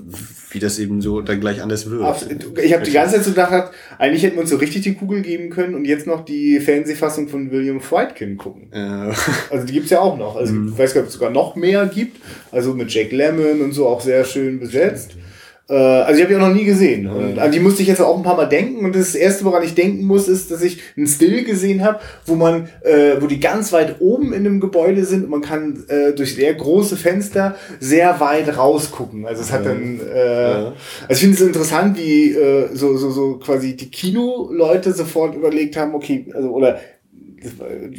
wie 0.51 0.59
das 0.59 0.78
eben 0.78 1.03
so 1.03 1.20
dann 1.20 1.40
gleich 1.40 1.61
anders 1.61 1.90
wird. 1.90 2.03
absolut. 2.03 2.59
ich 2.59 2.72
habe 2.72 2.84
die 2.84 2.92
ganze 2.92 3.16
Zeit 3.16 3.24
so 3.24 3.30
gedacht, 3.30 3.70
eigentlich 3.99 4.22
hätten 4.22 4.36
wir 4.36 4.40
uns 4.42 4.51
so 4.51 4.57
richtig 4.57 4.82
die 4.82 4.94
Kugel 4.94 5.20
geben 5.22 5.51
können 5.51 5.74
und 5.74 5.84
jetzt 5.84 6.07
noch 6.07 6.24
die 6.24 6.59
Fernsehfassung 6.61 7.28
von 7.28 7.51
William 7.51 7.80
Friedkin 7.80 8.36
gucken. 8.38 8.72
Äh, 8.72 9.12
Also 9.51 9.66
die 9.66 9.72
gibt's 9.74 9.90
ja 9.90 10.01
auch 10.01 10.16
noch. 10.16 10.36
Also 10.36 10.55
ich 10.55 10.78
weiß 10.78 10.94
gar 10.94 11.01
nicht, 11.03 11.07
ob 11.07 11.07
es 11.09 11.12
sogar 11.14 11.30
noch 11.30 11.55
mehr 11.57 11.84
gibt. 11.86 12.16
Also 12.51 12.72
mit 12.74 12.90
Jack 12.92 13.12
Lemmon 13.12 13.61
und 13.61 13.72
so 13.72 13.86
auch 13.86 14.01
sehr 14.01 14.24
schön 14.24 14.59
besetzt. 14.61 15.12
Äh, 15.12 15.27
also 15.74 16.16
die 16.16 16.22
habe 16.22 16.32
ich 16.32 16.38
auch 16.38 16.48
noch 16.48 16.54
nie 16.54 16.64
gesehen. 16.64 17.06
Und 17.08 17.38
an 17.38 17.52
die 17.52 17.60
musste 17.60 17.82
ich 17.82 17.88
jetzt 17.88 18.00
auch 18.00 18.16
ein 18.16 18.22
paar 18.22 18.36
Mal 18.36 18.46
denken. 18.46 18.86
Und 18.86 18.96
das 18.96 19.14
erste, 19.14 19.44
woran 19.44 19.62
ich 19.62 19.74
denken 19.74 20.04
muss, 20.06 20.26
ist, 20.26 20.50
dass 20.50 20.62
ich 20.62 20.80
einen 20.96 21.06
Still 21.06 21.44
gesehen 21.44 21.84
habe, 21.84 22.00
wo 22.24 22.36
man, 22.36 22.68
äh, 22.82 23.20
wo 23.20 23.26
die 23.26 23.38
ganz 23.38 23.72
weit 23.72 23.96
oben 24.00 24.32
in 24.32 24.46
einem 24.46 24.60
Gebäude 24.60 25.04
sind 25.04 25.24
und 25.24 25.30
man 25.30 25.42
kann 25.42 25.84
äh, 25.88 26.12
durch 26.12 26.34
sehr 26.34 26.54
große 26.54 26.96
Fenster 26.96 27.56
sehr 27.80 28.18
weit 28.18 28.56
rausgucken. 28.56 29.26
Also 29.26 29.42
es 29.42 29.52
hat 29.52 29.66
dann, 29.66 30.00
äh, 30.00 30.18
also 30.18 30.72
ich 31.10 31.18
finde 31.18 31.34
es 31.34 31.40
interessant, 31.42 31.98
wie 31.98 32.32
äh, 32.32 32.68
so, 32.72 32.96
so, 32.96 33.10
so 33.10 33.34
quasi 33.36 33.76
die 33.76 33.90
Kinoleute 33.90 34.92
sofort 34.92 35.34
überlegt 35.34 35.76
haben, 35.76 35.94
okay, 35.94 36.26
also 36.34 36.50
oder 36.50 36.80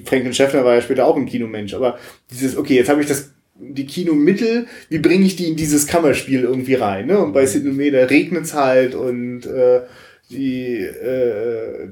Franklin 0.06 0.34
Schäffner 0.34 0.66
war 0.66 0.76
ja 0.76 0.82
später 0.82 1.06
auch 1.06 1.16
ein 1.16 1.26
Kinomensch, 1.26 1.74
aber 1.74 1.98
dieses, 2.32 2.58
okay, 2.58 2.76
jetzt 2.76 2.90
habe 2.90 3.02
ich 3.02 3.08
das 3.08 3.32
die 3.60 3.86
Kinomittel, 3.86 4.68
wie 4.90 5.00
bringe 5.00 5.26
ich 5.26 5.36
die 5.36 5.48
in 5.48 5.56
dieses 5.56 5.88
Kammerspiel 5.88 6.44
irgendwie 6.44 6.76
rein? 6.76 7.08
Ne? 7.08 7.20
Und 7.20 7.34
bei 7.34 7.46
Sidney 7.46 7.72
Meder 7.72 8.10
regnet 8.10 8.46
es 8.46 8.54
halt 8.54 8.96
und 8.96 9.46
äh, 9.46 9.82
die 10.30 10.78
äh, 10.78 11.92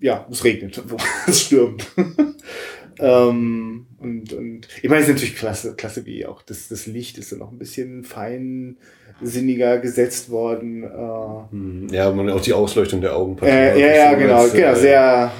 ja, 0.00 0.26
es 0.30 0.44
regnet, 0.44 0.82
es 1.26 1.42
stürmt. 1.42 1.86
ähm, 2.98 3.86
und, 3.98 4.32
und 4.34 4.68
ich 4.82 4.90
meine, 4.90 5.02
es 5.02 5.08
ist 5.08 5.14
natürlich 5.14 5.36
klasse, 5.36 5.74
klasse 5.74 6.04
wie 6.04 6.26
auch 6.26 6.42
das, 6.42 6.68
das 6.68 6.86
Licht 6.86 7.16
ist 7.16 7.32
dann 7.32 7.38
noch 7.38 7.50
ein 7.50 7.58
bisschen 7.58 8.04
feinsinniger 8.04 9.78
gesetzt 9.78 10.28
worden. 10.28 10.82
Äh, 10.82 11.94
ja, 11.94 12.12
man 12.12 12.28
auch 12.30 12.42
die 12.42 12.52
Ausleuchtung 12.52 13.00
der 13.00 13.16
Augen. 13.16 13.38
äh, 13.42 13.80
ja, 13.80 14.10
ja, 14.10 14.14
genau, 14.14 14.46
genau, 14.48 14.74
sehr 14.74 15.32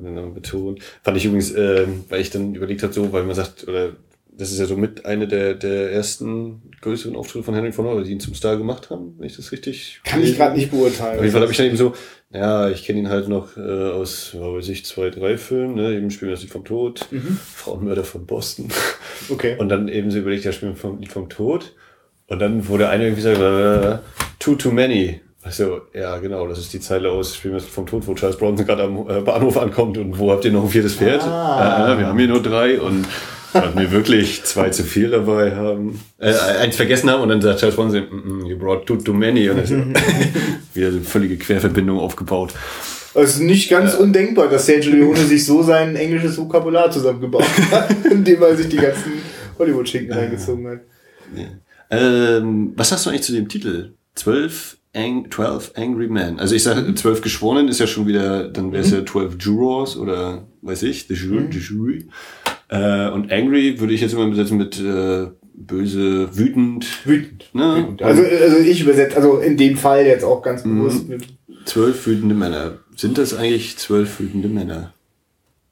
genau, 0.00 0.28
betont. 0.28 0.80
Fand 1.02 1.16
ich 1.16 1.24
übrigens, 1.24 1.52
äh, 1.52 1.86
weil 2.08 2.20
ich 2.20 2.30
dann 2.30 2.54
überlegt 2.54 2.82
habe, 2.82 2.92
so, 2.92 3.12
weil 3.12 3.24
man 3.24 3.34
sagt, 3.34 3.66
oder 3.66 3.92
das 4.36 4.50
ist 4.50 4.58
ja 4.58 4.66
so 4.66 4.76
mit 4.76 5.06
eine 5.06 5.28
der, 5.28 5.54
der 5.54 5.92
ersten 5.92 6.62
größeren 6.80 7.16
Auftritte 7.16 7.44
von 7.44 7.54
Henry 7.54 7.72
Fonda, 7.72 8.02
die 8.02 8.10
ihn 8.10 8.20
zum 8.20 8.34
Star 8.34 8.56
gemacht 8.56 8.90
haben, 8.90 9.14
wenn 9.18 9.26
ich 9.26 9.36
das 9.36 9.52
richtig 9.52 10.00
kann 10.04 10.22
ich 10.22 10.36
gerade 10.36 10.56
nicht 10.56 10.70
beurteilen. 10.70 11.18
Auf 11.18 11.22
jeden 11.22 11.32
Fall 11.32 11.42
habe 11.42 11.52
ich 11.52 11.58
dann 11.58 11.66
eben 11.66 11.76
so, 11.76 11.94
ja, 12.32 12.68
ich 12.68 12.84
kenne 12.84 12.98
ihn 12.98 13.08
halt 13.08 13.28
noch 13.28 13.56
äh, 13.56 13.60
aus, 13.60 14.32
ja, 14.34 14.40
weiß 14.40 14.68
ich, 14.68 14.84
zwei, 14.84 15.10
drei 15.10 15.38
Filmen, 15.38 15.76
ne? 15.76 15.94
eben 15.96 16.10
Spielen 16.10 16.32
das 16.32 16.42
Lied 16.42 16.50
vom 16.50 16.64
Tod, 16.64 17.06
Frauenmörder 17.54 18.04
von 18.04 18.26
Boston. 18.26 18.68
Okay. 19.30 19.56
Und 19.58 19.68
dann 19.68 19.88
eben 19.88 20.10
so 20.10 20.18
überlegt, 20.18 20.44
ja, 20.44 20.52
Spielen 20.52 20.76
vom 20.76 20.98
Lied 20.98 21.12
vom 21.12 21.28
Tod. 21.28 21.74
Und 22.26 22.40
dann 22.40 22.66
wurde 22.68 22.88
einer 22.88 23.04
irgendwie 23.04 23.22
gesagt, 23.22 23.40
äh, 23.40 23.98
too, 24.38 24.56
too 24.56 24.70
many. 24.70 25.20
Also, 25.42 25.82
ja, 25.94 26.18
genau, 26.18 26.48
das 26.48 26.58
ist 26.58 26.72
die 26.72 26.80
Zeile 26.80 27.10
aus 27.10 27.42
Lied 27.44 27.62
vom 27.62 27.86
Tod, 27.86 28.06
wo 28.06 28.14
Charles 28.14 28.36
Bronson 28.36 28.66
gerade 28.66 28.82
am 28.82 29.08
äh, 29.08 29.20
Bahnhof 29.20 29.56
ankommt 29.56 29.96
und 29.96 30.18
wo 30.18 30.32
habt 30.32 30.44
ihr 30.44 30.52
noch 30.52 30.64
ein 30.64 30.70
viertes 30.70 30.96
Pferd? 30.96 31.22
Ah. 31.22 31.94
Äh, 31.94 31.98
wir 31.98 32.06
haben 32.08 32.18
hier 32.18 32.28
nur 32.28 32.42
drei 32.42 32.80
und 32.80 33.06
sollten 33.54 33.78
wir 33.78 33.90
wirklich 33.92 34.44
zwei 34.44 34.70
zu 34.70 34.82
viel 34.82 35.10
dabei 35.10 35.54
haben, 35.54 36.00
äh, 36.18 36.34
eins 36.60 36.76
vergessen 36.76 37.08
haben 37.08 37.22
und 37.22 37.28
dann 37.28 37.40
sagt 37.40 37.60
Charles 37.60 37.76
Bronson, 37.76 38.02
mm, 38.10 38.42
mm, 38.42 38.46
you 38.46 38.58
brought 38.58 38.84
too, 38.84 38.96
too 38.96 39.14
many 39.14 39.48
und 39.48 39.58
dann 39.58 39.66
so, 39.66 39.74
wieder 40.74 40.88
eine 40.88 41.00
völlige 41.00 41.36
Querverbindung 41.36 41.98
aufgebaut. 41.98 42.52
Es 43.14 43.36
ist 43.36 43.40
nicht 43.40 43.70
ganz 43.70 43.94
undenkbar, 43.94 44.48
dass 44.48 44.66
Sergio 44.66 44.92
Leone 44.92 45.24
sich 45.24 45.46
so 45.46 45.62
sein 45.62 45.94
englisches 45.94 46.36
Vokabular 46.36 46.90
zusammengebaut 46.90 47.46
hat, 47.70 47.90
indem 48.10 48.42
er 48.42 48.56
sich 48.56 48.68
die 48.68 48.76
ganzen 48.76 49.12
Hollywood-Schinken 49.58 50.12
reingezogen 50.12 50.66
hat. 50.66 50.80
Ähm, 51.90 52.72
was 52.74 52.90
hast 52.90 53.06
du 53.06 53.10
eigentlich 53.10 53.22
zu 53.22 53.32
dem 53.32 53.48
Titel? 53.48 53.92
12, 54.16 54.78
Ang 54.94 55.30
12 55.30 55.72
Angry 55.76 56.08
Men. 56.08 56.40
Also 56.40 56.54
ich 56.54 56.62
sage, 56.64 56.92
12 56.92 57.20
Geschworenen 57.20 57.68
ist 57.68 57.80
ja 57.80 57.86
schon 57.86 58.06
wieder, 58.06 58.48
dann 58.48 58.72
wäre 58.72 58.82
es 58.82 58.90
ja 58.90 59.04
12 59.04 59.36
Jurors 59.38 59.96
oder 59.96 60.46
weiß 60.62 60.82
ich, 60.84 61.06
the 61.06 61.14
jury. 61.14 61.48
The 61.52 61.58
jury. 61.58 62.08
Äh, 62.74 63.08
und 63.10 63.30
Angry 63.30 63.78
würde 63.78 63.94
ich 63.94 64.00
jetzt 64.00 64.14
immer 64.14 64.26
besetzen 64.26 64.58
mit 64.58 64.80
äh, 64.80 65.28
böse, 65.54 66.36
wütend. 66.36 67.06
Wütend. 67.06 67.48
Ne? 67.52 67.76
Wütend. 67.76 68.02
Also, 68.02 68.22
also 68.22 68.56
ich 68.58 68.80
übersetze, 68.80 69.16
also 69.16 69.38
in 69.38 69.56
dem 69.56 69.76
Fall 69.76 70.04
jetzt 70.04 70.24
auch 70.24 70.42
ganz 70.42 70.64
bewusst 70.64 71.08
mit. 71.08 71.24
Zwölf 71.66 72.04
wütende 72.04 72.34
Männer. 72.34 72.78
Sind 72.96 73.16
das 73.16 73.32
eigentlich 73.32 73.76
zwölf 73.76 74.18
wütende 74.18 74.48
Männer? 74.48 74.92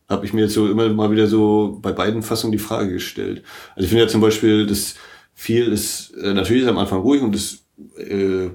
Habe 0.08 0.24
ich 0.26 0.32
mir 0.32 0.42
jetzt 0.42 0.54
so 0.54 0.68
immer 0.68 0.88
mal 0.90 1.10
wieder 1.10 1.26
so 1.26 1.78
bei 1.82 1.90
beiden 1.90 2.22
Fassungen 2.22 2.52
die 2.52 2.58
Frage 2.58 2.92
gestellt. 2.92 3.42
Also 3.74 3.84
ich 3.84 3.88
finde 3.88 4.04
ja 4.04 4.08
zum 4.08 4.20
Beispiel, 4.20 4.66
dass 4.66 4.94
viel 5.34 5.72
ist, 5.72 6.14
äh, 6.22 6.34
natürlich 6.34 6.62
ist 6.62 6.68
am 6.68 6.78
Anfang 6.78 7.00
ruhig 7.00 7.22
und 7.22 7.34
das 7.34 7.64
äh, 7.98 8.50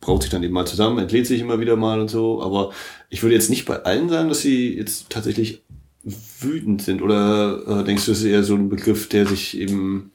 braucht 0.00 0.22
sich 0.22 0.30
dann 0.30 0.44
eben 0.44 0.54
mal 0.54 0.66
zusammen, 0.66 0.98
entlädt 0.98 1.26
sich 1.26 1.40
immer 1.40 1.58
wieder 1.58 1.74
mal 1.74 2.00
und 2.00 2.08
so, 2.08 2.40
aber 2.40 2.70
ich 3.10 3.22
würde 3.22 3.34
jetzt 3.34 3.50
nicht 3.50 3.64
bei 3.64 3.82
allen 3.82 4.08
sagen, 4.08 4.28
dass 4.28 4.42
sie 4.42 4.76
jetzt 4.76 5.10
tatsächlich 5.10 5.62
wütend 6.40 6.82
sind 6.82 7.02
oder 7.02 7.80
äh, 7.80 7.84
denkst 7.84 8.06
du, 8.06 8.12
es 8.12 8.18
ist 8.18 8.24
eher 8.24 8.42
so 8.42 8.54
ein 8.54 8.68
Begriff, 8.68 9.08
der 9.08 9.26
sich 9.26 9.58
eben 9.58 10.12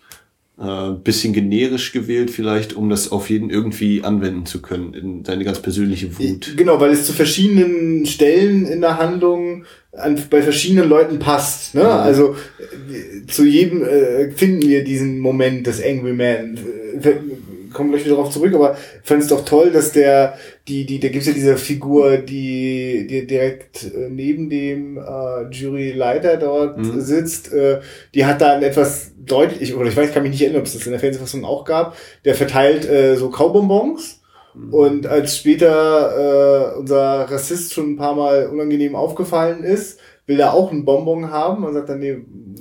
äh, 0.59 0.91
bisschen 1.03 1.33
generisch 1.33 1.91
gewählt, 1.91 2.29
vielleicht, 2.29 2.75
um 2.75 2.89
das 2.89 3.11
auf 3.11 3.29
jeden 3.29 3.49
irgendwie 3.49 4.03
anwenden 4.03 4.45
zu 4.45 4.61
können, 4.61 4.93
in 4.93 5.25
seine 5.25 5.43
ganz 5.43 5.59
persönliche 5.59 6.17
Wut. 6.19 6.53
Genau, 6.55 6.79
weil 6.79 6.91
es 6.91 7.05
zu 7.05 7.13
verschiedenen 7.13 8.05
Stellen 8.05 8.65
in 8.67 8.81
der 8.81 8.99
Handlung 8.99 9.65
an, 9.91 10.19
bei 10.29 10.41
verschiedenen 10.41 10.87
Leuten 10.87 11.19
passt. 11.19 11.75
Ne? 11.75 11.81
Ja. 11.81 12.01
Also 12.01 12.35
äh, 12.59 13.25
zu 13.27 13.45
jedem 13.45 13.83
äh, 13.83 14.31
finden 14.31 14.61
wir 14.61 14.83
diesen 14.83 15.19
Moment 15.19 15.67
des 15.67 15.83
Angry 15.83 16.13
Man. 16.13 16.57
Kommen 17.73 17.91
gleich 17.91 18.05
wieder 18.05 18.15
darauf 18.15 18.31
zurück, 18.31 18.53
aber 18.53 18.77
ich 19.01 19.07
fand 19.07 19.21
es 19.21 19.27
doch 19.27 19.43
toll, 19.43 19.71
dass 19.71 19.91
der, 19.91 20.37
die, 20.67 20.85
die, 20.85 20.99
da 20.99 21.09
gibt's 21.09 21.27
ja 21.27 21.33
diese 21.33 21.57
Figur, 21.57 22.17
die, 22.17 23.07
die 23.09 23.27
direkt 23.27 23.83
äh, 23.83 24.09
neben 24.09 24.49
dem 24.49 24.97
äh, 24.97 25.49
Juryleiter 25.51 26.37
dort 26.37 26.77
mhm. 26.77 27.01
sitzt, 27.01 27.51
äh, 27.51 27.81
die 28.13 28.25
hat 28.25 28.41
da 28.41 28.61
etwas 28.61 29.11
deutlich, 29.17 29.75
oder 29.75 29.89
ich 29.89 29.97
weiß, 29.97 30.09
ich 30.09 30.13
kann 30.13 30.23
mich 30.23 30.31
nicht 30.31 30.41
erinnern, 30.41 30.61
ob 30.61 30.67
es 30.67 30.73
das 30.73 30.85
in 30.85 30.91
der 30.91 30.99
Fernsehfassung 30.99 31.43
auch 31.45 31.65
gab, 31.65 31.97
der 32.25 32.35
verteilt 32.35 32.87
äh, 32.89 33.15
so 33.15 33.29
Kaubonbons. 33.29 34.21
Mhm. 34.53 34.73
Und 34.73 35.07
als 35.07 35.37
später 35.37 36.73
äh, 36.75 36.79
unser 36.79 37.29
Rassist 37.29 37.73
schon 37.73 37.93
ein 37.93 37.97
paar 37.97 38.15
Mal 38.15 38.47
unangenehm 38.47 38.95
aufgefallen 38.95 39.63
ist, 39.63 39.99
will 40.25 40.39
er 40.39 40.53
auch 40.53 40.71
einen 40.71 40.85
Bonbon 40.85 41.29
haben 41.31 41.63
und 41.63 41.73
sagt 41.73 41.89
dann, 41.89 41.99
nee, 41.99 42.17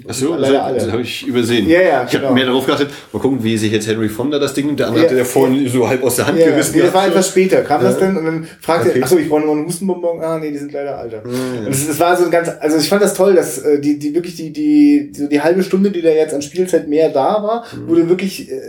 Achso, 0.08 0.36
das, 0.36 0.50
das 0.50 0.90
habe 0.90 1.02
ich 1.02 1.26
übersehen. 1.26 1.68
Ja, 1.68 1.80
ja, 1.80 2.04
ich 2.04 2.10
genau. 2.10 2.24
habe 2.24 2.34
mehr 2.34 2.46
darauf 2.46 2.66
geachtet, 2.66 2.90
mal 3.12 3.20
gucken, 3.20 3.44
wie 3.44 3.56
sich 3.56 3.70
jetzt 3.70 3.86
Henry 3.86 4.08
Fonda 4.08 4.38
das 4.38 4.54
Ding, 4.54 4.74
der 4.74 4.88
andere 4.88 5.04
ja, 5.04 5.08
hatte 5.10 5.18
ja 5.18 5.24
vorhin 5.24 5.68
so 5.68 5.88
halb 5.88 6.02
aus 6.02 6.16
der 6.16 6.26
Hand 6.26 6.38
ja, 6.38 6.46
gerissen. 6.46 6.76
Nee, 6.76 6.82
das 6.82 6.94
war 6.94 7.06
etwas 7.06 7.28
später, 7.28 7.62
kam 7.62 7.82
das 7.82 7.98
denn 7.98 8.16
und 8.16 8.24
dann 8.24 8.48
fragte 8.60 8.88
okay. 8.88 8.98
er, 8.98 9.04
achso, 9.04 9.16
ich 9.16 9.28
brauche 9.28 9.42
noch 9.42 9.52
einen 9.52 9.66
Hustenbonbon, 9.66 10.20
ah 10.20 10.38
nee, 10.38 10.50
die 10.50 10.58
sind 10.58 10.72
leider 10.72 10.98
alter. 10.98 11.22
Ja, 11.24 11.68
das, 11.68 11.86
das, 11.86 12.00
war 12.00 12.16
so 12.16 12.24
ein 12.24 12.30
ganz, 12.30 12.50
also 12.58 12.78
ich 12.78 12.88
fand 12.88 13.02
das 13.02 13.14
toll, 13.14 13.34
dass 13.34 13.58
äh, 13.58 13.80
die, 13.80 13.98
die 13.98 14.14
wirklich 14.14 14.34
die, 14.34 14.52
die, 14.52 15.12
so 15.14 15.28
die 15.28 15.40
halbe 15.40 15.62
Stunde, 15.62 15.90
die 15.90 16.02
da 16.02 16.10
jetzt 16.10 16.34
an 16.34 16.42
Spielzeit 16.42 16.88
mehr 16.88 17.10
da 17.10 17.42
war, 17.42 17.64
mhm. 17.72 17.88
wurde 17.88 18.08
wirklich 18.08 18.50
äh, 18.50 18.60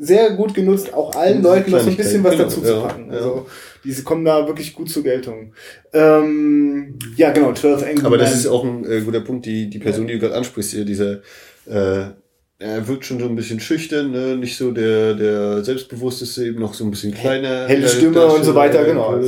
sehr 0.00 0.32
gut 0.32 0.54
genutzt, 0.54 0.94
auch 0.94 1.14
allen 1.14 1.42
Leuten 1.42 1.70
noch 1.70 1.80
so 1.80 1.90
ein 1.90 1.96
bisschen 1.96 2.24
was 2.24 2.32
genau, 2.32 2.44
dazu 2.44 2.60
zu 2.60 2.80
packen. 2.80 3.10
Also 3.10 3.46
diese 3.84 4.02
kommen 4.02 4.24
da 4.24 4.46
wirklich 4.46 4.74
gut 4.74 4.90
zur 4.90 5.02
Geltung. 5.02 5.52
Ähm, 5.92 6.98
ja, 7.16 7.32
genau, 7.32 7.52
12 7.52 7.82
Angry 7.82 8.06
Aber 8.06 8.18
das 8.18 8.34
ist 8.34 8.46
auch 8.46 8.64
ein 8.64 8.84
äh, 8.84 9.00
guter 9.00 9.20
Punkt, 9.20 9.46
die, 9.46 9.68
die 9.68 9.78
Person, 9.78 10.06
die 10.06 10.14
du 10.14 10.20
gerade 10.20 10.36
ansprichst, 10.36 10.72
hier, 10.72 10.84
dieser, 10.84 11.20
äh, 11.66 12.10
er 12.58 12.88
wirkt 12.88 13.04
schon 13.04 13.18
so 13.18 13.26
ein 13.26 13.34
bisschen 13.34 13.60
schüchtern, 13.60 14.12
ne? 14.12 14.36
nicht 14.36 14.56
so 14.56 14.70
der, 14.70 15.14
der 15.14 15.64
selbstbewussteste, 15.64 16.46
eben 16.46 16.60
noch 16.60 16.74
so 16.74 16.84
ein 16.84 16.90
bisschen 16.90 17.12
kleiner. 17.12 17.66
Helle 17.66 17.88
Stimme 17.88 18.24
und 18.26 18.44
so 18.44 18.54
weiter, 18.54 18.84
genau. 18.84 19.20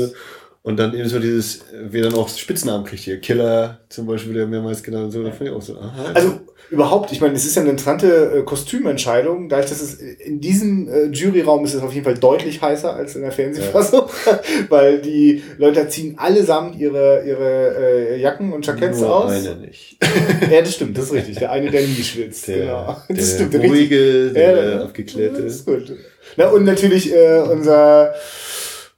Und 0.67 0.79
dann 0.79 0.95
eben 0.95 1.07
so 1.11 1.19
dieses, 1.19 1.61
wie 1.91 1.99
er 1.99 2.05
dann 2.05 2.15
auch 2.15 2.27
Spitznamen 2.27 2.87
kriegt 2.87 3.03
hier. 3.03 3.21
Killer 3.21 3.81
zum 3.91 4.07
Beispiel, 4.07 4.33
der 4.33 4.47
mehrmals 4.47 4.83
genannt 4.83 5.13
so, 5.13 5.23
da 5.23 5.31
fand 5.31 5.51
ich 5.51 5.55
auch 5.55 5.61
so, 5.61 5.79
aha. 5.79 6.13
Also 6.15 6.41
überhaupt, 6.71 7.13
ich 7.13 7.21
meine, 7.21 7.35
es 7.35 7.45
ist 7.45 7.55
ja 7.55 7.61
eine 7.61 7.73
interessante 7.73 8.39
äh, 8.39 8.43
Kostümentscheidung, 8.45 9.51
dadurch, 9.51 9.69
dass 9.69 9.83
es 9.83 9.97
in 9.97 10.41
diesem 10.41 10.89
äh, 10.89 11.05
Juryraum 11.09 11.67
ist 11.67 11.75
es 11.75 11.83
auf 11.83 11.93
jeden 11.93 12.07
Fall 12.07 12.15
deutlich 12.15 12.63
heißer 12.63 12.95
als 12.95 13.15
in 13.15 13.21
der 13.21 13.33
Fernsehfassung, 13.33 14.09
ja. 14.25 14.41
weil 14.71 15.03
die 15.03 15.43
Leute 15.59 15.87
ziehen 15.89 16.15
allesamt 16.17 16.77
ihre, 16.77 17.25
ihre 17.27 18.15
äh, 18.15 18.21
Jacken 18.23 18.51
und 18.55 18.67
Jackets 18.67 19.01
Nur 19.01 19.15
aus. 19.15 19.33
Einer 19.33 19.57
nicht. 19.57 19.99
ja, 20.51 20.63
das 20.63 20.77
stimmt, 20.77 20.97
das 20.97 21.05
ist 21.05 21.13
richtig. 21.13 21.41
Der 21.41 21.53
eine, 21.53 21.71
der 21.71 21.83
nie 21.83 22.03
schwitzt. 22.03 22.49
Der, 22.49 22.59
genau. 22.59 22.97
Das 23.09 23.37
der 23.37 23.47
stimmt, 23.49 23.65
ruhige, 23.65 24.31
der, 24.31 24.55
der 24.55 24.71
ja, 24.71 24.83
abgeklärte. 24.83 25.43
Das 25.43 25.57
ist 25.57 25.67
gut. 25.67 25.93
Na, 26.39 26.49
und 26.49 26.65
natürlich 26.65 27.13
äh, 27.13 27.41
unser 27.41 28.15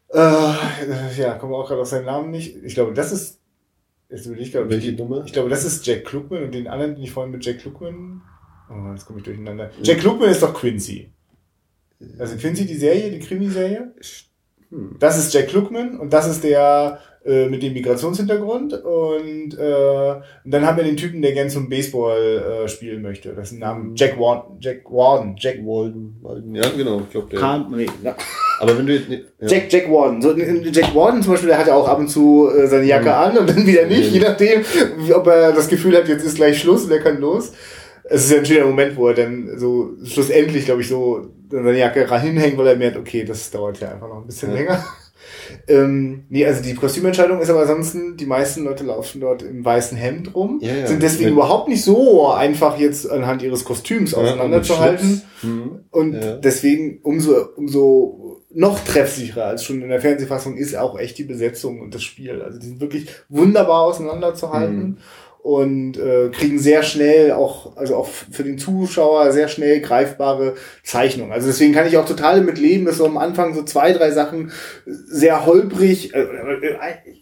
äh, 0.09 1.21
ja, 1.21 1.35
kommen 1.35 1.53
wir 1.53 1.59
auch 1.59 1.69
gerade 1.69 1.81
auf 1.81 1.89
seinen 1.89 2.07
Namen 2.07 2.31
nicht. 2.31 2.57
Ich 2.65 2.75
glaube, 2.75 2.95
das 2.95 3.13
ist. 3.13 3.41
Jetzt 4.09 4.31
will 4.31 4.41
ich, 4.41 4.53
glaube, 4.53 4.71
Welche 4.71 4.93
Nummer? 4.93 5.25
Ich 5.25 5.33
glaube, 5.33 5.49
das 5.49 5.65
ist 5.65 5.85
Jack 5.85 6.05
Klugman 6.05 6.45
und 6.45 6.55
den 6.55 6.69
anderen, 6.69 6.95
den 6.95 7.03
ich 7.03 7.11
vorhin 7.11 7.33
mit 7.33 7.45
Jack 7.45 7.59
Klugman. 7.59 8.23
Oh, 8.71 8.93
jetzt 8.93 9.05
komme 9.05 9.19
ich 9.19 9.25
durcheinander. 9.25 9.71
Jack 9.83 9.99
Klugman 9.99 10.31
ist 10.31 10.43
doch 10.43 10.55
Quincy. 10.55 11.11
Also 12.19 12.37
Quincy, 12.37 12.67
die 12.67 12.77
Serie, 12.77 13.11
die 13.11 13.19
Krimiserie. 13.19 13.93
Hm. 14.71 14.97
Das 14.99 15.19
ist 15.19 15.35
Jack 15.35 15.49
Klugman 15.49 15.99
und 15.99 16.13
das 16.13 16.29
ist 16.29 16.45
der 16.45 17.01
äh, 17.27 17.49
mit 17.49 17.63
dem 17.63 17.73
Migrationshintergrund 17.73 18.73
und, 18.85 19.59
äh, 19.59 20.15
und 20.45 20.51
dann 20.51 20.65
haben 20.65 20.77
wir 20.77 20.85
den 20.85 20.97
Typen, 20.97 21.23
der 21.23 21.33
gern 21.33 21.51
zum 21.51 21.69
Baseball 21.69 22.63
äh, 22.65 22.69
spielen 22.69 23.03
möchte. 23.03 23.31
Das 23.35 23.49
ist 23.49 23.55
ein 23.55 23.61
Name 23.61 23.93
Jack 23.97 24.19
Warden, 24.19 24.59
Jack 24.61 24.85
Warden, 24.85 25.35
Jack 25.37 25.59
Walden, 25.65 26.55
ja 26.55 26.69
genau, 26.77 27.01
ich 27.01 27.11
glaube 27.11 27.29
der. 27.31 27.41
Kann, 27.41 27.67
nee, 27.71 27.87
ja. 28.03 28.17
Aber 28.61 28.79
wenn 28.79 28.87
du 28.87 28.93
nee, 29.09 29.25
ja. 29.41 29.49
Jack 29.49 29.73
Jack 29.73 29.91
Warden, 29.91 30.23
so 30.23 30.37
Jack 30.37 30.95
Warden 30.95 31.23
zum 31.23 31.33
Beispiel, 31.33 31.49
der 31.49 31.59
hat 31.59 31.67
ja 31.67 31.75
auch 31.75 31.89
ab 31.89 31.99
und 31.99 32.09
zu 32.09 32.49
äh, 32.49 32.67
seine 32.67 32.85
Jacke 32.85 33.09
mhm. 33.09 33.15
an 33.15 33.39
und 33.39 33.51
dann 33.51 33.67
wieder 33.67 33.87
nicht, 33.87 34.09
mhm. 34.09 34.15
je 34.15 34.21
nachdem, 34.21 34.63
ob 35.15 35.27
er 35.27 35.53
das 35.53 35.69
Gefühl 35.69 35.97
hat, 35.97 36.09
jetzt 36.09 36.25
ist 36.25 36.37
gleich 36.37 36.61
Schluss 36.61 36.85
und 36.85 36.93
er 36.93 37.01
kann 37.01 37.21
los. 37.21 37.53
Es 38.09 38.27
ist 38.27 38.31
ja 38.31 38.39
ein 38.39 38.47
schöner 38.47 38.67
Moment, 38.67 38.97
wo 38.97 39.09
er 39.09 39.15
dann 39.15 39.59
so 39.59 39.95
schlussendlich, 40.05 40.65
glaube 40.65 40.83
ich, 40.83 40.89
so 40.89 41.27
seine 41.51 41.77
Jacke 41.77 42.21
hinhängt, 42.21 42.57
weil 42.57 42.69
er 42.69 42.77
merkt, 42.77 42.97
okay, 42.97 43.25
das 43.25 43.51
dauert 43.51 43.81
ja 43.81 43.91
einfach 43.91 44.09
noch 44.09 44.21
ein 44.21 44.27
bisschen 44.27 44.51
ja. 44.51 44.59
länger. 44.59 44.85
Ähm, 45.69 46.25
nee, 46.29 46.45
also 46.47 46.63
die 46.63 46.75
Kostümentscheidung 46.75 47.41
ist 47.41 47.51
aber 47.51 47.61
ansonsten, 47.61 48.17
die 48.17 48.27
meisten 48.27 48.65
Leute 48.65 48.85
laufen 48.85 49.21
dort 49.21 49.43
im 49.43 49.65
weißen 49.65 49.97
Hemd 49.97 50.35
rum, 50.35 50.59
ja, 50.63 50.75
ja. 50.75 50.87
sind 50.87 51.03
deswegen 51.03 51.31
ja. 51.31 51.35
überhaupt 51.35 51.69
nicht 51.69 51.85
so 51.85 52.31
einfach 52.31 52.79
jetzt 52.79 53.11
anhand 53.11 53.43
ihres 53.43 53.65
Kostüms 53.65 54.15
auseinanderzuhalten. 54.15 55.23
Mhm. 55.43 55.81
Und 55.91 56.17
deswegen 56.43 57.01
umso, 57.03 57.37
umso 57.57 58.43
noch 58.53 58.81
treffsicherer 58.81 59.45
als 59.45 59.65
schon 59.65 59.83
in 59.83 59.89
der 59.89 60.01
Fernsehfassung 60.01 60.57
ist 60.57 60.77
auch 60.77 60.99
echt 60.99 61.19
die 61.19 61.25
Besetzung 61.25 61.81
und 61.81 61.95
das 61.95 62.03
Spiel. 62.03 62.41
Also 62.41 62.59
die 62.59 62.67
sind 62.67 62.81
wirklich 62.81 63.09
wunderbar 63.29 63.83
auseinanderzuhalten. 63.83 64.79
Mhm 64.79 64.97
und 65.47 65.97
äh, 65.97 66.29
kriegen 66.33 66.59
sehr 66.59 66.83
schnell 66.83 67.31
auch, 67.31 67.77
also 67.77 67.95
auch 67.95 68.09
für 68.09 68.43
den 68.43 68.59
Zuschauer 68.59 69.31
sehr 69.31 69.47
schnell 69.47 69.81
greifbare 69.81 70.55
Zeichnungen. 70.83 71.31
Also 71.33 71.47
deswegen 71.47 71.73
kann 71.73 71.87
ich 71.87 71.97
auch 71.97 72.05
total 72.05 72.41
damit 72.41 72.59
leben, 72.59 72.85
dass 72.85 72.97
so 72.97 73.07
am 73.07 73.17
Anfang 73.17 73.55
so 73.55 73.63
zwei, 73.63 73.93
drei 73.93 74.11
Sachen 74.11 74.51
sehr 74.87 75.47
holprig, 75.47 76.13
äh, 76.17 76.23
äh, 76.23 76.77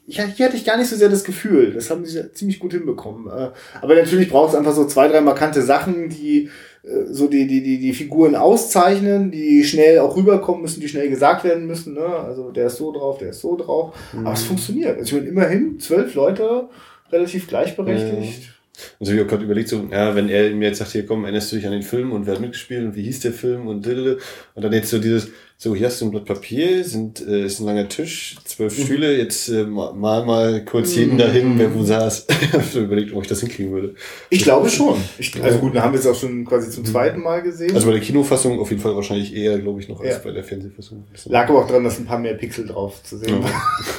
ich, 0.06 0.22
hier 0.22 0.46
hatte 0.46 0.56
ich 0.56 0.64
gar 0.64 0.78
nicht 0.78 0.88
so 0.88 0.96
sehr 0.96 1.10
das 1.10 1.24
Gefühl, 1.24 1.74
das 1.74 1.90
haben 1.90 2.06
sie 2.06 2.32
ziemlich 2.32 2.60
gut 2.60 2.72
hinbekommen. 2.72 3.26
Äh, 3.26 3.50
aber 3.82 3.94
natürlich 3.94 4.30
braucht 4.30 4.54
es 4.54 4.58
einfach 4.58 4.72
so 4.72 4.86
zwei, 4.86 5.08
drei 5.08 5.20
markante 5.20 5.60
Sachen, 5.60 6.08
die 6.08 6.48
äh, 6.82 7.04
so 7.12 7.26
die, 7.26 7.46
die, 7.46 7.62
die, 7.62 7.78
die 7.78 7.92
Figuren 7.92 8.36
auszeichnen, 8.36 9.32
die 9.32 9.64
schnell 9.64 9.98
auch 9.98 10.16
rüberkommen 10.16 10.62
müssen, 10.62 10.80
die 10.80 10.88
schnell 10.88 11.10
gesagt 11.10 11.44
werden 11.44 11.66
müssen. 11.66 11.92
Ne? 11.92 12.06
Also 12.06 12.52
der 12.52 12.68
ist 12.68 12.76
so 12.76 12.90
drauf, 12.90 13.18
der 13.18 13.28
ist 13.28 13.42
so 13.42 13.54
drauf. 13.54 13.94
Mhm. 14.14 14.26
Aber 14.26 14.32
es 14.32 14.44
funktioniert. 14.44 14.96
Also 14.96 15.18
ich 15.18 15.24
meine, 15.24 15.28
immerhin 15.28 15.78
zwölf 15.78 16.14
Leute 16.14 16.70
relativ 17.12 17.48
gleichberechtigt. 17.48 18.50
Also 18.98 19.12
ich 19.12 19.18
habe 19.20 19.28
gerade 19.28 19.44
überlegt, 19.44 19.68
so, 19.68 19.88
ja, 19.90 20.16
wenn 20.16 20.28
er 20.28 20.50
mir 20.50 20.68
jetzt 20.68 20.78
sagt, 20.78 20.92
hier 20.92 21.06
komm, 21.06 21.24
erinnerst 21.24 21.52
du 21.52 21.56
dich 21.56 21.66
an 21.66 21.72
den 21.72 21.82
Film 21.82 22.10
und 22.12 22.26
wer 22.26 22.34
hat 22.34 22.40
mitgespielt 22.40 22.84
und 22.84 22.96
wie 22.96 23.04
hieß 23.04 23.20
der 23.20 23.32
Film 23.32 23.68
und 23.68 23.86
und 23.86 24.18
dann 24.56 24.72
jetzt 24.72 24.90
so 24.90 24.98
dieses, 24.98 25.30
so, 25.64 25.74
hier 25.74 25.86
hast 25.86 25.98
du 26.02 26.04
ein 26.04 26.10
Blatt 26.10 26.26
Papier, 26.26 26.84
sind, 26.84 27.26
äh, 27.26 27.46
ist 27.46 27.58
ein 27.58 27.64
langer 27.64 27.88
Tisch, 27.88 28.36
zwölf 28.44 28.78
mhm. 28.78 28.82
Stühle, 28.82 29.16
jetzt 29.16 29.48
äh, 29.48 29.64
mal 29.64 29.94
mal 29.94 30.62
kurz 30.62 30.94
jeden 30.94 31.14
mhm. 31.14 31.18
dahin, 31.18 31.58
wer 31.58 31.74
wo 31.74 31.82
saß. 31.82 32.26
ich 32.60 32.76
überlegt, 32.76 33.14
ob 33.14 33.22
ich 33.22 33.28
das 33.28 33.40
hinkriegen 33.40 33.72
würde. 33.72 33.94
Ich 34.28 34.42
glaube 34.42 34.68
schon. 34.68 34.98
Ich, 35.18 35.42
also 35.42 35.60
gut, 35.60 35.74
dann 35.74 35.84
haben 35.84 35.94
wir 35.94 36.00
es 36.00 36.06
auch 36.06 36.14
schon 36.14 36.44
quasi 36.44 36.68
zum 36.68 36.82
mhm. 36.82 36.88
zweiten 36.88 37.22
Mal 37.22 37.40
gesehen. 37.40 37.74
Also 37.74 37.86
bei 37.86 37.94
der 37.94 38.02
Kinofassung 38.02 38.60
auf 38.60 38.68
jeden 38.68 38.82
Fall 38.82 38.94
wahrscheinlich 38.94 39.34
eher, 39.34 39.58
glaube 39.58 39.80
ich, 39.80 39.88
noch 39.88 40.00
als 40.00 40.16
ja. 40.16 40.20
bei 40.22 40.32
der 40.32 40.44
Fernsehfassung. 40.44 41.04
Lag 41.24 41.48
aber 41.48 41.64
auch 41.64 41.66
dran, 41.66 41.82
dass 41.82 41.98
ein 41.98 42.04
paar 42.04 42.18
mehr 42.18 42.34
Pixel 42.34 42.66
drauf 42.66 43.02
zu 43.02 43.16
sehen 43.16 43.42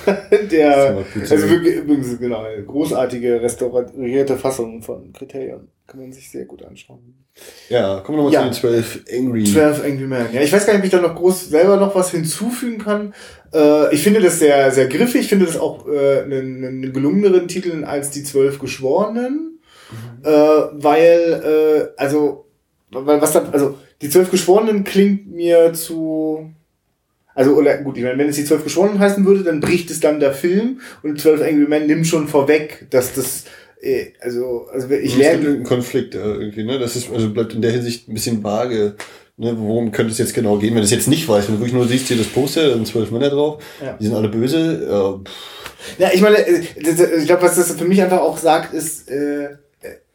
der, 0.52 1.04
also 1.20 1.50
wirklich, 1.50 1.78
übrigens, 1.78 2.20
genau, 2.20 2.44
großartige 2.68 3.42
restaurierte 3.42 4.38
Fassung 4.38 4.84
von 4.84 5.12
Kriterien. 5.14 5.68
Kann 5.88 6.00
man 6.00 6.12
sich 6.12 6.32
sehr 6.32 6.46
gut 6.46 6.64
anschauen. 6.64 7.26
Ja, 7.70 8.00
kommen 8.00 8.18
wir 8.18 8.24
nochmal 8.24 8.48
ja. 8.48 8.52
zu 8.52 8.68
den 8.68 8.84
12 8.84 9.04
Angry. 9.14 9.44
12 9.44 9.84
Angry 9.84 10.08
Men. 10.08 10.34
Ja, 10.34 10.42
ich 10.42 10.52
weiß 10.52 10.66
gar 10.66 10.74
nicht, 10.74 10.80
ob 10.80 10.86
ich 10.86 10.92
da 10.92 11.02
noch 11.02 11.16
groß 11.16 11.50
selber 11.50 11.78
noch 11.78 11.94
was 11.94 12.10
hinzufügen 12.10 12.80
kann. 12.80 13.14
Äh, 13.54 13.94
ich 13.94 14.02
finde 14.02 14.22
das 14.22 14.40
sehr, 14.40 14.72
sehr 14.72 14.88
griffig. 14.88 15.22
Ich 15.22 15.28
finde 15.30 15.46
das 15.46 15.58
auch 15.58 15.88
äh, 15.88 16.24
einen, 16.24 16.66
einen 16.66 16.94
gelungeneren 16.94 17.48
Titel 17.48 17.84
als 17.84 18.10
die 18.10 18.24
12 18.24 18.58
Geschworenen. 18.58 19.60
Mhm. 19.92 20.26
Äh, 20.26 20.32
weil, 20.72 21.92
äh, 21.98 22.02
also, 22.02 22.48
weil 22.90 23.22
was 23.22 23.34
da, 23.34 23.48
also, 23.52 23.78
die 24.02 24.10
12 24.10 24.32
Geschworenen 24.32 24.84
klingt 24.84 25.32
mir 25.32 25.74
zu, 25.74 26.52
also, 27.36 27.56
oder 27.56 27.78
gut, 27.78 27.98
ich 27.98 28.04
meine, 28.04 28.18
wenn 28.18 28.30
es 28.30 28.38
die 28.38 28.46
12 28.46 28.64
Geschworenen 28.64 29.00
heißen 29.00 29.24
würde, 29.26 29.44
dann 29.44 29.60
bricht 29.60 29.92
es 29.92 30.00
dann 30.00 30.20
der 30.20 30.34
Film 30.34 30.80
und 31.04 31.20
12 31.20 31.42
Angry 31.42 31.68
Men 31.68 31.86
nimmt 31.86 32.08
schon 32.08 32.28
vorweg, 32.28 32.88
dass 32.90 33.14
das 33.14 33.44
also, 34.20 34.68
also 34.72 34.90
ich 34.90 35.18
lerne. 35.18 35.36
Es 35.36 35.42
gibt 35.42 35.56
einen 35.56 35.64
Konflikt 35.64 36.16
äh, 36.16 36.20
irgendwie, 36.20 36.64
ne? 36.64 36.80
Das 36.80 36.96
ist, 36.96 37.12
also 37.12 37.30
bleibt 37.30 37.54
in 37.54 37.62
der 37.62 37.72
Hinsicht 37.72 38.08
ein 38.08 38.14
bisschen 38.14 38.44
vage. 38.44 38.96
Ne, 39.38 39.54
worum 39.58 39.92
könnte 39.92 40.14
es 40.14 40.18
jetzt 40.18 40.34
genau 40.34 40.58
gehen, 40.58 40.70
wenn 40.70 40.78
du 40.78 40.86
es 40.86 40.92
jetzt 40.92 41.10
nicht 41.10 41.28
weißt, 41.28 41.50
wenn 41.50 41.56
du 41.56 41.60
wirklich 41.60 41.74
nur 41.74 41.86
siehst 41.86 42.08
hier 42.08 42.16
das 42.16 42.28
Poster, 42.28 42.70
da 42.70 42.76
sind 42.76 42.88
zwölf 42.88 43.12
Männer 43.12 43.30
drauf, 43.30 43.62
ja. 43.84 43.98
die 44.00 44.06
sind 44.06 44.16
alle 44.16 44.30
böse. 44.30 45.26
Äh, 45.28 46.02
ja, 46.02 46.10
ich 46.14 46.22
meine, 46.22 46.38
äh, 46.38 46.62
ich 46.62 47.26
glaube, 47.26 47.42
was 47.42 47.56
das 47.56 47.74
für 47.74 47.84
mich 47.84 48.02
einfach 48.02 48.22
auch 48.22 48.38
sagt, 48.38 48.74
ist, 48.74 49.10
äh, 49.10 49.50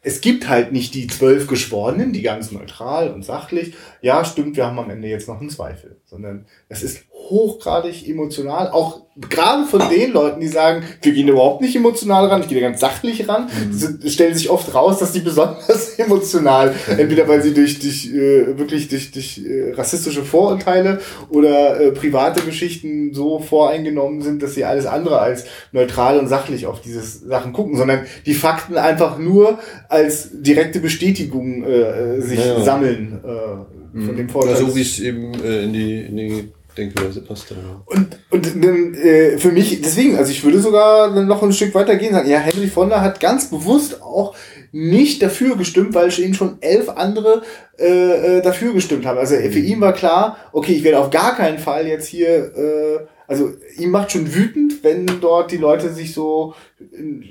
es 0.03 0.21
gibt 0.21 0.49
halt 0.49 0.71
nicht 0.71 0.93
die 0.95 1.07
zwölf 1.07 1.47
Geschworenen, 1.47 2.13
die 2.13 2.23
ganz 2.23 2.51
neutral 2.51 3.11
und 3.11 3.23
sachlich, 3.23 3.75
ja, 4.01 4.25
stimmt, 4.25 4.57
wir 4.57 4.65
haben 4.65 4.79
am 4.79 4.89
Ende 4.89 5.07
jetzt 5.07 5.27
noch 5.27 5.39
einen 5.39 5.49
Zweifel, 5.49 5.97
sondern 6.05 6.45
es 6.69 6.81
ist 6.81 7.03
hochgradig 7.29 8.07
emotional, 8.07 8.69
auch 8.69 9.01
gerade 9.29 9.65
von 9.65 9.81
den 9.89 10.13
Leuten, 10.13 10.39
die 10.39 10.47
sagen, 10.47 10.83
wir 11.01 11.11
gehen 11.11 11.27
überhaupt 11.27 11.61
nicht 11.61 11.75
emotional 11.75 12.27
ran, 12.27 12.41
ich 12.41 12.47
gehe 12.47 12.61
ganz 12.61 12.79
sachlich 12.79 13.27
ran, 13.27 13.49
mhm. 13.49 14.07
stellen 14.09 14.35
sich 14.35 14.49
oft 14.49 14.73
raus, 14.73 14.99
dass 14.99 15.11
die 15.11 15.19
besonders 15.19 15.95
emotional, 15.97 16.73
entweder 16.97 17.27
weil 17.27 17.41
sie 17.41 17.53
durch, 17.53 17.79
durch 17.79 18.07
äh, 18.07 18.57
wirklich 18.57 18.87
durch, 18.87 19.11
durch 19.11 19.41
äh, 19.45 19.73
rassistische 19.73 20.23
Vorurteile 20.23 21.01
oder 21.29 21.79
äh, 21.79 21.91
private 21.91 22.41
Geschichten 22.41 23.13
so 23.13 23.39
voreingenommen 23.39 24.21
sind, 24.21 24.41
dass 24.41 24.55
sie 24.55 24.63
alles 24.63 24.85
andere 24.85 25.19
als 25.19 25.45
neutral 25.73 26.17
und 26.17 26.27
sachlich 26.27 26.65
auf 26.65 26.81
diese 26.81 27.01
Sachen 27.01 27.51
gucken, 27.51 27.75
sondern 27.75 28.05
die 28.25 28.33
Fakten 28.33 28.77
einfach 28.77 29.17
nur 29.17 29.59
als 29.89 30.29
direkte 30.33 30.79
Bestätigung 30.79 31.63
äh, 31.63 32.21
sich 32.21 32.39
ja. 32.39 32.61
sammeln 32.61 33.19
äh, 33.23 33.97
von 34.05 34.13
mhm. 34.13 34.17
dem 34.17 34.29
Vorteil. 34.29 34.55
So 34.55 34.73
wie 34.73 34.81
es 34.81 34.99
eben 34.99 35.33
äh, 35.43 35.63
in 35.63 35.73
die, 35.73 35.99
in 36.01 36.17
die 36.17 36.51
Denkweise 36.77 37.21
passt. 37.21 37.51
Ja. 37.51 37.57
Und, 37.85 38.17
und 38.29 38.63
dann, 38.63 38.93
äh, 38.93 39.37
für 39.37 39.51
mich, 39.51 39.81
deswegen, 39.81 40.17
also 40.17 40.31
ich 40.31 40.43
würde 40.43 40.59
sogar 40.59 41.13
dann 41.13 41.27
noch 41.27 41.43
ein 41.43 41.53
Stück 41.53 41.75
weiter 41.75 41.95
gehen 41.95 42.13
sagen, 42.13 42.29
ja, 42.29 42.39
Henry 42.39 42.67
Fonda 42.67 43.01
hat 43.01 43.19
ganz 43.19 43.49
bewusst 43.49 44.01
auch 44.01 44.35
nicht 44.71 45.21
dafür 45.21 45.57
gestimmt, 45.57 45.93
weil 45.93 46.17
ihn 46.19 46.33
schon 46.33 46.57
elf 46.61 46.89
andere 46.89 47.41
äh, 47.77 48.37
äh, 48.37 48.41
dafür 48.41 48.73
gestimmt 48.73 49.05
haben. 49.05 49.19
Also 49.19 49.35
für 49.35 49.59
ihn 49.59 49.81
war 49.81 49.93
klar, 49.93 50.37
okay, 50.53 50.73
ich 50.73 50.83
werde 50.83 50.99
auf 50.99 51.09
gar 51.09 51.35
keinen 51.35 51.59
Fall 51.59 51.87
jetzt 51.87 52.07
hier, 52.07 52.55
äh, 52.55 52.99
also 53.27 53.51
ihm 53.77 53.91
macht 53.91 54.11
schon 54.11 54.33
wütend, 54.33 54.83
wenn 54.83 55.05
dort 55.19 55.51
die 55.51 55.57
Leute 55.57 55.89
sich 55.93 56.13
so 56.13 56.53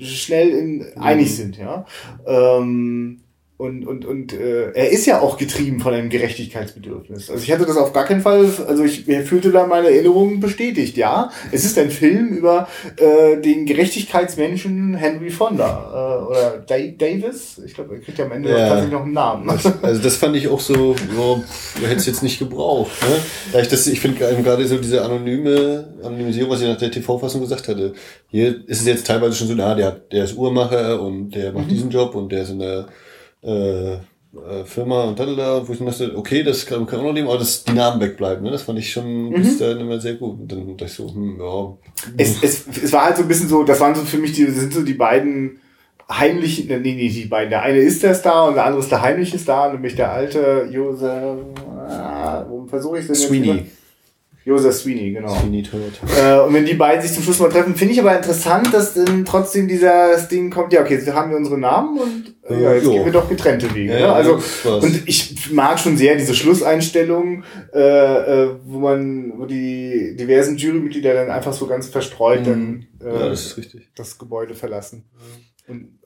schnell 0.00 0.50
in, 0.50 0.86
einig 0.98 1.30
mhm. 1.30 1.34
sind, 1.34 1.58
ja. 1.58 1.86
Ähm, 2.26 3.22
und, 3.60 3.86
und, 3.86 4.06
und 4.06 4.32
äh, 4.32 4.72
er 4.72 4.90
ist 4.90 5.04
ja 5.04 5.20
auch 5.20 5.36
getrieben 5.36 5.80
von 5.80 5.92
einem 5.92 6.08
Gerechtigkeitsbedürfnis. 6.08 7.30
Also 7.30 7.42
ich 7.42 7.52
hatte 7.52 7.66
das 7.66 7.76
auf 7.76 7.92
gar 7.92 8.06
keinen 8.06 8.22
Fall, 8.22 8.46
also 8.66 8.84
ich, 8.84 9.04
fühlte 9.04 9.50
da 9.52 9.66
meine 9.66 9.90
Erinnerungen 9.90 10.40
bestätigt, 10.40 10.96
ja. 10.96 11.30
Es 11.52 11.66
ist 11.66 11.78
ein 11.78 11.90
Film 11.90 12.28
über 12.28 12.68
äh, 12.96 13.36
den 13.36 13.66
Gerechtigkeitsmenschen 13.66 14.94
Henry 14.94 15.28
Fonda 15.28 15.90
äh, 15.92 16.30
oder 16.30 16.64
Dave 16.66 16.92
Davis. 16.92 17.60
Ich 17.66 17.74
glaube, 17.74 17.96
er 17.96 18.00
kriegt 18.00 18.16
ja 18.16 18.24
am 18.24 18.32
Ende 18.32 18.48
ja. 18.48 18.66
tatsächlich 18.66 18.92
noch 18.92 19.02
einen 19.02 19.12
Namen. 19.12 19.50
Also 19.82 20.02
das 20.02 20.16
fand 20.16 20.36
ich 20.36 20.48
auch 20.48 20.60
so, 20.60 20.96
so 21.14 21.44
du 21.78 21.86
hättest 21.86 22.06
jetzt 22.06 22.22
nicht 22.22 22.38
gebraucht. 22.38 22.92
Ne? 23.02 23.16
Da 23.52 23.60
ich 23.60 23.68
das, 23.68 23.86
ich 23.86 24.00
finde 24.00 24.18
gerade 24.42 24.66
so 24.66 24.78
diese 24.78 25.02
anonyme 25.02 25.92
Anonymisierung, 26.02 26.50
was 26.50 26.62
ich 26.62 26.68
nach 26.68 26.78
der 26.78 26.90
TV-Fassung 26.90 27.42
gesagt 27.42 27.68
hatte. 27.68 27.92
Hier 28.30 28.66
ist 28.66 28.80
es 28.80 28.86
jetzt 28.86 29.06
teilweise 29.06 29.34
schon 29.34 29.48
so, 29.48 29.54
na, 29.54 29.74
der, 29.74 29.90
der 29.90 30.24
ist 30.24 30.36
Uhrmacher 30.36 31.02
und 31.02 31.32
der 31.32 31.52
macht 31.52 31.66
mhm. 31.66 31.70
diesen 31.70 31.90
Job 31.90 32.14
und 32.14 32.32
der 32.32 32.42
ist 32.42 32.50
in 32.50 32.60
der 32.60 32.88
äh, 33.42 33.94
äh, 33.94 34.64
Firma 34.64 35.04
und 35.04 35.18
da, 35.18 35.66
wo 35.66 35.72
ich 35.72 35.78
dachte, 35.78 36.16
okay, 36.16 36.42
das 36.42 36.64
kann, 36.64 36.86
kann 36.86 37.00
auch 37.00 37.04
noch 37.04 37.12
nehmen, 37.12 37.28
aber 37.28 37.38
dass 37.38 37.64
die 37.64 37.72
Namen 37.72 38.00
wegbleiben, 38.00 38.44
ne? 38.44 38.52
das 38.52 38.62
fand 38.62 38.78
ich 38.78 38.92
schon 38.92 39.30
mhm. 39.30 39.34
bis 39.34 39.58
dahin 39.58 39.80
immer 39.80 39.98
sehr 39.98 40.14
gut. 40.14 40.40
Und 40.40 40.52
dann 40.52 40.68
dachte 40.68 40.84
ich 40.84 40.92
so, 40.92 41.12
hm, 41.12 41.40
ja. 41.40 41.76
Es, 42.16 42.42
es, 42.42 42.64
es 42.82 42.92
war 42.92 43.06
halt 43.06 43.16
so 43.16 43.22
ein 43.22 43.28
bisschen 43.28 43.48
so, 43.48 43.64
das 43.64 43.80
waren 43.80 43.94
so 43.94 44.02
für 44.02 44.18
mich 44.18 44.32
die, 44.32 44.46
sind 44.46 44.72
so 44.72 44.82
die 44.82 44.94
beiden 44.94 45.58
heimlichen, 46.08 46.68
nee, 46.68 46.78
nee, 46.78 47.08
die 47.08 47.24
beiden. 47.24 47.50
Der 47.50 47.62
eine 47.62 47.78
ist 47.78 48.02
der 48.02 48.14
Star 48.14 48.48
und 48.48 48.54
der 48.54 48.66
andere 48.66 48.82
ist 48.82 48.90
der 48.90 49.02
heimliche 49.02 49.38
Star, 49.38 49.72
nämlich 49.72 49.96
der 49.96 50.12
alte 50.12 50.68
Josef, 50.70 51.38
ah, 51.88 52.44
wo 52.48 52.66
versuche 52.66 52.98
ich 53.00 53.06
denn 53.06 53.14
Sweeney. 53.16 53.48
Jetzt 53.48 53.79
Joseph 54.44 54.74
Sweeney, 54.74 55.12
genau. 55.12 55.38
Sweeney 55.38 55.62
tot. 55.62 55.80
Äh, 56.18 56.40
und 56.40 56.54
wenn 56.54 56.64
die 56.64 56.74
beiden 56.74 57.02
sich 57.02 57.12
zum 57.12 57.22
Schluss 57.22 57.38
mal 57.40 57.50
treffen, 57.50 57.74
finde 57.74 57.92
ich 57.92 58.00
aber 58.00 58.16
interessant, 58.16 58.72
dass 58.72 58.94
dann 58.94 59.24
trotzdem 59.26 59.68
dieser 59.68 60.12
das 60.12 60.28
Ding 60.28 60.50
kommt, 60.50 60.72
ja, 60.72 60.80
okay, 60.80 60.94
jetzt 60.94 61.12
haben 61.12 61.30
wir 61.30 61.36
unsere 61.36 61.58
Namen 61.58 61.98
und 61.98 62.34
äh, 62.48 62.62
ja, 62.62 62.74
jetzt 62.74 62.84
jo. 62.84 62.92
gehen 62.92 63.04
wir 63.04 63.12
doch 63.12 63.28
getrennte 63.28 63.74
Wege. 63.74 63.92
Ja, 63.92 63.98
ne? 63.98 64.12
Also, 64.12 64.40
und 64.64 65.06
ich 65.06 65.50
mag 65.52 65.78
schon 65.78 65.98
sehr 65.98 66.16
diese 66.16 66.34
Schlusseinstellung, 66.34 67.44
äh, 67.74 67.78
äh, 67.80 68.50
wo 68.64 68.78
man, 68.78 69.34
wo 69.36 69.44
die 69.44 70.16
diversen 70.18 70.56
Jurymitglieder 70.56 71.12
dann 71.12 71.30
einfach 71.30 71.52
so 71.52 71.66
ganz 71.66 71.88
verstreut 71.88 72.40
mhm. 72.40 72.44
dann 72.44 72.86
äh, 73.02 73.12
ja, 73.12 73.28
das, 73.28 73.46
ist 73.46 73.56
richtig. 73.58 73.90
das 73.94 74.18
Gebäude 74.18 74.54
verlassen. 74.54 75.04
Und, 75.68 75.98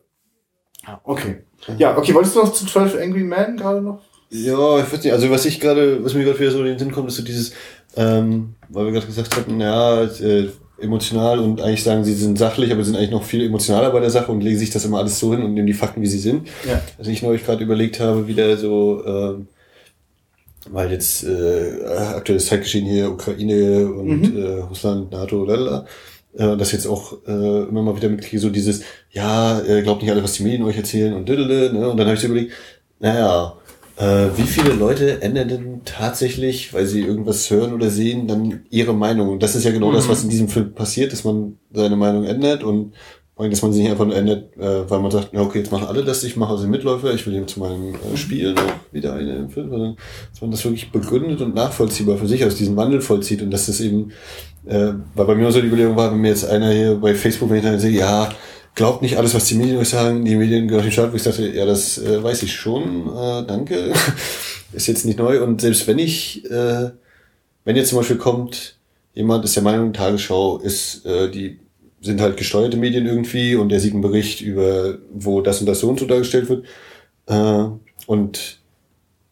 ja, 0.84 1.00
okay. 1.04 1.36
Ja, 1.78 1.96
okay, 1.96 2.12
wolltest 2.14 2.34
du 2.34 2.40
noch 2.40 2.52
zu 2.52 2.66
12 2.66 3.00
Angry 3.00 3.22
Men 3.22 3.56
gerade 3.56 3.80
noch? 3.80 4.02
Ja, 4.30 4.80
ich 4.80 4.92
weiß 4.92 5.04
nicht, 5.04 5.12
also 5.12 5.30
was 5.30 5.44
ich 5.44 5.60
gerade, 5.60 6.04
was 6.04 6.14
mir 6.14 6.24
gerade 6.24 6.40
wieder 6.40 6.50
so 6.50 6.58
in 6.58 6.64
den 6.64 6.78
Sinn 6.78 6.90
kommt, 6.90 7.08
ist 7.08 7.14
so 7.14 7.22
dieses, 7.22 7.52
ähm, 7.96 8.54
weil 8.68 8.86
wir 8.86 8.92
gerade 8.92 9.06
gesagt 9.06 9.36
hatten, 9.36 9.60
ja, 9.60 10.02
äh, 10.02 10.48
emotional 10.78 11.38
und 11.38 11.60
eigentlich 11.60 11.84
sagen, 11.84 12.04
sie 12.04 12.14
sind 12.14 12.38
sachlich, 12.38 12.72
aber 12.72 12.84
sind 12.84 12.96
eigentlich 12.96 13.10
noch 13.10 13.22
viel 13.22 13.44
emotionaler 13.44 13.90
bei 13.90 14.00
der 14.00 14.10
Sache 14.10 14.32
und 14.32 14.40
legen 14.40 14.58
sich 14.58 14.70
das 14.70 14.84
immer 14.84 14.98
alles 14.98 15.18
so 15.18 15.32
hin 15.32 15.42
und 15.42 15.54
nehmen 15.54 15.66
die 15.66 15.72
Fakten, 15.72 16.02
wie 16.02 16.06
sie 16.06 16.18
sind. 16.18 16.48
Ja. 16.68 16.80
Also 16.98 17.10
ich 17.10 17.22
neulich 17.22 17.44
gerade 17.44 17.62
überlegt 17.62 18.00
habe, 18.00 18.26
wieder 18.26 18.56
so, 18.56 19.04
ähm, 19.06 19.48
weil 20.70 20.90
jetzt 20.90 21.24
äh, 21.24 21.84
aktuelles 22.16 22.46
Zeitgeschehen 22.46 22.86
hier, 22.86 23.10
Ukraine 23.10 23.86
und 23.86 24.34
mhm. 24.34 24.36
äh, 24.36 24.60
Russland, 24.60 25.12
NATO, 25.12 25.44
lalala, 25.44 25.86
äh, 26.36 26.56
das 26.56 26.72
jetzt 26.72 26.86
auch 26.86 27.18
äh, 27.26 27.62
immer 27.68 27.82
mal 27.82 27.96
wieder 27.96 28.08
mitkriege, 28.08 28.40
so 28.40 28.50
dieses, 28.50 28.82
ja, 29.10 29.60
äh, 29.60 29.82
glaubt 29.82 30.02
nicht 30.02 30.10
alle, 30.10 30.24
was 30.24 30.34
die 30.34 30.42
Medien 30.42 30.64
euch 30.64 30.76
erzählen 30.76 31.14
und 31.14 31.28
diddle, 31.28 31.72
ne? 31.72 31.88
Und 31.88 31.96
dann 31.96 32.06
habe 32.06 32.14
ich 32.14 32.20
so 32.20 32.26
überlegt, 32.26 32.52
naja, 32.98 33.54
äh, 33.96 34.28
wie 34.36 34.42
viele 34.42 34.72
Leute 34.72 35.22
ändern 35.22 35.48
denn 35.48 35.80
tatsächlich, 35.84 36.74
weil 36.74 36.86
sie 36.86 37.02
irgendwas 37.02 37.48
hören 37.50 37.72
oder 37.72 37.90
sehen, 37.90 38.26
dann 38.26 38.64
ihre 38.70 38.94
Meinung? 38.94 39.28
Und 39.28 39.42
das 39.42 39.54
ist 39.54 39.64
ja 39.64 39.70
genau 39.70 39.90
mhm. 39.90 39.94
das, 39.94 40.08
was 40.08 40.24
in 40.24 40.30
diesem 40.30 40.48
Film 40.48 40.74
passiert, 40.74 41.12
dass 41.12 41.24
man 41.24 41.58
seine 41.72 41.96
Meinung 41.96 42.24
ändert 42.24 42.64
und 42.64 42.94
dass 43.36 43.62
man 43.62 43.72
sich 43.72 43.82
nicht 43.82 43.90
einfach 43.90 44.06
nur 44.06 44.16
ändert, 44.16 44.56
äh, 44.56 44.88
weil 44.88 45.00
man 45.00 45.10
sagt, 45.10 45.32
ja 45.32 45.40
okay, 45.40 45.58
jetzt 45.58 45.72
machen 45.72 45.86
alle 45.86 46.04
das, 46.04 46.22
ich 46.22 46.36
mache 46.36 46.52
also 46.52 46.68
Mitläufer, 46.68 47.12
ich 47.12 47.26
will 47.26 47.34
hier 47.34 47.46
zu 47.46 47.58
meinem 47.58 47.94
äh, 47.94 48.16
Spiel 48.16 48.54
noch 48.54 48.62
wieder 48.92 49.14
eine 49.14 49.36
im 49.36 49.50
Film, 49.50 49.70
sondern 49.70 49.96
dass 50.30 50.40
man 50.40 50.52
das 50.52 50.64
wirklich 50.64 50.92
begründet 50.92 51.40
und 51.40 51.54
nachvollziehbar 51.54 52.16
für 52.16 52.28
sich 52.28 52.44
aus 52.44 52.54
diesem 52.54 52.76
Wandel 52.76 53.00
vollzieht 53.00 53.42
und 53.42 53.50
dass 53.50 53.66
das 53.66 53.80
eben, 53.80 54.12
äh, 54.66 54.92
weil 55.14 55.26
bei 55.26 55.34
mir 55.34 55.50
so 55.50 55.60
die 55.60 55.66
Überlegung 55.66 55.96
war, 55.96 56.12
wenn 56.12 56.20
mir 56.20 56.28
jetzt 56.28 56.48
einer 56.48 56.70
hier 56.70 56.94
bei 56.94 57.14
Facebook, 57.14 57.50
wenn 57.50 57.58
ich 57.58 57.64
dann 57.64 57.80
sehe, 57.80 57.98
ja, 57.98 58.28
glaubt 58.74 59.02
nicht 59.02 59.16
alles, 59.16 59.34
was 59.34 59.46
die 59.46 59.54
Medien 59.54 59.78
euch 59.78 59.88
sagen. 59.88 60.24
Die 60.24 60.36
Medien 60.36 60.68
gehören 60.68 60.84
nicht 60.84 60.94
Staat, 60.94 61.12
wo 61.12 61.16
ich 61.16 61.22
dachte, 61.22 61.48
ja, 61.48 61.64
das 61.64 61.98
äh, 61.98 62.22
weiß 62.22 62.42
ich 62.42 62.54
schon, 62.54 63.08
äh, 63.08 63.46
danke. 63.46 63.92
ist 64.72 64.86
jetzt 64.86 65.04
nicht 65.04 65.18
neu. 65.18 65.42
Und 65.42 65.60
selbst 65.60 65.86
wenn 65.86 65.98
ich, 65.98 66.44
äh, 66.50 66.90
wenn 67.64 67.76
jetzt 67.76 67.90
zum 67.90 67.98
Beispiel 67.98 68.16
kommt, 68.16 68.76
jemand 69.14 69.44
ist 69.44 69.56
der 69.56 69.62
Meinung, 69.62 69.92
Tagesschau 69.92 70.58
ist, 70.58 71.06
äh, 71.06 71.30
die 71.30 71.60
sind 72.00 72.20
halt 72.20 72.36
gesteuerte 72.36 72.76
Medien 72.76 73.06
irgendwie 73.06 73.56
und 73.56 73.70
der 73.70 73.80
sieht 73.80 73.92
einen 73.92 74.02
Bericht 74.02 74.40
über, 74.40 74.98
wo 75.12 75.40
das 75.40 75.60
und 75.60 75.66
das 75.66 75.80
so 75.80 75.88
und 75.88 75.98
so 75.98 76.06
dargestellt 76.06 76.48
wird. 76.48 76.66
Äh, 77.26 77.64
und 78.06 78.60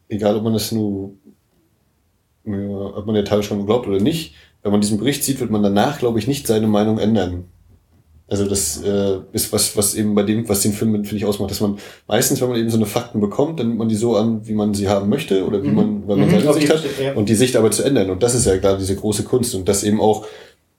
egal, 0.09 0.35
ob 0.37 0.43
man 0.43 0.53
das 0.53 0.71
nur, 0.71 1.11
ja, 2.45 2.55
ob 2.55 3.05
man 3.05 3.15
der 3.15 3.25
Tagesschau 3.25 3.61
glaubt 3.63 3.87
oder 3.87 3.99
nicht, 3.99 4.33
wenn 4.63 4.71
man 4.71 4.81
diesen 4.81 4.97
Bericht 4.97 5.23
sieht, 5.23 5.39
wird 5.39 5.51
man 5.51 5.61
danach, 5.61 5.99
glaube 5.99 6.17
ich, 6.17 6.27
nicht 6.27 6.47
seine 6.47 6.67
Meinung 6.67 6.97
ändern. 6.97 7.45
Also 8.33 8.45
das 8.45 8.81
äh, 8.81 9.19
ist 9.31 9.53
was, 9.53 9.77
was 9.77 9.93
eben 9.93 10.15
bei 10.15 10.23
dem, 10.23 10.49
was 10.49 10.61
den 10.61 10.73
Film, 10.73 10.91
finde 11.05 11.17
ich, 11.17 11.25
ausmacht, 11.25 11.51
dass 11.51 11.61
man 11.61 11.77
meistens, 12.07 12.41
wenn 12.41 12.49
man 12.49 12.57
eben 12.57 12.71
so 12.71 12.77
eine 12.77 12.87
Fakten 12.87 13.19
bekommt, 13.19 13.59
dann 13.59 13.67
nimmt 13.67 13.77
man 13.77 13.89
die 13.89 13.95
so 13.95 14.15
an, 14.15 14.47
wie 14.47 14.55
man 14.55 14.73
sie 14.73 14.89
haben 14.89 15.07
möchte 15.07 15.45
oder 15.45 15.61
wie 15.61 15.67
mhm. 15.67 15.75
man, 15.75 16.07
weil 16.07 16.17
man 16.17 16.29
mhm, 16.29 16.39
seine 16.39 16.53
Sicht 16.55 16.67
hat 16.71 16.83
ja. 16.99 17.13
und 17.13 17.29
die 17.29 17.35
Sicht 17.35 17.55
aber 17.55 17.69
zu 17.69 17.83
ändern. 17.83 18.09
Und 18.09 18.23
das 18.23 18.33
ist 18.33 18.47
ja 18.47 18.57
klar 18.57 18.75
diese 18.79 18.95
große 18.95 19.21
Kunst 19.21 19.53
und 19.53 19.69
das 19.69 19.83
eben 19.83 20.01
auch 20.01 20.25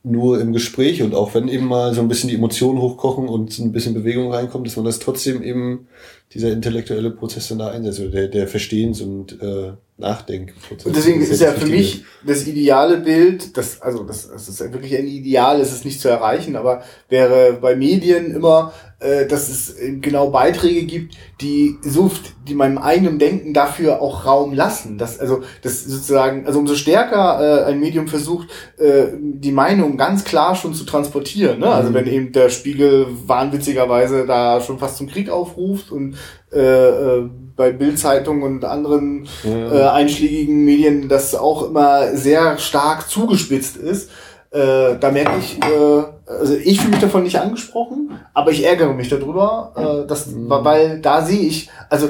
nur 0.02 0.40
im 0.40 0.52
Gespräch 0.52 1.00
und 1.00 1.14
auch 1.14 1.32
wenn 1.36 1.46
eben 1.46 1.66
mal 1.66 1.94
so 1.94 2.00
ein 2.00 2.08
bisschen 2.08 2.28
die 2.28 2.34
Emotionen 2.34 2.80
hochkochen 2.80 3.28
und 3.28 3.56
ein 3.60 3.70
bisschen 3.70 3.94
Bewegung 3.94 4.32
reinkommt, 4.32 4.66
dass 4.66 4.74
man 4.74 4.84
das 4.84 4.98
trotzdem 4.98 5.40
eben 5.40 5.86
dieser 6.32 6.50
intellektuelle 6.50 7.10
Prozess 7.10 7.48
dann 7.48 7.58
da 7.58 7.68
einsetzt, 7.68 8.00
oder 8.00 8.10
der, 8.10 8.28
der 8.28 8.48
Verstehens- 8.48 9.00
und 9.00 9.40
äh, 9.40 9.72
Nachdenkprozess. 9.96 10.86
Und 10.86 10.96
deswegen 10.96 11.20
ist 11.20 11.40
ja 11.40 11.52
für 11.52 11.66
mich 11.66 12.04
das 12.26 12.46
ideale 12.48 12.96
Bild, 12.98 13.56
das, 13.56 13.80
also 13.80 14.02
das, 14.02 14.28
das 14.28 14.48
ist 14.48 14.60
wirklich 14.72 14.96
ein 14.96 15.06
Ideal, 15.06 15.60
es 15.60 15.72
ist 15.72 15.84
nicht 15.84 16.00
zu 16.00 16.08
erreichen, 16.08 16.56
aber 16.56 16.82
wäre 17.08 17.58
bei 17.60 17.76
Medien 17.76 18.34
immer, 18.34 18.72
äh, 18.98 19.26
dass 19.26 19.48
es 19.48 19.76
genau 20.00 20.30
Beiträge 20.30 20.82
gibt, 20.82 21.14
die 21.40 21.76
so, 21.82 22.10
die 22.48 22.54
meinem 22.54 22.78
eigenen 22.78 23.20
Denken 23.20 23.54
dafür 23.54 24.02
auch 24.02 24.26
Raum 24.26 24.52
lassen. 24.52 24.98
Das, 24.98 25.20
also 25.20 25.42
das 25.62 25.84
sozusagen, 25.84 26.44
also 26.46 26.58
umso 26.58 26.74
stärker 26.74 27.66
äh, 27.66 27.70
ein 27.70 27.78
Medium 27.78 28.08
versucht, 28.08 28.48
äh, 28.78 29.08
die 29.20 29.52
Meinung 29.52 29.96
ganz 29.96 30.24
klar 30.24 30.56
schon 30.56 30.74
zu 30.74 30.84
transportieren. 30.84 31.60
Ne? 31.60 31.68
Also 31.68 31.90
mhm. 31.90 31.94
wenn 31.94 32.06
eben 32.08 32.32
der 32.32 32.48
Spiegel 32.48 33.06
wahnwitzigerweise 33.26 34.26
da 34.26 34.60
schon 34.60 34.78
fast 34.80 34.96
zum 34.96 35.06
Krieg 35.06 35.30
aufruft 35.30 35.92
und 35.92 36.13
äh, 36.52 36.58
äh, 36.60 37.30
bei 37.56 37.72
Bildzeitung 37.72 38.42
und 38.42 38.64
anderen 38.64 39.28
ja. 39.44 39.72
äh, 39.72 39.88
einschlägigen 39.90 40.64
Medien 40.64 41.08
das 41.08 41.34
auch 41.34 41.68
immer 41.68 42.16
sehr 42.16 42.58
stark 42.58 43.08
zugespitzt 43.08 43.76
ist. 43.76 44.10
Äh, 44.50 44.98
da 44.98 45.10
merke 45.10 45.38
ich, 45.38 45.58
äh, 45.62 46.04
also 46.26 46.54
ich 46.54 46.80
fühle 46.80 46.92
mich 46.92 47.00
davon 47.00 47.24
nicht 47.24 47.40
angesprochen, 47.40 48.20
aber 48.34 48.50
ich 48.50 48.64
ärgere 48.64 48.94
mich 48.94 49.08
darüber, 49.08 49.72
äh, 49.76 50.06
dass, 50.06 50.28
mhm. 50.28 50.48
weil 50.48 51.00
da 51.00 51.22
sehe 51.22 51.40
ich, 51.40 51.70
also 51.90 52.08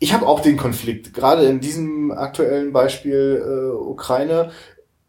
ich 0.00 0.12
habe 0.12 0.26
auch 0.26 0.40
den 0.40 0.56
Konflikt, 0.56 1.14
gerade 1.14 1.44
in 1.44 1.60
diesem 1.60 2.12
aktuellen 2.12 2.72
Beispiel 2.72 3.42
äh, 3.44 3.76
Ukraine. 3.76 4.50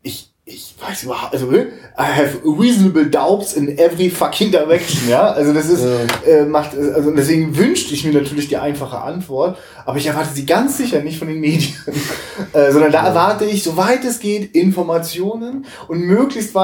Ich 0.01 0.33
ich 0.51 0.73
weiß 0.79 1.03
überhaupt, 1.03 1.33
also 1.33 1.51
I 1.51 1.65
have 1.97 2.39
reasonable 2.43 3.05
doubts 3.05 3.53
in 3.53 3.77
every 3.77 4.09
fucking 4.09 4.51
direction, 4.51 5.07
ja. 5.07 5.31
Also 5.31 5.53
das 5.53 5.69
ist, 5.69 5.83
ja. 5.83 6.31
äh, 6.31 6.45
macht, 6.45 6.75
also 6.75 7.11
deswegen 7.11 7.55
wünschte 7.55 7.93
ich 7.93 8.03
mir 8.03 8.13
natürlich 8.13 8.47
die 8.47 8.57
einfache 8.57 8.97
Antwort, 8.97 9.57
aber 9.85 9.97
ich 9.97 10.07
erwarte 10.07 10.33
sie 10.33 10.45
ganz 10.45 10.77
sicher 10.77 11.01
nicht 11.01 11.19
von 11.19 11.27
den 11.27 11.39
Medien, 11.39 11.75
äh, 12.53 12.71
sondern 12.71 12.91
da 12.91 13.05
erwarte 13.05 13.45
ich, 13.45 13.63
soweit 13.63 14.03
es 14.03 14.19
geht, 14.19 14.55
Informationen 14.55 15.65
und 15.87 16.01
möglichst, 16.01 16.55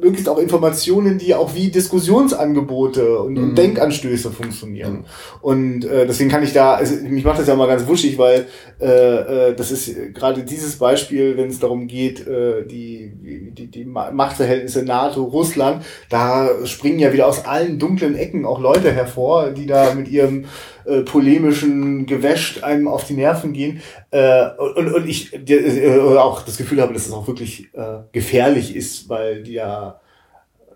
möglichst 0.00 0.28
auch 0.28 0.38
Informationen, 0.38 1.18
die 1.18 1.34
auch 1.34 1.54
wie 1.54 1.70
Diskussionsangebote 1.70 3.18
und, 3.18 3.34
mhm. 3.34 3.44
und 3.44 3.58
Denkanstöße 3.58 4.30
funktionieren. 4.30 4.92
Mhm. 4.92 5.04
Und 5.40 5.84
äh, 5.84 6.06
deswegen 6.06 6.28
kann 6.28 6.42
ich 6.42 6.52
da, 6.52 6.74
also 6.74 6.94
mich 6.96 7.24
macht 7.24 7.38
das 7.38 7.46
ja 7.46 7.56
mal 7.56 7.66
ganz 7.66 7.86
wuschig, 7.86 8.18
weil 8.18 8.46
äh, 8.80 9.48
äh, 9.48 9.54
das 9.54 9.70
ist 9.70 10.12
gerade 10.12 10.42
dieses 10.42 10.76
Beispiel, 10.76 11.36
wenn 11.36 11.48
es 11.48 11.58
darum 11.58 11.86
geht, 11.86 12.26
äh, 12.26 12.66
die 12.66 13.12
die, 13.22 13.66
die 13.66 13.84
Machtverhältnisse 13.84 14.84
NATO, 14.84 15.22
Russland, 15.22 15.84
da 16.08 16.48
springen 16.64 16.98
ja 16.98 17.12
wieder 17.12 17.26
aus 17.26 17.44
allen 17.44 17.78
dunklen 17.78 18.16
Ecken 18.16 18.44
auch 18.44 18.60
Leute 18.60 18.92
hervor, 18.92 19.50
die 19.50 19.66
da 19.66 19.94
mit 19.94 20.08
ihrem 20.08 20.46
äh, 20.84 21.02
polemischen 21.02 22.06
Gewäsch 22.06 22.62
einem 22.62 22.88
auf 22.88 23.06
die 23.06 23.14
Nerven 23.14 23.52
gehen. 23.52 23.82
Äh, 24.10 24.48
und, 24.76 24.92
und 24.92 25.08
ich 25.08 25.32
äh, 25.32 25.98
auch 25.98 26.42
das 26.42 26.56
Gefühl 26.56 26.80
habe, 26.80 26.92
dass 26.92 27.06
es 27.06 27.12
auch 27.12 27.26
wirklich 27.26 27.72
äh, 27.74 28.00
gefährlich 28.12 28.74
ist, 28.76 29.08
weil 29.08 29.42
die 29.42 29.54
ja 29.54 30.00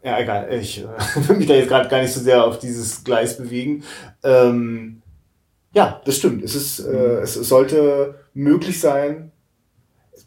ja, 0.06 0.20
egal, 0.20 0.48
ich 0.52 0.84
äh, 0.84 0.86
will 1.28 1.36
mich 1.36 1.46
da 1.48 1.54
jetzt 1.54 1.68
gerade 1.68 1.88
gar 1.88 2.00
nicht 2.00 2.12
so 2.12 2.20
sehr 2.20 2.44
auf 2.44 2.60
dieses 2.60 3.02
Gleis 3.02 3.36
bewegen. 3.36 3.82
Ähm, 4.22 5.02
ja, 5.74 6.00
das 6.04 6.18
stimmt. 6.18 6.44
Es 6.44 6.54
ist, 6.54 6.78
äh, 6.78 7.20
es 7.22 7.34
sollte 7.34 8.14
möglich 8.32 8.80
sein, 8.80 9.32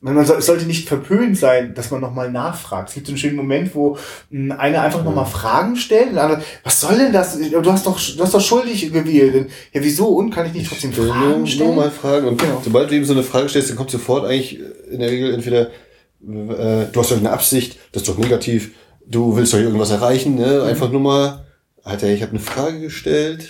man, 0.02 0.16
man 0.16 0.26
soll, 0.26 0.38
es 0.38 0.46
sollte 0.46 0.66
nicht 0.66 0.88
verpönt 0.88 1.38
sein, 1.38 1.74
dass 1.74 1.92
man 1.92 2.00
nochmal 2.00 2.32
nachfragt. 2.32 2.90
Es 2.90 2.96
gibt 2.96 3.08
so 3.08 3.12
einen 3.12 3.18
schönen 3.18 3.36
Moment, 3.36 3.76
wo 3.76 3.98
hm, 4.32 4.52
einer 4.52 4.82
einfach 4.82 5.04
nochmal 5.04 5.26
Fragen 5.26 5.76
stellt 5.76 6.10
und 6.10 6.16
der 6.16 6.24
andere, 6.24 6.44
was 6.64 6.80
soll 6.80 6.98
denn 6.98 7.12
das? 7.12 7.38
Du 7.38 7.72
hast 7.72 7.86
doch, 7.86 8.00
du 8.00 8.24
hast 8.24 8.34
doch 8.34 8.42
schuldig 8.42 8.92
gewählt. 8.94 9.50
Ja, 9.74 9.84
wieso? 9.84 10.08
Und 10.08 10.32
kann 10.32 10.46
ich 10.46 10.54
nicht 10.54 10.70
trotzdem 10.70 10.94
Fragen 10.94 11.46
stellen? 11.46 11.76
Nur 11.76 11.84
mal 11.84 11.92
fragen. 11.92 12.28
Und 12.28 12.42
genau. 12.42 12.62
sobald 12.64 12.90
du 12.90 12.96
ihm 12.96 13.06
so 13.06 13.14
eine 13.14 13.24
Frage 13.24 13.50
stellst, 13.50 13.70
dann 13.70 13.78
kommt 13.78 13.92
sofort 13.92 14.26
eigentlich 14.26 14.60
in 14.90 15.00
der 15.00 15.12
Regel 15.12 15.34
entweder, 15.34 15.68
äh, 15.68 16.86
du 16.92 17.00
hast 17.00 17.12
doch 17.12 17.18
eine 17.18 17.32
Absicht, 17.32 17.78
das 17.92 18.04
ist 18.04 18.10
doch 18.10 18.18
negativ, 18.18 18.72
du 19.06 19.36
willst 19.36 19.54
doch 19.54 19.60
irgendwas 19.60 19.92
erreichen, 19.92 20.36
ne? 20.36 20.62
Mhm. 20.62 20.70
Einfach 20.70 20.92
nur 20.92 21.02
mal, 21.02 21.46
Alter, 21.84 22.08
ich 22.08 22.22
habe 22.22 22.32
eine 22.32 22.40
Frage 22.40 22.80
gestellt, 22.80 23.50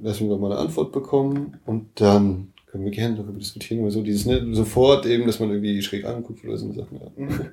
lass 0.00 0.20
mich 0.20 0.30
doch 0.30 0.38
mal 0.38 0.52
eine 0.52 0.60
Antwort 0.60 0.92
bekommen 0.92 1.58
und 1.66 2.00
dann 2.00 2.52
können 2.70 2.84
wir 2.84 2.92
gerne 2.92 3.16
darüber 3.16 3.38
diskutieren, 3.38 3.80
aber 3.80 3.90
so 3.90 4.02
dieses, 4.02 4.26
ne, 4.26 4.46
sofort 4.52 5.04
eben, 5.06 5.26
dass 5.26 5.40
man 5.40 5.50
irgendwie 5.50 5.82
schräg 5.82 6.04
anguckt 6.04 6.44
oder 6.44 6.56
so 6.56 6.66
eine 6.66 6.74
Sachen. 6.74 7.00
Ja. 7.00 7.10
Mhm. 7.16 7.46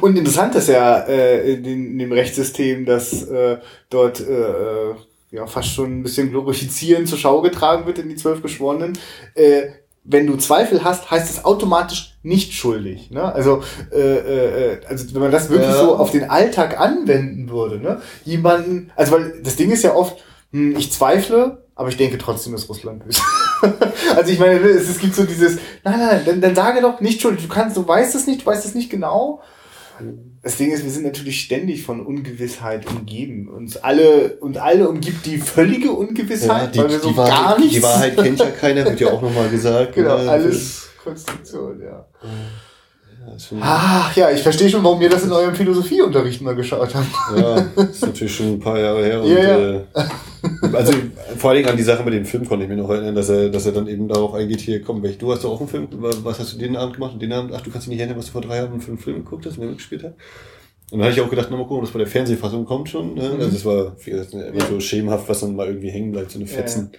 Und 0.00 0.16
interessant 0.16 0.54
ist 0.54 0.68
ja 0.68 1.00
äh, 1.00 1.54
in, 1.54 1.98
dem 1.98 2.12
Rechtssystem, 2.12 2.86
dass 2.86 3.24
äh, 3.24 3.58
dort 3.88 4.20
äh, 4.20 4.32
äh, 4.32 4.94
ja 5.32 5.46
fast 5.46 5.70
schon 5.70 5.98
ein 5.98 6.02
bisschen 6.02 6.30
glorifizierend 6.30 7.08
zur 7.08 7.18
Schau 7.18 7.40
getragen 7.42 7.86
wird 7.86 7.98
in 7.98 8.08
die 8.08 8.16
zwölf 8.16 8.42
Geschworenen. 8.42 8.96
Äh, 9.34 9.70
wenn 10.04 10.26
du 10.26 10.36
Zweifel 10.36 10.82
hast, 10.82 11.10
heißt 11.10 11.30
es 11.30 11.44
automatisch 11.44 12.16
nicht 12.22 12.52
schuldig. 12.52 13.10
Ne? 13.10 13.22
Also, 13.22 13.62
äh, 13.92 13.98
äh, 13.98 14.80
also 14.86 15.14
wenn 15.14 15.22
man 15.22 15.32
das 15.32 15.50
wirklich 15.50 15.68
ja. 15.68 15.78
so 15.78 15.96
auf 15.96 16.10
den 16.10 16.30
Alltag 16.30 16.80
anwenden 16.80 17.50
würde, 17.50 17.78
ne? 17.78 18.00
jemanden, 18.24 18.90
also 18.96 19.12
weil 19.12 19.40
das 19.42 19.56
Ding 19.56 19.70
ist 19.70 19.82
ja 19.82 19.94
oft, 19.94 20.22
hm, 20.52 20.76
ich 20.76 20.90
zweifle, 20.90 21.64
aber 21.74 21.88
ich 21.88 21.96
denke 21.96 22.18
trotzdem, 22.18 22.52
dass 22.52 22.68
Russland 22.68 23.04
böse. 23.04 23.20
also 24.16 24.32
ich 24.32 24.38
meine, 24.38 24.58
es, 24.60 24.88
es, 24.88 24.98
gibt 24.98 25.14
so 25.14 25.24
dieses, 25.24 25.58
nein, 25.84 25.98
nein, 25.98 26.22
dann, 26.24 26.40
dann 26.40 26.54
sage 26.54 26.80
doch 26.80 27.00
nicht 27.00 27.20
schuldig. 27.20 27.46
Du 27.46 27.52
kannst, 27.52 27.76
du 27.76 27.86
weißt 27.86 28.14
es 28.14 28.26
nicht, 28.26 28.42
du 28.42 28.46
weißt 28.46 28.64
es 28.64 28.74
nicht 28.74 28.90
genau. 28.90 29.42
Das 30.42 30.56
Ding 30.56 30.70
ist, 30.72 30.84
wir 30.84 30.90
sind 30.90 31.04
natürlich 31.04 31.40
ständig 31.40 31.82
von 31.82 32.04
Ungewissheit 32.04 32.86
umgeben. 32.86 33.48
Uns 33.48 33.76
alle, 33.76 34.38
und 34.40 34.56
alle 34.56 34.88
umgibt 34.88 35.26
die 35.26 35.38
völlige 35.38 35.92
Ungewissheit, 35.92 36.62
ja, 36.62 36.66
die, 36.68 36.78
weil 36.78 36.90
wir 36.90 37.00
so 37.00 37.16
Wahrheit, 37.16 37.32
gar 37.32 37.58
nichts. 37.58 37.74
Die 37.74 37.82
Wahrheit 37.82 38.16
kennt 38.16 38.38
ja 38.38 38.50
keiner, 38.50 38.84
wird 38.86 39.00
ja 39.00 39.08
auch 39.08 39.22
nochmal 39.22 39.50
gesagt. 39.50 39.94
Genau, 40.00 40.16
ne? 40.16 40.30
alles 40.30 40.88
Konstruktion, 41.02 41.80
ja. 41.82 42.06
Ach 43.60 44.16
ja, 44.16 44.30
ich 44.30 44.42
verstehe 44.42 44.68
schon, 44.68 44.82
warum 44.82 45.00
ihr 45.00 45.08
das 45.08 45.24
in 45.24 45.32
eurem 45.32 45.54
Philosophieunterricht 45.54 46.42
mal 46.42 46.54
geschaut 46.54 46.94
habt. 46.94 47.38
Ja, 47.38 47.66
das 47.76 47.90
ist 47.90 48.06
natürlich 48.06 48.34
schon 48.34 48.54
ein 48.54 48.60
paar 48.60 48.78
Jahre 48.78 49.04
her. 49.04 49.22
Und, 49.22 49.30
ja, 49.30 49.58
ja. 49.58 49.74
Äh, 49.76 49.84
also 50.72 50.92
vor 51.36 51.50
allen 51.50 51.58
Dingen 51.58 51.70
an 51.70 51.76
die 51.76 51.82
Sache 51.82 52.02
mit 52.02 52.14
dem 52.14 52.24
Film 52.24 52.46
konnte 52.46 52.64
ich 52.64 52.70
mir 52.70 52.76
noch 52.76 52.90
erinnern, 52.90 53.14
dass 53.14 53.28
er, 53.28 53.48
dass 53.48 53.66
er 53.66 53.72
dann 53.72 53.86
eben 53.86 54.08
darauf 54.08 54.34
eingeht, 54.34 54.60
hier, 54.60 54.82
komm, 54.82 55.02
welch, 55.02 55.18
du 55.18 55.32
hast 55.32 55.44
doch 55.44 55.52
auch 55.52 55.60
einen 55.60 55.68
Film, 55.68 55.88
was 55.90 56.38
hast 56.38 56.54
du 56.54 56.58
den 56.58 56.76
Abend 56.76 56.94
gemacht 56.94 57.12
und 57.12 57.22
den 57.22 57.32
Abend, 57.32 57.52
ach, 57.54 57.60
du 57.60 57.70
kannst 57.70 57.86
dich 57.86 57.92
nicht 57.92 58.00
erinnern, 58.00 58.18
was 58.18 58.26
du 58.26 58.32
vor 58.32 58.40
drei 58.40 58.56
Jahren 58.56 58.80
für 58.80 58.88
einen 58.88 58.98
Film 58.98 59.24
geguckt 59.24 59.46
hast, 59.46 59.54
und 59.54 59.60
der 59.60 59.68
mitgespielt 59.68 60.02
hat. 60.02 60.14
Und 60.90 60.98
dann 60.98 61.02
hatte 61.08 61.20
ich 61.20 61.20
auch 61.20 61.30
gedacht, 61.30 61.48
na 61.50 61.56
mal 61.56 61.66
gucken, 61.66 61.84
das 61.84 61.92
bei 61.92 62.00
der 62.00 62.08
Fernsehfassung 62.08 62.64
kommt 62.64 62.88
schon. 62.88 63.14
Ne? 63.14 63.28
Mhm. 63.28 63.40
Also 63.40 63.56
es 63.56 63.64
war 63.64 63.96
wie 64.04 64.10
gesagt, 64.10 64.32
immer 64.34 64.54
ja. 64.54 64.66
so 64.66 64.80
schemenhaft, 64.80 65.28
was 65.28 65.40
dann 65.40 65.54
mal 65.54 65.68
irgendwie 65.68 65.90
hängen 65.90 66.10
bleibt, 66.10 66.32
so 66.32 66.38
eine 66.38 66.48
Fetzen. 66.48 66.90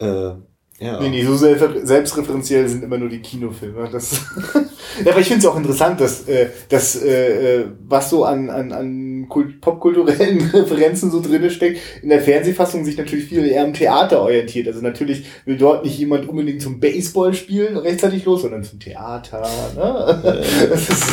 Ja. 0.00 0.30
Äh, 0.30 0.34
ja. 0.82 1.00
Nee, 1.00 1.10
nee, 1.10 1.24
so 1.24 1.36
selbstreferenziell 1.36 2.68
sind 2.68 2.82
immer 2.82 2.98
nur 2.98 3.08
die 3.08 3.20
Kinofilme. 3.20 3.88
Das 3.90 4.12
ja, 5.04 5.12
aber 5.12 5.20
ich 5.20 5.28
finde 5.28 5.38
es 5.38 5.46
auch 5.46 5.56
interessant, 5.56 6.00
dass, 6.00 6.26
äh, 6.28 6.48
dass 6.68 7.00
äh, 7.00 7.60
äh, 7.60 7.64
was 7.86 8.10
so 8.10 8.24
an, 8.24 8.50
an, 8.50 8.72
an 8.72 9.28
popkulturellen 9.60 10.50
Referenzen 10.52 11.10
so 11.10 11.20
drinne 11.22 11.50
steckt, 11.50 11.80
in 12.02 12.08
der 12.08 12.20
Fernsehfassung 12.20 12.84
sich 12.84 12.96
natürlich 12.96 13.26
viel 13.26 13.46
eher 13.46 13.62
am 13.62 13.72
Theater 13.72 14.22
orientiert. 14.22 14.66
Also 14.66 14.80
natürlich 14.80 15.24
will 15.44 15.56
dort 15.56 15.84
nicht 15.84 15.98
jemand 15.98 16.28
unbedingt 16.28 16.60
zum 16.60 16.80
Baseball 16.80 17.32
spielen 17.32 17.76
rechtzeitig 17.76 18.24
los, 18.24 18.42
sondern 18.42 18.64
zum 18.64 18.80
Theater. 18.80 19.42
Ne? 19.76 20.42
Das 20.72 20.88
ist, 20.88 21.04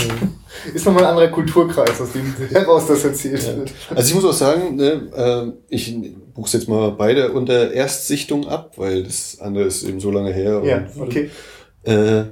ist 0.74 0.86
nochmal 0.86 1.04
ein 1.04 1.10
anderer 1.12 1.28
Kulturkreis, 1.28 2.00
aus 2.02 2.12
dem 2.14 2.34
heraus 2.50 2.88
das 2.88 3.04
erzählt 3.04 3.44
ja. 3.44 3.58
wird. 3.58 3.72
Also 3.94 4.10
ich 4.10 4.16
muss 4.16 4.26
auch 4.26 4.34
sagen, 4.34 4.76
ne, 4.76 5.10
äh, 5.16 5.52
ich 5.70 5.96
buch's 6.40 6.53
jetzt 6.53 6.70
mal 6.70 6.91
beide 6.91 7.34
unter 7.34 7.74
Erstsichtung 7.74 8.48
ab, 8.48 8.74
weil 8.78 9.03
das 9.03 9.40
andere 9.41 9.66
ist 9.66 9.84
eben 9.84 9.99
so 9.99 10.10
lange 10.10 10.32
her. 10.32 10.61
Ja, 10.64 10.88
okay. 10.98 11.30
Äh, 11.84 12.24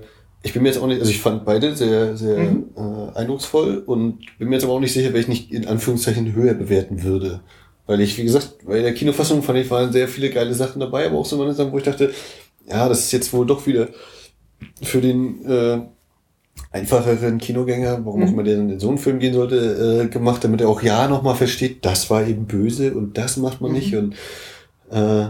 ich 0.44 0.54
bin 0.54 0.64
mir 0.64 0.70
jetzt 0.70 0.82
auch 0.82 0.88
nicht, 0.88 1.02
also 1.02 1.12
ich 1.12 1.20
fand 1.20 1.44
beide 1.44 1.76
sehr, 1.76 2.16
sehr 2.16 2.38
mhm. 2.38 2.70
äh, 2.78 3.18
eindrucksvoll 3.18 3.84
und 3.86 4.20
bin 4.40 4.48
mir 4.48 4.56
jetzt 4.56 4.64
aber 4.64 4.74
auch 4.74 4.80
nicht 4.80 4.94
sicher, 4.94 5.10
wer 5.12 5.20
ich 5.20 5.28
nicht 5.28 5.52
in 5.52 5.68
Anführungszeichen 5.68 6.34
höher 6.34 6.54
bewerten 6.54 7.04
würde. 7.04 7.42
Weil 7.86 8.00
ich, 8.00 8.18
wie 8.18 8.24
gesagt, 8.24 8.66
bei 8.66 8.82
der 8.82 8.94
Kinofassung 8.94 9.44
fand 9.44 9.60
ich, 9.60 9.70
waren 9.70 9.92
sehr 9.92 10.08
viele 10.08 10.30
geile 10.30 10.54
Sachen 10.54 10.80
dabei, 10.80 11.06
aber 11.06 11.18
auch 11.18 11.26
so 11.26 11.36
manche 11.36 11.54
Sachen, 11.54 11.74
wo 11.74 11.78
ich 11.78 11.84
dachte, 11.84 12.14
ja, 12.66 12.88
das 12.88 13.00
ist 13.00 13.12
jetzt 13.12 13.34
wohl 13.34 13.46
doch 13.46 13.68
wieder 13.68 13.90
für 14.82 15.02
den 15.02 15.46
äh, 15.46 15.80
einfacheren 16.72 17.38
Kinogänger, 17.38 18.06
warum 18.06 18.22
mhm. 18.22 18.28
auch 18.28 18.32
immer 18.32 18.44
der 18.44 18.56
in 18.56 18.80
so 18.80 18.90
einen 18.90 18.98
Film 18.98 19.20
gehen 19.20 19.34
sollte, 19.34 20.04
äh, 20.04 20.08
gemacht, 20.08 20.44
damit 20.44 20.62
er 20.62 20.70
auch 20.70 20.82
ja 20.82 21.08
nochmal 21.08 21.36
versteht, 21.36 21.86
das 21.86 22.10
war 22.10 22.26
eben 22.28 22.46
böse 22.46 22.94
und 22.94 23.18
das 23.18 23.38
macht 23.38 23.62
man 23.62 23.72
mhm. 23.72 23.78
nicht 23.78 23.96
und 23.96 24.16
äh, 24.92 25.28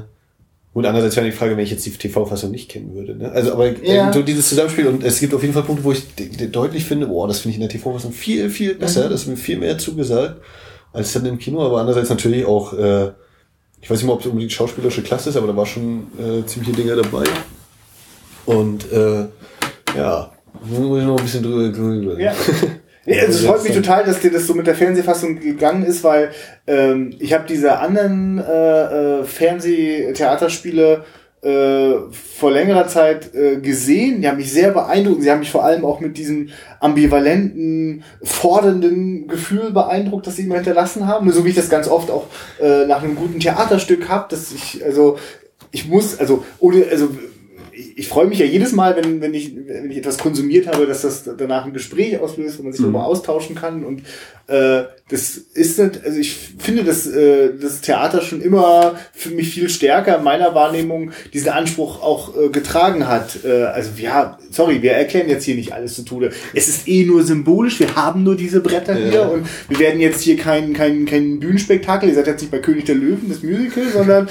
und 0.77 0.85
andererseits 0.85 1.15
wäre 1.15 1.25
die 1.25 1.31
Frage, 1.31 1.57
wenn 1.57 1.63
ich 1.63 1.71
jetzt 1.71 1.87
die 1.87 1.89
TV-Fassung 1.89 2.51
nicht 2.51 2.69
kennen 2.69 2.93
würde. 2.93 3.15
Ne? 3.15 3.31
Also, 3.31 3.51
aber 3.51 3.75
ja. 3.83 4.13
so 4.13 4.21
dieses 4.21 4.47
Zusammenspiel 4.49 4.85
und 4.85 5.03
es 5.03 5.19
gibt 5.19 5.33
auf 5.33 5.41
jeden 5.41 5.55
Fall 5.55 5.63
Punkte, 5.63 5.83
wo 5.83 5.91
ich 5.91 6.03
deutlich 6.51 6.85
finde, 6.85 7.07
boah, 7.07 7.27
das 7.27 7.39
finde 7.39 7.53
ich 7.53 7.55
in 7.55 7.61
der 7.61 7.69
TV-Fassung 7.69 8.11
viel, 8.11 8.47
viel 8.51 8.75
besser. 8.75 9.07
Mhm. 9.07 9.09
Das 9.09 9.21
ist 9.21 9.27
mir 9.27 9.37
viel 9.37 9.57
mehr 9.57 9.79
zugesagt 9.79 10.39
als 10.93 11.13
dann 11.13 11.25
im 11.25 11.39
Kino. 11.39 11.65
Aber 11.65 11.79
andererseits 11.79 12.11
natürlich 12.11 12.45
auch, 12.45 12.73
äh, 12.73 13.07
ich 13.81 13.89
weiß 13.89 13.97
nicht 13.97 14.05
mal, 14.05 14.13
ob 14.13 14.19
es 14.19 14.27
unbedingt 14.27 14.51
schauspielerische 14.51 15.01
Klasse 15.01 15.31
ist, 15.31 15.35
aber 15.35 15.47
da 15.47 15.55
war 15.55 15.65
schon 15.65 16.09
äh, 16.19 16.45
ziemliche 16.45 16.73
Dinge 16.73 16.95
dabei. 16.95 17.23
Und 18.45 18.91
äh, 18.91 19.25
ja, 19.97 20.31
muss 20.65 20.99
ich 20.99 21.05
noch 21.05 21.17
ein 21.17 21.23
bisschen 21.23 21.43
drüber. 21.43 21.69
drüber. 21.69 22.19
Ja. 22.19 22.33
Also 23.09 23.39
es 23.39 23.45
freut 23.45 23.63
mich 23.63 23.73
total, 23.73 24.03
dass 24.03 24.19
dir 24.19 24.31
das 24.31 24.45
so 24.45 24.53
mit 24.53 24.67
der 24.67 24.75
Fernsehfassung 24.75 25.39
gegangen 25.39 25.85
ist, 25.85 26.03
weil 26.03 26.31
ähm, 26.67 27.15
ich 27.19 27.33
habe 27.33 27.45
diese 27.47 27.79
anderen 27.79 28.37
äh, 28.37 29.21
äh, 29.21 29.23
Fernsehtheaterspiele 29.23 31.05
äh, 31.41 31.93
vor 32.11 32.51
längerer 32.51 32.87
Zeit 32.87 33.33
äh, 33.33 33.57
gesehen. 33.57 34.21
Die 34.21 34.27
haben 34.27 34.37
mich 34.37 34.51
sehr 34.51 34.71
beeindruckt. 34.71 35.21
Sie 35.21 35.31
haben 35.31 35.39
mich 35.39 35.51
vor 35.51 35.63
allem 35.63 35.85
auch 35.85 35.99
mit 35.99 36.17
diesem 36.17 36.49
ambivalenten, 36.79 38.03
fordernden 38.23 39.27
Gefühl 39.27 39.71
beeindruckt, 39.71 40.27
das 40.27 40.35
sie 40.35 40.43
immer 40.43 40.55
hinterlassen 40.55 41.07
haben. 41.07 41.31
So 41.31 41.45
wie 41.45 41.49
ich 41.49 41.55
das 41.55 41.69
ganz 41.69 41.87
oft 41.87 42.11
auch 42.11 42.25
äh, 42.59 42.85
nach 42.87 43.03
einem 43.03 43.15
guten 43.15 43.39
Theaterstück 43.39 44.09
habe, 44.09 44.25
dass 44.29 44.51
ich, 44.51 44.83
also 44.83 45.17
ich 45.71 45.87
muss, 45.87 46.19
also 46.19 46.43
ohne, 46.59 46.85
also 46.91 47.09
ich 47.97 48.09
freue 48.09 48.27
mich 48.27 48.37
ja 48.37 48.45
jedes 48.45 48.73
Mal, 48.73 48.95
wenn, 48.95 49.21
wenn, 49.21 49.33
ich, 49.33 49.55
wenn 49.55 49.89
ich 49.89 49.97
etwas 49.97 50.19
konsumiert 50.19 50.67
habe, 50.67 50.85
dass 50.85 51.01
das 51.01 51.23
danach 51.35 51.65
ein 51.65 51.73
Gespräch 51.73 52.19
auslöst, 52.19 52.59
wo 52.59 52.63
man 52.63 52.71
sich 52.71 52.79
mhm. 52.79 52.93
darüber 52.93 53.05
austauschen 53.05 53.55
kann. 53.55 53.83
Und 53.83 54.03
äh, 54.45 54.83
das 55.09 55.37
ist 55.37 55.79
nicht, 55.79 56.05
also 56.05 56.19
ich 56.19 56.37
finde, 56.59 56.83
dass 56.83 57.07
äh, 57.07 57.53
das 57.59 57.81
Theater 57.81 58.21
schon 58.21 58.41
immer 58.41 58.99
für 59.13 59.31
mich 59.31 59.49
viel 59.49 59.67
stärker 59.67 60.19
in 60.19 60.23
meiner 60.23 60.53
Wahrnehmung 60.53 61.11
diesen 61.33 61.49
Anspruch 61.49 62.03
auch 62.03 62.37
äh, 62.37 62.49
getragen 62.49 63.07
hat. 63.07 63.39
Äh, 63.43 63.63
also 63.63 63.89
ja, 63.97 64.37
sorry, 64.51 64.83
wir 64.83 64.91
erklären 64.91 65.27
jetzt 65.27 65.45
hier 65.45 65.55
nicht 65.55 65.73
alles 65.73 65.95
zu 65.95 66.03
Tode. 66.03 66.29
Es 66.53 66.67
ist 66.67 66.87
eh 66.87 67.03
nur 67.03 67.23
symbolisch, 67.23 67.79
wir 67.79 67.95
haben 67.95 68.21
nur 68.21 68.35
diese 68.35 68.61
Bretter 68.61 68.97
ja. 68.97 69.09
hier 69.09 69.31
und 69.31 69.47
wir 69.69 69.79
werden 69.79 69.99
jetzt 69.99 70.21
hier 70.21 70.37
kein, 70.37 70.73
kein, 70.73 71.07
kein 71.07 71.39
Bühnenspektakel, 71.39 72.09
ihr 72.09 72.15
seid 72.15 72.27
jetzt 72.27 72.41
nicht 72.41 72.51
bei 72.51 72.59
König 72.59 72.85
der 72.85 72.95
Löwen, 72.95 73.27
das 73.27 73.41
Musical, 73.41 73.85
sondern 73.91 74.29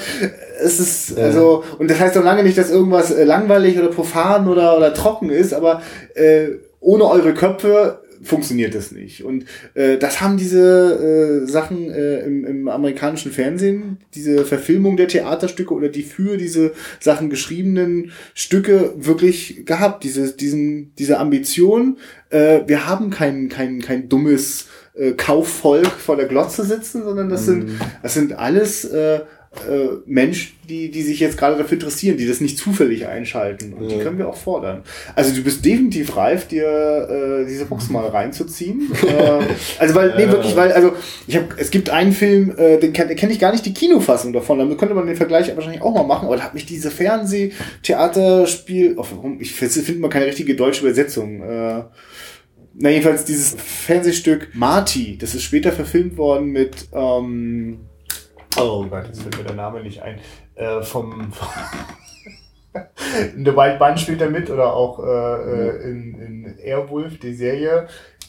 es 0.59 0.79
ist, 0.79 1.17
also, 1.17 1.63
und 1.79 1.89
das 1.89 1.99
heißt 1.99 2.15
noch 2.15 2.23
lange 2.23 2.43
nicht, 2.43 2.57
dass 2.57 2.71
irgendwas 2.71 3.11
äh, 3.11 3.23
langweilig 3.23 3.77
oder 3.77 3.89
profan 3.89 4.47
oder, 4.47 4.77
oder 4.77 4.93
trocken 4.93 5.29
ist, 5.29 5.53
aber 5.53 5.81
äh, 6.15 6.49
ohne 6.79 7.05
eure 7.05 7.33
Köpfe 7.33 7.99
funktioniert 8.23 8.75
das 8.75 8.91
nicht. 8.91 9.23
Und 9.23 9.45
äh, 9.73 9.97
das 9.97 10.21
haben 10.21 10.37
diese 10.37 11.43
äh, 11.43 11.47
Sachen 11.47 11.91
äh, 11.91 12.19
im, 12.21 12.45
im 12.45 12.67
amerikanischen 12.67 13.31
Fernsehen, 13.31 13.97
diese 14.15 14.45
Verfilmung 14.45 14.97
der 14.97 15.07
Theaterstücke 15.07 15.73
oder 15.73 15.89
die 15.89 16.03
für 16.03 16.37
diese 16.37 16.73
Sachen 16.99 17.29
geschriebenen 17.29 18.11
Stücke 18.33 18.93
wirklich 18.97 19.65
gehabt. 19.65 20.03
Diese, 20.03 20.35
diesen, 20.35 20.93
diese 20.95 21.19
Ambition, 21.19 21.97
äh, 22.29 22.61
wir 22.67 22.87
haben 22.87 23.09
kein, 23.09 23.49
kein, 23.49 23.81
kein 23.81 24.09
dummes 24.09 24.67
äh, 24.95 25.11
Kaufvolk 25.11 25.91
vor 25.91 26.15
der 26.15 26.25
Glotze 26.25 26.63
sitzen, 26.65 27.03
sondern 27.03 27.29
das 27.29 27.45
sind, 27.45 27.67
mhm. 27.67 27.79
das 28.01 28.13
sind 28.13 28.33
alles 28.33 28.85
äh, 28.85 29.21
äh, 29.69 29.89
Menschen, 30.05 30.53
die, 30.67 30.91
die 30.91 31.01
sich 31.01 31.19
jetzt 31.19 31.37
gerade 31.37 31.57
dafür 31.57 31.77
interessieren, 31.77 32.17
die 32.17 32.27
das 32.27 32.41
nicht 32.41 32.57
zufällig 32.57 33.07
einschalten. 33.07 33.73
Und 33.73 33.89
ja. 33.89 33.97
die 33.97 34.03
können 34.03 34.17
wir 34.17 34.27
auch 34.27 34.35
fordern. 34.35 34.83
Also 35.15 35.35
du 35.35 35.43
bist 35.43 35.63
definitiv 35.65 36.15
reif, 36.17 36.47
dir 36.47 36.65
äh, 36.65 37.45
diese 37.45 37.65
Box 37.65 37.89
mal 37.89 38.07
reinzuziehen. 38.07 38.91
äh, 39.07 39.39
also 39.79 39.95
weil, 39.95 40.15
nee, 40.17 40.27
wirklich, 40.27 40.55
weil, 40.55 40.71
also 40.71 40.93
ich 41.25 41.37
habe, 41.37 41.47
es 41.57 41.71
gibt 41.71 41.89
einen 41.89 42.11
Film, 42.11 42.53
äh, 42.57 42.77
den 42.77 42.93
kenne 42.93 43.15
kenn 43.15 43.31
ich 43.31 43.39
gar 43.39 43.51
nicht 43.51 43.65
die 43.65 43.73
Kinofassung 43.73 44.33
davon. 44.33 44.59
Damit 44.59 44.77
könnte 44.77 44.93
man 44.93 45.07
den 45.07 45.15
Vergleich 45.15 45.55
wahrscheinlich 45.55 45.81
auch 45.81 45.93
mal 45.93 46.03
machen, 46.03 46.27
aber 46.27 46.37
da 46.37 46.43
hat 46.43 46.53
mich 46.53 46.65
diese 46.65 46.91
Fernseh-Theaterspiel, 46.91 48.95
oh, 48.97 49.05
warum, 49.09 49.39
ich 49.39 49.53
finde 49.53 49.99
mal 49.99 50.09
keine 50.09 50.25
richtige 50.25 50.55
deutsche 50.55 50.81
Übersetzung. 50.81 51.41
Äh, 51.41 51.83
na 52.79 52.89
jedenfalls 52.89 53.25
dieses 53.25 53.55
Fernsehstück 53.55 54.49
Marty, 54.53 55.17
das 55.17 55.33
ist 55.33 55.43
später 55.43 55.71
verfilmt 55.71 56.17
worden 56.17 56.51
mit 56.51 56.87
ähm, 56.93 57.79
Oh 58.55 58.85
Gott, 58.85 59.07
jetzt 59.07 59.21
fällt 59.21 59.37
mir 59.37 59.43
der 59.43 59.55
Name 59.55 59.81
nicht 59.83 60.01
ein. 60.01 60.19
Äh, 60.55 60.81
vom. 60.81 61.31
in 63.35 63.45
The 63.45 63.55
Wild 63.55 63.79
Bunch 63.79 63.99
spielt 63.99 64.21
er 64.21 64.29
mit 64.29 64.49
oder 64.49 64.73
auch 64.73 64.99
äh, 64.99 65.07
äh, 65.07 65.89
in, 65.89 66.19
in 66.21 66.59
Airwolf, 66.59 67.19
die 67.19 67.33
Serie. 67.33 67.87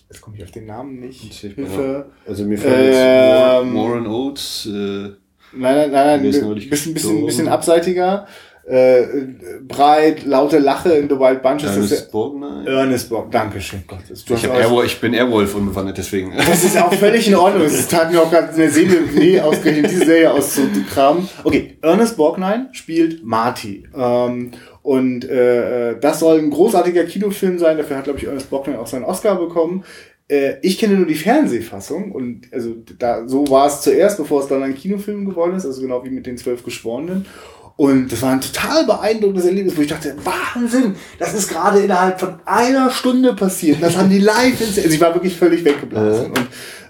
Jetzt 0.09 0.21
komme 0.21 0.37
ich 0.37 0.45
auf 0.45 0.51
den 0.51 0.67
Namen 0.67 1.01
nicht. 1.01 1.35
Hilfe. 1.35 2.07
Also 2.27 2.45
mir 2.45 2.57
fällt 2.57 2.95
ähm, 2.97 3.75
Warren 3.77 4.07
Oates. 4.07 4.67
Äh, 4.67 4.71
nein, 4.71 5.17
nein, 5.53 5.91
nein, 5.91 5.91
nein. 5.93 6.23
Bisschen, 6.23 6.71
bisschen, 6.95 7.27
bisschen 7.27 7.49
abseitiger 7.49 8.27
äh, 8.69 9.07
breit, 9.67 10.27
laute 10.27 10.59
Lache 10.59 10.91
in 10.91 11.09
The 11.09 11.19
Wild 11.19 11.43
Bunch. 11.43 11.65
Ernest 11.65 12.13
Borgnine? 12.13 12.65
Ernest 12.67 13.09
Borg, 13.09 13.31
Dankeschön. 13.31 13.83
Gott, 13.87 14.01
ich, 14.11 14.47
hab 14.47 14.55
Airwolf, 14.55 14.87
ich 14.87 15.01
bin 15.01 15.15
Airwolf 15.15 15.55
unbewandert, 15.55 15.97
deswegen. 15.97 16.35
Das 16.37 16.65
ist 16.65 16.77
auch 16.81 16.93
völlig 16.93 17.27
in 17.29 17.35
Ordnung. 17.35 17.65
Es 17.65 17.89
tat 17.89 18.13
mir 18.13 18.21
auch 18.21 18.31
gerade 18.31 18.53
eine 18.53 18.71
Seele 18.71 19.15
weh, 19.15 19.41
ausgerechnet 19.41 19.91
diese 19.91 20.05
Serie 20.05 20.33
auszukramen. 20.33 21.29
Okay, 21.45 21.79
Ernest 21.81 22.17
Borgnine 22.17 22.69
spielt 22.73 23.25
Marty. 23.25 23.85
Ähm, 23.97 24.51
und 24.83 25.25
äh, 25.25 25.99
das 25.99 26.21
soll 26.21 26.39
ein 26.39 26.51
großartiger 26.51 27.05
Kinofilm 27.05 27.59
sein. 27.59 27.79
Dafür 27.79 27.99
hat, 27.99 28.05
glaube 28.05 28.19
ich, 28.19 28.27
Ernest 28.27 28.51
Borgnine 28.51 28.79
auch 28.79 28.87
seinen 28.87 29.05
Oscar 29.05 29.37
bekommen 29.37 29.85
äh, 30.31 30.57
ich 30.61 30.79
kenne 30.79 30.95
nur 30.95 31.07
die 31.07 31.15
Fernsehfassung 31.15 32.13
und 32.13 32.53
also 32.53 32.77
da 32.99 33.27
so 33.27 33.49
war 33.49 33.67
es 33.67 33.81
zuerst, 33.81 34.19
bevor 34.19 34.43
es 34.43 34.49
dann 34.49 34.63
ein 34.63 34.75
Kinofilm 34.75 35.25
geworden 35.25 35.57
ist, 35.57 35.65
also 35.65 35.81
genau 35.81 36.05
wie 36.05 36.11
mit 36.11 36.27
den 36.27 36.37
zwölf 36.37 36.63
Geschworenen. 36.63 37.25
Und 37.79 38.11
das 38.11 38.23
war 38.23 38.33
ein 38.33 38.41
total 38.41 38.85
beeindruckendes 38.87 39.45
Erlebnis, 39.45 39.77
wo 39.77 39.83
ich 39.83 39.87
dachte, 39.87 40.17
Wahnsinn, 40.25 40.97
das 41.21 41.33
ist 41.33 41.49
gerade 41.49 41.79
innerhalb 41.79 42.19
von 42.19 42.35
einer 42.45 42.91
Stunde 42.91 43.35
passiert. 43.35 43.81
Das 43.81 43.97
haben 43.97 44.11
die 44.11 44.19
live 44.19 44.61
ins, 44.61 44.77
also 44.79 44.91
ich 44.91 45.01
war 45.01 45.15
wirklich 45.15 45.37
völlig 45.37 45.65
weggeblasen. 45.65 46.27
Und 46.27 46.49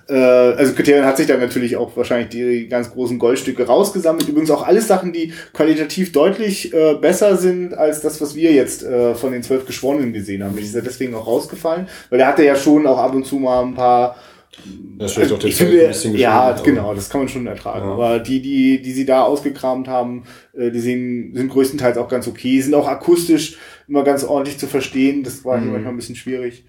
äh, 0.08 0.14
also 0.14 0.72
Criterion 0.72 1.04
hat 1.04 1.18
sich 1.18 1.26
dann 1.26 1.40
natürlich 1.40 1.76
auch 1.76 1.94
wahrscheinlich 1.94 2.30
die 2.30 2.68
ganz 2.68 2.90
großen 2.90 3.18
Goldstücke 3.18 3.66
rausgesammelt. 3.66 4.30
Übrigens 4.30 4.50
auch 4.50 4.66
alles 4.66 4.88
Sachen, 4.88 5.12
die 5.12 5.34
qualitativ 5.52 6.10
deutlich 6.12 6.72
äh, 6.72 6.94
besser 6.94 7.36
sind 7.36 7.76
als 7.76 8.00
das, 8.00 8.18
was 8.22 8.34
wir 8.34 8.52
jetzt 8.52 8.82
äh, 8.82 9.14
von 9.14 9.32
den 9.32 9.42
zwölf 9.42 9.66
Geschworenen 9.66 10.14
gesehen 10.14 10.42
haben. 10.42 10.56
Die 10.56 10.62
ist 10.62 10.74
ja 10.74 10.80
deswegen 10.80 11.14
auch 11.14 11.26
rausgefallen, 11.26 11.86
weil 12.08 12.20
er 12.20 12.28
hatte 12.28 12.46
ja 12.46 12.56
schon 12.56 12.86
auch 12.86 12.96
ab 12.96 13.14
und 13.14 13.26
zu 13.26 13.36
mal 13.36 13.62
ein 13.62 13.74
paar 13.74 14.16
das 14.98 15.12
vielleicht 15.12 15.32
auch 15.32 15.42
ich 15.44 15.56
finde, 15.56 15.82
ein 15.82 15.88
bisschen 15.88 16.16
Ja, 16.16 16.52
genau, 16.52 16.94
das 16.94 17.08
kann 17.08 17.20
man 17.20 17.28
schon 17.28 17.46
ertragen. 17.46 17.86
Ja. 17.86 17.94
Aber 17.94 18.18
die, 18.18 18.40
die, 18.40 18.82
die 18.82 18.92
sie 18.92 19.06
da 19.06 19.22
ausgekramt 19.22 19.88
haben, 19.88 20.24
äh, 20.56 20.70
die 20.70 20.80
sehen, 20.80 21.32
sind 21.34 21.48
größtenteils 21.48 21.96
auch 21.96 22.08
ganz 22.08 22.26
okay, 22.26 22.60
sind 22.60 22.74
auch 22.74 22.88
akustisch 22.88 23.56
immer 23.86 24.04
ganz 24.04 24.24
ordentlich 24.24 24.58
zu 24.58 24.66
verstehen. 24.66 25.22
Das 25.22 25.44
war 25.44 25.58
mhm. 25.58 25.62
hier 25.62 25.72
manchmal 25.72 25.92
ein 25.94 25.96
bisschen 25.96 26.16
schwierig. 26.16 26.64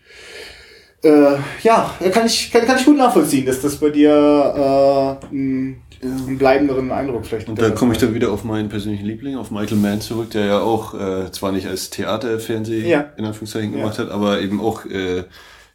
Äh, 1.01 1.37
ja, 1.63 1.95
kann 2.11 2.25
ich, 2.25 2.51
kann, 2.51 2.65
kann 2.65 2.77
ich 2.77 2.85
gut 2.85 2.97
nachvollziehen, 2.97 3.45
dass 3.45 3.61
das 3.61 3.77
bei 3.77 3.89
dir 3.89 5.19
äh, 5.21 5.25
ein, 5.33 5.81
einen 6.01 6.37
bleibenderen 6.37 6.91
Eindruck 6.91 7.25
vielleicht 7.25 7.47
Und 7.47 7.59
da 7.59 7.69
komme 7.69 7.93
ich 7.93 7.99
dann 7.99 8.13
wieder 8.13 8.31
auf 8.31 8.43
meinen 8.43 8.67
persönlichen 8.67 9.05
Liebling, 9.05 9.37
auf 9.37 9.49
Michael 9.49 9.77
Mann 9.77 10.01
zurück, 10.01 10.31
der 10.31 10.45
ja 10.45 10.59
auch 10.59 10.93
äh, 10.93 11.31
zwar 11.31 11.53
nicht 11.53 11.67
als 11.67 11.89
Theaterfernsehen 11.89 12.85
ja. 12.85 13.13
in 13.15 13.23
Anführungszeichen 13.23 13.71
gemacht 13.71 13.97
ja. 13.97 14.05
hat, 14.05 14.11
aber 14.11 14.41
eben 14.41 14.59
auch 14.59 14.85
äh, 14.85 15.23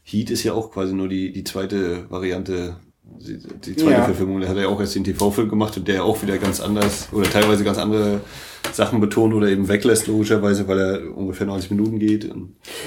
Heat 0.04 0.30
ist 0.30 0.44
ja 0.44 0.52
auch 0.52 0.70
quasi 0.70 0.92
nur 0.92 1.08
die, 1.08 1.32
die 1.32 1.44
zweite 1.44 2.10
Variante, 2.10 2.76
die, 3.04 3.74
zweite 3.74 3.90
ja. 3.90 4.04
Verfilmung. 4.04 4.40
Der 4.40 4.50
hat 4.50 4.56
ja 4.56 4.68
auch 4.68 4.80
erst 4.80 4.94
den 4.94 5.04
TV-Film 5.04 5.48
gemacht 5.48 5.76
und 5.76 5.88
der 5.88 6.04
auch 6.04 6.22
wieder 6.22 6.36
ganz 6.38 6.60
anders 6.60 7.08
oder 7.12 7.28
teilweise 7.28 7.64
ganz 7.64 7.78
andere 7.78 8.20
Sachen 8.72 9.00
betont 9.00 9.34
oder 9.34 9.48
eben 9.48 9.68
weglässt, 9.68 10.06
logischerweise, 10.06 10.66
weil 10.68 10.78
er 10.78 11.16
ungefähr 11.16 11.46
90 11.46 11.70
Minuten 11.70 11.98
geht. 11.98 12.30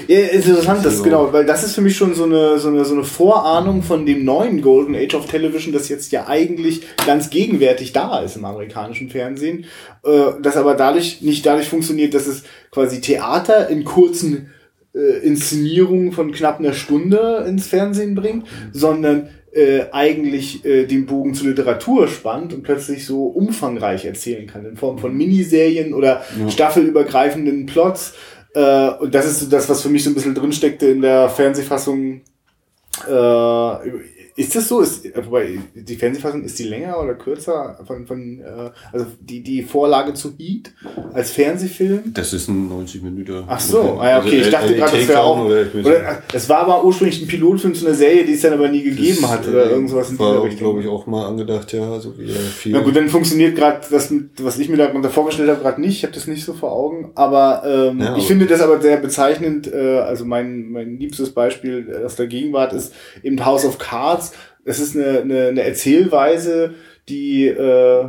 ja, 0.06 0.18
ist 0.18 0.46
interessant, 0.46 0.84
das, 0.84 1.02
genau, 1.02 1.32
weil 1.32 1.46
das 1.46 1.64
ist 1.64 1.74
für 1.74 1.80
mich 1.80 1.96
schon 1.96 2.14
so 2.14 2.24
eine, 2.24 2.58
so 2.58 2.68
eine, 2.68 2.84
so 2.84 2.94
eine 2.94 3.04
Vorahnung 3.04 3.82
von 3.82 4.04
dem 4.04 4.24
neuen 4.24 4.60
Golden 4.60 4.94
Age 4.94 5.14
of 5.14 5.26
Television, 5.26 5.72
das 5.72 5.88
jetzt 5.88 6.12
ja 6.12 6.26
eigentlich 6.26 6.82
ganz 7.06 7.30
gegenwärtig 7.30 7.92
da 7.92 8.20
ist 8.20 8.36
im 8.36 8.44
amerikanischen 8.44 9.08
Fernsehen, 9.08 9.64
äh, 10.04 10.32
das 10.42 10.56
aber 10.56 10.74
dadurch, 10.74 11.22
nicht 11.22 11.46
dadurch 11.46 11.68
funktioniert, 11.68 12.14
dass 12.14 12.26
es 12.26 12.42
quasi 12.70 13.00
Theater 13.00 13.68
in 13.68 13.84
kurzen 13.84 14.50
äh, 14.98 15.18
Inszenierung 15.24 16.12
von 16.12 16.32
knapp 16.32 16.58
einer 16.58 16.72
Stunde 16.72 17.44
ins 17.46 17.68
Fernsehen 17.68 18.14
bringt, 18.14 18.46
sondern 18.72 19.28
äh, 19.52 19.86
eigentlich 19.92 20.64
äh, 20.64 20.86
den 20.86 21.06
Bogen 21.06 21.34
zur 21.34 21.48
Literatur 21.48 22.08
spannt 22.08 22.52
und 22.52 22.62
plötzlich 22.62 23.06
so 23.06 23.26
umfangreich 23.26 24.04
erzählen 24.04 24.46
kann 24.46 24.66
in 24.66 24.76
Form 24.76 24.98
von 24.98 25.16
Miniserien 25.16 25.94
oder 25.94 26.22
ja. 26.38 26.50
staffelübergreifenden 26.50 27.66
Plots. 27.66 28.14
Äh, 28.54 28.90
und 28.90 29.14
das 29.14 29.26
ist 29.26 29.40
so 29.40 29.46
das, 29.46 29.68
was 29.68 29.82
für 29.82 29.88
mich 29.88 30.04
so 30.04 30.10
ein 30.10 30.14
bisschen 30.14 30.34
drinsteckte 30.34 30.86
in 30.86 31.00
der 31.00 31.28
Fernsehfassung 31.28 32.22
äh, 33.06 33.10
ist 34.38 34.54
das 34.54 34.68
so? 34.68 34.80
Ist, 34.80 35.04
wobei, 35.16 35.58
die 35.74 35.96
Fernsehfassung, 35.96 36.44
ist 36.44 36.56
die 36.60 36.62
länger 36.62 37.02
oder 37.02 37.14
kürzer 37.14 37.76
von, 37.84 38.06
von 38.06 38.38
äh, 38.38 38.70
also 38.92 39.06
die, 39.20 39.42
die 39.42 39.64
Vorlage 39.64 40.14
zu 40.14 40.32
Heat 40.38 40.72
als 41.12 41.32
Fernsehfilm? 41.32 42.12
Das 42.14 42.32
ist 42.32 42.46
ein 42.46 42.68
90 42.68 43.02
Minuten. 43.02 43.42
Ach 43.48 43.58
so, 43.58 43.98
ah, 43.98 44.10
ja, 44.10 44.18
okay. 44.20 44.42
ich 44.42 44.50
dachte 44.50 44.76
gerade, 44.76 44.96
das 44.96 45.08
wäre 45.08 45.22
auch. 45.22 45.44
Oder, 45.44 45.64
oder, 45.74 46.22
das 46.30 46.48
war 46.48 46.58
aber 46.60 46.84
ursprünglich 46.84 47.20
ein 47.20 47.26
Pilotfilm 47.26 47.74
zu 47.74 47.84
einer 47.84 47.96
Serie, 47.96 48.24
die 48.24 48.34
es 48.34 48.42
dann 48.42 48.52
aber 48.52 48.68
nie 48.68 48.84
gegeben 48.84 49.18
das, 49.22 49.30
hat 49.30 49.48
oder 49.48 49.66
äh, 49.66 49.70
irgendwas 49.70 50.10
in 50.10 50.18
dieser 50.18 50.44
Richtung. 50.44 50.58
glaube 50.58 50.82
ich, 50.82 50.86
auch 50.86 51.08
mal 51.08 51.26
angedacht, 51.26 51.72
ja, 51.72 51.98
so 51.98 52.16
wie 52.16 52.28
viel. 52.28 52.72
Na 52.72 52.80
gut, 52.80 52.94
dann 52.94 53.08
funktioniert 53.08 53.56
gerade 53.56 53.80
das, 53.90 54.14
was 54.40 54.58
ich 54.60 54.68
mir 54.68 54.76
da 54.76 55.08
vorgestellt 55.08 55.50
habe, 55.50 55.60
gerade 55.60 55.80
nicht. 55.80 55.96
Ich 55.96 56.04
habe 56.04 56.14
das 56.14 56.28
nicht 56.28 56.44
so 56.44 56.52
vor 56.52 56.70
Augen. 56.70 57.10
Aber 57.16 57.64
ähm, 57.66 57.98
ja, 57.98 58.16
ich 58.16 58.28
finde 58.28 58.46
das 58.46 58.60
aber 58.60 58.80
sehr 58.80 58.98
bezeichnend. 58.98 59.66
Äh, 59.72 59.98
also 59.98 60.24
mein, 60.24 60.70
mein 60.70 60.96
liebstes 60.96 61.30
Beispiel 61.30 62.02
aus 62.06 62.14
der 62.14 62.28
Gegenwart 62.28 62.72
ist 62.72 62.94
eben 63.24 63.44
House 63.44 63.64
of 63.64 63.78
Cards 63.78 64.27
es 64.68 64.80
ist 64.80 64.94
eine, 64.94 65.20
eine, 65.20 65.46
eine 65.48 65.62
Erzählweise, 65.62 66.74
die, 67.08 67.46
äh, 67.46 68.04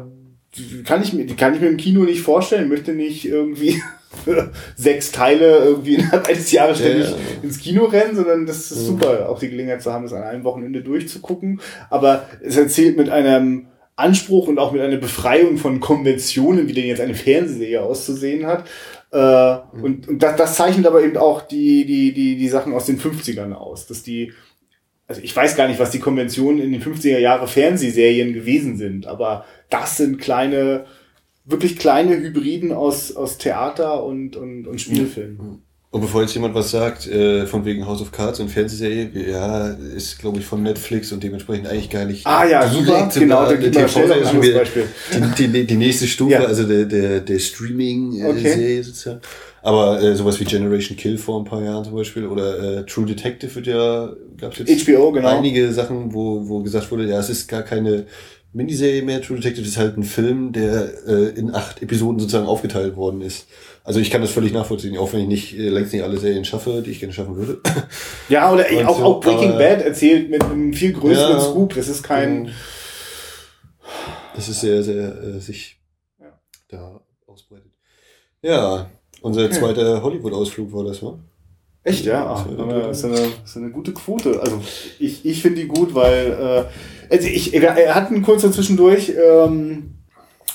die 0.58 0.84
kann 0.84 1.02
ich 1.02 1.14
mir, 1.14 1.26
die 1.26 1.36
kann 1.36 1.54
ich 1.56 1.62
mir 1.62 1.70
im 1.70 1.78
Kino 1.78 2.04
nicht 2.04 2.22
vorstellen. 2.22 2.64
Ich 2.64 2.70
möchte 2.70 2.92
nicht 2.92 3.26
irgendwie 3.26 3.82
sechs 4.76 5.12
Teile 5.12 5.60
irgendwie 5.60 5.96
innerhalb 5.96 6.28
eines 6.28 6.52
Jahres 6.52 6.80
ständig 6.80 7.06
ja, 7.06 7.12
ja. 7.12 7.44
ins 7.44 7.60
Kino 7.60 7.86
rennen, 7.86 8.16
sondern 8.16 8.46
das 8.46 8.72
ist 8.72 8.82
mhm. 8.82 8.86
super, 8.88 9.30
auch 9.30 9.40
die 9.40 9.50
Gelegenheit 9.50 9.82
zu 9.82 9.94
haben, 9.94 10.04
das 10.04 10.14
an 10.14 10.24
einem 10.24 10.44
Wochenende 10.44 10.82
durchzugucken. 10.82 11.62
Aber 11.90 12.28
es 12.44 12.58
erzählt 12.58 12.98
mit 12.98 13.10
einem 13.10 13.68
Anspruch 13.96 14.48
und 14.48 14.60
auch 14.60 14.74
mit 14.74 14.82
einer 14.82 14.98
Befreiung 14.98 15.58
von 15.58 15.80
Konventionen, 15.80 16.68
wie 16.68 16.74
denn 16.74 16.88
jetzt 16.88 17.02
eine 17.02 17.16
Fernsehserie 17.16 17.82
auszusehen 17.82 18.46
hat. 18.48 18.66
Äh, 19.14 19.78
mhm. 19.78 19.84
Und, 19.84 20.08
und 20.10 20.24
das, 20.24 20.36
das 20.36 20.56
zeichnet 20.56 20.88
aber 20.88 21.04
eben 21.04 21.16
auch 21.16 21.42
die, 21.42 21.86
die, 21.86 22.14
die, 22.14 22.36
die 22.36 22.50
Sachen 22.50 22.74
aus 22.74 22.86
den 22.86 23.00
50ern 23.00 23.54
aus, 23.54 23.88
dass 23.88 24.04
die 24.04 24.34
also 25.10 25.22
ich 25.24 25.36
weiß 25.36 25.56
gar 25.56 25.68
nicht, 25.68 25.80
was 25.80 25.90
die 25.90 26.00
Konventionen 26.00 26.62
in 26.62 26.72
den 26.72 26.82
50er 26.82 27.18
Jahre 27.18 27.48
Fernsehserien 27.48 28.32
gewesen 28.32 28.78
sind, 28.78 29.08
aber 29.08 29.44
das 29.70 29.98
sind 29.98 30.20
kleine, 30.20 30.86
wirklich 31.46 31.78
kleine 31.80 32.16
Hybriden 32.16 32.72
aus, 32.72 33.16
aus 33.16 33.40
Theater 33.40 34.04
und, 34.04 34.36
und, 34.36 34.68
und 34.68 34.80
Spielfilm. 34.80 35.64
Und 35.92 36.02
bevor 36.02 36.22
jetzt 36.22 36.36
jemand 36.36 36.54
was 36.54 36.70
sagt, 36.70 37.08
äh, 37.08 37.48
von 37.48 37.66
wegen 37.66 37.88
House 37.88 38.00
of 38.00 38.12
Cards 38.12 38.40
und 38.40 38.50
Fernsehserie, 38.50 39.10
ja, 39.32 39.70
ist, 39.70 40.20
glaube 40.20 40.38
ich, 40.38 40.46
von 40.46 40.62
Netflix 40.62 41.12
und 41.12 41.24
dementsprechend 41.24 41.66
eigentlich 41.66 41.90
gar 41.90 42.06
nicht. 42.06 42.28
Ah 42.28 42.46
ja, 42.46 42.70
super, 42.70 43.10
genau, 43.12 43.46
da 43.46 43.56
gibt 43.56 43.74
TV 43.74 43.86
ist 43.86 44.30
schon 44.30 44.44
wieder 44.44 44.64
die, 45.36 45.48
die, 45.48 45.66
die 45.66 45.76
nächste 45.76 46.06
Stufe, 46.06 46.34
ja. 46.34 46.44
also 46.44 46.68
der, 46.68 46.86
der, 46.86 47.22
der 47.22 47.40
Streaming-Serie 47.40 48.30
okay. 48.30 48.82
sozusagen. 48.84 49.22
Aber 49.62 50.02
äh, 50.02 50.16
sowas 50.16 50.40
wie 50.40 50.46
Generation 50.46 50.98
Kill 50.98 51.18
vor 51.18 51.40
ein 51.40 51.46
paar 51.46 51.62
Jahren 51.64 51.84
zum 51.84 51.96
Beispiel 51.96 52.26
oder 52.28 52.80
äh, 52.80 52.86
True 52.86 53.06
Detective 53.06 53.54
wird 53.56 53.68
ja, 53.68 54.10
gab 54.38 54.54
es 54.54 54.60
jetzt 54.68 54.86
HBO, 54.88 55.12
genau. 55.12 55.28
einige 55.28 55.72
Sachen, 55.74 56.14
wo, 56.14 56.48
wo 56.48 56.62
gesagt 56.64 56.90
wurde, 56.92 57.08
ja, 57.08 57.20
es 57.20 57.30
ist 57.30 57.48
gar 57.48 57.64
keine 57.64 58.06
Miniserie 58.54 59.02
mehr. 59.04 59.22
True 59.22 59.38
Detective 59.38 59.68
ist 59.68 59.78
halt 59.78 59.98
ein 59.98 60.04
Film, 60.04 60.54
der 60.54 60.92
äh, 61.08 61.30
in 61.38 61.54
acht 61.54 61.82
Episoden 61.82 62.20
sozusagen 62.20 62.48
aufgeteilt 62.48 62.96
worden 62.96 63.22
ist. 63.22 63.48
Also 63.84 64.00
ich 64.00 64.10
kann 64.12 64.22
das 64.22 64.32
völlig 64.32 64.54
nachvollziehen, 64.54 64.98
auch 64.98 65.14
wenn 65.14 65.22
ich 65.22 65.28
nicht 65.28 65.58
äh, 65.58 65.70
längst 65.70 65.94
nicht 65.94 66.04
alle 66.04 66.18
Serien 66.18 66.46
schaffe, 66.46 66.82
die 66.84 66.92
ich 66.92 67.00
gerne 67.00 67.14
schaffen 67.14 67.36
würde. 67.36 67.60
Ja, 68.30 68.52
oder 68.52 68.66
auch, 68.88 68.98
so, 68.98 69.04
auch 69.06 69.20
Breaking 69.20 69.50
aber- 69.50 69.58
Bad 69.60 69.82
erzählt 69.82 70.30
mit 70.30 70.44
einem 70.44 70.74
viel 70.74 70.94
größeren 70.94 71.38
Ja. 71.38 71.42
Scoop. 71.42 71.76
Das 71.76 71.88
ist 71.88 72.04
kein. 72.04 72.52
Das 74.36 74.48
ist 74.48 74.62
sehr, 74.62 74.84
sehr 74.84 75.22
äh, 75.22 75.40
sich 75.40 75.80
Ja. 76.20 76.40
da 76.70 77.02
ausbreitet. 77.28 77.72
Ja, 78.42 78.90
unser 79.22 79.46
Okay. 79.46 79.54
zweiter 79.54 80.02
Hollywood-Ausflug 80.04 80.72
war 80.74 80.84
das, 80.84 81.02
wa? 81.04 81.20
Echt, 81.84 82.06
ja. 82.06 82.24
Das 82.34 82.42
Ach, 82.42 82.52
ist 82.52 82.58
das 82.58 82.68
ja- 82.72 82.90
ist 82.90 83.06
eine, 83.06 83.16
das 83.42 83.50
ist 83.52 83.58
eine 83.58 83.72
gute 83.72 83.94
Quote. 83.94 84.40
Also 84.42 84.62
ich, 85.00 85.26
ich 85.26 85.42
finde 85.42 85.62
die 85.62 85.68
gut, 85.68 85.96
weil 85.96 86.68
äh, 87.10 87.14
also 87.14 87.28
ich, 87.28 87.54
er 87.54 87.96
hatten 87.96 88.22
kurz 88.22 88.42
dazwischendurch, 88.44 89.14
ähm, 89.18 89.96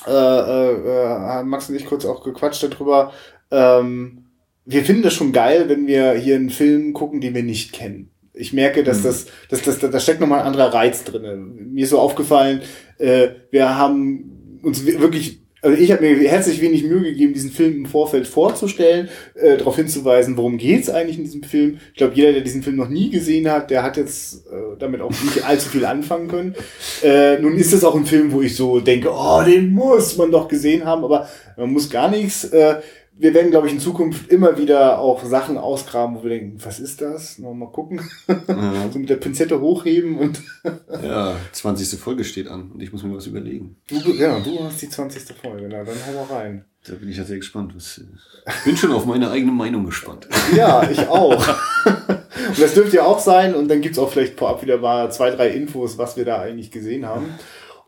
äh, 0.06 0.10
äh, 0.10 1.40
äh, 1.40 1.42
Max 1.44 1.68
und 1.70 1.76
ich 1.76 1.86
kurz 1.86 2.04
auch 2.04 2.22
gequatscht 2.22 2.62
darüber. 2.62 3.12
Ähm, 3.50 4.26
wir 4.66 4.84
finden 4.84 5.02
das 5.02 5.14
schon 5.14 5.32
geil, 5.32 5.68
wenn 5.68 5.86
wir 5.86 6.12
hier 6.12 6.36
einen 6.36 6.50
Film 6.50 6.92
gucken, 6.92 7.20
den 7.20 7.34
wir 7.34 7.42
nicht 7.42 7.72
kennen. 7.72 8.10
Ich 8.34 8.52
merke, 8.52 8.82
dass 8.82 9.02
das, 9.02 9.26
dass 9.48 9.62
das, 9.62 9.78
da 9.78 10.00
steckt 10.00 10.20
nochmal 10.20 10.40
ein 10.40 10.46
anderer 10.46 10.74
Reiz 10.74 11.04
drin. 11.04 11.70
Mir 11.72 11.84
ist 11.84 11.90
so 11.90 12.00
aufgefallen, 12.00 12.62
äh, 12.98 13.28
wir 13.50 13.76
haben 13.78 14.58
uns 14.62 14.84
wirklich, 14.84 15.40
also 15.64 15.80
ich 15.80 15.90
habe 15.90 16.02
mir 16.02 16.28
herzlich 16.28 16.60
wenig 16.60 16.84
Mühe 16.84 17.04
gegeben, 17.04 17.32
diesen 17.32 17.50
Film 17.50 17.74
im 17.74 17.86
Vorfeld 17.86 18.26
vorzustellen, 18.26 19.08
äh, 19.34 19.56
darauf 19.56 19.76
hinzuweisen, 19.76 20.36
worum 20.36 20.58
geht's 20.58 20.90
eigentlich 20.90 21.16
in 21.16 21.24
diesem 21.24 21.42
Film. 21.42 21.78
Ich 21.92 21.96
glaube, 21.96 22.14
jeder, 22.14 22.32
der 22.32 22.42
diesen 22.42 22.62
Film 22.62 22.76
noch 22.76 22.90
nie 22.90 23.08
gesehen 23.08 23.50
hat, 23.50 23.70
der 23.70 23.82
hat 23.82 23.96
jetzt 23.96 24.46
äh, 24.46 24.76
damit 24.78 25.00
auch 25.00 25.10
nicht 25.10 25.42
allzu 25.46 25.70
viel 25.70 25.86
anfangen 25.86 26.28
können. 26.28 26.54
Äh, 27.02 27.38
nun 27.38 27.56
ist 27.56 27.72
das 27.72 27.82
auch 27.82 27.94
ein 27.94 28.04
Film, 28.04 28.32
wo 28.32 28.42
ich 28.42 28.54
so 28.54 28.80
denke, 28.80 29.08
oh, 29.10 29.42
den 29.42 29.72
muss 29.72 30.18
man 30.18 30.30
doch 30.30 30.48
gesehen 30.48 30.84
haben, 30.84 31.02
aber 31.02 31.28
man 31.56 31.72
muss 31.72 31.88
gar 31.88 32.10
nichts. 32.10 32.44
Äh, 32.44 32.76
wir 33.16 33.32
werden, 33.32 33.50
glaube 33.50 33.68
ich, 33.68 33.72
in 33.72 33.80
Zukunft 33.80 34.30
immer 34.30 34.58
wieder 34.58 34.98
auch 34.98 35.24
Sachen 35.24 35.56
ausgraben, 35.56 36.16
wo 36.16 36.22
wir 36.24 36.30
denken, 36.30 36.58
was 36.64 36.80
ist 36.80 37.00
das? 37.00 37.38
Noch 37.38 37.54
mal 37.54 37.70
gucken. 37.70 38.00
Ja. 38.26 38.88
so 38.92 38.98
mit 38.98 39.08
der 39.08 39.16
Pinzette 39.16 39.60
hochheben 39.60 40.18
und 40.18 40.42
ja, 41.02 41.36
20. 41.52 41.98
Folge 41.98 42.24
steht 42.24 42.48
an 42.48 42.72
und 42.72 42.82
ich 42.82 42.92
muss 42.92 43.04
mir 43.04 43.14
was 43.14 43.26
überlegen. 43.26 43.76
du, 43.88 44.12
ja, 44.12 44.40
du 44.40 44.64
hast 44.64 44.82
die 44.82 44.88
20. 44.88 45.22
Folge, 45.40 45.68
na, 45.70 45.84
dann 45.84 45.96
hau 46.06 46.24
mal 46.24 46.34
rein. 46.34 46.64
Da 46.86 46.94
bin 46.94 47.08
ich 47.08 47.16
ja 47.16 47.24
sehr 47.24 47.38
gespannt. 47.38 47.72
Ich 47.76 48.64
bin 48.64 48.76
schon 48.76 48.92
auf 48.92 49.06
meine 49.06 49.30
eigene 49.30 49.52
Meinung 49.52 49.86
gespannt. 49.86 50.28
Ja, 50.56 50.88
ich 50.90 51.08
auch. 51.08 51.48
und 51.86 52.60
das 52.60 52.74
dürfte 52.74 52.96
ja 52.96 53.04
auch 53.04 53.20
sein. 53.20 53.54
Und 53.54 53.68
dann 53.68 53.80
gibt's 53.80 53.98
auch 53.98 54.10
vielleicht 54.10 54.38
vorab 54.38 54.62
wieder 54.62 54.78
mal 54.78 55.10
zwei, 55.10 55.30
drei 55.30 55.48
Infos, 55.48 55.96
was 55.96 56.16
wir 56.16 56.26
da 56.26 56.42
eigentlich 56.42 56.70
gesehen 56.70 57.06
haben. 57.06 57.26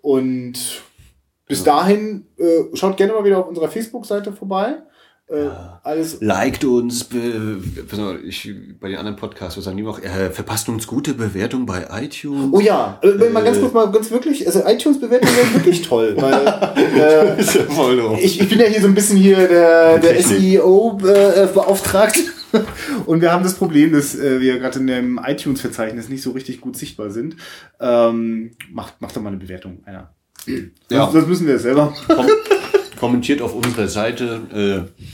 Und 0.00 0.82
bis 1.46 1.62
dahin, 1.62 2.26
äh, 2.38 2.74
schaut 2.74 2.96
gerne 2.96 3.12
mal 3.12 3.24
wieder 3.24 3.38
auf 3.38 3.48
unserer 3.48 3.68
Facebook-Seite 3.68 4.32
vorbei. 4.32 4.76
Äh, 5.28 5.48
Alles. 5.82 6.18
Liked 6.20 6.64
uns, 6.64 7.02
be, 7.02 7.58
ich, 8.24 8.48
bei 8.78 8.88
den 8.90 8.98
anderen 8.98 9.16
Podcasts, 9.16 9.56
was 9.56 9.64
sagen 9.64 9.76
die 9.76 9.82
noch? 9.82 10.00
Äh, 10.00 10.30
verpasst 10.30 10.68
uns 10.68 10.86
gute 10.86 11.14
Bewertung 11.14 11.66
bei 11.66 11.84
iTunes. 12.00 12.50
Oh 12.52 12.60
ja, 12.60 13.00
äh, 13.02 13.28
mal 13.30 13.42
ganz 13.42 13.58
kurz 13.58 13.72
mal 13.72 13.90
ganz 13.90 14.12
wirklich, 14.12 14.46
also 14.46 14.62
iTunes-Bewertungen 14.64 15.34
sind 15.34 15.54
wirklich 15.54 15.82
toll, 15.82 16.14
weil 16.16 16.46
äh, 17.36 17.40
ist 17.40 17.56
ja 17.56 17.62
voll 17.62 17.96
doof. 17.96 18.20
ich, 18.22 18.40
ich 18.40 18.48
bin 18.48 18.60
ja 18.60 18.66
hier 18.66 18.80
so 18.80 18.86
ein 18.86 18.94
bisschen 18.94 19.16
hier 19.16 19.48
der, 19.48 19.98
der 19.98 20.16
Technik. 20.16 20.60
SEO 20.60 20.98
äh, 21.02 21.48
beauftragt 21.52 22.20
und 23.06 23.20
wir 23.20 23.32
haben 23.32 23.42
das 23.42 23.54
Problem, 23.54 23.92
dass 23.94 24.14
äh, 24.14 24.40
wir 24.40 24.60
gerade 24.60 24.78
in 24.78 24.86
dem 24.86 25.20
iTunes-Verzeichnis 25.24 26.08
nicht 26.08 26.22
so 26.22 26.30
richtig 26.30 26.60
gut 26.60 26.76
sichtbar 26.76 27.10
sind. 27.10 27.34
Ähm, 27.80 28.52
macht, 28.70 29.00
macht 29.00 29.16
doch 29.16 29.22
mal 29.22 29.30
eine 29.30 29.38
Bewertung, 29.38 29.82
einer. 29.86 30.14
Ja. 30.46 30.60
Sonst, 30.88 31.12
sonst 31.14 31.26
müssen 31.26 31.46
wir 31.48 31.56
es 31.56 31.62
selber. 31.62 31.92
Kom 32.06 32.26
kommentiert 32.96 33.40
auf 33.42 33.54
unserer 33.54 33.88
Seite, 33.88 34.88
äh, 34.98 35.04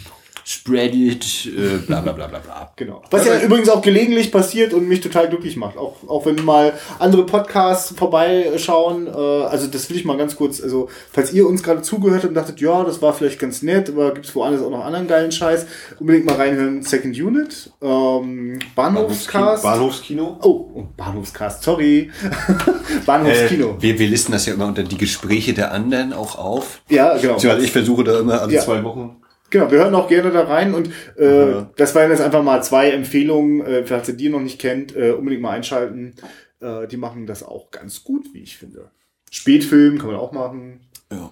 spread 0.45 0.95
it, 0.95 1.47
äh, 1.47 1.79
bla 1.87 2.01
bla 2.01 2.13
bla 2.13 2.27
bla 2.27 2.39
bla. 2.39 2.73
Genau. 2.77 3.03
Was 3.11 3.27
ja 3.27 3.41
übrigens 3.41 3.69
auch 3.69 3.83
gelegentlich 3.83 4.33
passiert 4.33 4.73
und 4.75 4.89
mich 4.89 5.01
total 5.01 5.29
glücklich 5.29 5.57
macht. 5.57 5.77
Auch, 5.77 5.97
auch 6.09 6.27
wenn 6.27 6.45
mal 6.45 6.73
andere 6.99 7.25
Podcasts 7.27 7.95
vorbeischauen. 7.97 9.07
Äh, 9.07 9.11
also 9.11 9.67
das 9.67 9.89
will 9.91 9.97
ich 9.97 10.05
mal 10.05 10.17
ganz 10.17 10.37
kurz, 10.37 10.61
also 10.61 10.89
falls 11.13 11.33
ihr 11.33 11.47
uns 11.47 11.63
gerade 11.63 11.83
zugehört 11.83 12.23
habt 12.23 12.31
und 12.31 12.35
dachtet, 12.35 12.61
ja, 12.61 12.83
das 12.85 13.01
war 13.03 13.13
vielleicht 13.15 13.39
ganz 13.39 13.63
nett, 13.63 13.89
aber 13.89 14.13
gibt's 14.15 14.35
woanders 14.35 14.63
auch 14.63 14.71
noch 14.71 14.85
anderen 14.85 15.07
geilen 15.07 15.33
Scheiß, 15.33 15.67
unbedingt 16.01 16.27
mal 16.27 16.37
reinhören. 16.37 16.83
Second 16.83 17.17
Unit, 17.19 17.71
ähm, 17.81 18.59
Bahnhofscast. 18.75 19.63
Bahnhofskino. 19.63 20.39
Oh, 20.43 20.71
oh, 20.75 20.85
Bahnhofscast, 20.97 21.63
sorry. 21.63 22.11
Bahnhofskino. 23.07 23.77
Äh, 23.79 23.83
wir, 23.83 23.99
wir 23.99 24.09
listen 24.09 24.33
das 24.33 24.47
ja 24.47 24.55
immer 24.55 24.67
unter 24.67 24.83
die 24.83 24.99
Gespräche 24.99 25.53
der 25.55 25.73
anderen 25.73 26.13
auch 26.13 26.37
auf. 26.39 26.83
ja, 26.89 27.17
genau. 27.17 27.37
Ich 27.59 27.73
versuche 27.73 28.05
da 28.05 28.19
immer 28.21 28.41
alle 28.43 28.53
Ja. 28.53 28.63
zwei 28.63 28.83
Wochen. 28.85 29.22
Genau, 29.53 29.71
wir 29.71 29.81
hören 29.81 29.95
auch 29.95 30.09
gerne 30.09 30.31
da 30.31 30.45
rein 30.45 30.73
und 30.73 30.89
äh, 31.19 31.51
Ja. 31.51 31.71
das 31.77 31.95
waren 31.95 32.11
jetzt 32.11 32.23
einfach 32.23 32.43
mal 32.43 32.63
zwei 32.63 32.91
Empfehlungen, 32.91 33.61
äh, 33.67 33.85
falls 33.87 34.09
ihr 34.09 34.15
die 34.17 34.31
noch 34.31 34.41
nicht 34.41 34.59
kennt, 34.59 34.97
äh, 34.97 35.11
unbedingt 35.13 35.43
mal 35.43 35.51
einschalten. 35.51 36.15
Äh, 36.61 36.89
die 36.89 36.97
machen 36.97 37.27
das 37.27 37.43
auch 37.43 37.71
ganz 37.71 38.03
gut, 38.03 38.25
wie 38.33 38.43
ich 38.43 38.57
finde. 38.57 38.91
Spätfilm 39.31 39.99
kann 39.99 40.07
man 40.09 40.17
auch 40.17 40.33
machen. 40.33 40.81
Ja. 41.13 41.31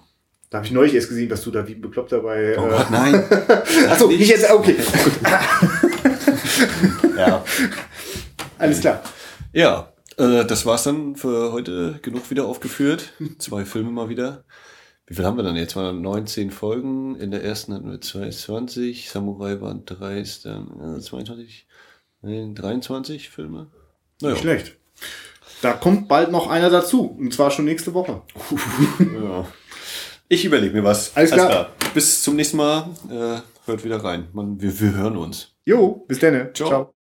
Da 0.51 0.57
habe 0.57 0.67
ich 0.67 0.71
neulich 0.71 0.93
erst 0.93 1.09
gesehen, 1.09 1.29
dass 1.29 1.43
du 1.43 1.49
da 1.49 1.67
wie 1.67 1.73
bekloppt 1.73 2.11
dabei. 2.11 2.59
Oh 2.59 2.67
äh, 2.67 2.83
nein. 2.91 3.23
Achso, 3.89 4.07
nicht 4.07 4.29
jetzt, 4.29 4.51
okay, 4.51 4.75
ja. 7.17 7.43
alles 8.59 8.81
klar. 8.81 9.01
Ja, 9.53 9.91
äh, 10.17 10.45
das 10.45 10.65
war's 10.65 10.83
dann 10.83 11.15
für 11.15 11.51
heute. 11.53 11.99
Genug 12.01 12.29
wieder 12.29 12.45
aufgeführt. 12.45 13.13
Zwei 13.39 13.65
Filme 13.65 13.91
mal 13.91 14.09
wieder. 14.09 14.43
Wie 15.07 15.15
viel 15.15 15.25
haben 15.25 15.37
wir 15.37 15.43
dann 15.43 15.55
jetzt? 15.55 15.75
Waren 15.75 16.01
19 16.01 16.51
Folgen. 16.51 17.15
In 17.15 17.31
der 17.31 17.43
ersten 17.43 17.73
hatten 17.73 17.89
wir 17.91 17.99
22. 17.99 19.09
Samurai 19.09 19.59
waren 19.59 19.85
3, 19.85 20.23
dann 20.43 20.97
äh, 20.97 21.01
22, 21.01 21.67
nein, 22.21 22.55
23 22.55 23.29
Filme. 23.29 23.67
Naja. 24.21 24.33
Nicht 24.33 24.41
schlecht. 24.41 24.77
Da 25.61 25.73
kommt 25.73 26.07
bald 26.07 26.31
noch 26.31 26.49
einer 26.49 26.69
dazu, 26.69 27.05
und 27.05 27.33
zwar 27.33 27.51
schon 27.51 27.65
nächste 27.65 27.93
Woche. 27.93 28.21
Ja. 29.21 29.47
Ich 30.29 30.45
überlege 30.45 30.73
mir 30.73 30.83
was. 30.85 31.15
Alles 31.17 31.31
klar. 31.31 31.71
Bis 31.93 32.23
zum 32.23 32.37
nächsten 32.37 32.55
Mal. 32.55 32.87
Äh, 33.09 33.41
hört 33.65 33.83
wieder 33.83 34.01
rein. 34.01 34.29
Man, 34.31 34.61
wir, 34.61 34.79
wir 34.79 34.95
hören 34.95 35.17
uns. 35.17 35.53
Jo, 35.65 36.05
bis 36.07 36.19
dann. 36.19 36.51
Ciao. 36.53 36.69
Ciao. 36.69 36.93